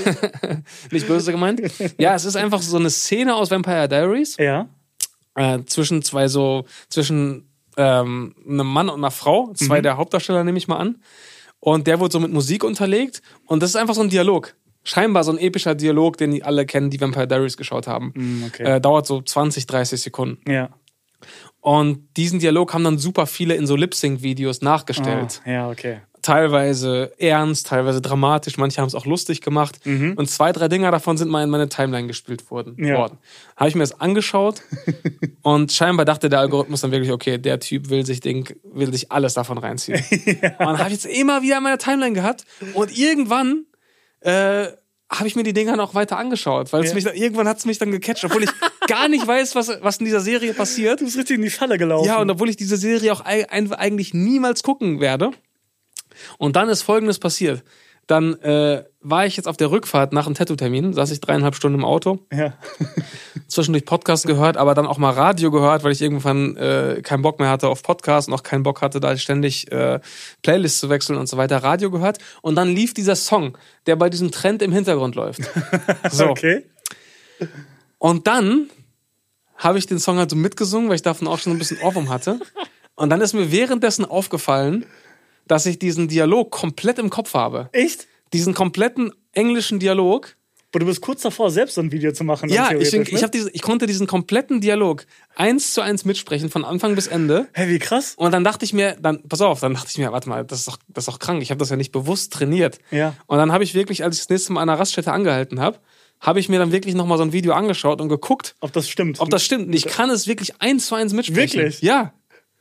Nicht 0.92 1.08
böse 1.08 1.32
gemeint. 1.32 1.60
Ja, 1.98 2.14
es 2.14 2.24
ist 2.26 2.36
einfach 2.36 2.62
so 2.62 2.78
eine 2.78 2.92
Szene 2.92 3.36
aus 3.36 3.50
Vampire 3.50 3.90
Diaries 3.90 4.38
ja. 4.38 4.68
Äh, 5.36 5.60
zwischen 5.66 6.02
zwei 6.02 6.28
so, 6.28 6.66
zwischen 6.90 7.50
ähm, 7.78 8.36
einem 8.48 8.68
Mann 8.68 8.90
und 8.90 9.00
einer 9.00 9.12
Frau, 9.12 9.52
zwei 9.54 9.80
Mhm. 9.80 9.84
der 9.84 9.98
Hauptdarsteller 9.98 10.44
nehme 10.44 10.58
ich 10.58 10.68
mal 10.68 10.78
an. 10.78 11.02
Und 11.60 11.88
der 11.88 12.00
wurde 12.00 12.12
so 12.12 12.20
mit 12.20 12.32
Musik 12.32 12.64
unterlegt 12.64 13.22
und 13.46 13.64
das 13.64 13.72
ist 13.72 13.76
einfach 13.78 13.96
so 13.96 14.02
ein 14.02 14.10
Dialog. 14.10 14.54
Scheinbar 14.84 15.24
so 15.24 15.32
ein 15.32 15.38
epischer 15.38 15.76
Dialog, 15.76 16.18
den 16.18 16.32
die 16.32 16.44
alle 16.44 16.66
kennen, 16.66 16.90
die 16.90 17.00
Vampire 17.00 17.26
Diaries 17.28 17.56
geschaut 17.56 17.88
haben. 17.88 18.12
Mm, 18.16 18.44
okay. 18.48 18.64
Äh, 18.64 18.82
dauert 18.82 19.08
so 19.08 19.22
20, 19.22 19.66
30 19.66 20.02
Sekunden. 20.02 20.52
Ja. 20.52 20.70
Und 21.62 22.10
diesen 22.18 22.40
Dialog 22.40 22.74
haben 22.74 22.84
dann 22.84 22.98
super 22.98 23.26
viele 23.26 23.56
in 23.56 23.66
so 23.66 23.78
Lip-Sync-Videos 23.78 24.62
nachgestellt. 24.62 25.42
Oh, 25.46 25.50
ja, 25.50 25.70
okay. 25.70 26.02
Teilweise 26.24 27.12
ernst, 27.20 27.68
teilweise 27.68 28.02
dramatisch, 28.02 28.58
manche 28.58 28.82
haben 28.82 28.88
es 28.88 28.96
auch 28.96 29.06
lustig 29.06 29.42
gemacht. 29.42 29.80
Und 29.86 30.30
zwei, 30.30 30.52
drei 30.52 30.68
Dinger 30.70 30.90
davon 30.90 31.18
sind 31.18 31.30
mal 31.30 31.44
in 31.44 31.50
meine 31.50 31.70
Timeline 31.70 32.08
gespielt 32.08 32.50
worden. 32.50 32.76
Ja. 32.84 32.98
worden. 32.98 33.18
Habe 33.58 33.70
ich 33.70 33.76
mir 33.76 33.84
das 33.84 34.00
angeschaut 34.00 34.62
und 35.44 35.72
scheinbar 35.72 36.06
dachte 36.06 36.30
der 36.30 36.40
Algorithmus 36.40 36.82
dann 36.82 36.92
wirklich, 36.92 37.12
okay, 37.12 37.38
der 37.38 37.60
Typ 37.60 37.90
will 37.90 38.06
sich, 38.06 38.22
den, 38.22 38.46
will 38.64 38.92
sich 38.92 39.12
alles 39.12 39.34
davon 39.36 39.58
reinziehen. 39.58 40.02
Und 40.12 40.42
dann 40.60 40.78
habe 40.80 40.88
ich 40.88 41.04
jetzt 41.04 41.06
immer 41.06 41.42
wieder 41.42 41.58
in 41.58 41.64
meiner 41.64 41.78
Timeline 41.78 42.14
gehabt 42.16 42.46
und 42.74 42.98
irgendwann 42.98 43.66
äh, 44.22 44.68
habe 45.12 45.28
ich 45.28 45.36
mir 45.36 45.44
die 45.44 45.54
Dinger 45.54 45.76
noch 45.76 45.94
weiter 45.94 46.18
angeschaut, 46.18 46.72
weil 46.74 46.84
es 46.84 46.90
Ja. 46.90 46.96
mich 46.96 47.04
dann, 47.04 47.16
irgendwann 47.16 47.48
hat 47.48 47.58
es 47.58 47.66
mich 47.66 47.78
dann 47.78 47.92
gecatcht, 47.92 48.24
obwohl 48.24 48.44
ich 48.44 48.50
gar 48.88 49.08
nicht 49.10 49.28
weiß, 49.28 49.56
was, 49.56 49.70
was 49.82 49.98
in 49.98 50.06
dieser 50.06 50.22
Serie 50.22 50.54
passiert. 50.54 51.02
Du 51.02 51.06
bist 51.06 51.18
richtig 51.18 51.36
in 51.36 51.44
die 51.44 51.50
Falle 51.50 51.78
gelaufen. 51.78 52.08
Ja, 52.08 52.20
und 52.22 52.30
obwohl 52.30 52.50
ich 52.50 52.56
diese 52.56 52.78
Serie 52.78 53.12
auch 53.12 53.22
eigentlich 53.22 54.14
niemals 54.14 54.64
gucken 54.64 55.00
werde. 55.02 55.32
Und 56.38 56.56
dann 56.56 56.70
ist 56.70 56.82
Folgendes 56.82 57.20
passiert. 57.20 57.64
Dann 58.06 58.34
äh, 58.42 58.84
war 59.00 59.26
ich 59.26 59.38
jetzt 59.38 59.48
auf 59.48 59.56
der 59.56 59.72
Rückfahrt 59.72 60.12
nach 60.12 60.26
einem 60.26 60.36
Tattoo-Termin, 60.36 60.92
saß 60.92 61.10
ich 61.12 61.22
dreieinhalb 61.22 61.56
Stunden 61.56 61.80
im 61.80 61.86
Auto, 61.86 62.20
ja. 62.34 62.54
zwischendurch 63.48 63.86
Podcast 63.86 64.28
gehört, 64.28 64.58
aber 64.58 64.74
dann 64.76 64.86
auch 64.86 64.98
mal 64.98 65.12
Radio 65.12 65.52
gehört, 65.52 65.86
weil 65.86 65.94
ich 65.94 66.02
irgendwann 66.02 66.58
äh, 66.58 67.02
keinen 67.02 67.22
Bock 67.22 67.40
mehr 67.40 67.50
hatte 67.50 67.70
auf 67.70 67.82
Podcast 67.82 68.28
und 68.28 68.34
auch 68.34 68.44
keinen 68.44 68.64
Bock 68.64 68.82
hatte, 68.82 69.00
da 69.00 69.16
ständig 69.16 69.72
äh, 69.72 70.02
Playlists 70.42 70.82
zu 70.82 70.90
wechseln 70.90 71.18
und 71.18 71.28
so 71.28 71.38
weiter. 71.38 71.64
Radio 71.64 71.92
gehört 71.92 72.18
und 72.42 72.56
dann 72.56 72.68
lief 72.68 72.94
dieser 72.94 73.16
Song, 73.16 73.58
der 73.86 73.96
bei 73.96 74.10
diesem 74.10 74.32
Trend 74.32 74.62
im 74.62 74.74
Hintergrund 74.74 75.16
läuft. 75.16 75.42
So. 76.12 76.28
Okay. 76.28 76.64
Und 77.98 78.28
dann 78.28 78.70
habe 79.56 79.78
ich 79.78 79.88
den 79.88 80.00
Song 80.00 80.18
halt 80.18 80.30
so 80.30 80.36
mitgesungen, 80.36 80.90
weil 80.90 80.96
ich 80.96 81.02
davon 81.02 81.28
auch 81.28 81.40
schon 81.40 81.54
ein 81.54 81.60
bisschen 81.60 81.80
Ohrwurm 81.82 82.10
hatte. 82.10 82.40
Und 82.96 83.10
dann 83.10 83.22
ist 83.22 83.34
mir 83.34 83.52
währenddessen 83.52 84.06
aufgefallen, 84.06 84.86
dass 85.48 85.66
ich 85.66 85.80
diesen 85.80 86.08
Dialog 86.08 86.52
komplett 86.52 87.00
im 87.00 87.10
Kopf 87.10 87.34
habe. 87.34 87.70
Echt? 87.72 88.08
Diesen 88.34 88.54
kompletten 88.54 89.12
englischen 89.34 89.80
Dialog. 89.80 90.36
Aber 90.72 90.80
du 90.80 90.86
bist 90.88 91.02
kurz 91.02 91.22
davor, 91.22 91.52
selbst 91.52 91.76
so 91.76 91.82
ein 91.82 91.92
Video 91.92 92.14
zu 92.14 92.24
machen. 92.24 92.50
Ja, 92.50 92.72
ich, 92.72 92.92
ich, 92.92 93.12
ne? 93.12 93.22
hab 93.22 93.32
diese, 93.32 93.52
ich 93.52 93.62
konnte 93.62 93.86
diesen 93.86 94.08
kompletten 94.08 94.60
Dialog 94.60 95.06
eins 95.36 95.74
zu 95.76 95.82
eins 95.82 96.04
mitsprechen, 96.04 96.50
von 96.50 96.66
Anfang 96.66 96.96
bis 96.96 97.06
Ende. 97.06 97.48
Hä, 97.54 97.68
wie 97.68 97.78
krass. 97.78 98.16
Und 98.18 98.32
dann 98.32 98.44
dachte 98.44 98.66
ich 98.66 98.74
mir, 98.74 98.98
dann, 99.00 99.22
pass 99.22 99.42
auf, 99.42 99.60
dann 99.60 99.76
dachte 99.76 99.90
ich 99.92 100.00
mir, 100.00 100.12
warte 100.12 100.28
mal, 100.28 100.44
das 100.44 100.60
ist 100.60 100.68
doch, 100.68 100.78
das 100.88 101.04
ist 101.04 101.14
doch 101.14 101.20
krank. 101.20 101.44
Ich 101.44 101.52
habe 101.52 101.60
das 101.60 101.70
ja 101.70 101.76
nicht 101.76 101.92
bewusst 101.92 102.34
trainiert. 102.34 102.80
Ja. 102.90 103.16
Und 103.28 103.38
dann 103.38 103.52
habe 103.52 103.64
ich 103.64 103.76
wirklich, 103.76 104.04
als 104.04 104.16
ich 104.16 104.22
das 104.22 104.30
nächste 104.30 104.54
Mal 104.54 104.64
an 104.64 104.70
einer 104.70 104.80
Raststätte 104.80 105.12
angehalten 105.12 105.60
habe, 105.60 105.78
habe 106.20 106.40
ich 106.40 106.50
mir 106.50 106.58
dann 106.58 106.72
wirklich 106.72 106.96
nochmal 106.96 107.20
so 107.20 107.24
ein 107.24 107.34
Video 107.34 107.54
angeschaut 107.54 108.02
und 108.02 108.10
geguckt, 108.10 108.56
Ob 108.62 108.72
das 108.72 108.90
stimmt. 108.90 109.20
ob 109.20 109.30
das 109.30 109.44
stimmt. 109.44 109.68
Und 109.68 109.74
ich 109.74 109.86
kann 109.86 110.10
es 110.10 110.26
wirklich 110.26 110.60
eins 110.60 110.88
zu 110.88 110.96
eins 110.96 111.14
mitsprechen. 111.14 111.60
Wirklich? 111.60 111.82
Ja. 111.82 112.14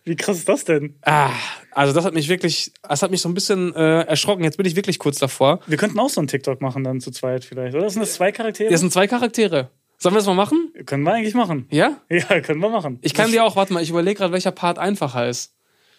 Wie 0.04 0.16
krass 0.16 0.38
ist 0.38 0.48
das 0.48 0.64
denn? 0.64 0.96
Ah, 1.02 1.30
also 1.70 1.92
das 1.92 2.04
hat 2.04 2.12
mich 2.14 2.28
wirklich, 2.28 2.72
das 2.88 3.02
hat 3.02 3.10
mich 3.12 3.20
so 3.22 3.28
ein 3.28 3.34
bisschen 3.34 3.74
äh, 3.74 4.02
erschrocken. 4.02 4.42
Jetzt 4.44 4.56
bin 4.56 4.66
ich 4.66 4.74
wirklich 4.76 4.98
kurz 4.98 5.18
davor. 5.18 5.60
Wir 5.66 5.76
könnten 5.76 5.98
auch 6.00 6.08
so 6.08 6.20
einen 6.20 6.28
TikTok 6.28 6.60
machen 6.60 6.82
dann 6.84 7.00
zu 7.00 7.10
zweit 7.12 7.44
vielleicht. 7.44 7.76
Oder 7.76 7.88
sind 7.88 8.00
das 8.00 8.14
zwei 8.14 8.32
Charaktere? 8.32 8.70
Das 8.70 8.80
sind 8.80 8.92
zwei 8.92 9.06
Charaktere. 9.06 9.70
Sollen 9.98 10.14
wir 10.16 10.18
das 10.18 10.26
mal 10.26 10.34
machen? 10.34 10.72
können 10.86 11.04
wir 11.04 11.12
eigentlich 11.12 11.34
machen. 11.34 11.66
Ja? 11.70 11.98
Ja, 12.10 12.40
können 12.40 12.60
wir 12.60 12.68
machen. 12.70 12.98
Ich 13.02 13.14
kann 13.14 13.30
dir 13.30 13.44
auch, 13.44 13.54
warte 13.54 13.72
mal, 13.72 13.82
ich 13.82 13.90
überlege 13.90 14.18
gerade, 14.18 14.32
welcher 14.32 14.50
Part 14.50 14.80
einfacher 14.80 15.28
ist. 15.28 15.54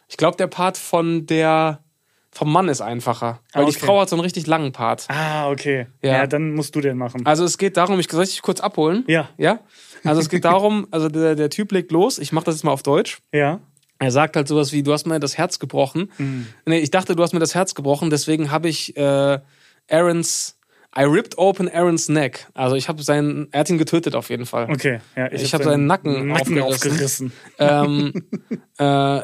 Ich 0.10 0.18
glaube, 0.18 0.36
der 0.36 0.48
Part 0.48 0.78
von 0.78 1.26
der, 1.26 1.82
vom 2.30 2.52
Mann 2.52 2.68
ist 2.68 2.82
einfacher. 2.82 3.40
Weil 3.54 3.64
Ah, 3.64 3.66
die 3.70 3.72
okay. 3.78 3.86
Frau 3.86 4.02
hat 4.02 4.10
so 4.10 4.18
einen 4.18 4.24
richtig 4.24 4.46
langen 4.48 4.74
Part. 4.74 5.06
Ah, 5.08 5.50
okay. 5.50 5.88
Ja. 6.02 6.12
Ja. 6.18 6.28
dann 6.28 6.54
musst 6.54 6.76
du 6.76 6.82
den 6.82 6.98
machen. 6.98 7.26
Also 7.26 7.46
es 7.46 7.58
geht 7.58 7.78
darum, 7.78 7.98
ich 8.02 8.12
soll 8.12 8.26
ich 8.26 8.32
dich 8.32 8.42
kurz 8.42 8.60
abholen? 8.60 9.06
Ja. 9.08 9.30
Ja? 9.38 9.62
Also 10.04 10.20
es 10.20 10.28
geht 10.28 10.44
darum, 10.44 10.86
also 10.92 11.08
der, 11.08 11.36
der 11.36 11.50
Typ 11.50 11.72
legt 11.72 11.94
los, 11.94 12.20
ich 12.20 12.34
mache 12.34 12.44
das 12.44 12.56
jetzt 12.56 12.64
mal 12.66 12.72
auf 12.74 12.84
Deutsch. 12.84 13.20
Ja. 13.32 13.62
Er 14.04 14.12
sagt 14.12 14.36
halt 14.36 14.48
sowas 14.48 14.72
wie, 14.74 14.84
du 14.84 14.92
hast 14.94 15.08
mir 15.08 15.20
das 15.20 15.38
Herz 15.38 15.60
gebrochen. 15.60 16.12
Nee, 16.66 16.80
ich 16.80 16.92
dachte, 16.92 17.16
du 17.16 17.24
hast 17.24 17.34
mir 17.34 17.40
das 17.40 17.56
Herz 17.56 17.74
gebrochen, 17.74 18.10
deswegen 18.10 18.52
habe 18.52 18.68
ich 18.68 18.98
äh, 18.98 19.40
Aarons, 19.90 20.58
I 20.98 21.04
ripped 21.04 21.38
open 21.38 21.70
Aarons 21.70 22.10
neck. 22.10 22.48
Also 22.54 22.76
ich 22.76 22.88
habe 22.90 23.02
seinen, 23.02 23.48
er 23.52 23.62
hat 23.62 23.70
ihn 23.70 23.78
getötet 23.78 24.14
auf 24.16 24.30
jeden 24.30 24.46
Fall. 24.46 24.70
Okay. 24.70 25.00
Ja, 25.16 25.32
Ich 25.32 25.54
hab 25.54 25.64
seinen 25.64 25.88
Nacken 25.88 26.32
aufgerissen. 26.62 27.32
ähm, 27.60 28.14
äh, 28.78 29.22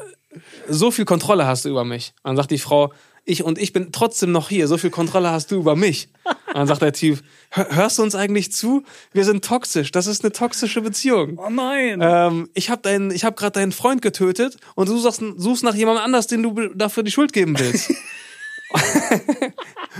so 0.67 0.91
viel 0.91 1.05
Kontrolle 1.05 1.45
hast 1.45 1.65
du 1.65 1.69
über 1.69 1.83
mich. 1.83 2.13
Und 2.23 2.29
dann 2.29 2.37
sagt 2.37 2.51
die 2.51 2.57
Frau, 2.59 2.93
ich 3.29 3.43
und 3.43 3.57
ich 3.57 3.71
bin 3.73 3.91
trotzdem 3.91 4.31
noch 4.31 4.49
hier, 4.49 4.67
so 4.67 4.77
viel 4.77 4.89
Kontrolle 4.89 5.29
hast 5.31 5.51
du 5.51 5.55
über 5.57 5.75
mich. 5.75 6.09
Und 6.47 6.55
dann 6.55 6.67
sagt 6.67 6.81
der 6.81 6.93
Typ, 6.93 7.19
"Hör- 7.51 7.67
hörst 7.75 7.97
du 7.99 8.03
uns 8.03 8.15
eigentlich 8.15 8.51
zu? 8.51 8.83
Wir 9.13 9.23
sind 9.25 9.45
toxisch, 9.45 9.91
das 9.91 10.07
ist 10.07 10.23
eine 10.23 10.31
toxische 10.33 10.81
Beziehung. 10.81 11.37
Oh 11.37 11.49
nein. 11.49 11.99
Ähm, 12.01 12.49
ich 12.53 12.69
habe 12.69 12.81
deinen, 12.81 13.11
ich 13.11 13.23
habe 13.23 13.35
gerade 13.35 13.53
deinen 13.59 13.71
Freund 13.71 14.01
getötet 14.01 14.57
und 14.75 14.89
du 14.89 14.97
suchst, 14.97 15.21
suchst 15.37 15.63
nach 15.63 15.75
jemandem 15.75 16.03
anders, 16.03 16.27
den 16.27 16.43
du 16.43 16.53
dafür 16.75 17.03
die 17.03 17.11
Schuld 17.11 17.31
geben 17.33 17.57
willst. 17.57 17.91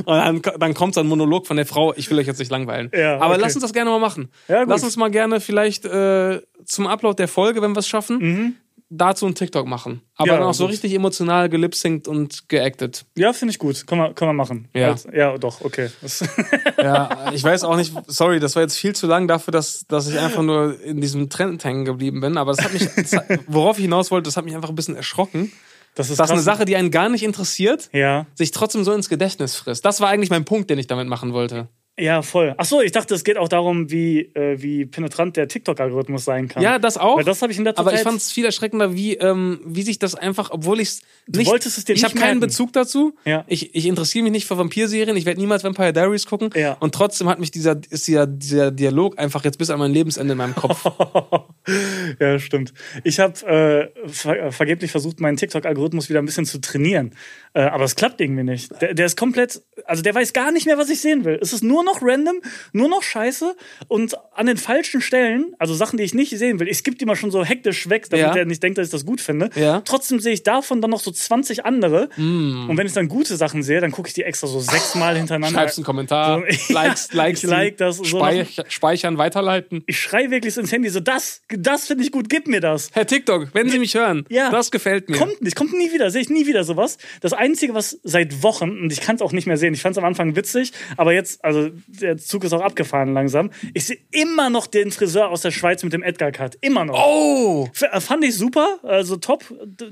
und 0.06 0.08
dann, 0.08 0.42
dann 0.60 0.74
kommt 0.74 0.94
so 0.94 1.00
ein 1.02 1.08
Monolog 1.08 1.48
von 1.48 1.58
der 1.58 1.66
Frau, 1.66 1.94
ich 1.96 2.10
will 2.10 2.20
euch 2.20 2.28
jetzt 2.28 2.40
nicht 2.40 2.52
langweilen. 2.52 2.92
Ja, 2.94 3.16
Aber 3.20 3.34
okay. 3.34 3.42
lass 3.42 3.56
uns 3.56 3.64
das 3.64 3.74
gerne 3.74 3.90
mal 3.90 4.00
machen. 4.00 4.30
Ja, 4.48 4.64
lass 4.64 4.84
uns 4.84 4.96
mal 4.98 5.10
gerne 5.10 5.40
vielleicht 5.42 5.86
äh, 5.86 6.42
zum 6.66 6.88
Upload 6.88 7.16
der 7.18 7.28
Folge, 7.28 7.62
wenn 7.62 7.72
wir 7.72 7.80
es 7.80 7.88
schaffen, 7.88 8.58
dazu 8.90 9.26
einen 9.26 9.36
TikTok 9.36 9.68
machen. 9.68 10.02
Aber. 10.16 10.28
Ja, 10.28 10.38
dann 10.38 10.48
auch 10.48 10.54
so 10.54 10.64
gut. 10.66 10.72
richtig 10.74 10.94
emotional 10.94 11.48
gelipsingt 11.50 12.08
und 12.08 12.50
geactet. 12.50 13.06
ja, 13.18 13.34
finde 13.34 13.52
ich 13.52 13.60
gut. 13.60 13.86
Können 13.88 14.02
wir, 14.02 14.14
können 14.14 14.30
wir 14.30 14.34
machen. 14.34 14.68
Ja. 14.74 14.90
Als- 14.90 15.08
ja, 15.14 15.38
doch, 15.38 15.62
okay. 15.62 15.90
Das, 16.02 16.24
Ja, 16.78 17.32
ich 17.34 17.44
weiß 17.44 17.64
auch 17.64 17.76
nicht, 17.76 17.94
sorry, 18.08 18.40
das 18.40 18.56
war 18.56 18.64
jetzt 18.64 18.78
viel 18.78 18.96
zu 18.96 19.08
lang 19.08 19.28
dafür, 19.28 19.52
dass, 19.52 19.86
dass 19.88 20.08
ich 20.08 20.18
einfach 20.18 20.42
nur 20.42 20.80
in 20.82 21.02
diesem 21.02 21.30
Trend 21.30 21.64
hängen 21.64 21.86
geblieben 21.86 22.20
bin. 22.22 22.38
Aber 22.38 22.52
das 22.54 22.64
hat 22.64 22.74
mich, 22.74 22.88
das 22.96 23.14
hat, 23.14 23.26
worauf 23.48 23.78
ich 23.78 23.84
hinaus 23.84 24.12
wollte, 24.12 24.28
das 24.28 24.38
hat 24.38 24.46
mich 24.46 24.56
einfach 24.56 24.70
ein 24.70 24.76
bisschen 24.76 24.96
erschrocken. 24.96 25.52
das 25.96 26.10
ist 26.10 26.20
Dass 26.20 26.30
eine 26.30 26.38
krass. 26.38 26.46
Sache, 26.46 26.66
die 26.66 26.76
einen 26.76 26.92
gar 26.92 27.10
nicht 27.10 27.24
interessiert, 27.24 27.90
Ja. 27.94 28.26
sich 28.36 28.52
trotzdem 28.52 28.84
so 28.84 28.94
ins 28.94 29.10
Gedächtnis 29.10 29.56
frisst. 29.56 29.84
Das 29.86 30.00
war 30.02 30.10
eigentlich 30.10 30.30
mein 30.30 30.46
Punkt, 30.46 30.70
den 30.70 30.80
ich 30.80 30.88
damit 30.88 31.08
machen 31.08 31.34
wollte. 31.34 31.68
Ja, 32.00 32.22
voll. 32.22 32.54
Ach 32.58 32.66
so, 32.66 32.82
ich 32.82 32.92
dachte, 32.92 33.14
es 33.14 33.24
geht 33.24 33.38
auch 33.38 33.50
darum, 33.50 33.92
wie, 33.92 34.22
äh, 34.34 34.62
wie 34.62 34.86
penetrant 34.86 35.36
der 35.38 35.48
TikTok-Algorithmus 35.48 36.26
sein 36.26 36.48
kann. 36.48 36.64
Ja, 36.64 36.80
das 36.80 36.98
auch. 36.98 37.18
Weil 37.18 37.26
das 37.26 37.42
habe 37.42 37.52
ich 37.52 37.58
in 37.58 37.66
letzter 37.66 37.82
aber 37.82 37.94
ich 37.94 38.02
fand 38.02 38.18
es 38.18 38.32
viel 38.32 38.46
erschreckender, 38.46 38.96
wie, 38.96 39.16
ähm, 39.16 39.60
wie 39.66 39.82
sich 39.82 40.00
das 40.00 40.16
einfach, 40.16 40.52
obwohl 40.52 40.80
ich 40.80 40.90
es 40.90 41.02
nicht. 41.28 41.50
wolltest 41.50 41.78
es 41.78 41.86
dir 41.86 41.94
ich 41.94 42.04
habe 42.04 42.16
keinen. 42.16 42.40
Bezug 42.40 42.72
dazu. 42.72 43.16
Ja. 43.26 43.44
Ich, 43.48 43.76
ich 43.76 43.86
interessiere 43.86 44.24
mich 44.24 44.32
nicht 44.32 44.46
für 44.48 44.58
Vampirserien. 44.58 45.16
Ich 45.18 45.26
werde 45.26 45.42
niemals 45.42 45.64
Vampire 45.64 45.92
Diaries 45.92 46.26
gucken. 46.26 46.50
Ja. 46.56 46.78
Und 46.80 46.96
trotzdem 46.96 47.28
hat 47.28 47.40
mich 47.40 47.52
dieser, 47.52 47.80
ist 47.90 48.08
dieser, 48.08 48.26
dieser 48.28 48.72
Dialog 48.72 49.20
einfach 49.20 49.44
jetzt 49.44 49.58
bis 49.58 49.70
an 49.70 49.80
mein 49.80 49.92
Lebensende 49.92 50.32
in 50.32 50.38
meinem 50.38 50.56
Kopf. 50.56 50.86
ja, 52.20 52.40
stimmt. 52.40 52.74
Ich 53.04 53.20
habe 53.20 53.34
äh, 53.46 54.10
ver 54.10 54.52
vergeblich 54.52 54.92
versucht, 54.92 55.20
meinen 55.20 55.36
TikTok-Algorithmus 55.36 56.10
wieder 56.10 56.20
ein 56.20 56.26
bisschen 56.26 56.46
zu 56.46 56.62
trainieren. 56.62 57.12
Äh, 57.54 57.62
aber 57.62 57.84
es 57.84 57.96
klappt 57.96 58.22
irgendwie 58.22 58.44
nicht. 58.44 58.70
Der, 58.82 58.94
der 58.94 59.06
ist 59.08 59.18
komplett, 59.18 59.62
also 59.86 60.04
der 60.04 60.14
weiß 60.14 60.34
gar 60.34 60.52
nicht 60.52 60.66
mehr, 60.68 60.78
was 60.78 60.90
ich 60.90 61.02
sehen 61.02 61.26
will. 61.26 61.40
Es 61.42 61.52
ist 61.54 61.64
nur 61.64 61.84
noch 61.84 62.00
random, 62.02 62.42
nur 62.74 62.90
noch 62.90 63.02
Scheiße 63.04 63.56
und 63.88 64.16
an 64.36 64.46
den 64.46 64.58
falschen 64.58 65.02
Stellen, 65.02 65.54
also 65.58 65.74
Sachen, 65.74 65.98
die 65.98 66.04
ich 66.04 66.14
nicht 66.14 66.38
sehen 66.38 66.60
will. 66.60 66.68
Ich 66.68 66.78
skippe 66.78 66.98
die 66.98 67.06
mal 67.06 67.16
schon 67.16 67.32
so 67.32 67.44
hektisch 67.44 67.90
weg, 67.90 68.08
damit 68.10 68.26
Ja. 68.28 68.36
er 68.36 68.46
nicht 68.46 68.62
denkt, 68.62 68.78
dass 68.78 68.86
ich 68.88 68.92
das 68.92 69.06
gut 69.06 69.20
finde. 69.22 69.50
Ja. 69.56 69.80
Mm. 69.80 69.86
Trotzdem 69.86 70.20
sehe 70.20 70.34
ich 70.34 70.44
davon 70.44 70.82
dann 70.82 70.92
noch 70.92 71.00
so 71.00 71.12
20 71.12 71.66
andere. 71.66 72.10
Und 72.18 72.78
wenn 72.78 72.86
ich 72.86 72.94
dann 72.94 73.08
gute 73.08 73.36
Sachen 73.36 73.64
sehe, 73.64 73.82
dann 73.82 73.92
gucke 73.92 74.08
ich 74.10 74.14
die 74.14 74.24
extra 74.24 74.48
so 74.48 74.60
sechsmal 74.60 75.18
hintereinander. 75.18 75.60
Schreibst 75.60 75.78
einen 75.78 75.86
Kommentar, 75.86 76.42
So, 76.68 76.74
likes, 76.74 77.14
likes, 77.14 77.44
ich 77.44 77.50
like 77.50 77.78
das, 77.78 77.98
so 77.98 78.04
speich, 78.04 78.58
speichern, 78.68 79.18
weiterleiten. 79.18 79.84
ich 79.88 80.00
schrei 80.00 80.30
wirklich 80.30 80.56
ins 80.58 80.72
Handy, 80.72 80.90
so 80.90 81.00
das, 81.00 81.42
das 81.50 81.88
finde 81.88 82.04
ich 82.04 82.12
gut, 82.12 82.30
gib 82.30 82.48
mir 82.48 82.62
das. 82.62 82.90
Herr 82.94 83.08
TikTok, 83.08 83.50
wenn 83.54 83.70
Sie 83.70 83.80
mich 83.80 83.96
hören, 83.96 84.26
Ja. 84.30 84.50
das 84.52 84.72
gefällt 84.72 85.10
mir. 85.10 85.18
Kommt 85.18 85.42
nicht, 85.42 85.56
kommt 85.56 85.74
nie 85.74 85.92
wieder, 85.92 86.12
sehe 86.12 86.22
ich 86.22 86.30
nie 86.30 86.46
wieder 86.46 86.64
sowas. 86.64 86.98
Das 87.22 87.34
Einzige, 87.40 87.74
was 87.74 88.00
seit 88.04 88.44
Wochen, 88.44 88.70
und 88.70 88.92
ich 88.92 89.02
kann 89.02 89.16
es 89.16 89.22
auch 89.22 89.32
nicht 89.32 89.48
mehr 89.48 89.58
sehen, 89.58 89.74
ich 89.74 89.82
fand 89.82 89.94
es 89.94 89.98
am 89.98 90.06
Anfang 90.06 90.36
witzig, 90.36 90.72
aber 90.98 91.14
jetzt, 91.14 91.44
also 91.44 91.70
der 91.88 92.18
Zug 92.18 92.44
ist 92.44 92.54
auch 92.54 92.62
abgefahren 92.62 93.14
langsam. 93.14 93.50
Ich 93.74 93.86
sehe 93.86 93.98
immer 94.12 94.50
noch 94.50 94.68
den 94.68 94.92
Friseur 94.92 95.30
aus 95.30 95.42
der 95.42 95.52
Schweiz 95.52 95.82
mit 95.84 95.94
dem 95.94 96.04
Edgar-Cut. 96.04 96.58
Immer 96.62 96.86
noch. 96.86 97.00
Oh! 97.04 97.68
F- 97.74 98.04
Fand 98.04 98.24
ich 98.24 98.36
super, 98.36 98.80
also 98.84 99.16
top, 99.16 99.44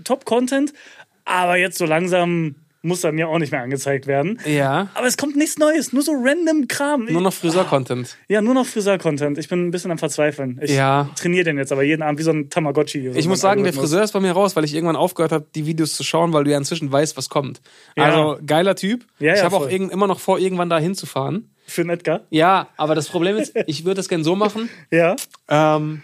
top 0.04 0.26
Content, 0.26 0.74
aber 1.26 1.58
jetzt 1.58 1.78
so 1.78 1.86
langsam 1.86 2.56
muss 2.88 3.02
dann 3.02 3.16
mir 3.16 3.28
auch 3.28 3.38
nicht 3.38 3.52
mehr 3.52 3.62
angezeigt 3.62 4.08
werden. 4.08 4.40
Ja. 4.46 4.90
Aber 4.96 5.06
es 5.08 5.18
kommt 5.18 5.36
nichts 5.36 5.58
Neues, 5.58 5.94
nur 5.94 6.02
so 6.02 6.14
random 6.14 6.68
Kram. 6.68 7.06
Nur 7.06 7.22
noch 7.22 7.34
Friseur-Content. 7.34 8.18
Ja, 8.28 8.42
nur 8.42 8.54
noch 8.54 8.66
Friseur-Content. 8.66 9.38
Ich 9.38 9.50
bin 9.50 9.68
ein 9.68 9.72
bisschen 9.72 9.92
am 9.92 9.98
Verzweifeln. 9.98 10.60
Ich 10.64 10.72
Ja. 10.72 11.10
trainiere 11.16 11.44
den 11.44 11.58
jetzt 11.58 11.72
aber 11.72 11.84
jeden 11.84 12.02
Abend 12.02 12.20
wie 12.20 12.24
so 12.24 12.32
ein 12.32 12.50
Tamagotchi. 12.50 13.12
So 13.12 13.20
Ich 13.20 13.28
muss 13.28 13.42
sagen, 13.42 13.64
der. 13.64 13.74
Friseur 13.74 14.04
ist 14.04 14.14
bei 14.14 14.20
mir 14.20 14.32
raus, 14.32 14.56
weil 14.56 14.64
ich 14.64 14.74
irgendwann 14.74 14.96
aufgehört 14.96 15.32
habe, 15.32 15.46
die 15.54 15.66
Videos 15.66 15.96
zu 15.96 16.04
schauen, 16.04 16.34
weil 16.34 16.46
du 16.46 16.52
ja 16.52 16.58
inzwischen 16.58 16.92
weißt, 16.92 17.18
was 17.18 17.30
kommt. 17.30 17.62
Ja. 17.96 18.06
Also 18.06 18.40
geiler 18.46 18.76
Typ. 18.76 19.06
Ja, 19.20 19.34
ich 19.34 19.40
ja, 19.40 19.46
habe 19.46 19.58
auch 19.58 19.68
immer 19.68 20.08
noch 20.08 20.20
vor, 20.20 20.40
irgendwann 20.40 20.70
da 20.70 20.80
hinzufahren. 20.80 21.52
Für 21.66 21.82
einen 21.82 21.90
Edgar? 21.90 22.22
Ja, 22.30 22.70
aber 22.78 22.96
das 22.96 23.10
Problem 23.10 23.36
ist, 23.38 23.54
ich 23.68 23.84
würde 23.84 23.96
das 23.96 24.08
gerne 24.08 24.24
so 24.24 24.36
machen. 24.36 24.70
Ja. 24.90 25.16
Ähm, 25.50 26.02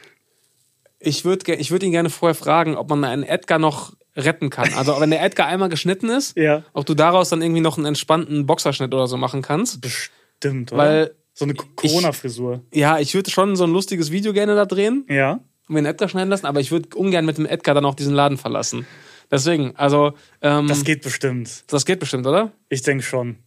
ich 0.99 1.25
würde 1.25 1.53
ich 1.55 1.71
würd 1.71 1.83
ihn 1.83 1.91
gerne 1.91 2.09
vorher 2.09 2.35
fragen, 2.35 2.75
ob 2.75 2.89
man 2.89 3.03
einen 3.03 3.23
Edgar 3.23 3.59
noch 3.59 3.93
retten 4.15 4.49
kann. 4.49 4.73
Also 4.75 4.99
wenn 4.99 5.09
der 5.09 5.23
Edgar 5.23 5.47
einmal 5.47 5.69
geschnitten 5.69 6.09
ist, 6.09 6.37
Ja. 6.37 6.63
ob 6.73 6.85
du 6.85 6.93
daraus 6.93 7.29
dann 7.29 7.41
irgendwie 7.41 7.61
noch 7.61 7.77
einen 7.77 7.85
entspannten 7.87 8.45
Boxerschnitt 8.45 8.93
oder 8.93 9.07
so 9.07 9.17
machen 9.17 9.41
kannst. 9.41 9.81
Bestimmt, 9.81 10.71
oder? 10.71 10.81
Weil, 10.81 11.15
so 11.33 11.45
eine 11.45 11.55
Corona-Frisur. 11.55 12.61
ja, 12.73 12.99
ich 12.99 13.13
würde 13.15 13.31
schon 13.31 13.55
so 13.55 13.63
ein 13.63 13.71
lustiges 13.71 14.11
Video 14.11 14.33
gerne 14.33 14.55
da 14.55 14.65
drehen 14.65 15.05
Ja. 15.09 15.33
und 15.67 15.73
mir 15.73 15.81
den 15.81 15.85
Edgar 15.87 16.07
schneiden 16.09 16.29
lassen, 16.29 16.45
aber 16.45 16.59
ich 16.59 16.69
würde 16.71 16.89
ungern 16.95 17.25
mit 17.25 17.37
dem 17.37 17.45
Edgar 17.47 17.73
dann 17.73 17.85
auch 17.85 17.95
diesen 17.95 18.13
Laden 18.13 18.37
verlassen. 18.37 18.85
Deswegen, 19.31 19.75
also, 19.77 20.13
ähm, 20.41 20.67
Das 20.67 20.77
das, 20.79 20.85
geht 20.85 21.01
bestimmt. 21.01 21.63
geht 21.85 21.99
bestimmt, 21.99 22.27
oder? 22.27 22.51
Ich 22.69 22.83
denke 22.83 23.03
schon. 23.03 23.37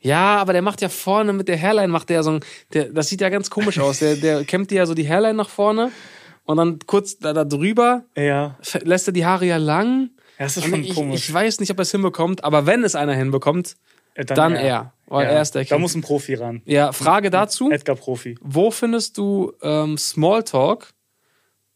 Ja, 0.00 0.36
aber 0.36 0.52
der 0.52 0.62
macht 0.62 0.80
ja 0.82 0.88
vorne 0.88 1.32
mit 1.32 1.48
der 1.48 1.58
Hairline, 1.60 1.88
macht 1.88 2.10
der 2.10 2.22
so 2.22 2.32
ein, 2.32 2.40
der, 2.72 2.90
das 2.90 3.08
sieht 3.08 3.20
ja 3.20 3.30
ganz 3.30 3.50
komisch 3.50 3.80
aus. 3.80 3.98
Der, 4.00 4.14
der 4.16 4.44
kämmt 4.44 4.70
dir 4.70 4.76
ja 4.76 4.86
so 4.86 4.94
die 4.94 5.08
Hairline 5.08 5.34
nach 5.34 5.48
vorne 5.48 5.90
und 6.44 6.56
dann 6.56 6.78
kurz 6.86 7.18
da, 7.18 7.32
da 7.32 7.44
drüber 7.44 8.04
Ja. 8.16 8.56
lässt 8.82 9.08
er 9.08 9.12
die 9.12 9.24
Haare 9.26 9.46
ja 9.46 9.56
lang. 9.56 10.10
Ja, 10.38 10.44
das 10.46 10.56
ist 10.56 10.64
schon 10.66 10.82
ich, 10.82 10.94
komisch. 10.94 11.28
ich 11.28 11.32
weiß 11.34 11.60
nicht, 11.60 11.70
ob 11.70 11.78
er 11.78 11.82
es 11.82 11.90
hinbekommt, 11.92 12.42
aber 12.44 12.66
wenn 12.66 12.82
es 12.84 12.94
einer 12.94 13.14
hinbekommt, 13.14 13.76
Äh, 14.14 14.24
dann 14.24 14.54
er. 14.54 14.92
Weil 15.06 15.26
er 15.26 15.42
ist 15.42 15.54
der 15.54 15.62
Da 15.64 15.68
King. 15.74 15.80
muss 15.82 15.94
ein 15.94 16.00
Profi 16.02 16.34
ran. 16.34 16.62
ja, 16.64 16.92
Frage 16.92 17.30
dazu. 17.30 17.70
Edgar-Profi. 17.70 18.36
Wo 18.40 18.70
findest 18.70 19.18
du 19.18 19.52
ähm, 19.62 19.98
Smalltalk, 19.98 20.92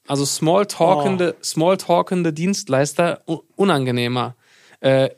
also 0.06 0.24
Smalltalkende, 0.24 1.36
Smalltalkende 1.42 2.32
Dienstleister 2.32 3.22
unangenehmer? 3.56 4.34
Äh, 4.80 5.10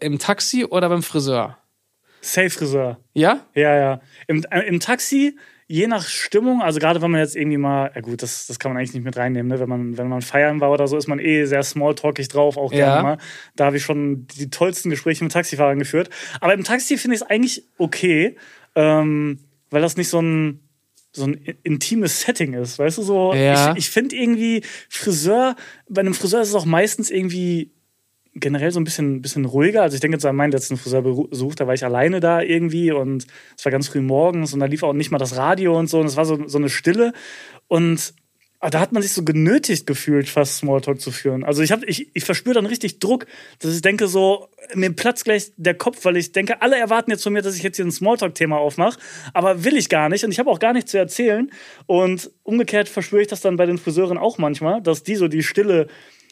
Im 0.00 0.18
Taxi 0.18 0.64
oder 0.66 0.88
beim 0.88 1.02
Friseur? 1.02 1.56
Safe-Friseur. 2.20 2.98
Ja? 3.12 3.40
Ja, 3.54 3.74
ja. 3.76 4.00
Im, 4.28 4.44
äh, 4.50 4.60
Im 4.66 4.80
Taxi, 4.80 5.36
je 5.66 5.86
nach 5.86 6.06
Stimmung, 6.06 6.62
also 6.62 6.78
gerade 6.78 7.00
wenn 7.02 7.10
man 7.10 7.20
jetzt 7.20 7.36
irgendwie 7.36 7.56
mal, 7.56 7.90
ja 7.94 8.00
gut, 8.00 8.22
das, 8.22 8.46
das 8.46 8.58
kann 8.58 8.70
man 8.70 8.78
eigentlich 8.78 8.94
nicht 8.94 9.04
mit 9.04 9.16
reinnehmen, 9.16 9.48
ne? 9.50 9.60
wenn, 9.60 9.68
man, 9.68 9.96
wenn 9.98 10.08
man 10.08 10.22
feiern 10.22 10.60
war 10.60 10.70
oder 10.70 10.86
so, 10.86 10.96
ist 10.96 11.06
man 11.06 11.18
eh 11.18 11.44
sehr 11.46 11.62
smalltalkig 11.62 12.28
drauf, 12.28 12.56
auch 12.56 12.70
gerne 12.70 12.96
Ja. 12.96 13.02
mal. 13.02 13.18
Da 13.56 13.66
habe 13.66 13.76
ich 13.76 13.82
schon 13.82 14.26
die 14.38 14.50
tollsten 14.50 14.90
Gespräche 14.90 15.24
mit 15.24 15.32
Taxifahrern 15.32 15.78
geführt. 15.78 16.10
Aber 16.40 16.54
im 16.54 16.64
Taxi 16.64 16.98
finde 16.98 17.16
ich 17.16 17.22
es 17.22 17.26
eigentlich 17.28 17.64
okay, 17.78 18.36
ähm, 18.74 19.40
weil 19.70 19.82
das 19.82 19.96
nicht 19.96 20.08
so 20.08 20.20
ein 20.20 20.60
so 21.16 21.26
ein 21.26 21.34
intimes 21.62 22.22
Setting 22.22 22.54
ist, 22.54 22.80
weißt 22.80 22.98
du, 22.98 23.02
so, 23.02 23.34
Ja. 23.34 23.70
ich, 23.70 23.84
ich 23.84 23.90
finde 23.90 24.16
irgendwie 24.16 24.62
Friseur, 24.88 25.54
bei 25.88 26.00
einem 26.00 26.12
Friseur 26.12 26.40
ist 26.40 26.48
es 26.48 26.54
auch 26.56 26.64
meistens 26.64 27.08
irgendwie 27.08 27.70
generell 28.34 28.70
so 28.72 28.80
ein 28.80 28.84
bisschen, 28.84 29.22
bisschen 29.22 29.44
ruhiger. 29.44 29.82
Also 29.82 29.94
ich 29.94 30.00
denke 30.00 30.16
jetzt 30.16 30.26
an 30.26 30.36
meinen 30.36 30.52
letzten 30.52 30.76
Friseurbesuch, 30.76 31.54
da 31.54 31.66
war 31.66 31.74
ich 31.74 31.84
alleine 31.84 32.20
da 32.20 32.42
irgendwie 32.42 32.90
und 32.90 33.26
es 33.56 33.64
war 33.64 33.72
ganz 33.72 33.88
früh 33.88 34.00
morgens 34.00 34.52
und 34.52 34.60
da 34.60 34.66
lief 34.66 34.82
auch 34.82 34.92
nicht 34.92 35.10
mal 35.10 35.18
das 35.18 35.36
Radio 35.36 35.78
und 35.78 35.88
so 35.88 36.00
und 36.00 36.06
es 36.06 36.16
war 36.16 36.24
so, 36.24 36.46
so 36.48 36.58
eine 36.58 36.68
Stille 36.68 37.12
und 37.68 38.14
ah, 38.58 38.70
da 38.70 38.80
hat 38.80 38.92
man 38.92 39.02
sich 39.02 39.12
so 39.12 39.22
genötigt 39.22 39.86
gefühlt, 39.86 40.28
fast 40.28 40.56
Smalltalk 40.56 41.00
zu 41.00 41.12
führen. 41.12 41.44
Also 41.44 41.62
ich, 41.62 41.70
ich, 41.86 42.10
ich 42.12 42.24
verspüre 42.24 42.54
dann 42.54 42.66
richtig 42.66 42.98
Druck, 42.98 43.26
dass 43.60 43.74
ich 43.74 43.82
denke 43.82 44.08
so, 44.08 44.48
mir 44.74 44.90
platzt 44.90 45.24
gleich 45.24 45.52
der 45.56 45.74
Kopf, 45.74 46.04
weil 46.04 46.16
ich 46.16 46.32
denke, 46.32 46.60
alle 46.60 46.76
erwarten 46.76 47.12
jetzt 47.12 47.22
von 47.22 47.32
mir, 47.32 47.42
dass 47.42 47.56
ich 47.56 47.62
jetzt 47.62 47.76
hier 47.76 47.84
ein 47.84 47.92
Smalltalk-Thema 47.92 48.56
aufmache, 48.56 48.98
aber 49.32 49.64
will 49.64 49.76
ich 49.76 49.88
gar 49.88 50.08
nicht 50.08 50.24
und 50.24 50.32
ich 50.32 50.40
habe 50.40 50.50
auch 50.50 50.58
gar 50.58 50.72
nichts 50.72 50.90
zu 50.90 50.98
erzählen 50.98 51.50
und 51.86 52.32
umgekehrt 52.42 52.88
verspüre 52.88 53.22
ich 53.22 53.28
das 53.28 53.42
dann 53.42 53.56
bei 53.56 53.66
den 53.66 53.78
Friseuren 53.78 54.18
auch 54.18 54.38
manchmal, 54.38 54.82
dass 54.82 55.04
die 55.04 55.14
so 55.14 55.28
die 55.28 55.44
Stille 55.44 55.86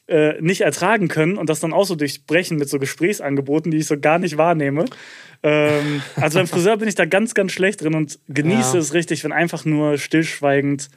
äh, 0.08 0.40
nicht 0.40 0.62
ertragen 0.62 1.08
können 1.08 1.36
und 1.36 1.48
das 1.48 1.60
dann 1.60 1.72
auch 1.72 1.84
so 1.84 1.94
durchbrechen 1.94 2.58
mit 2.58 2.68
so 2.68 2.78
Gesprächsangeboten, 2.78 3.70
die 3.70 3.78
ich 3.78 3.86
so 3.86 3.98
gar 3.98 4.18
nicht 4.18 4.36
wahrnehme. 4.36 4.84
Ähm, 5.42 6.02
also 6.16 6.38
beim 6.38 6.46
Friseur 6.48 6.76
bin 6.76 6.88
ich 6.88 6.94
da 6.94 7.04
ganz, 7.04 7.34
ganz 7.34 7.52
schlecht 7.52 7.82
drin 7.82 7.94
und 7.94 8.18
genieße 8.28 8.74
Ja. 8.74 8.80
es 8.80 8.94
richtig, 8.94 9.24
wenn 9.24 9.32
einfach 9.32 9.64
nur 9.64 9.98
stillschweigend 9.98 10.88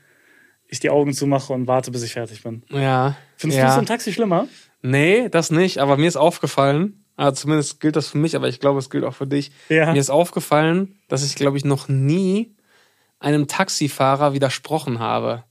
ich 0.68 0.80
die 0.80 0.90
Augen 0.90 1.14
zumache 1.14 1.54
und 1.54 1.68
warte, 1.68 1.92
bis 1.92 2.04
ich 2.04 2.14
fertig 2.14 2.44
bin. 2.44 2.64
Ja. 2.70 3.16
Findest 3.38 3.60
ja. 3.60 3.68
du 3.68 3.72
es 3.74 3.78
im 3.78 3.86
Taxi 3.86 4.12
schlimmer? 4.12 4.48
Nee, 4.82 5.30
das 5.30 5.52
nicht, 5.52 5.78
aber 5.78 5.98
mir 5.98 6.08
ist 6.08 6.18
aufgefallen, 6.18 7.06
also 7.16 7.42
zumindest 7.42 7.80
gilt 7.80 7.96
das 7.96 8.10
für 8.10 8.18
mich, 8.18 8.36
aber 8.36 8.48
ich 8.48 8.60
glaube, 8.60 8.80
es 8.80 8.90
gilt 8.90 9.04
auch 9.04 9.16
für 9.16 9.28
dich. 9.28 9.52
Ja. 9.70 9.94
Mir 9.94 10.00
ist 10.00 10.10
aufgefallen, 10.10 11.00
dass 11.08 11.24
ich, 11.24 11.36
glaube 11.36 11.58
ich, 11.58 11.66
noch 11.66 11.88
nie 11.88 12.56
einem 13.20 13.48
Taxifahrer 13.48 14.34
widersprochen 14.34 15.00
habe. 15.00 15.44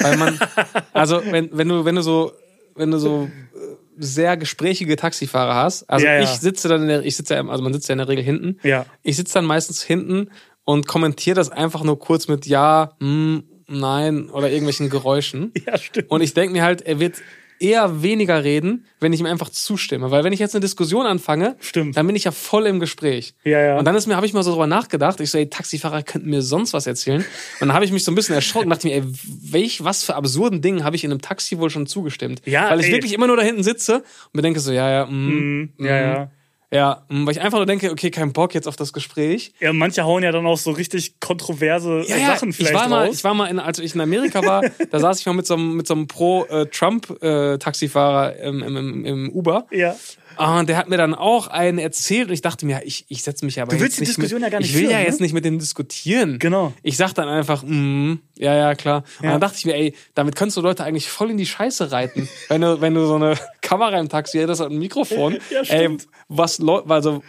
Weil 0.00 0.16
man, 0.16 0.38
also 0.92 1.22
wenn, 1.24 1.50
wenn 1.52 1.68
du, 1.68 1.84
wenn 1.84 1.94
du 1.94 2.02
so, 2.02 2.32
wenn 2.74 2.90
du 2.90 2.98
so 2.98 3.24
äh, 3.24 3.58
sehr 3.96 4.36
gesprächige 4.36 4.96
Taxifahrer 4.96 5.54
hast, 5.54 5.88
also 5.90 6.04
Ja, 6.04 6.14
ja. 6.14 6.22
ich 6.22 6.30
sitze 6.30 6.68
dann 6.68 6.82
in 6.82 6.88
der, 6.88 7.04
ich 7.04 7.16
sitze 7.16 7.34
ja, 7.34 7.46
also 7.46 7.62
man 7.62 7.72
sitzt 7.72 7.88
ja 7.88 7.92
in 7.92 7.98
der 7.98 8.08
Regel 8.08 8.24
hinten. 8.24 8.58
Ja. 8.62 8.86
Ich 9.02 9.16
sitze 9.16 9.34
dann 9.34 9.44
meistens 9.44 9.82
hinten 9.82 10.30
und 10.64 10.86
kommentiere 10.86 11.36
das 11.36 11.50
einfach 11.50 11.84
nur 11.84 11.98
kurz 11.98 12.28
mit 12.28 12.46
Ja, 12.46 12.96
hm, 13.00 13.44
nein 13.68 14.30
oder 14.30 14.48
irgendwelchen 14.48 14.90
Geräuschen. 14.90 15.52
Ja, 15.66 15.78
stimmt. 15.78 16.10
Und 16.10 16.20
ich 16.20 16.34
denke 16.34 16.52
mir 16.52 16.62
halt, 16.62 16.82
er 16.82 17.00
wird 17.00 17.16
eher 17.60 18.02
weniger 18.02 18.42
reden, 18.44 18.84
wenn 19.00 19.12
ich 19.12 19.20
ihm 19.20 19.26
einfach 19.26 19.48
zustimme. 19.50 20.10
Weil 20.10 20.24
wenn 20.24 20.32
ich 20.32 20.40
jetzt 20.40 20.54
eine 20.54 20.60
Diskussion 20.60 21.06
anfange, 21.06 21.56
Stimmt. 21.60 21.96
dann 21.96 22.06
bin 22.06 22.16
ich 22.16 22.24
ja 22.24 22.30
voll 22.30 22.66
im 22.66 22.80
Gespräch. 22.80 23.34
Ja, 23.44 23.60
ja. 23.60 23.78
Und 23.78 23.84
dann 23.84 23.94
ist 23.94 24.06
mir, 24.06 24.16
habe 24.16 24.26
ich 24.26 24.32
mal 24.32 24.42
so 24.42 24.50
drüber 24.50 24.66
nachgedacht. 24.66 25.20
Ich 25.20 25.30
so, 25.30 25.38
ey, 25.38 25.48
Taxifahrer 25.48 26.02
könnten 26.02 26.30
mir 26.30 26.42
sonst 26.42 26.72
was 26.72 26.86
erzählen. 26.86 27.20
Und 27.60 27.68
dann 27.68 27.72
habe 27.72 27.84
ich 27.84 27.92
mich 27.92 28.04
so 28.04 28.12
ein 28.12 28.14
bisschen 28.14 28.34
erschrocken, 28.34 28.70
dachte 28.70 28.86
mir, 28.86 28.94
ey, 28.96 29.02
welch, 29.04 29.84
was 29.84 30.04
für 30.04 30.14
absurden 30.16 30.62
Dingen 30.62 30.84
habe 30.84 30.96
ich 30.96 31.04
in 31.04 31.10
einem 31.10 31.20
Taxi 31.22 31.58
wohl 31.58 31.70
schon 31.70 31.86
zugestimmt? 31.86 32.42
Ja, 32.44 32.70
Weil 32.70 32.80
ich 32.80 32.86
ey. 32.86 32.92
wirklich 32.92 33.12
immer 33.12 33.26
nur 33.26 33.36
da 33.36 33.42
hinten 33.42 33.62
sitze 33.62 33.96
und 33.96 34.34
mir 34.34 34.42
denke 34.42 34.60
so, 34.60 34.72
ja, 34.72 34.90
ja, 34.90 35.06
mm, 35.06 35.24
Mhm. 35.34 35.72
Ja, 35.78 36.00
ja. 36.00 36.30
Ja, 36.74 37.02
mm, 37.08 37.24
weil 37.24 37.32
ich 37.32 37.40
einfach 37.40 37.58
nur 37.58 37.66
denke, 37.66 37.90
okay, 37.90 38.10
kein 38.10 38.32
Bock 38.32 38.54
jetzt 38.54 38.66
auf 38.68 38.76
das 38.76 38.92
Gespräch. 38.92 39.52
Ja, 39.60 39.72
manche 39.72 40.04
hauen 40.04 40.22
ja 40.22 40.32
dann 40.32 40.46
auch 40.46 40.58
so 40.58 40.70
richtig 40.72 41.18
kontroverse 41.20 42.04
Ja, 42.08 42.16
ja, 42.16 42.26
Sachen 42.34 42.50
ich 42.50 42.56
vielleicht 42.56 42.74
war 42.74 42.88
mal, 42.88 43.06
raus. 43.06 43.14
ich 43.16 43.24
war 43.24 43.34
mal, 43.34 43.46
in, 43.46 43.58
als 43.58 43.78
ich 43.78 43.94
in 43.94 44.00
Amerika 44.00 44.44
war, 44.44 44.62
da 44.90 44.98
saß 44.98 45.20
ich 45.20 45.26
mal 45.26 45.32
mit 45.34 45.46
so 45.46 45.54
einem, 45.54 45.76
mit 45.76 45.86
so 45.86 45.94
einem 45.94 46.06
Pro-Trump-Taxifahrer 46.08 48.36
im, 48.40 48.62
im, 48.62 48.76
im, 48.76 49.04
im 49.04 49.30
Uber. 49.30 49.66
ja. 49.70 49.94
Ah, 50.36 50.58
Und 50.58 50.68
der 50.68 50.76
hat 50.76 50.88
mir 50.88 50.96
dann 50.96 51.14
auch 51.14 51.46
einen 51.46 51.78
erzählt 51.78 52.26
und 52.26 52.34
ich 52.34 52.40
dachte 52.40 52.66
mir, 52.66 52.82
ich, 52.84 53.04
ich 53.08 53.22
setze 53.22 53.44
mich 53.44 53.60
aber 53.60 53.72
Du 53.72 53.80
willst 53.80 54.00
jetzt 54.00 54.08
die 54.08 54.12
Diskussion 54.16 54.40
mit, 54.40 54.48
ja 54.48 54.50
gar 54.50 54.58
nicht 54.58 54.70
Ich 54.70 54.74
will 54.74 54.90
ja 54.90 54.96
führen, 54.96 55.04
jetzt 55.06 55.20
ne? 55.20 55.26
nicht 55.26 55.32
mit 55.32 55.44
dem 55.44 55.60
diskutieren. 55.60 56.40
Genau. 56.40 56.72
Ich 56.82 56.96
sag 56.96 57.12
dann 57.12 57.28
einfach, 57.28 57.62
mm, 57.64 58.14
ja, 58.36 58.54
ja, 58.54 58.74
klar. 58.74 59.04
Und 59.18 59.24
Ja. 59.26 59.32
dann 59.32 59.40
dachte 59.40 59.56
ich 59.58 59.64
mir, 59.64 59.74
ey, 59.74 59.94
damit 60.14 60.36
könntest 60.36 60.56
du 60.56 60.60
Leute 60.60 60.84
eigentlich 60.84 61.08
voll 61.08 61.30
in 61.30 61.36
die 61.36 61.46
Scheiße 61.46 61.92
reiten. 61.92 62.28
wenn 62.48 62.60
du, 62.60 62.80
wenn 62.80 62.94
du 62.94 63.06
so 63.06 63.14
eine 63.16 63.34
Kamera 63.60 63.98
im 63.98 64.08
Taxi 64.08 64.38
hättest 64.38 64.60
und 64.60 64.72
ein 64.72 64.78
Mikrofon. 64.78 65.38
Ja, 65.50 65.60
ey, 65.68 65.96
was, 66.28 66.58
Leu 66.58 66.80
also, 66.88 67.22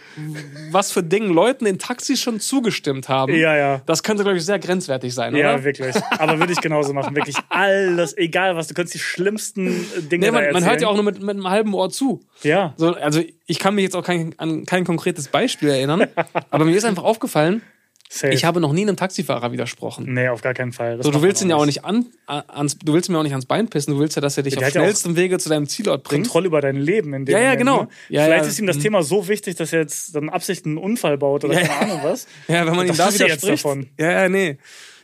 was 0.70 0.90
für 0.90 1.02
Dingen 1.02 1.30
Leuten 1.32 1.66
in 1.66 1.78
Taxis 1.78 2.20
schon 2.20 2.40
zugestimmt 2.40 3.08
haben. 3.08 3.34
Ja, 3.34 3.56
ja. 3.56 3.82
Das 3.86 4.02
könnte, 4.02 4.22
glaube 4.22 4.38
ich, 4.38 4.44
sehr 4.44 4.58
grenzwertig 4.58 5.14
sein, 5.14 5.36
Ja, 5.36 5.54
oder? 5.54 5.64
wirklich. 5.64 5.94
Aber 6.18 6.38
würde 6.38 6.52
ich 6.52 6.60
genauso 6.60 6.92
machen. 6.92 7.14
Wirklich 7.14 7.36
alles, 7.50 8.16
egal 8.16 8.56
was. 8.56 8.68
Du 8.68 8.74
kannst 8.74 8.94
die 8.94 8.98
schlimmsten 8.98 9.86
Dinge 10.10 10.26
Nee, 10.26 10.30
man, 10.32 10.52
man 10.52 10.64
hört 10.64 10.80
ja 10.80 10.88
auch 10.88 10.94
nur 10.94 11.04
mit, 11.04 11.20
mit 11.20 11.30
einem 11.30 11.48
halben 11.48 11.74
Ohr 11.74 11.90
zu. 11.90 12.20
Ja. 12.42 12.74
So, 12.76 12.94
also 12.94 13.22
ich 13.46 13.58
kann 13.58 13.74
mich 13.74 13.84
jetzt 13.84 13.94
auch 13.96 14.04
kein, 14.04 14.34
an 14.38 14.64
kein 14.64 14.84
konkretes 14.84 15.28
Beispiel 15.28 15.68
erinnern, 15.68 16.06
aber 16.50 16.64
mir 16.64 16.76
ist 16.76 16.84
einfach 16.84 17.04
aufgefallen, 17.04 17.62
Safe. 18.08 18.32
ich 18.32 18.44
habe 18.44 18.60
noch 18.60 18.72
nie 18.72 18.82
einem 18.82 18.96
Taxifahrer 18.96 19.50
widersprochen. 19.52 20.12
Nee, 20.14 20.28
auf 20.28 20.40
gar 20.40 20.54
keinen 20.54 20.72
Fall. 20.72 20.96
Das 20.96 21.04
So, 21.06 21.10
du 21.12 21.22
willst 21.22 21.42
ihn 21.42 21.50
ja 21.50 21.56
auch 21.56 21.66
nicht 21.66 21.84
an, 21.84 22.06
an- 22.26 22.44
ans, 22.48 22.78
du 22.78 22.92
willst 22.94 23.10
mir 23.10 23.18
auch 23.18 23.22
nicht 23.24 23.32
ans 23.32 23.46
Bein 23.46 23.68
pissen, 23.68 23.94
du 23.94 24.00
willst 24.00 24.14
ja, 24.16 24.22
dass 24.22 24.36
er 24.36 24.44
dich 24.44 24.54
Der 24.54 24.60
auf 24.62 24.66
hat 24.68 24.74
ja 24.74 24.80
schnellstem 24.82 25.16
Wege 25.16 25.38
zu 25.38 25.48
deinem 25.48 25.66
Zielort 25.68 26.04
bringt. 26.04 26.24
Kontrolle 26.26 26.46
über 26.46 26.60
dein 26.60 26.76
Leben 26.76 27.12
in 27.14 27.24
dem 27.24 27.32
Ja, 27.32 27.38
ja, 27.40 27.44
Moment, 27.46 27.58
genau. 27.60 27.82
Ne? 27.82 27.88
Ja, 28.08 28.24
Vielleicht 28.24 28.44
ja. 28.44 28.50
ist 28.50 28.58
ihm 28.60 28.66
das 28.66 28.76
Mhm. 28.76 28.82
Thema 28.82 29.02
so 29.02 29.26
wichtig, 29.28 29.56
dass 29.56 29.72
er 29.72 29.80
jetzt 29.80 30.14
dann 30.14 30.28
Absicht 30.28 30.66
einen 30.66 30.78
Unfall 30.78 31.18
baut 31.18 31.44
oder 31.44 31.54
Ja, 31.54 31.66
keine 31.66 31.72
ja. 31.90 31.94
Ahnung 31.96 32.00
was. 32.04 32.26
Ja, 32.48 32.64
wenn 32.66 32.76
man 32.76 32.86
ihm 32.86 32.96
da 32.96 33.06
hast 33.06 33.18
du 33.18 33.24
jetzt 33.26 33.42
widerspricht. 33.42 33.64
davon? 33.64 33.88
Ja, 33.98 34.10
ja, 34.22 34.28
nee. 34.28 34.58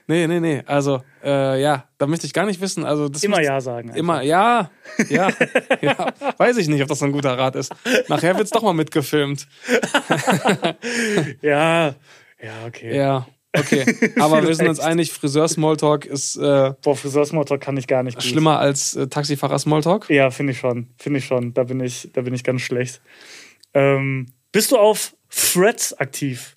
Nee, 0.08 0.26
nee, 0.26 0.40
nee. 0.40 0.62
Also, 0.66 1.00
äh, 1.24 1.62
ja, 1.62 1.84
da 1.96 2.06
möchte 2.08 2.26
ich 2.26 2.32
gar 2.32 2.44
nicht 2.44 2.60
wissen. 2.60 2.84
Also, 2.84 3.08
das 3.08 3.22
Immer 3.22 3.40
Ja 3.40 3.60
sagen. 3.60 3.88
einfach. 3.90 3.98
Immer, 3.98 4.22
ja, 4.22 4.70
ja, 5.08 5.28
ja. 5.80 6.12
Weiß 6.38 6.56
ich 6.56 6.66
nicht, 6.68 6.82
ob 6.82 6.88
das 6.88 7.02
ein 7.04 7.12
guter 7.12 7.38
Rat 7.38 7.54
ist. 7.56 7.72
Nachher 8.08 8.36
wird's 8.36 8.50
doch 8.50 8.62
mal 8.62 8.74
mitgefilmt. 8.74 9.46
Ja. 11.42 11.94
Ja, 12.42 12.66
okay. 12.66 12.96
Ja, 12.96 13.26
okay. 13.56 14.12
Aber 14.20 14.46
wir 14.46 14.54
sind 14.54 14.68
uns 14.68 14.80
einig, 14.80 15.12
Friseur-Smalltalk 15.12 16.04
ist 16.06 16.36
äh, 16.36 16.72
Boah, 16.82 16.96
Friseur-Smalltalk 16.96 17.60
kann 17.60 17.76
ich 17.76 17.86
gar 17.86 18.02
nicht 18.02 18.16
gut. 18.16 18.24
schlimmer 18.24 18.58
als 18.58 18.96
äh, 18.96 19.06
Taxifahrer-Smalltalk. 19.06 20.10
Ja, 20.10 20.30
finde 20.30 20.52
ich 20.52 20.58
schon. 20.58 20.88
Finde 20.98 21.18
ich 21.20 21.24
schon. 21.26 21.54
Da 21.54 21.64
bin 21.64 21.80
ich, 21.80 22.10
da 22.12 22.22
bin 22.22 22.34
ich 22.34 22.44
ganz 22.44 22.62
schlecht. 22.62 23.00
Ähm, 23.74 24.32
bist 24.50 24.72
du 24.72 24.76
auf 24.76 25.14
Threads 25.30 25.94
aktiv? 25.94 26.56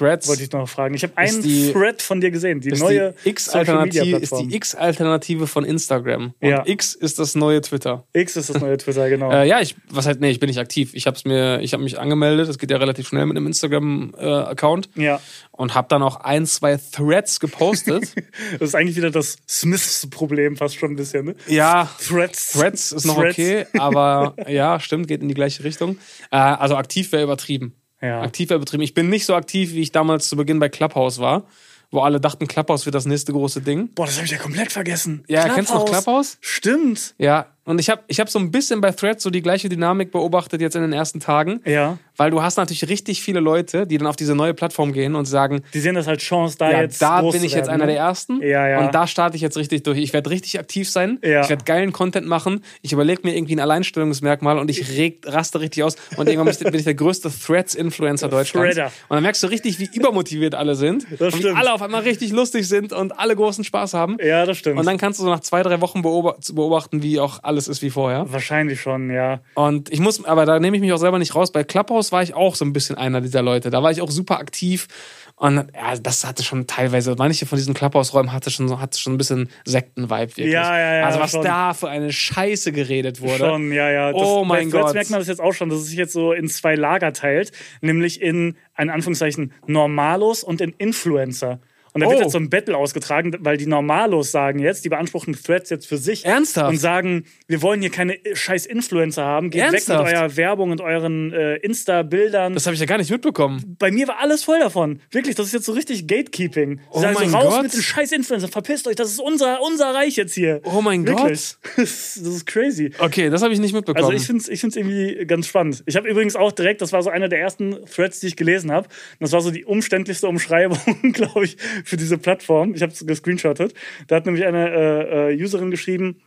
Threads 0.00 0.28
wollte 0.28 0.42
ich 0.42 0.50
noch 0.52 0.68
fragen. 0.68 0.94
Ich 0.94 1.02
habe 1.02 1.12
einen 1.16 1.42
die- 1.42 1.72
Thread 1.72 2.00
von 2.00 2.20
dir 2.20 2.30
gesehen, 2.30 2.60
die 2.60 2.70
neue 2.72 3.14
die 3.24 3.28
X-Alternative 3.30 4.16
ist 4.16 4.32
die 4.32 4.54
X-Alternative 4.56 5.46
von 5.46 5.64
Instagram. 5.64 6.32
Und 6.40 6.48
Ja. 6.48 6.62
X 6.66 6.94
ist 6.94 7.18
das 7.18 7.34
neue 7.34 7.60
Twitter. 7.60 8.04
X 8.14 8.36
ist 8.36 8.48
das 8.48 8.60
neue 8.60 8.78
Twitter, 8.78 9.08
genau. 9.10 9.30
Äh, 9.30 9.46
ja, 9.46 9.60
ich, 9.60 9.76
was 9.90 10.06
halt, 10.06 10.20
nee, 10.20 10.30
ich 10.30 10.40
bin 10.40 10.48
nicht 10.48 10.58
aktiv. 10.58 10.92
Ich 10.94 11.06
hab's 11.06 11.24
mir, 11.24 11.60
ich 11.60 11.74
habe 11.74 11.82
mich 11.82 11.98
angemeldet. 11.98 12.48
Das 12.48 12.58
geht 12.58 12.70
ja 12.70 12.78
relativ 12.78 13.08
schnell 13.08 13.26
mit 13.26 13.36
einem 13.36 13.46
Instagram-Account 13.46 14.90
ja. 14.96 15.20
und 15.52 15.74
habe 15.74 15.88
dann 15.88 16.02
auch 16.02 16.16
ein, 16.16 16.46
zwei 16.46 16.76
Threads 16.78 17.40
gepostet. 17.40 18.04
Das 18.58 18.70
ist 18.70 18.74
eigentlich 18.74 18.96
wieder 18.96 19.10
das 19.10 19.36
Smiths-Problem 19.48 20.56
fast 20.56 20.76
schon 20.76 20.92
ein 20.92 20.96
bisschen, 20.96 21.26
ne? 21.26 21.34
ja, 21.46 21.88
Threads. 22.06 22.52
Threads 22.52 22.92
ist 22.92 23.04
noch 23.04 23.16
Threads. 23.16 23.38
okay, 23.38 23.66
aber 23.78 24.34
ja, 24.48 24.80
stimmt, 24.80 25.08
geht 25.08 25.20
in 25.22 25.28
die 25.28 25.34
gleiche 25.34 25.62
Richtung. 25.64 25.98
Äh, 26.30 26.36
also 26.36 26.76
aktiv 26.76 27.12
wäre 27.12 27.22
übertrieben. 27.22 27.74
Ja. 28.00 28.22
Aktiv 28.22 28.50
wäre 28.50 28.58
übertrieben. 28.58 28.82
Ich 28.82 28.94
bin 28.94 29.08
nicht 29.08 29.26
so 29.26 29.34
aktiv, 29.34 29.72
wie 29.74 29.80
ich 29.80 29.92
damals 29.92 30.28
zu 30.28 30.36
Beginn 30.36 30.58
bei 30.58 30.68
Clubhouse 30.68 31.18
war, 31.18 31.44
wo 31.90 32.00
alle 32.00 32.20
dachten, 32.20 32.46
Clubhouse 32.46 32.86
wird 32.86 32.94
das 32.94 33.04
nächste 33.06 33.32
große 33.32 33.60
Ding. 33.60 33.88
Boah, 33.94 34.06
das 34.06 34.16
habe 34.16 34.26
ich 34.26 34.32
ja 34.32 34.38
komplett 34.38 34.72
vergessen. 34.72 35.24
Ja, 35.28 35.48
kennst 35.48 35.70
du 35.70 35.74
noch 35.74 35.84
Clubhouse? 35.84 36.38
Stimmt. 36.40 37.14
Ja, 37.18 37.46
und 37.70 37.78
ich 37.78 37.88
habe 37.88 38.02
ich 38.08 38.20
hab 38.20 38.28
so 38.28 38.38
ein 38.38 38.50
bisschen 38.50 38.80
bei 38.80 38.90
Threads 38.92 39.22
so 39.22 39.30
die 39.30 39.42
gleiche 39.42 39.68
Dynamik 39.68 40.10
beobachtet 40.10 40.60
jetzt 40.60 40.76
in 40.76 40.82
den 40.82 40.92
ersten 40.92 41.20
Tagen. 41.20 41.60
Ja. 41.64 41.98
Weil 42.16 42.30
du 42.30 42.42
hast 42.42 42.58
natürlich 42.58 42.86
richtig 42.88 43.22
viele 43.22 43.40
Leute, 43.40 43.86
die 43.86 43.96
dann 43.96 44.06
auf 44.06 44.16
diese 44.16 44.34
neue 44.34 44.52
Plattform 44.52 44.92
gehen 44.92 45.14
und 45.14 45.24
sagen, 45.24 45.62
Die 45.72 45.80
sehen 45.80 45.94
das 45.94 46.06
halt 46.06 46.20
Chance, 46.20 46.58
da 46.58 46.70
ja, 46.70 46.82
jetzt 46.82 47.00
da 47.00 47.22
bin 47.22 47.42
ich 47.42 47.54
jetzt 47.54 47.68
werden, 47.68 47.70
einer 47.70 47.86
ne? 47.86 47.92
der 47.92 48.00
Ersten. 48.02 48.42
Ja, 48.42 48.68
ja. 48.68 48.84
Und 48.84 48.94
da 48.94 49.06
starte 49.06 49.36
ich 49.36 49.42
jetzt 49.42 49.56
richtig 49.56 49.84
durch. 49.84 49.98
Ich 49.98 50.12
werde 50.12 50.28
richtig 50.28 50.58
aktiv 50.58 50.90
sein. 50.90 51.18
Ja. 51.22 51.40
Ich 51.40 51.48
werde 51.48 51.64
geilen 51.64 51.92
Content 51.92 52.26
machen. 52.26 52.62
Ich 52.82 52.92
überlege 52.92 53.22
mir 53.24 53.34
irgendwie 53.34 53.56
ein 53.56 53.60
Alleinstellungsmerkmal 53.60 54.58
und 54.58 54.68
ich 54.68 54.98
reg, 54.98 55.22
raste 55.24 55.60
richtig 55.60 55.82
aus. 55.82 55.96
Und 56.16 56.28
irgendwann 56.28 56.54
bin 56.54 56.74
ich, 56.74 56.84
der 56.84 56.94
größte 56.94 57.30
Threads-Influencer 57.30 58.28
Deutschlands. 58.28 58.74
Threader. 58.74 58.92
Und 59.08 59.14
dann 59.14 59.22
merkst 59.22 59.42
du 59.42 59.46
richtig, 59.46 59.78
wie 59.78 59.88
übermotiviert 59.90 60.54
alle 60.54 60.74
sind. 60.74 61.06
Das 61.18 61.32
und 61.32 61.42
wie 61.42 61.48
alle 61.48 61.72
auf 61.72 61.80
einmal 61.80 62.02
richtig 62.02 62.32
lustig 62.32 62.68
sind 62.68 62.92
und 62.92 63.18
alle 63.18 63.34
großen 63.34 63.64
Spaß 63.64 63.94
haben. 63.94 64.18
Ja, 64.22 64.44
das 64.44 64.58
stimmt. 64.58 64.78
Und 64.78 64.86
dann 64.86 64.98
kannst 64.98 65.20
du 65.20 65.24
so 65.24 65.30
nach 65.30 65.40
zwei, 65.40 65.62
drei 65.62 65.80
Wochen 65.80 66.02
beobachten, 66.02 67.02
wie 67.02 67.18
auch 67.18 67.38
alles 67.60 67.68
ist 67.68 67.82
wie 67.82 67.90
vorher. 67.90 68.24
Wahrscheinlich 68.32 68.80
schon, 68.80 69.10
ja. 69.10 69.40
Und 69.54 69.92
ich 69.92 70.00
muss, 70.00 70.24
aber 70.24 70.46
da 70.46 70.58
nehme 70.58 70.76
ich 70.76 70.80
mich 70.80 70.92
auch 70.92 70.96
selber 70.98 71.18
nicht 71.18 71.34
raus. 71.34 71.52
Bei 71.52 71.62
Clubhouse 71.62 72.10
war 72.10 72.22
ich 72.22 72.32
auch 72.34 72.54
so 72.54 72.64
ein 72.64 72.72
bisschen 72.72 72.96
einer 72.96 73.20
dieser 73.20 73.42
Leute. 73.42 73.68
Da 73.70 73.82
war 73.82 73.90
ich 73.90 74.00
auch 74.00 74.10
super 74.10 74.38
aktiv. 74.38 74.88
Und 75.36 75.56
ja, 75.74 75.96
das 76.02 76.26
hatte 76.26 76.42
schon 76.42 76.66
teilweise, 76.66 77.14
manche 77.18 77.44
von 77.46 77.56
diesen 77.56 77.72
Clubhouse-Räumen 77.74 78.32
hatte 78.32 78.50
schon, 78.50 78.68
so- 78.68 78.80
hatte 78.80 78.98
schon 78.98 79.14
ein 79.14 79.18
bisschen 79.18 79.48
Sekten-Vibe 79.64 80.36
wirklich. 80.36 80.52
Ja, 80.52 80.78
ja, 80.78 80.96
ja, 80.98 81.06
Also 81.06 81.18
was 81.20 81.30
schon. 81.32 81.44
da 81.44 81.72
für 81.74 81.88
eine 81.88 82.12
Scheiße 82.12 82.72
geredet 82.72 83.20
wurde. 83.20 83.38
Schon, 83.38 83.72
ja, 83.72 83.90
ja. 83.90 84.12
Das, 84.12 84.20
Oh 84.22 84.44
mein 84.44 84.70
Gott. 84.70 84.92
merkt 84.94 85.10
man 85.10 85.18
das 85.20 85.28
jetzt 85.28 85.40
auch 85.40 85.52
schon, 85.52 85.68
dass 85.70 85.78
es 85.80 85.86
sich 85.86 85.96
jetzt 85.98 86.12
so 86.12 86.32
in 86.32 86.48
zwei 86.48 86.74
Lager 86.74 87.12
teilt, 87.12 87.52
nämlich 87.82 88.20
in, 88.22 88.56
in 88.78 88.90
Anführungszeichen, 88.90 89.52
Normalos 89.66 90.42
und 90.44 90.60
in 90.60 90.70
Influencer. 90.78 91.58
Und 91.92 92.02
da 92.02 92.06
wird 92.08 92.18
Oh. 92.18 92.22
jetzt 92.22 92.32
so 92.32 92.38
ein 92.38 92.50
Battle 92.50 92.76
ausgetragen, 92.76 93.34
weil 93.40 93.56
die 93.56 93.66
Normalos 93.66 94.30
sagen 94.30 94.58
jetzt, 94.60 94.84
die 94.84 94.88
beanspruchen 94.88 95.34
Threads 95.34 95.70
jetzt 95.70 95.86
für 95.86 95.96
sich 95.96 96.24
Ernsthaft? 96.24 96.70
und 96.70 96.76
sagen, 96.78 97.24
wir 97.48 97.62
wollen 97.62 97.80
hier 97.80 97.90
keine 97.90 98.18
scheiß 98.32 98.66
Influencer 98.66 99.24
haben, 99.24 99.50
geht 99.50 99.62
Ernsthaft? 99.62 100.04
weg 100.04 100.12
mit 100.12 100.16
eurer 100.16 100.36
Werbung 100.36 100.70
und 100.70 100.80
euren 100.80 101.32
äh, 101.32 101.56
Insta-Bildern. 101.56 102.54
Das 102.54 102.66
habe 102.66 102.74
ich 102.74 102.80
ja 102.80 102.86
gar 102.86 102.98
nicht 102.98 103.10
mitbekommen. 103.10 103.76
Bei 103.78 103.90
mir 103.90 104.06
war 104.08 104.18
alles 104.20 104.44
voll 104.44 104.58
davon. 104.60 105.00
Wirklich, 105.10 105.34
das 105.34 105.46
ist 105.46 105.52
jetzt 105.52 105.66
so 105.66 105.72
richtig 105.72 106.06
Gatekeeping. 106.06 106.78
Sie 106.78 106.84
Oh 106.90 107.00
sagen 107.00 107.14
mein 107.14 107.30
so, 107.30 107.36
raus 107.36 107.54
Gott. 107.54 107.62
mit 107.64 107.72
den 107.74 107.82
scheiß 107.82 108.12
Influencern, 108.12 108.50
verpisst 108.50 108.86
euch, 108.86 108.96
das 108.96 109.10
ist 109.10 109.20
unser, 109.20 109.60
unser 109.62 109.94
Reich 109.94 110.16
jetzt 110.16 110.34
hier. 110.34 110.60
Oh 110.64 110.80
mein 110.82 111.06
Wirklich. 111.06 111.56
Das 111.76 112.16
ist 112.16 112.26
das 112.26 112.34
ist 112.34 112.46
crazy. 112.46 112.90
Okay, 112.98 113.30
das 113.30 113.42
habe 113.42 113.52
ich 113.52 113.58
nicht 113.60 113.72
mitbekommen. 113.74 114.04
Also 114.04 114.16
ich 114.16 114.26
finde 114.26 114.42
es 114.42 114.48
ich 114.48 114.60
find's 114.60 114.76
irgendwie 114.76 115.24
ganz 115.26 115.46
spannend. 115.46 115.82
Ich 115.86 115.96
habe 115.96 116.08
übrigens 116.08 116.36
auch 116.36 116.52
direkt, 116.52 116.80
das 116.82 116.92
war 116.92 117.02
so 117.02 117.10
einer 117.10 117.28
der 117.28 117.40
ersten 117.40 117.76
Threads, 117.86 118.20
die 118.20 118.26
ich 118.28 118.36
gelesen 118.36 118.70
habe. 118.70 118.88
Das 119.18 119.32
war 119.32 119.40
so 119.40 119.50
die 119.50 119.64
umständlichste 119.64 120.26
Umschreibung, 120.28 120.78
glaube 121.12 121.44
ich, 121.44 121.56
für 121.84 121.96
diese 121.96 122.18
Plattform. 122.18 122.74
Ich 122.74 122.82
habe 122.82 122.92
es 122.92 123.06
gescreenshottet. 123.06 123.74
Da 124.06 124.16
hat 124.16 124.26
nämlich 124.26 124.46
eine 124.46 124.70
äh, 124.70 125.32
äh, 125.32 125.42
Userin 125.42 125.70
geschrieben, 125.70 126.20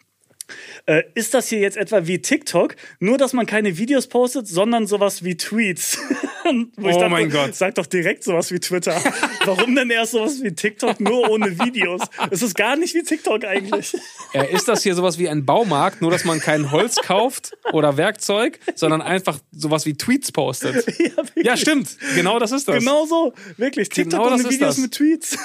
äh, 0.85 1.03
ist 1.15 1.33
das 1.33 1.47
hier 1.49 1.59
jetzt 1.59 1.77
etwa 1.77 2.07
wie 2.07 2.21
TikTok, 2.21 2.75
nur 2.99 3.17
dass 3.17 3.33
man 3.33 3.45
keine 3.45 3.77
Videos 3.77 4.07
postet, 4.07 4.47
sondern 4.47 4.87
sowas 4.87 5.23
wie 5.23 5.35
Tweets? 5.37 5.97
Oh 6.45 7.07
mein 7.09 7.29
Gott. 7.29 7.55
Sag 7.55 7.75
doch 7.75 7.85
direkt 7.85 8.23
sowas 8.23 8.51
wie 8.51 8.59
Twitter. 8.59 9.01
Warum 9.45 9.75
denn 9.75 9.89
erst 9.89 10.11
sowas 10.11 10.43
wie 10.43 10.51
TikTok, 10.53 10.99
nur 10.99 11.29
ohne 11.29 11.57
Videos? 11.59 12.01
Es 12.31 12.41
ist 12.41 12.55
gar 12.55 12.75
nicht 12.75 12.93
wie 12.95 13.03
TikTok 13.03 13.45
eigentlich. 13.45 13.95
äh, 14.33 14.53
ist 14.53 14.67
das 14.67 14.83
hier 14.83 14.93
sowas 14.95 15.17
wie 15.17 15.29
ein 15.29 15.45
Baumarkt, 15.45 16.01
nur 16.01 16.11
dass 16.11 16.25
man 16.25 16.39
kein 16.41 16.71
Holz 16.71 16.97
kauft 16.97 17.53
oder 17.71 17.95
Werkzeug, 17.95 18.59
sondern 18.75 19.01
einfach 19.01 19.39
sowas 19.53 19.85
wie 19.85 19.93
Tweets 19.93 20.33
postet? 20.33 20.85
ja. 20.99 21.23
Ja, 21.41 21.57
stimmt. 21.57 21.97
Genau 22.15 22.39
das 22.39 22.51
ist 22.51 22.67
das. 22.67 22.79
Genau 22.79 23.05
so. 23.05 23.33
Wirklich. 23.57 23.89
TikTok 23.89 24.11
Genau 24.19 24.33
ohne 24.33 24.41
ist 24.41 24.49
Videos 24.51 24.75
das. 24.75 24.77
mit 24.79 24.91
Tweets. 24.93 25.37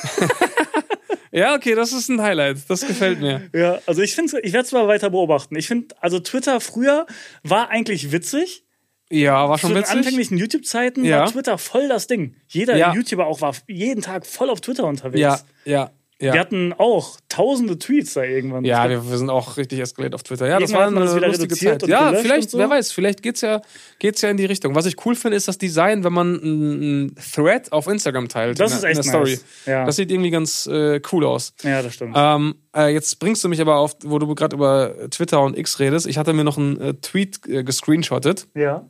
Ja, 1.30 1.54
okay, 1.54 1.74
das 1.74 1.92
ist 1.92 2.08
ein 2.08 2.22
Highlight. 2.22 2.58
Das 2.68 2.86
gefällt 2.86 3.20
mir. 3.20 3.48
Ja, 3.52 3.80
also 3.86 4.02
ich 4.02 4.14
finde, 4.14 4.40
ich 4.40 4.52
werde 4.52 4.66
es 4.66 4.72
mal 4.72 4.88
weiter 4.98 5.10
beobachten. 5.10 5.56
Ich 5.56 5.68
finde, 5.68 5.94
also 6.00 6.18
Twitter 6.18 6.60
früher 6.60 7.06
war 7.42 7.70
eigentlich 7.70 8.10
witzig. 8.12 8.64
Ja, 9.10 9.48
war 9.48 9.56
Zu 9.56 9.62
schon 9.62 9.70
den 9.74 9.78
witzig. 9.84 9.96
anfänglichen 9.96 10.36
YouTube-Zeiten 10.36 11.04
Ja. 11.04 11.20
war 11.20 11.30
Twitter 11.30 11.56
voll 11.56 11.88
das 11.88 12.06
Ding. 12.08 12.34
Jeder 12.46 12.76
Ja. 12.76 12.92
YouTuber 12.92 13.26
auch 13.26 13.40
war 13.40 13.54
jeden 13.66 14.02
Tag 14.02 14.26
voll 14.26 14.50
auf 14.50 14.60
Twitter 14.60 14.84
unterwegs. 14.84 15.20
Ja, 15.20 15.40
ja, 15.64 15.90
ja. 16.20 16.32
Wir 16.32 16.40
hatten 16.40 16.72
auch 16.72 17.18
tausende 17.28 17.78
Tweets 17.78 18.14
da 18.14 18.24
irgendwann. 18.24 18.64
Ja, 18.64 18.88
wir, 18.90 19.08
wir 19.08 19.18
sind 19.18 19.30
auch 19.30 19.56
richtig 19.56 19.78
eskaliert 19.78 20.14
auf 20.14 20.24
Twitter. 20.24 20.48
Ja, 20.48 20.58
das 20.58 20.72
war 20.72 20.86
eine 20.88 21.00
lustige 21.26 21.54
Zeit. 21.54 21.86
Ja, 21.86 22.12
vielleicht, 22.14 22.50
so. 22.50 22.58
wer 22.58 22.68
weiß, 22.68 22.90
vielleicht 22.90 23.22
geht's 23.22 23.40
ja, 23.40 23.60
geht's 24.00 24.20
ja 24.22 24.28
in 24.30 24.36
die 24.36 24.44
Richtung. 24.44 24.74
Was 24.74 24.86
ich 24.86 24.96
cool 25.06 25.14
finde, 25.14 25.36
ist 25.36 25.46
das 25.46 25.58
Design, 25.58 26.02
wenn 26.02 26.12
man 26.12 26.40
einen 26.42 27.14
Thread 27.32 27.70
auf 27.72 27.86
Instagram 27.86 28.28
teilt. 28.28 28.58
Das 28.58 28.72
in, 28.72 28.76
ist 28.76 28.82
der- 28.82 28.90
in 28.90 28.96
echt 28.96 29.04
der 29.04 29.10
Story. 29.10 29.30
nice. 29.30 29.44
Ja. 29.66 29.84
Das 29.86 29.96
sieht 29.96 30.10
irgendwie 30.10 30.30
ganz 30.30 30.66
äh, 30.66 31.00
cool 31.12 31.24
aus. 31.24 31.54
ja, 31.62 31.82
das 31.82 31.94
stimmt. 31.94 32.14
Ähm, 32.16 32.56
äh, 32.74 32.92
jetzt 32.92 33.18
bringst 33.20 33.44
du 33.44 33.48
mich 33.48 33.60
aber 33.60 33.76
auf, 33.76 33.94
wo 34.04 34.18
du 34.18 34.34
gerade 34.34 34.56
über 34.56 34.94
Twitter 35.10 35.40
und 35.42 35.56
X 35.56 35.78
redest. 35.78 36.06
Ich 36.06 36.18
hatte 36.18 36.32
mir 36.32 36.42
noch 36.44 36.58
einen 36.58 36.80
äh, 36.80 36.94
Tweet 36.94 37.46
äh, 37.46 37.62
gescreenshottet. 37.62 38.48
ja. 38.54 38.88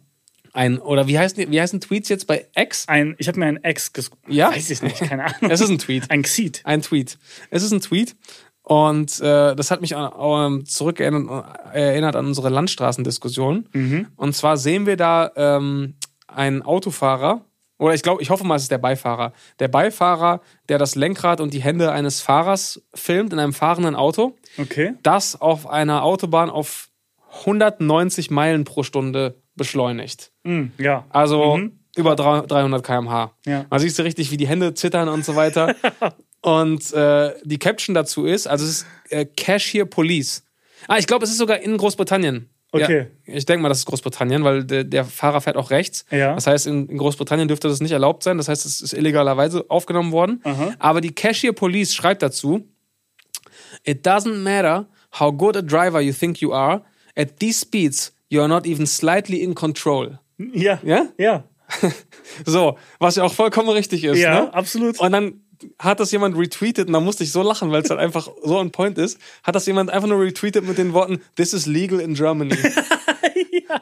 Ein, 0.53 0.79
oder 0.79 1.07
wie 1.07 1.19
heißen, 1.19 1.51
wie 1.51 1.61
heißen 1.61 1.81
Tweets 1.81 2.09
jetzt 2.09 2.27
bei 2.27 2.47
X? 2.57 2.87
Ein, 2.89 3.15
ich 3.19 3.29
habe 3.29 3.39
mir 3.39 3.47
ein 3.47 3.63
Ex 3.65 3.93
ges 3.93 4.11
Ja? 4.27 4.51
Weiß 4.51 4.71
ich 4.71 4.83
nicht, 4.83 4.99
keine 5.01 5.25
Ahnung. 5.27 5.51
Es 5.51 5.61
ist 5.61 5.71
ein 5.71 5.79
Tweet. 5.79 6.11
ein 6.11 6.23
Xeed. 6.23 6.63
Ein 6.65 6.83
Tweet. 6.83 7.19
Es 7.51 7.63
ist 7.63 7.73
ein 7.73 7.81
Tweet. 7.81 8.17
Und 8.63 9.21
äh, 9.21 9.55
das 9.57 9.71
hat 9.71 9.81
mich 9.81 9.93
ähm, 9.95 10.67
zurückerinnert 10.67 11.73
erinnert 11.73 12.17
an 12.17 12.27
unsere 12.27 12.51
Landstraßendiskussion. 12.51 14.09
Und 14.17 14.37
zwar 14.37 14.57
sehen 14.59 14.85
wir 14.87 14.97
da 14.97 15.31
ähm, 15.37 15.95
einen 16.27 16.63
Autofahrer, 16.63 17.43
oder 17.79 17.95
ich 17.95 18.03
glaube, 18.03 18.21
ich 18.23 18.29
hoffe 18.31 18.45
mal, 18.45 18.57
es 18.57 18.63
ist 18.63 18.73
der 18.73 18.79
Beifahrer. 18.79 19.33
Der 19.61 19.69
Beifahrer, 19.69 20.41
der 20.69 20.79
das 20.79 20.97
Lenkrad 20.97 21.41
und 21.41 21.55
die 21.55 21.63
Hände 21.63 21.93
eines 21.93 22.21
Fahrers 22.21 22.83
filmt 22.93 23.33
in 23.33 23.39
einem 23.39 23.53
fahrenden 23.53 23.95
Auto, 23.95 24.37
Okay. 24.59 24.95
das 25.05 25.41
auf 25.41 25.69
einer 25.69 26.03
Autobahn 26.03 26.51
auf 26.51 26.88
190 27.41 28.31
Meilen 28.31 28.65
pro 28.65 28.83
Stunde 28.83 29.37
beschleunigt. 29.57 30.33
Hm, 30.45 30.73
ja. 30.79 31.05
Also 31.11 31.59
über 31.97 32.15
300 32.15 32.85
km/h. 32.85 33.33
Ja. 33.45 33.67
Man 33.69 33.81
sieht 33.81 33.95
so 33.95 34.03
richtig, 34.03 34.31
wie 34.31 34.37
die 34.37 34.47
Hände 34.47 34.75
zittern 34.75 35.09
und 35.09 35.25
so 35.25 35.37
weiter. 35.37 35.75
und 36.41 36.93
äh, 36.93 37.35
die 37.45 37.59
Caption 37.59 37.95
dazu 37.95 38.25
ist, 38.25 38.47
also 38.47 38.65
es 38.65 38.71
ist 38.71 38.87
äh, 39.11 39.25
Cashier 39.25 39.85
Police. 39.85 40.45
Ah, 40.87 40.99
ich 40.99 41.07
glaube, 41.07 41.25
es 41.25 41.31
ist 41.31 41.39
sogar 41.39 41.59
in 41.59 41.77
Großbritannien. 41.77 42.49
Okay. 42.71 43.07
Ja, 43.27 43.35
ich 43.35 43.47
denke 43.47 43.63
mal, 43.63 43.71
das 43.71 43.79
ist 43.79 43.87
Großbritannien, 43.87 44.45
weil 44.45 44.63
der, 44.65 44.85
der 44.85 45.05
Fahrer 45.05 45.41
fährt 45.41 45.57
auch 45.57 45.71
rechts. 45.71 46.05
Ja. 46.11 46.35
Das 46.35 46.47
heißt, 46.47 46.67
in, 46.67 46.87
in 46.89 46.99
Großbritannien 46.99 47.49
dürfte 47.49 47.69
das 47.69 47.81
nicht 47.81 47.93
erlaubt 47.93 48.23
sein. 48.23 48.37
Das 48.37 48.49
heißt, 48.49 48.67
es 48.67 48.81
ist 48.81 48.93
illegalerweise 48.93 49.65
aufgenommen 49.69 50.13
worden. 50.13 50.41
Aha. 50.45 50.75
Aber 50.79 51.01
die 51.01 51.15
Cashier 51.15 51.53
Police 51.53 51.95
schreibt 51.95 52.23
dazu, 52.23 52.69
It 53.85 54.07
doesn't 54.07 54.37
matter 54.37 54.87
how 55.19 55.33
good 55.37 55.57
a 55.57 55.63
driver 55.63 56.01
you 56.01 56.13
think 56.13 56.41
you 56.41 56.53
are, 56.53 56.83
at 57.19 57.39
these 57.41 57.61
speeds 57.61 58.13
you 58.31 58.41
are 58.41 58.49
not 58.49 58.67
even 58.67 58.87
slightly 58.87 59.43
in 59.43 59.55
control. 59.55 60.19
Ja. 60.39 60.79
Ja? 60.83 61.07
Ja. 61.19 61.45
So, 62.47 62.79
was 62.99 63.17
ja 63.17 63.25
auch 63.25 63.33
vollkommen 63.33 63.71
richtig 63.71 64.05
ist. 64.05 64.19
Ja, 64.19 64.43
ne? 64.45 64.55
absolut. 64.55 65.01
Und 65.01 65.13
dann 65.13 65.41
hat 65.79 66.01
das 66.01 66.13
jemand 66.13 66.37
retweetet 66.37 66.87
und 66.89 66.93
da 66.93 67.01
musste 67.01 67.25
ich 67.25 67.33
so 67.33 67.43
lachen, 67.43 67.71
weil 67.73 67.83
es 67.83 67.91
halt 67.91 68.01
einfach 68.01 68.29
so 68.43 68.59
on 68.59 68.71
point 68.71 68.99
ist. 68.99 69.19
Hat 69.43 69.55
das 69.55 69.67
jemand 69.67 69.91
einfach 69.91 70.09
nur 70.09 70.21
retweetet 70.21 70.67
mit 70.67 70.79
den 70.79 70.93
Worten, 70.93 71.21
this 71.37 71.53
is 71.53 71.67
legal 71.67 72.01
in 72.01 72.15
Germany. 72.15 72.55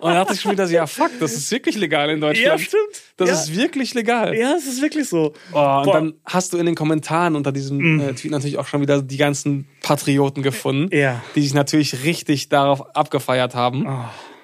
Und 0.01 0.11
da 0.13 0.15
dachte 0.25 0.35
ich 0.35 0.41
schon 0.41 0.53
wieder 0.53 0.67
so, 0.67 0.75
ja 0.75 0.87
fuck, 0.87 1.11
das 1.21 1.33
ist 1.35 1.51
wirklich 1.51 1.77
legal 1.77 2.11
in 2.11 2.21
Deutschland. 2.21 2.45
Ja, 2.47 2.59
stimmt. 2.59 2.83
Das 3.17 3.29
Ja. 3.29 3.35
ist 3.37 3.57
wirklich 3.57 3.95
legal. 3.95 4.37
Ja, 4.37 4.55
es 4.57 4.67
ist 4.67 4.83
wirklich 4.83 5.09
so. 5.09 5.33
Oh, 5.53 5.59
und 5.59 5.85
Boah. 5.85 5.93
dann 5.93 6.15
hast 6.25 6.53
du 6.53 6.59
in 6.59 6.67
den 6.67 6.75
Kommentaren 6.75 7.37
unter 7.37 7.53
diesem 7.53 8.01
äh, 8.01 8.13
Tweet 8.15 8.33
natürlich 8.33 8.59
auch 8.59 8.67
schon 8.67 8.81
wieder 8.81 9.01
die 9.01 9.17
ganzen 9.17 9.69
Patrioten 9.83 10.43
gefunden, 10.43 10.95
Ja. 10.95 11.23
die 11.37 11.43
sich 11.43 11.55
natürlich 11.55 12.03
richtig 12.05 12.49
darauf 12.49 12.97
abgefeiert 12.97 13.55
haben. 13.55 13.87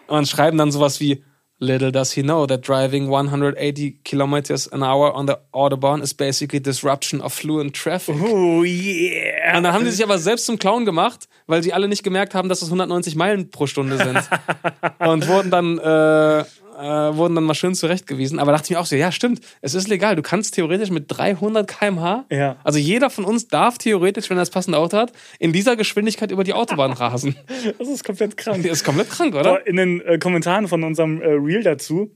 Und 0.06 0.28
schreiben 0.28 0.58
dann 0.58 0.70
sowas 0.70 1.00
wie 1.00 1.24
Little 1.62 1.92
does 1.92 2.10
he 2.10 2.22
know 2.22 2.44
that 2.46 2.62
driving 2.62 3.08
180 3.08 4.00
kilometers 4.02 4.66
an 4.72 4.82
hour 4.82 5.12
on 5.14 5.28
the 5.28 5.38
Autobahn 5.54 6.02
is 6.02 6.12
basically 6.12 6.58
disruption 6.58 7.20
of 7.20 7.32
fluent 7.32 7.72
traffic. 7.72 8.16
Oh 8.18 8.64
yeah. 8.64 9.56
Und 9.56 9.62
dann 9.62 9.72
haben 9.72 9.84
die 9.84 9.92
sich 9.92 10.02
aber 10.02 10.18
selbst 10.18 10.46
zum 10.46 10.58
Clown 10.58 10.84
gemacht, 10.84 11.28
weil 11.46 11.62
sie 11.62 11.72
alle 11.72 11.86
nicht 11.86 12.02
gemerkt 12.02 12.34
haben, 12.34 12.48
dass 12.48 12.62
es 12.62 12.68
190 12.68 13.14
Meilen 13.14 13.52
pro 13.52 13.68
Stunde 13.68 13.96
sind. 13.96 14.28
und 14.98 15.28
wurden 15.28 15.52
dann, 15.52 15.78
äh, 15.78 16.44
äh, 16.82 17.16
wurden 17.16 17.34
dann 17.34 17.44
mal 17.44 17.54
schön 17.54 17.74
zurechtgewiesen. 17.74 18.38
Aber 18.38 18.52
dachte 18.52 18.64
ich 18.66 18.70
mir 18.70 18.80
auch 18.80 18.86
so, 18.86 18.96
ja, 18.96 19.12
stimmt, 19.12 19.40
es 19.60 19.74
ist 19.74 19.88
legal. 19.88 20.16
Du 20.16 20.22
kannst 20.22 20.54
theoretisch 20.54 20.90
mit 20.90 21.04
300 21.08 21.68
km/h, 21.68 22.24
Ja. 22.30 22.56
also 22.64 22.78
jeder 22.78 23.08
von 23.10 23.24
uns 23.24 23.48
darf 23.48 23.78
theoretisch, 23.78 24.28
wenn 24.30 24.36
er 24.36 24.42
das 24.42 24.50
passende 24.50 24.78
Auto 24.78 24.96
hat, 24.96 25.12
in 25.38 25.52
dieser 25.52 25.76
Geschwindigkeit 25.76 26.30
über 26.30 26.44
die 26.44 26.52
Autobahn 26.54 26.92
rasen. 26.92 27.36
Das 27.78 27.88
ist 27.88 28.04
komplett 28.04 28.36
krank. 28.36 28.62
Das 28.64 28.72
ist 28.72 28.84
komplett 28.84 29.08
krank, 29.10 29.34
oder? 29.34 29.66
In 29.66 29.76
den 29.76 30.00
äh, 30.02 30.18
Kommentaren 30.18 30.68
von 30.68 30.82
unserem 30.84 31.20
äh, 31.22 31.26
Reel 31.26 31.62
dazu 31.62 32.10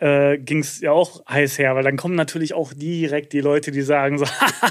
äh, 0.00 0.38
ging 0.38 0.58
es 0.58 0.80
ja 0.80 0.92
auch 0.92 1.24
heiß 1.28 1.58
her, 1.58 1.74
weil 1.74 1.84
dann 1.84 1.96
kommen 1.96 2.14
natürlich 2.14 2.54
auch 2.54 2.72
direkt 2.72 3.32
die 3.32 3.40
Leute, 3.40 3.70
die 3.70 3.82
sagen 3.82 4.18
so, 4.18 4.26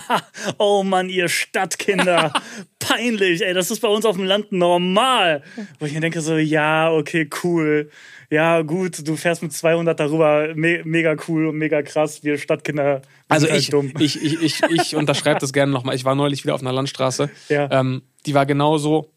oh 0.57 0.83
Mann, 0.83 1.09
ihr 1.09 1.29
Stadtkinder, 1.29 2.33
peinlich, 2.79 3.45
ey, 3.45 3.53
das 3.53 3.71
ist 3.71 3.81
bei 3.81 3.87
uns 3.87 4.05
auf 4.05 4.15
dem 4.15 4.25
Land 4.25 4.51
normal. 4.51 5.43
Wo 5.79 5.85
ich 5.85 5.93
mir 5.93 6.01
denke 6.01 6.21
so, 6.21 6.37
ja, 6.37 6.91
okay, 6.91 7.29
cool. 7.43 7.89
Ja, 8.29 8.63
gut, 8.63 9.07
du 9.07 9.15
fährst 9.15 9.43
mit 9.43 9.53
200 9.53 9.99
darüber, 9.99 10.53
me 10.55 10.81
mega 10.83 11.15
cool 11.27 11.47
und 11.47 11.57
mega 11.57 11.83
krass. 11.83 12.23
Wir 12.23 12.39
Stadtkinder 12.39 13.03
Also 13.27 13.47
halt 13.47 13.59
ich, 13.59 13.69
dumm. 13.69 13.93
ich, 13.99 14.23
ich, 14.23 14.41
ich, 14.41 14.61
ich 14.71 14.95
unterschreibe 14.95 15.39
das 15.39 15.53
gerne 15.53 15.71
nochmal. 15.71 15.95
Ich 15.95 16.03
war 16.03 16.15
neulich 16.15 16.43
wieder 16.43 16.55
auf 16.55 16.61
einer 16.61 16.73
Landstraße. 16.73 17.29
Ja. 17.49 17.69
Ähm, 17.71 18.01
die 18.25 18.33
war 18.33 18.47
genauso, 18.47 19.12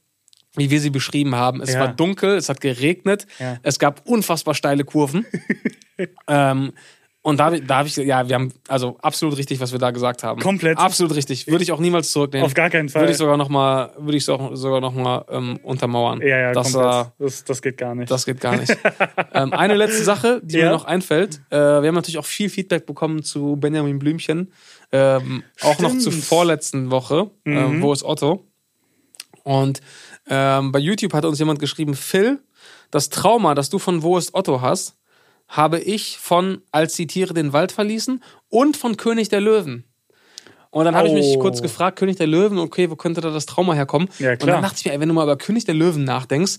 wie 0.57 0.71
wir 0.71 0.81
sie 0.81 0.91
beschrieben 0.91 1.35
haben. 1.35 1.61
Es 1.61 1.73
Ja. 1.75 1.81
war 1.81 1.89
dunkel, 1.89 2.37
es 2.37 2.49
hat 2.49 2.61
geregnet, 2.61 3.27
Ja. 3.39 3.57
es 3.63 3.79
gab 3.79 4.07
unfassbar 4.07 4.55
steile 4.55 4.85
Kurven. 4.85 5.27
ähm, 6.29 6.73
und 7.23 7.41
da, 7.41 7.51
da 7.51 7.79
habe 7.79 7.89
ich, 7.89 7.97
ja, 7.97 8.29
wir 8.29 8.37
haben, 8.37 8.53
also 8.69 8.99
absolut 9.03 9.37
richtig, 9.37 9.59
was 9.59 9.73
wir 9.73 9.81
da 9.81 9.91
gesagt 9.91 10.23
haben. 10.23 10.41
Komplett. 10.41 10.79
Absolut 10.79 11.13
richtig. 11.17 11.49
Würde 11.49 11.65
ich 11.65 11.73
auch 11.73 11.81
niemals 11.81 12.13
zurücknehmen. 12.13 12.47
Auf 12.47 12.55
gar 12.55 12.71
keinen 12.71 12.89
Fall. 12.89 13.03
Würde 13.03 13.11
ich 13.11 13.19
sogar 13.19 13.37
nochmal, 13.37 13.91
würde 13.99 14.17
ich 14.17 14.25
so- 14.25 14.55
sogar 14.55 14.81
noch 14.81 14.95
mal 14.95 15.25
ähm, 15.29 15.59
untermauern. 15.65 16.21
ja, 16.21 16.39
ja, 16.39 16.53
das, 16.53 16.73
komplett. 16.73 16.85
war, 16.93 17.13
das, 17.19 17.43
das 17.43 17.63
geht 17.63 17.79
gar 17.79 17.97
nicht. 17.97 18.13
das 18.13 18.27
geht 18.27 18.41
gar 18.41 18.57
nicht. 18.57 18.71
ähm, 19.35 19.53
eine 19.53 19.75
letzte 19.75 20.05
Sache, 20.05 20.41
die 20.45 20.59
Ja. 20.59 20.67
mir 20.67 20.71
noch 20.71 20.85
einfällt. 20.85 21.41
Äh, 21.51 21.57
wir 21.57 21.89
haben 21.89 21.97
natürlich 21.97 22.19
auch 22.19 22.25
viel 22.27 22.49
Feedback 22.49 22.87
bekommen 22.87 23.25
zu 23.25 23.57
Benjamin 23.57 23.99
Blümchen. 23.99 24.53
Ähm, 24.93 25.43
auch 25.63 25.81
noch 25.81 25.99
zur 25.99 26.13
vorletzten 26.13 26.93
Woche. 26.93 27.29
Ähm, 27.45 27.83
wo 27.83 27.93
ist 27.93 28.05
Otto? 28.05 28.45
Und 29.47 29.81
ähm, 30.29 30.73
bei 30.73 30.81
YouTube 30.81 31.13
hat 31.15 31.25
uns 31.25 31.39
jemand 31.39 31.61
geschrieben, 31.61 31.95
Phil, 31.95 32.41
das 32.91 33.11
Trauma, 33.11 33.55
das 33.55 33.71
du 33.71 33.79
von 33.79 34.03
Wo 34.03 34.19
ist 34.19 34.35
Otto 34.35 34.61
hast, 34.61 34.97
habe 35.47 35.79
ich 35.79 36.19
von 36.19 36.63
Als 36.73 36.95
die 36.97 37.07
Tiere 37.07 37.33
den 37.33 37.53
Wald 37.53 37.71
verließen 37.71 38.25
und 38.49 38.77
von 38.77 38.97
König 38.97 39.29
der 39.29 39.41
Löwen. 39.41 39.85
Und 40.71 40.85
dann 40.85 40.97
habe 40.97 41.07
ich 41.07 41.15
mich 41.15 41.37
Oh. 41.37 41.39
kurz 41.39 41.63
gefragt, 41.63 41.97
König 41.97 42.17
der 42.17 42.27
Löwen, 42.27 42.59
okay, 42.59 42.91
wo 42.91 42.97
könnte 42.97 43.21
da 43.21 43.31
das 43.31 43.47
Trauma 43.47 43.75
herkommen? 43.75 44.09
Ja, 44.19 44.33
Und 44.33 44.39
klar. 44.39 44.55
dann 44.57 44.63
dachte 44.63 44.77
ich 44.81 44.85
mir, 44.85 44.93
ey, 44.93 44.99
wenn 45.01 45.09
du 45.09 45.15
mal 45.15 45.23
über 45.23 45.39
König 45.39 45.65
der 45.65 45.75
Löwen 45.77 46.03
nachdenkst, 46.03 46.59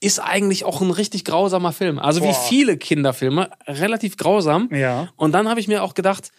ist 0.00 0.20
eigentlich 0.20 0.64
auch 0.64 0.80
ein 0.80 0.92
richtig 0.92 1.24
grausamer 1.24 1.72
Film. 1.72 1.98
Also 1.98 2.20
wie 2.22 2.26
Boah. 2.28 2.46
viele 2.48 2.76
Kinderfilme, 2.76 3.50
relativ 3.66 4.16
grausam. 4.16 4.68
Ja. 4.72 5.08
Und 5.16 5.32
dann 5.32 5.48
habe 5.48 5.58
ich 5.58 5.66
mir 5.66 5.82
auch 5.82 5.94
gedacht, 5.94 6.30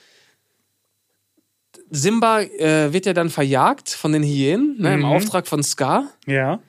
Simba 1.91 2.41
äh, 2.41 2.93
wird 2.93 3.05
ja 3.05 3.13
dann 3.13 3.29
verjagt 3.29 3.89
von 3.89 4.11
den 4.11 4.23
Hyänen, 4.23 4.75
ne, 4.79 4.93
im 4.93 4.99
Mhm. 5.01 5.05
Auftrag 5.05 5.47
von 5.47 5.63
Scar. 5.63 6.05
Ja, 6.27 6.59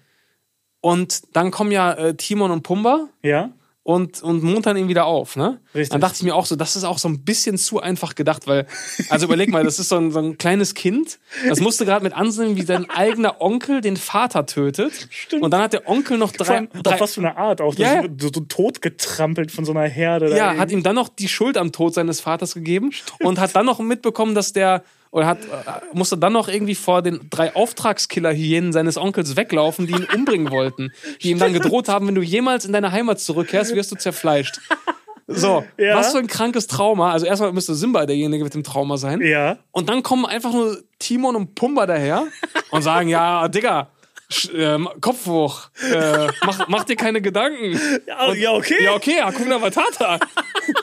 Und 0.80 1.22
dann 1.36 1.50
kommen 1.50 1.72
ja 1.72 1.92
äh, 1.92 2.14
Timon 2.16 2.50
und 2.50 2.62
Pumba 2.62 3.08
ja. 3.22 3.50
und, 3.82 4.22
und 4.22 4.42
muntern 4.42 4.78
ihn 4.78 4.88
wieder 4.88 5.04
auf. 5.04 5.36
Ne? 5.36 5.60
Richtig. 5.74 5.90
Dann 5.90 6.00
dachte 6.00 6.16
ich 6.16 6.22
mir 6.22 6.34
auch 6.34 6.46
so, 6.46 6.56
das 6.56 6.74
ist 6.74 6.84
auch 6.84 6.96
so 6.98 7.06
ein 7.08 7.22
bisschen 7.22 7.58
zu 7.58 7.80
einfach 7.80 8.14
gedacht, 8.14 8.46
weil, 8.46 8.66
also 9.10 9.26
überleg 9.26 9.50
mal, 9.50 9.62
das 9.62 9.78
ist 9.78 9.90
so 9.90 9.96
ein, 9.96 10.10
so 10.10 10.20
ein 10.20 10.38
kleines 10.38 10.74
Kind, 10.74 11.18
das 11.46 11.60
musste 11.60 11.84
gerade 11.84 12.02
mit 12.02 12.14
ansehen, 12.14 12.56
wie 12.56 12.62
sein 12.62 12.88
eigener 12.88 13.42
Onkel 13.42 13.82
den 13.82 13.98
Vater 13.98 14.46
tötet. 14.46 15.08
Stimmt. 15.10 15.42
Und 15.42 15.50
dann 15.50 15.60
hat 15.60 15.74
der 15.74 15.86
Onkel 15.86 16.16
noch 16.16 16.32
drei. 16.32 16.54
allem, 16.56 16.68
drei 16.82 16.98
was 16.98 17.14
für 17.14 17.20
eine 17.20 17.36
Art 17.36 17.60
auch. 17.60 17.74
Ja. 17.74 18.02
So, 18.18 18.30
so 18.32 18.40
totgetrampelt 18.40 19.50
von 19.52 19.66
so 19.66 19.72
einer 19.72 19.86
Herde. 19.88 20.34
ja, 20.34 20.56
hat 20.56 20.70
ihm 20.72 20.82
dann 20.82 20.94
noch 20.94 21.10
die 21.10 21.28
Schuld 21.28 21.58
am 21.58 21.72
Tod 21.72 21.92
seines 21.92 22.20
Vaters 22.20 22.54
gegeben 22.54 22.90
und 23.20 23.38
hat 23.38 23.54
dann 23.54 23.66
noch 23.66 23.80
mitbekommen, 23.80 24.34
dass 24.34 24.52
der 24.54 24.82
oder 25.12 25.26
hat, 25.26 25.38
äh, 25.44 25.48
musste 25.92 26.16
dann 26.16 26.32
noch 26.32 26.48
irgendwie 26.48 26.74
vor 26.74 27.02
den 27.02 27.28
drei 27.30 27.54
Auftragskiller-Hyänen 27.54 28.72
seines 28.72 28.96
Onkels 28.96 29.36
weglaufen, 29.36 29.86
die 29.86 29.92
ihn 29.94 30.06
umbringen 30.14 30.50
wollten. 30.50 30.92
Die 31.22 31.30
ihm 31.30 31.38
dann 31.38 31.52
gedroht 31.52 31.88
haben, 31.88 32.06
wenn 32.06 32.14
du 32.14 32.22
jemals 32.22 32.64
in 32.64 32.72
deine 32.72 32.92
Heimat 32.92 33.18
zurückkehrst, 33.20 33.74
wirst 33.74 33.90
du 33.92 33.96
zerfleischt. 33.96 34.60
So, 35.26 35.64
Ja. 35.76 35.96
was 35.96 36.10
für 36.12 36.18
ein 36.18 36.26
krankes 36.26 36.66
Trauma. 36.66 37.12
Also 37.12 37.26
erstmal 37.26 37.52
müsste 37.52 37.74
Simba 37.76 38.04
derjenige 38.06 38.42
mit 38.42 38.54
dem 38.54 38.64
Trauma 38.64 38.96
sein. 38.96 39.20
Ja. 39.20 39.58
Und 39.70 39.88
dann 39.88 40.02
kommen 40.02 40.26
einfach 40.26 40.52
nur 40.52 40.78
Timon 40.98 41.36
und 41.36 41.54
Pumba 41.54 41.86
daher 41.86 42.24
und 42.72 42.82
sagen, 42.82 43.08
ja, 43.08 43.46
Digga, 43.48 43.90
ähm, 44.54 44.88
Kopf 45.00 45.26
hoch, 45.26 45.70
äh, 45.82 46.28
mach, 46.44 46.68
mach 46.68 46.84
dir 46.84 46.96
keine 46.96 47.20
Gedanken. 47.20 47.80
Ja, 48.06 48.32
ja, 48.34 48.52
okay. 48.52 48.82
Ja, 48.84 48.94
okay, 48.94 49.20
Hakuna 49.20 49.58
Matata. 49.58 50.18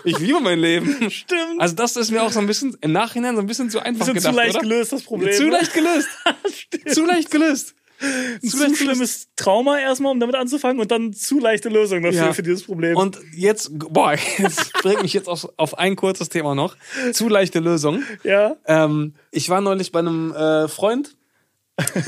Ich 0.04 0.18
liebe 0.20 0.40
mein 0.40 0.60
Leben. 0.60 1.10
Stimmt. 1.10 1.60
Also 1.60 1.76
das 1.76 1.96
ist 1.96 2.12
mir 2.12 2.24
auch 2.24 2.32
so 2.32 2.40
ein 2.40 2.48
bisschen 2.48 2.76
im 2.82 2.92
Nachhinein 2.92 3.36
so 3.36 3.42
ein 3.42 3.48
bisschen 3.48 3.70
zu 3.70 3.80
einfach 3.80 4.00
Bisschen 4.06 4.16
gedacht, 4.16 4.34
zu 4.34 4.38
leicht 4.38 4.56
oder? 4.56 4.62
gelöst, 4.62 4.92
das 4.94 5.04
Problem. 5.04 5.34
Zu 5.34 5.44
ne? 5.46 5.50
leicht 5.52 5.74
gelöst. 5.74 6.10
zu 6.94 7.06
leicht 7.06 7.32
gelöst. 7.32 7.74
Ein 8.00 8.40
zu 8.48 8.58
zu, 8.58 8.76
schlimmes 8.76 9.28
Trauma 9.36 9.80
erstmal, 9.80 10.12
um 10.12 10.20
damit 10.20 10.36
anzufangen 10.36 10.80
und 10.80 10.92
dann 10.92 11.14
zu 11.14 11.40
leichte 11.40 11.70
Lösung 11.70 12.04
dafür 12.04 12.26
Ja. 12.28 12.34
für 12.34 12.44
dieses 12.44 12.64
Problem. 12.64 12.96
Und 12.96 13.18
jetzt, 13.36 13.72
boah, 13.74 14.14
jetzt 14.38 14.72
bringt 14.74 15.02
mich 15.02 15.14
jetzt 15.14 15.28
auf, 15.28 15.50
auf 15.58 15.80
ein 15.80 15.96
kurzes 15.96 16.30
Thema 16.30 16.54
noch. 16.54 16.76
Zu 17.12 17.28
leichte 17.28 17.60
Lösung. 17.60 18.04
ja. 18.24 18.56
Ähm, 18.68 19.16
ich 19.32 19.50
war 19.50 19.62
neulich 19.62 19.92
bei 19.92 20.00
einem 20.00 20.32
äh, 20.32 20.68
Freund, 20.68 21.16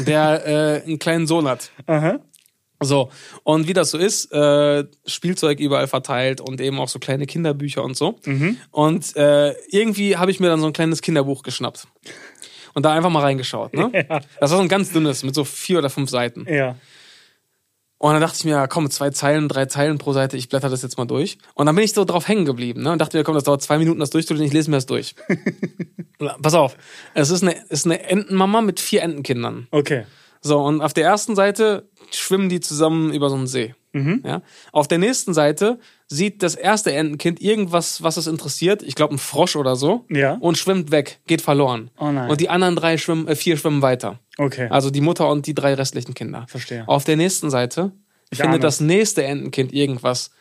der 0.07 0.45
äh, 0.45 0.83
einen 0.83 0.99
kleinen 0.99 1.27
Sohn 1.27 1.47
hat. 1.47 1.71
Aha. 1.87 2.19
So, 2.81 3.09
und 3.43 3.67
wie 3.67 3.73
das 3.73 3.91
so 3.91 3.97
ist, 3.97 4.31
äh, 4.31 4.85
Spielzeug 5.05 5.59
überall 5.59 5.87
verteilt 5.87 6.39
und 6.39 6.61
eben 6.61 6.79
auch 6.79 6.87
so 6.87 6.97
kleine 6.97 7.25
Kinderbücher 7.25 7.83
und 7.83 7.97
so. 7.97 8.15
Und 8.71 9.15
äh, 9.17 9.51
irgendwie 9.67 10.15
habe 10.15 10.31
ich 10.31 10.39
mir 10.39 10.47
dann 10.47 10.61
so 10.61 10.67
ein 10.67 10.73
kleines 10.73 11.01
Kinderbuch 11.01 11.43
geschnappt. 11.43 11.87
Und 12.73 12.85
da 12.85 12.93
einfach 12.93 13.09
mal 13.09 13.21
reingeschaut. 13.21 13.73
Ne? 13.73 13.91
Das 14.39 14.51
war 14.51 14.57
so 14.57 14.59
ein 14.59 14.69
ganz 14.69 14.93
dünnes, 14.93 15.23
mit 15.23 15.35
so 15.35 15.43
vier 15.43 15.79
oder 15.79 15.89
fünf 15.89 16.09
Seiten. 16.09 16.45
Ja. 16.47 16.75
Und 17.99 18.13
dann 18.13 18.21
dachte 18.21 18.37
ich 18.37 18.45
mir, 18.45 18.51
ja, 18.51 18.67
komm, 18.67 18.89
zwei 18.89 19.09
Zeilen, 19.09 19.49
drei 19.49 19.65
Zeilen 19.65 19.97
pro 19.97 20.13
Seite, 20.13 20.37
ich 20.37 20.47
blätter 20.47 20.69
das 20.69 20.81
jetzt 20.81 20.97
mal 20.97 21.05
durch. 21.05 21.37
Und 21.53 21.65
dann 21.65 21.75
bin 21.75 21.83
ich 21.83 21.93
so 21.93 22.05
drauf 22.05 22.29
hängen 22.29 22.45
geblieben 22.45 22.81
ne? 22.81 22.93
und 22.93 22.99
dachte 22.99 23.17
mir, 23.17 23.25
komm, 23.25 23.35
das 23.35 23.43
dauert 23.43 23.61
zwei 23.61 23.77
Minuten, 23.77 23.99
das 23.99 24.09
durchzulesen, 24.09 24.47
ich 24.47 24.53
lese 24.53 24.71
mir 24.71 24.77
das 24.77 24.85
durch. 24.85 25.15
Pass 26.41 26.53
auf, 26.53 26.77
es 27.13 27.29
ist 27.29 27.43
eine, 27.43 27.55
ist 27.67 27.85
eine 27.85 28.01
Entenmama 28.03 28.61
mit 28.61 28.79
vier 28.79 29.03
Entenkindern. 29.03 29.67
Okay. 29.71 30.05
So, 30.41 30.59
und 30.61 30.79
auf 30.79 30.93
der 30.93 31.03
ersten 31.03 31.35
Seite 31.35 31.89
schwimmen 32.11 32.47
die 32.47 32.61
zusammen 32.61 33.13
über 33.13 33.29
so 33.29 33.35
einen 33.35 33.47
See. 33.47 33.75
Ja? 34.23 34.41
Auf 34.71 34.87
der 34.87 34.97
nächsten 34.97 35.33
Seite 35.33 35.79
sieht 36.11 36.41
das 36.41 36.55
erste 36.55 36.91
Entenkind 36.91 37.39
irgendwas, 37.39 38.01
was 38.01 38.17
es 38.17 38.25
interessiert, 38.25 38.81
ich 38.81 38.95
glaube 38.95 39.13
ein 39.15 39.19
Frosch 39.19 39.55
oder 39.55 39.75
so, 39.75 40.05
Ja. 40.09 40.33
und 40.39 40.57
schwimmt 40.57 40.89
weg, 40.91 41.19
geht 41.27 41.41
verloren. 41.41 41.91
Oh 41.99 42.11
nein. 42.11 42.29
Und 42.31 42.41
die 42.41 42.49
anderen 42.49 42.75
drei 42.75 42.97
schwimmen, 42.97 43.27
äh, 43.27 43.35
vier 43.35 43.57
schwimmen 43.57 43.81
weiter. 43.83 44.19
Okay. 44.37 44.67
Also 44.71 44.89
die 44.89 45.01
Mutter 45.01 45.29
und 45.29 45.45
die 45.45 45.53
drei 45.53 45.75
restlichen 45.75 46.15
Kinder. 46.15 46.45
Verstehe. 46.47 46.83
Auf 46.87 47.03
der 47.03 47.15
nächsten 47.15 47.49
Seite 47.51 47.91
Ich 48.31 48.39
ahne 48.41 48.49
findet 48.53 48.63
das 48.63 48.79
nächste 48.79 49.23
Entenkind 49.23 49.71
irgendwas 49.71 50.31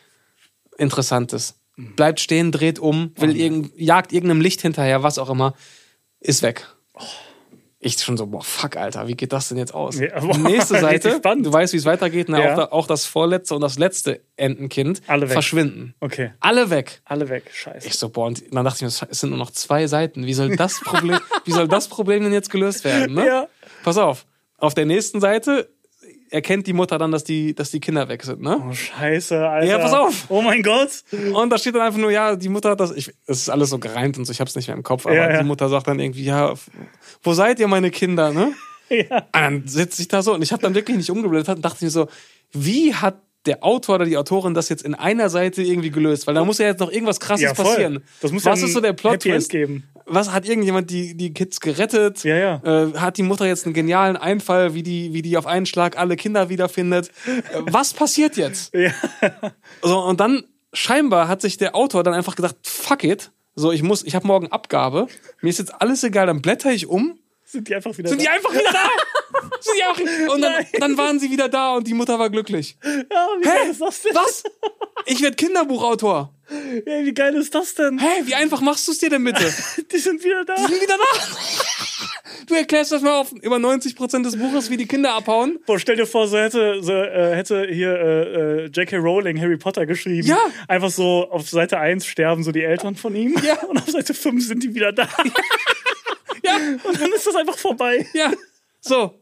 Interessantes. 0.79 1.55
Bleibt 1.77 2.21
stehen, 2.21 2.51
dreht 2.51 2.79
um, 2.79 3.13
will 3.17 3.37
irgend, 3.37 3.73
jagt 3.79 4.13
irgendeinem 4.13 4.41
Licht 4.41 4.61
hinterher, 4.63 5.03
was 5.03 5.19
auch 5.19 5.31
immer, 5.31 5.55
ist 6.21 6.43
weg. 6.43 6.67
Ich 7.81 7.97
schon 8.01 8.17
so, 8.17 8.27
boah, 8.27 8.43
fuck, 8.43 8.77
Alter, 8.77 9.07
wie 9.07 9.15
geht 9.15 9.33
das 9.33 9.49
denn 9.51 9.59
jetzt 9.59 9.73
aus? 9.73 10.01
Ja, 10.01 10.19
boah, 10.19 10.33
Die 10.33 10.41
nächste 10.43 10.81
Seite, 10.81 11.21
du 11.21 11.53
weißt, 11.53 11.73
wie 11.73 11.77
es 11.77 11.85
weitergeht, 11.85 12.29
na, 12.29 12.41
Ja. 12.43 12.53
auch, 12.53 12.57
da, 12.57 12.65
auch 12.73 12.87
das 12.89 13.07
vorletzte 13.07 13.55
und 13.55 13.61
das 13.61 13.79
letzte 13.79 14.21
Entenkind 14.37 15.01
Alle 15.07 15.23
weg. 15.29 15.33
verschwinden. 15.35 15.95
Okay. 16.01 16.33
Alle 16.41 16.71
weg. 16.71 17.01
Alle 17.05 17.29
weg. 17.29 17.45
Scheiße. 17.53 17.87
Ich 17.87 17.95
so, 17.95 18.09
boah, 18.09 18.27
und 18.27 18.43
dann 18.53 18.65
dachte 18.65 18.85
ich 18.85 19.01
mir, 19.01 19.09
es 19.11 19.21
sind 19.21 19.31
nur 19.31 19.39
noch 19.39 19.53
zwei 19.53 19.87
Seiten. 19.87 20.27
Wie 20.27 20.35
soll 20.35 20.57
das 20.57 20.81
Problem, 20.81 21.21
wie 21.45 21.53
soll 21.53 21.69
das 21.69 21.87
Problem 21.89 22.25
denn 22.25 22.33
jetzt 22.33 22.51
gelöst 22.51 22.83
werden? 22.85 23.15
Ne? 23.15 23.25
Ja. 23.27 23.49
Pass 23.85 23.97
auf. 23.97 24.27
Auf 24.57 24.75
der 24.75 24.87
nächsten 24.87 25.21
Seite 25.21 25.69
erkennt 26.31 26.67
die 26.67 26.73
Mutter 26.73 26.99
dann, 26.99 27.11
dass 27.11 27.25
die, 27.25 27.55
dass 27.55 27.71
die 27.71 27.81
Kinder 27.81 28.09
weg 28.09 28.23
sind, 28.23 28.41
ne? 28.43 28.63
Oh, 28.69 28.73
scheiße, 28.73 29.49
Alter. 29.49 29.67
Ja, 29.67 29.79
pass 29.79 29.93
auf. 29.93 30.27
Oh 30.29 30.43
mein 30.43 30.63
Gott. 30.63 30.91
Und 31.33 31.51
da 31.51 31.59
steht 31.59 31.75
dann 31.75 31.83
einfach 31.83 31.99
nur, 31.99 32.11
ja, 32.11 32.37
die 32.37 32.49
Mutter 32.49 32.71
hat 32.71 32.81
das, 32.81 32.93
ich, 32.93 33.09
es 33.27 33.39
ist 33.43 33.49
alles 33.51 33.71
so 33.71 33.79
gereimt 33.79 34.19
und 34.19 34.25
so, 34.25 34.33
ich 34.33 34.41
hab's 34.41 34.55
nicht 34.57 34.69
mehr 34.69 34.77
im 34.77 34.83
Kopf, 34.83 35.07
aber 35.07 35.15
Ja, 35.17 35.31
ja. 35.31 35.39
die 35.43 35.47
Mutter 35.47 35.69
sagt 35.69 35.87
dann 35.89 35.99
irgendwie, 36.01 36.25
ja, 36.25 36.55
wo 37.23 37.33
seid 37.33 37.59
ihr, 37.61 37.69
meine 37.69 37.91
Kinder, 37.91 38.33
ne? 38.33 38.53
Ja. 38.91 39.19
Und 39.19 39.27
dann 39.35 39.63
sitze 39.67 40.01
ich 40.01 40.09
da 40.09 40.23
so 40.23 40.33
und 40.33 40.41
ich 40.41 40.51
habe 40.51 40.63
dann 40.63 40.75
wirklich 40.75 40.97
nicht 40.97 41.11
umgeblättert 41.11 41.57
und 41.57 41.63
dachte 41.65 41.85
mir 41.85 41.91
so, 41.91 42.09
wie 42.53 42.95
hat 42.95 43.21
der 43.45 43.63
Autor 43.63 43.97
oder 43.97 44.07
die 44.07 44.17
Autorin 44.17 44.55
das 44.55 44.71
jetzt 44.71 44.83
in 44.83 44.95
einer 44.95 45.29
Seite 45.29 45.63
irgendwie 45.63 45.91
gelöst? 45.91 46.27
Weil 46.27 46.35
da 46.35 46.43
muss 46.45 46.57
ja 46.57 46.67
jetzt 46.69 46.81
noch 46.81 46.91
irgendwas 46.91 47.21
krasses 47.21 47.43
Ja, 47.45 47.53
passieren. 47.53 48.03
Das 48.23 48.33
muss 48.33 48.45
ja 48.45 48.53
Was 48.53 48.61
ein 48.61 48.65
ist 48.67 48.73
so 48.73 48.81
der 48.81 48.95
Plot 48.95 49.21
Twist? 49.21 49.51
geben. 49.51 49.85
Was 50.09 50.33
hat 50.33 50.47
irgendjemand 50.47 50.91
die, 50.91 51.17
die 51.17 51.33
Kids 51.33 51.61
gerettet? 51.61 52.25
Ja, 52.25 52.37
ja. 52.37 52.63
Äh, 52.65 52.95
hat 52.95 53.19
die 53.19 53.23
Mutter 53.23 53.47
jetzt 53.47 53.67
einen 53.67 53.75
genialen 53.75 54.17
Einfall, 54.17 54.75
wie 54.75 54.83
die, 54.83 55.13
wie 55.13 55.23
die 55.23 55.37
auf 55.37 55.47
einen 55.47 55.67
Schlag 55.67 55.99
alle 55.99 56.17
Kinder 56.17 56.49
wiederfindet? 56.49 57.11
Äh, 57.27 57.43
was 57.61 57.95
passiert 57.95 58.37
jetzt? 58.37 58.75
Ja. 58.79 58.93
So, 59.83 59.99
und 59.99 60.21
dann 60.21 60.45
scheinbar 60.73 61.29
hat 61.29 61.41
sich 61.41 61.57
der 61.57 61.75
Autor 61.75 62.05
dann 62.05 62.15
einfach 62.15 62.37
gedacht, 62.37 62.57
fuck 62.63 63.05
it. 63.05 63.33
So, 63.55 63.73
ich 63.73 63.83
muss, 63.83 64.05
ich 64.05 64.15
habe 64.15 64.27
morgen 64.27 64.53
Abgabe. 64.53 65.09
Mir 65.41 65.51
ist 65.51 65.59
jetzt 65.59 65.81
alles 65.81 66.05
egal, 66.05 66.27
dann 66.27 66.41
blätter 66.43 66.71
ich 66.71 66.87
um. 66.87 67.19
Sind 67.51 67.67
die 67.67 67.75
einfach 67.75 67.97
wieder 67.97 68.11
Sind 68.11 68.21
da? 68.21 68.25
die 68.25 68.29
einfach 68.29 68.53
wieder 68.53 68.73
da? 68.73 68.91
Sind 69.61 69.75
die 69.79 69.83
einfach, 69.83 70.35
und 70.35 70.43
dann, 70.43 70.67
dann 70.79 70.99
waren 70.99 71.19
sie 71.19 71.31
wieder 71.31 71.49
da 71.49 71.77
und 71.77 71.87
die 71.87 71.95
Mutter 71.95 72.19
war 72.19 72.29
glücklich. 72.29 72.77
Ja, 72.85 72.91
wie 73.41 73.49
Hä? 73.49 73.55
geil 73.55 73.71
ist 73.71 73.81
das 73.81 74.03
denn? 74.03 74.15
Was? 74.15 74.43
Ich 75.07 75.23
werde 75.23 75.35
Kinderbuchautor. 75.35 76.35
Ey, 76.85 77.07
wie 77.07 77.15
geil 77.15 77.35
ist 77.37 77.55
das 77.55 77.75
denn? 77.75 77.99
Hä, 77.99 78.23
wie 78.25 78.35
einfach 78.35 78.61
machst 78.61 78.87
du 78.87 78.93
es 78.93 78.99
dir 78.99 79.09
denn 79.09 79.25
bitte? 79.25 79.51
Die 79.93 79.99
sind 79.99 80.23
wieder 80.23 80.45
da. 80.45 80.57
Die 80.57 80.63
sind 80.63 80.83
wieder 80.83 80.97
da. 80.99 81.19
Du 82.47 82.55
erklärst 82.55 82.93
das 82.93 83.01
mal 83.01 83.19
auf 83.19 83.33
über 83.33 83.57
90% 83.57 84.23
des 84.23 84.37
Buches, 84.39 84.71
wie 84.71 84.77
die 84.77 84.87
Kinder 84.87 85.13
abhauen. 85.15 85.59
Boah, 85.67 85.79
stell 85.79 85.97
dir 85.97 86.07
vor, 86.07 86.29
so 86.29 86.39
hätte, 86.39 86.83
so, 86.83 86.93
äh, 86.93 87.35
hätte 87.35 87.67
hier 87.71 87.93
äh, 87.93 88.65
äh, 88.65 88.67
J.K. 88.67 88.97
Rowling 88.97 89.41
Harry 89.41 89.57
Potter 89.57 89.85
geschrieben. 89.87 90.29
Ja. 90.29 90.39
Einfach 90.67 90.91
so 90.91 91.29
auf 91.31 91.49
Seite 91.49 91.79
1 91.79 92.07
sterben 92.07 92.43
so 92.45 92.53
die 92.53 92.63
Eltern 92.63 92.95
von 92.95 93.15
ihm. 93.15 93.35
Ja. 93.43 93.63
Und 93.65 93.79
auf 93.79 93.89
Seite 93.91 94.15
5 94.15 94.47
sind 94.47 94.63
die 94.63 94.75
wieder 94.75 94.93
da. 94.93 95.03
Ja, 95.05 95.25
Und 96.85 97.01
dann 97.01 97.13
ist 97.13 97.27
das 97.27 97.35
einfach 97.35 97.59
vorbei. 97.59 98.07
ja. 98.15 98.33
So. 98.81 99.15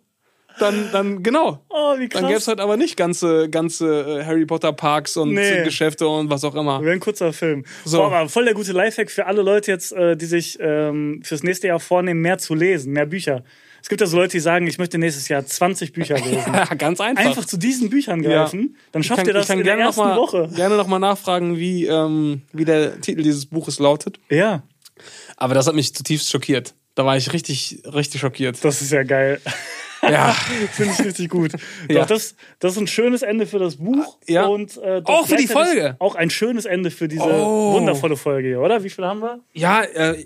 Dann, 0.58 0.88
dann, 0.90 1.22
genau. 1.22 1.62
Oh, 1.68 1.98
wie 1.98 2.08
krass. 2.08 2.22
Dann 2.22 2.28
gäbe 2.28 2.38
es 2.40 2.48
halt 2.48 2.60
aber 2.60 2.78
nicht 2.78 2.96
ganze, 2.96 3.50
ganze 3.50 4.20
äh, 4.20 4.24
Harry 4.24 4.46
Potter 4.46 4.72
Parks 4.72 5.18
und 5.18 5.34
Nee. 5.34 5.62
Geschäfte 5.64 6.08
und 6.08 6.30
was 6.30 6.44
auch 6.44 6.54
immer. 6.54 6.80
Wäre 6.82 6.94
ein 6.94 7.00
kurzer 7.00 7.34
Film. 7.34 7.64
So. 7.84 7.98
Boah, 7.98 8.06
aber 8.12 8.28
voll 8.30 8.46
der 8.46 8.54
gute 8.54 8.72
Lifehack 8.72 9.10
für 9.10 9.26
alle 9.26 9.42
Leute 9.42 9.70
jetzt, 9.70 9.92
äh, 9.92 10.16
die 10.16 10.24
sich 10.24 10.56
ähm, 10.58 11.20
fürs 11.22 11.42
nächste 11.42 11.66
Jahr 11.66 11.78
vornehmen, 11.78 12.22
mehr 12.22 12.38
zu 12.38 12.54
lesen, 12.54 12.94
mehr 12.94 13.04
Bücher. 13.04 13.44
Es 13.82 13.90
gibt 13.90 14.00
ja 14.00 14.06
so 14.06 14.16
Leute, 14.16 14.32
die 14.32 14.40
sagen, 14.40 14.66
ich 14.66 14.78
möchte 14.78 14.96
nächstes 14.96 15.28
Jahr 15.28 15.44
20 15.44 15.92
Bücher 15.92 16.14
lesen. 16.16 16.42
Ja, 16.54 16.64
ganz 16.78 17.00
einfach. 17.02 17.22
Einfach 17.26 17.44
zu 17.44 17.58
diesen 17.58 17.90
Büchern 17.90 18.22
greifen, 18.22 18.76
dann 18.92 19.02
Ich 19.02 19.08
schafft 19.08 19.18
kann, 19.18 19.26
ihr 19.28 19.34
das 19.34 19.50
in 19.50 19.62
der 19.62 19.76
noch 19.76 19.84
ersten 19.84 20.00
mal, 20.00 20.16
Woche. 20.16 20.48
gerne 20.56 20.78
noch 20.78 20.86
mal 20.86 20.98
nachfragen, 20.98 21.58
wie, 21.58 21.84
ähm, 21.86 22.40
wie 22.54 22.64
der 22.64 22.98
Titel 23.02 23.22
dieses 23.22 23.44
Buches 23.44 23.78
lautet. 23.78 24.18
Ja, 24.30 24.62
Aber 25.36 25.52
das 25.52 25.66
hat 25.66 25.74
mich 25.74 25.94
zutiefst 25.94 26.30
schockiert. 26.30 26.74
Da 26.96 27.04
war 27.04 27.16
ich 27.16 27.32
richtig, 27.32 27.82
richtig 27.94 28.20
schockiert. 28.22 28.64
das 28.64 28.82
ist 28.82 28.90
ja 28.90 29.04
geil. 29.04 29.40
Ja. 30.02 30.32
Finde 30.72 30.92
ich 30.98 31.04
richtig 31.04 31.28
gut. 31.30 31.52
Ja. 31.88 32.00
Doch, 32.00 32.06
das, 32.08 32.34
das 32.58 32.72
ist 32.72 32.78
ein 32.78 32.86
schönes 32.86 33.22
Ende 33.22 33.46
für 33.46 33.58
das 33.60 33.76
Buch. 33.76 34.18
Ja. 34.26 34.46
Und, 34.46 34.76
äh, 34.78 35.00
Auch 35.04 35.26
für 35.26 35.36
die 35.36 35.46
Folge. 35.46 35.94
Auch 36.00 36.16
ein 36.16 36.30
schönes 36.30 36.64
Ende 36.64 36.90
für 36.90 37.06
diese 37.06 37.22
Oh. 37.22 37.74
wundervolle 37.74 38.16
Folge 38.16 38.48
hier, 38.48 38.60
oder? 38.60 38.82
Wie 38.82 38.90
viel 38.90 39.04
haben 39.04 39.20
wir? 39.20 39.40
Ja, 39.52 39.82
äh, 39.84 40.24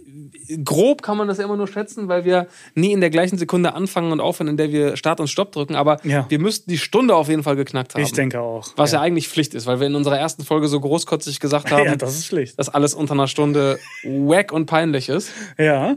grob 0.64 1.02
kann 1.02 1.18
man 1.18 1.28
das 1.28 1.36
ja 1.38 1.44
immer 1.44 1.56
nur 1.56 1.68
schätzen, 1.68 2.08
weil 2.08 2.24
wir 2.24 2.46
nie 2.74 2.92
in 2.92 3.00
der 3.00 3.10
gleichen 3.10 3.36
Sekunde 3.36 3.74
anfangen 3.74 4.10
und 4.12 4.20
aufhören, 4.20 4.48
in 4.48 4.56
der 4.56 4.70
wir 4.72 4.96
Start 4.96 5.20
und 5.20 5.28
Stopp 5.28 5.52
drücken. 5.52 5.74
Aber 5.74 5.98
Ja. 6.04 6.24
wir 6.30 6.38
müssten 6.38 6.70
die 6.70 6.78
Stunde 6.78 7.14
auf 7.14 7.28
jeden 7.28 7.42
Fall 7.42 7.56
geknackt 7.56 7.94
haben. 7.94 8.02
Ich 8.02 8.12
denke 8.12 8.40
auch. 8.40 8.68
Was 8.76 8.92
ja. 8.92 8.98
ja. 8.98 9.02
eigentlich 9.02 9.28
Pflicht 9.28 9.54
ist, 9.54 9.66
weil 9.66 9.80
wir 9.80 9.86
in 9.86 9.94
unserer 9.94 10.18
ersten 10.18 10.44
Folge 10.44 10.68
so 10.68 10.80
großkotzig 10.80 11.40
gesagt 11.40 11.70
haben, 11.70 11.84
ja, 11.84 11.96
das 11.96 12.16
ist 12.18 12.58
dass 12.58 12.68
alles 12.70 12.94
unter 12.94 13.12
einer 13.14 13.28
Stunde 13.28 13.78
wack 14.04 14.52
und 14.52 14.66
peinlich 14.66 15.08
ist. 15.08 15.30
Ja, 15.58 15.96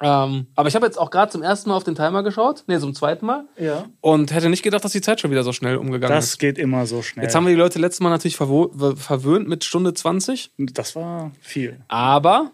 Ähm, 0.00 0.48
aber 0.56 0.68
ich 0.68 0.74
habe 0.74 0.84
jetzt 0.86 0.98
auch 0.98 1.10
gerade 1.10 1.30
zum 1.30 1.42
ersten 1.42 1.70
Mal 1.70 1.76
auf 1.76 1.84
den 1.84 1.94
Timer 1.94 2.22
geschaut, 2.22 2.64
nee, 2.66 2.78
zum 2.78 2.94
zweiten 2.94 3.24
Mal, 3.26 3.44
ja. 3.56 3.84
und 4.00 4.32
hätte 4.34 4.48
nicht 4.50 4.62
gedacht, 4.62 4.84
dass 4.84 4.92
die 4.92 5.00
Zeit 5.00 5.20
schon 5.20 5.30
wieder 5.30 5.44
so 5.44 5.52
schnell 5.52 5.76
umgegangen 5.76 6.14
Das 6.14 6.26
ist. 6.30 6.38
geht 6.38 6.58
immer 6.58 6.84
so 6.86 7.00
schnell. 7.02 7.24
Jetzt 7.24 7.34
haben 7.34 7.44
wir 7.46 7.50
die 7.54 7.58
Leute 7.58 7.78
letztes 7.78 8.00
Mal 8.00 8.10
natürlich 8.10 8.36
verwöhnt 8.36 9.48
mit 9.48 9.64
Stunde 9.64 9.94
20, 9.94 10.52
das 10.58 10.96
war 10.96 11.30
viel. 11.40 11.78
aber 11.88 12.50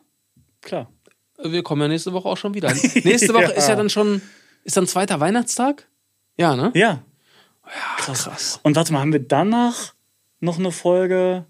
Klar. 0.60 0.88
wir 1.42 1.62
kommen 1.62 1.80
ja 1.82 1.88
nächste 1.88 2.12
Woche 2.12 2.28
auch 2.28 2.36
schon 2.36 2.52
wieder. 2.54 2.68
Nächste 3.04 3.32
Woche 3.32 3.44
Ja. 3.44 3.48
ist 3.50 3.68
ja 3.68 3.74
dann 3.76 3.88
schon, 3.88 4.20
ist 4.64 4.76
dann 4.76 4.86
zweiter 4.86 5.18
Weihnachtstag? 5.20 5.88
Ja, 6.36 6.54
ne? 6.56 6.70
Ja. 6.74 7.02
krass. 7.96 8.24
krass. 8.24 8.60
Und 8.62 8.76
warte 8.76 8.92
mal, 8.92 9.00
haben 9.00 9.12
wir 9.14 9.20
danach 9.26 9.94
noch 10.40 10.58
eine 10.58 10.70
Folge? 10.72 11.46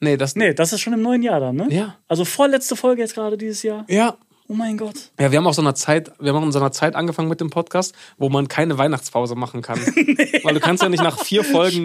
Nee, 0.00 0.18
das, 0.18 0.36
Nee, 0.36 0.52
das 0.52 0.74
ist 0.74 0.80
schon 0.82 0.92
im 0.92 1.00
neuen 1.00 1.22
Jahr 1.22 1.40
dann, 1.40 1.56
ne? 1.56 1.68
Ja. 1.70 1.96
Also 2.06 2.26
vorletzte 2.26 2.76
Folge 2.76 3.00
jetzt 3.00 3.14
gerade 3.14 3.38
dieses 3.38 3.62
Jahr. 3.62 3.86
Ja. 3.88 4.18
Oh 4.48 4.54
mein 4.54 4.76
Gott. 4.78 5.10
Ja, 5.18 5.32
wir 5.32 5.38
haben 5.38 5.46
auch 5.46 5.54
so 5.54 5.60
eine 5.62 5.74
Zeit, 5.74 6.12
wir 6.20 6.32
haben 6.32 6.44
in 6.44 6.52
so 6.52 6.60
einer 6.60 6.70
Zeit 6.70 6.94
angefangen 6.94 7.28
mit 7.28 7.40
dem 7.40 7.50
Podcast, 7.50 7.94
wo 8.16 8.28
man 8.28 8.46
keine 8.46 8.78
Weihnachtspause 8.78 9.34
machen 9.34 9.60
kann. 9.60 9.78
Weil 10.44 10.54
du 10.54 10.60
kannst 10.60 10.84
ja 10.84 10.88
nicht 10.88 11.02
nach 11.02 11.18
vier 11.24 11.42
Folgen, 11.42 11.84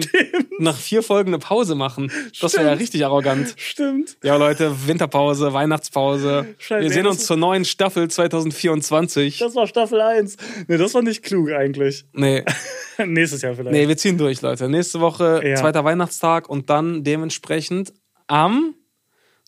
nach 0.60 0.76
vier 0.76 1.02
Folgen 1.02 1.30
eine 1.30 1.38
Pause 1.40 1.74
machen. 1.74 2.12
Das 2.40 2.52
wäre 2.54 2.62
ja 2.64 2.68
Stimmt. 2.70 2.80
richtig 2.82 3.04
arrogant. 3.04 3.54
Stimmt. 3.56 4.16
Ja, 4.22 4.36
Leute, 4.36 4.86
Winterpause, 4.86 5.52
Weihnachtspause. 5.52 6.54
Scheiße, 6.58 6.82
wir 6.82 6.90
sehen 6.92 7.06
uns 7.08 7.26
zur 7.26 7.36
neuen 7.36 7.64
Staffel 7.64 8.08
2024. 8.08 9.38
Das 9.38 9.56
war 9.56 9.66
Staffel 9.66 10.00
1. 10.00 10.36
Nee, 10.68 10.76
das 10.76 10.94
war 10.94 11.02
nicht 11.02 11.24
klug 11.24 11.50
eigentlich. 11.50 12.04
Nee, 12.12 12.44
Nächstes 13.04 13.42
Jahr 13.42 13.54
vielleicht. 13.54 13.72
nee, 13.72 13.88
wir 13.88 13.96
ziehen 13.96 14.18
durch, 14.18 14.40
Leute. 14.42 14.68
Nächste 14.68 15.00
Woche, 15.00 15.40
Ja. 15.44 15.56
zweiter 15.56 15.84
Weihnachtstag 15.84 16.48
und 16.48 16.70
dann 16.70 17.02
dementsprechend 17.02 17.92
am 18.28 18.74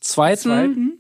2. 0.01 0.37
Zweiten? 0.37 0.94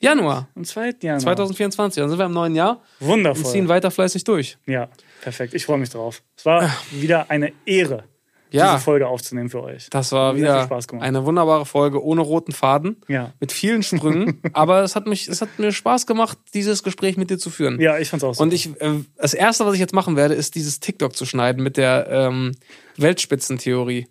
Januar 0.00 0.48
Am 0.54 0.64
2. 0.64 0.94
Januar. 1.02 1.20
2024. 1.20 2.00
Dann 2.02 2.10
sind 2.10 2.18
wir 2.18 2.26
im 2.26 2.32
neuen 2.32 2.54
Jahr 2.54 2.82
und 3.00 3.06
Wundervoll. 3.08 3.44
ziehen 3.50 3.68
weiter 3.68 3.90
fleißig 3.90 4.24
durch. 4.24 4.58
Ja, 4.66 4.88
perfekt. 5.22 5.54
Ich 5.54 5.64
freue 5.64 5.78
mich 5.78 5.90
drauf. 5.90 6.22
Es 6.36 6.44
war 6.44 6.70
wieder 6.92 7.30
eine 7.30 7.52
Ehre, 7.64 8.04
Ja. 8.50 8.72
diese 8.74 8.84
Folge 8.84 9.08
aufzunehmen 9.08 9.48
für 9.48 9.62
euch. 9.62 9.88
Das 9.90 10.12
war 10.12 10.32
Sehr 10.34 10.42
wieder 10.42 10.66
gemacht. 10.86 11.02
eine 11.02 11.24
wunderbare 11.24 11.64
Folge 11.64 12.04
ohne 12.04 12.20
roten 12.20 12.52
Faden. 12.52 13.00
Ja. 13.08 13.32
Mit 13.40 13.52
vielen 13.52 13.82
Sprüngen. 13.82 14.40
aber 14.52 14.82
es 14.82 14.96
hat, 14.96 15.06
mich, 15.06 15.28
es 15.28 15.40
hat 15.40 15.58
mir 15.58 15.72
Spaß 15.72 16.06
gemacht, 16.06 16.36
dieses 16.52 16.82
Gespräch 16.82 17.16
mit 17.16 17.30
dir 17.30 17.38
zu 17.38 17.48
führen. 17.48 17.80
Ja, 17.80 17.96
ich 17.98 18.10
fand's 18.10 18.22
auch 18.24 18.34
so. 18.34 18.42
Und 18.42 18.52
ich, 18.52 18.78
äh, 18.82 19.00
das 19.16 19.32
erste, 19.32 19.64
was 19.64 19.72
ich 19.74 19.80
jetzt 19.80 19.94
machen 19.94 20.14
werde, 20.16 20.34
ist 20.34 20.54
dieses 20.56 20.78
TikTok 20.80 21.16
zu 21.16 21.24
schneiden 21.24 21.62
mit 21.62 21.78
der 21.78 22.06
ähm, 22.10 22.52
Weltspitzentheorie. 22.98 24.08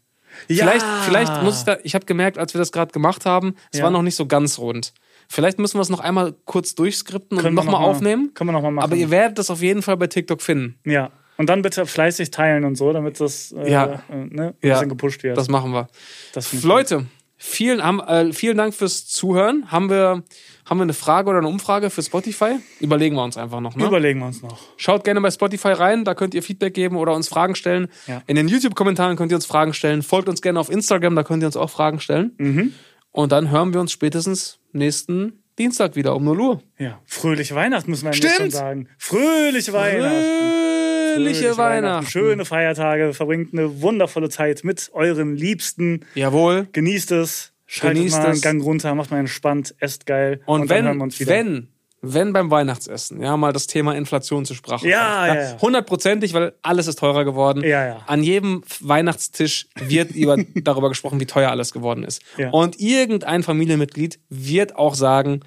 Ja. 0.49 0.65
Vielleicht, 0.65 0.85
vielleicht 1.05 1.43
muss 1.43 1.59
ich 1.59 1.63
da, 1.65 1.77
ich 1.83 1.95
habe 1.95 2.05
gemerkt, 2.05 2.37
als 2.37 2.53
wir 2.53 2.59
das 2.59 2.71
gerade 2.73 2.91
gemacht 2.91 3.25
haben, 3.25 3.55
es 3.71 3.77
Ja. 3.79 3.85
war 3.85 3.91
noch 3.91 4.01
nicht 4.01 4.15
so 4.15 4.25
ganz 4.25 4.57
rund. 4.59 4.93
Vielleicht 5.29 5.59
müssen 5.59 5.77
wir 5.77 5.81
es 5.81 5.89
noch 5.89 5.99
einmal 5.99 6.33
kurz 6.45 6.75
durchskripten 6.75 7.37
und 7.37 7.43
Können 7.43 7.55
nochmal 7.55 7.73
noch 7.73 7.79
mal- 7.81 7.87
aufnehmen. 7.87 8.31
Können 8.33 8.49
wir 8.49 8.53
nochmal 8.53 8.71
machen. 8.71 8.85
Aber 8.85 8.95
ihr 8.95 9.09
werdet 9.11 9.37
das 9.39 9.49
auf 9.49 9.61
jeden 9.61 9.81
Fall 9.81 9.97
bei 9.97 10.07
TikTok 10.07 10.41
finden. 10.41 10.79
ja. 10.85 11.11
Und 11.37 11.49
dann 11.49 11.61
bitte 11.63 11.85
fleißig 11.85 12.31
teilen 12.31 12.63
und 12.63 12.75
so, 12.77 12.93
damit 12.93 13.19
das 13.19 13.51
äh, 13.51 13.69
Ja. 13.69 14.01
äh, 14.09 14.15
ne, 14.15 14.53
ein 14.53 14.53
Ja. 14.61 14.75
bisschen 14.75 14.87
gepusht 14.87 15.21
wird. 15.23 15.35
Das 15.37 15.49
machen 15.49 15.73
wir. 15.73 15.89
Das 16.31 16.63
Leute, 16.63 17.07
vielen, 17.35 17.83
haben, 17.83 17.99
äh, 17.99 18.31
vielen 18.31 18.55
Dank 18.57 18.73
fürs 18.73 19.05
Zuhören. 19.05 19.69
Haben 19.69 19.89
wir, 19.89 20.23
haben 20.63 20.77
wir 20.77 20.83
eine 20.83 20.93
Frage 20.93 21.29
oder 21.29 21.39
eine 21.39 21.49
Umfrage 21.49 21.89
für 21.89 22.01
Spotify? 22.01 22.59
Überlegen 22.79 23.17
wir 23.17 23.23
uns 23.25 23.35
einfach 23.35 23.59
noch. 23.59 23.73
gut. 23.73 23.81
Ne? 23.81 23.87
Überlegen 23.89 24.21
wir 24.21 24.27
uns 24.27 24.41
noch. 24.43 24.57
Schaut 24.77 25.03
gerne 25.03 25.19
bei 25.19 25.29
Spotify 25.29 25.73
rein, 25.73 26.05
da 26.05 26.15
könnt 26.15 26.33
ihr 26.35 26.41
Feedback 26.41 26.73
geben 26.73 26.95
oder 26.95 27.13
uns 27.13 27.27
Fragen 27.27 27.55
stellen. 27.55 27.89
Ja. 28.07 28.21
In 28.27 28.37
den 28.37 28.47
YouTube-Kommentaren 28.47 29.17
könnt 29.17 29.33
ihr 29.33 29.35
uns 29.35 29.45
Fragen 29.45 29.73
stellen. 29.73 30.03
Folgt 30.03 30.29
uns 30.29 30.41
gerne 30.41 30.57
auf 30.57 30.69
Instagram, 30.69 31.17
da 31.17 31.23
könnt 31.23 31.43
ihr 31.43 31.47
uns 31.47 31.57
auch 31.57 31.69
Fragen 31.69 31.99
stellen. 31.99 32.31
Mhm. 32.37 32.73
Und 33.11 33.33
dann 33.33 33.49
hören 33.51 33.73
wir 33.73 33.81
uns 33.81 33.91
spätestens 33.91 34.57
nächsten 34.75 35.43
Dienstag 35.57 35.95
wieder 35.95 36.15
um 36.15 36.23
0 36.25 36.39
Uhr. 36.39 36.61
Ja. 36.77 36.99
Fröhliche 37.05 37.55
Weihnachten 37.55 37.89
müssen 37.89 38.05
wir 38.05 38.11
jetzt 38.11 38.21
schon 38.21 38.31
Stimmt. 38.31 38.51
sagen. 38.51 38.87
Fröhliche 38.97 39.73
Weihnachten. 39.73 41.15
Fröhliche 41.15 41.57
Weihnachten. 41.57 42.07
Schöne 42.07 42.45
Feiertage. 42.45 43.13
Verbringt 43.13 43.53
eine 43.53 43.81
wundervolle 43.81 44.29
Zeit 44.29 44.63
mit 44.63 44.89
euren 44.93 45.35
Liebsten. 45.35 46.01
Jawohl. 46.15 46.67
Genießt 46.73 47.11
es. 47.11 47.53
Schaltet 47.67 47.97
Genießt 47.97 48.17
mal 48.17 48.25
einen 48.25 48.33
es. 48.33 48.41
Gang 48.41 48.63
runter, 48.63 48.93
macht 48.93 49.11
mal 49.11 49.19
entspannt, 49.19 49.73
esst 49.79 50.05
geil. 50.05 50.41
Und, 50.45 50.69
wir 50.69 50.69
wenn, 50.69 51.01
uns 51.01 51.19
wieder. 51.19 51.31
wenn, 51.31 51.67
wenn 52.13 52.33
beim 52.33 52.51
Weihnachtsessen, 52.51 53.21
ja, 53.21 53.35
mal 53.37 53.53
das 53.53 53.67
Thema 53.67 53.95
Inflation 53.95 54.45
zur 54.45 54.55
Sprache 54.55 54.87
Ja, 54.87 55.25
kommt, 55.27 55.39
ja, 55.39 55.43
ja. 55.51 55.61
Hundertprozentig, 55.61 56.33
weil 56.33 56.53
alles 56.61 56.87
ist 56.87 56.99
teurer 56.99 57.25
geworden. 57.25 57.63
Ja, 57.63 57.85
ja. 57.85 57.97
An 58.05 58.23
jedem 58.23 58.63
Weihnachtstisch 58.79 59.67
wird 59.79 60.11
über, 60.11 60.37
darüber 60.55 60.89
gesprochen, 60.89 61.19
wie 61.19 61.25
teuer 61.25 61.49
alles 61.49 61.71
geworden 61.71 62.03
ist. 62.03 62.21
Ja. 62.37 62.49
Und 62.51 62.79
irgendein 62.79 63.43
Familienmitglied 63.43 64.19
wird 64.29 64.75
auch 64.75 64.95
sagen, 64.95 65.41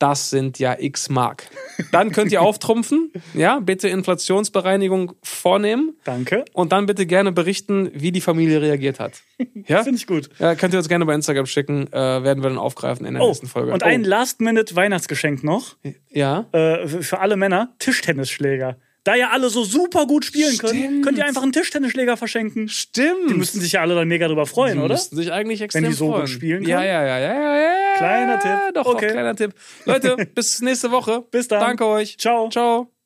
das 0.00 0.30
sind 0.30 0.58
ja 0.58 0.76
x 0.78 1.08
Mark. 1.10 1.44
Dann 1.92 2.10
könnt 2.10 2.32
ihr 2.32 2.42
auftrumpfen, 2.42 3.12
ja, 3.34 3.60
bitte 3.60 3.88
Inflationsbereinigung 3.88 5.12
vornehmen 5.22 5.94
Danke. 6.04 6.44
und 6.52 6.72
dann 6.72 6.86
bitte 6.86 7.06
gerne 7.06 7.32
berichten, 7.32 7.90
wie 7.94 8.10
die 8.10 8.20
Familie 8.20 8.60
reagiert 8.60 8.98
hat. 8.98 9.22
Ja? 9.66 9.82
Finde 9.84 9.98
ich 9.98 10.06
gut. 10.06 10.30
Ja, 10.38 10.54
könnt 10.54 10.74
ihr 10.74 10.78
uns 10.78 10.88
gerne 10.88 11.06
bei 11.06 11.14
Instagram 11.14 11.46
schicken, 11.46 11.86
äh, 11.92 11.92
werden 12.24 12.42
wir 12.42 12.48
dann 12.50 12.58
aufgreifen 12.58 13.06
in 13.06 13.14
der 13.14 13.22
Oh, 13.22 13.28
nächsten 13.28 13.46
Folge. 13.46 13.72
und 13.72 13.82
ein 13.82 14.04
Last-Minute-Weihnachtsgeschenk 14.04 15.44
noch 15.44 15.76
ja. 16.10 16.46
äh, 16.52 16.86
für 16.88 17.20
alle 17.20 17.36
Männer: 17.36 17.72
Tischtennisschläger. 17.78 18.76
Da 19.04 19.14
ja 19.14 19.30
alle 19.30 19.48
so 19.48 19.64
super 19.64 20.06
gut 20.06 20.26
spielen 20.26 20.58
können, 20.58 20.78
Stimmt. 20.78 21.04
könnt 21.04 21.16
ihr 21.18 21.24
einfach 21.24 21.42
einen 21.42 21.52
Tischtennisschläger 21.52 22.16
verschenken. 22.18 22.68
Stimmt. 22.68 23.30
Die 23.30 23.34
müssten 23.34 23.58
sich 23.60 23.72
ja 23.72 23.80
alle 23.80 23.94
dann 23.94 24.08
mega 24.08 24.28
drüber 24.28 24.44
freuen, 24.44 24.74
Die 24.78 24.84
oder? 24.84 24.94
müssten 24.94 25.16
sich 25.16 25.32
eigentlich 25.32 25.62
extrem 25.62 25.84
die 25.84 25.92
so 25.92 26.06
gut 26.08 26.14
freuen. 26.16 26.26
spielen 26.28 26.62
Ja, 26.64 26.76
können? 26.78 26.88
ja, 26.88 27.06
ja, 27.06 27.18
ja, 27.18 27.34
ja, 27.34 27.56
ja. 27.60 27.96
Kleiner 27.96 28.38
Tipp. 28.40 28.74
Doch, 28.74 28.86
Okay. 28.86 29.06
doch, 29.06 29.12
kleiner 29.12 29.34
Tipp. 29.36 29.54
Leute, 29.86 30.16
bis 30.34 30.60
nächste 30.60 30.90
Woche. 30.90 31.22
Bis 31.30 31.48
dann. 31.48 31.60
Danke 31.60 31.86
euch. 31.86 32.18
Ciao. 32.18 32.50
Ciao. 32.50 32.99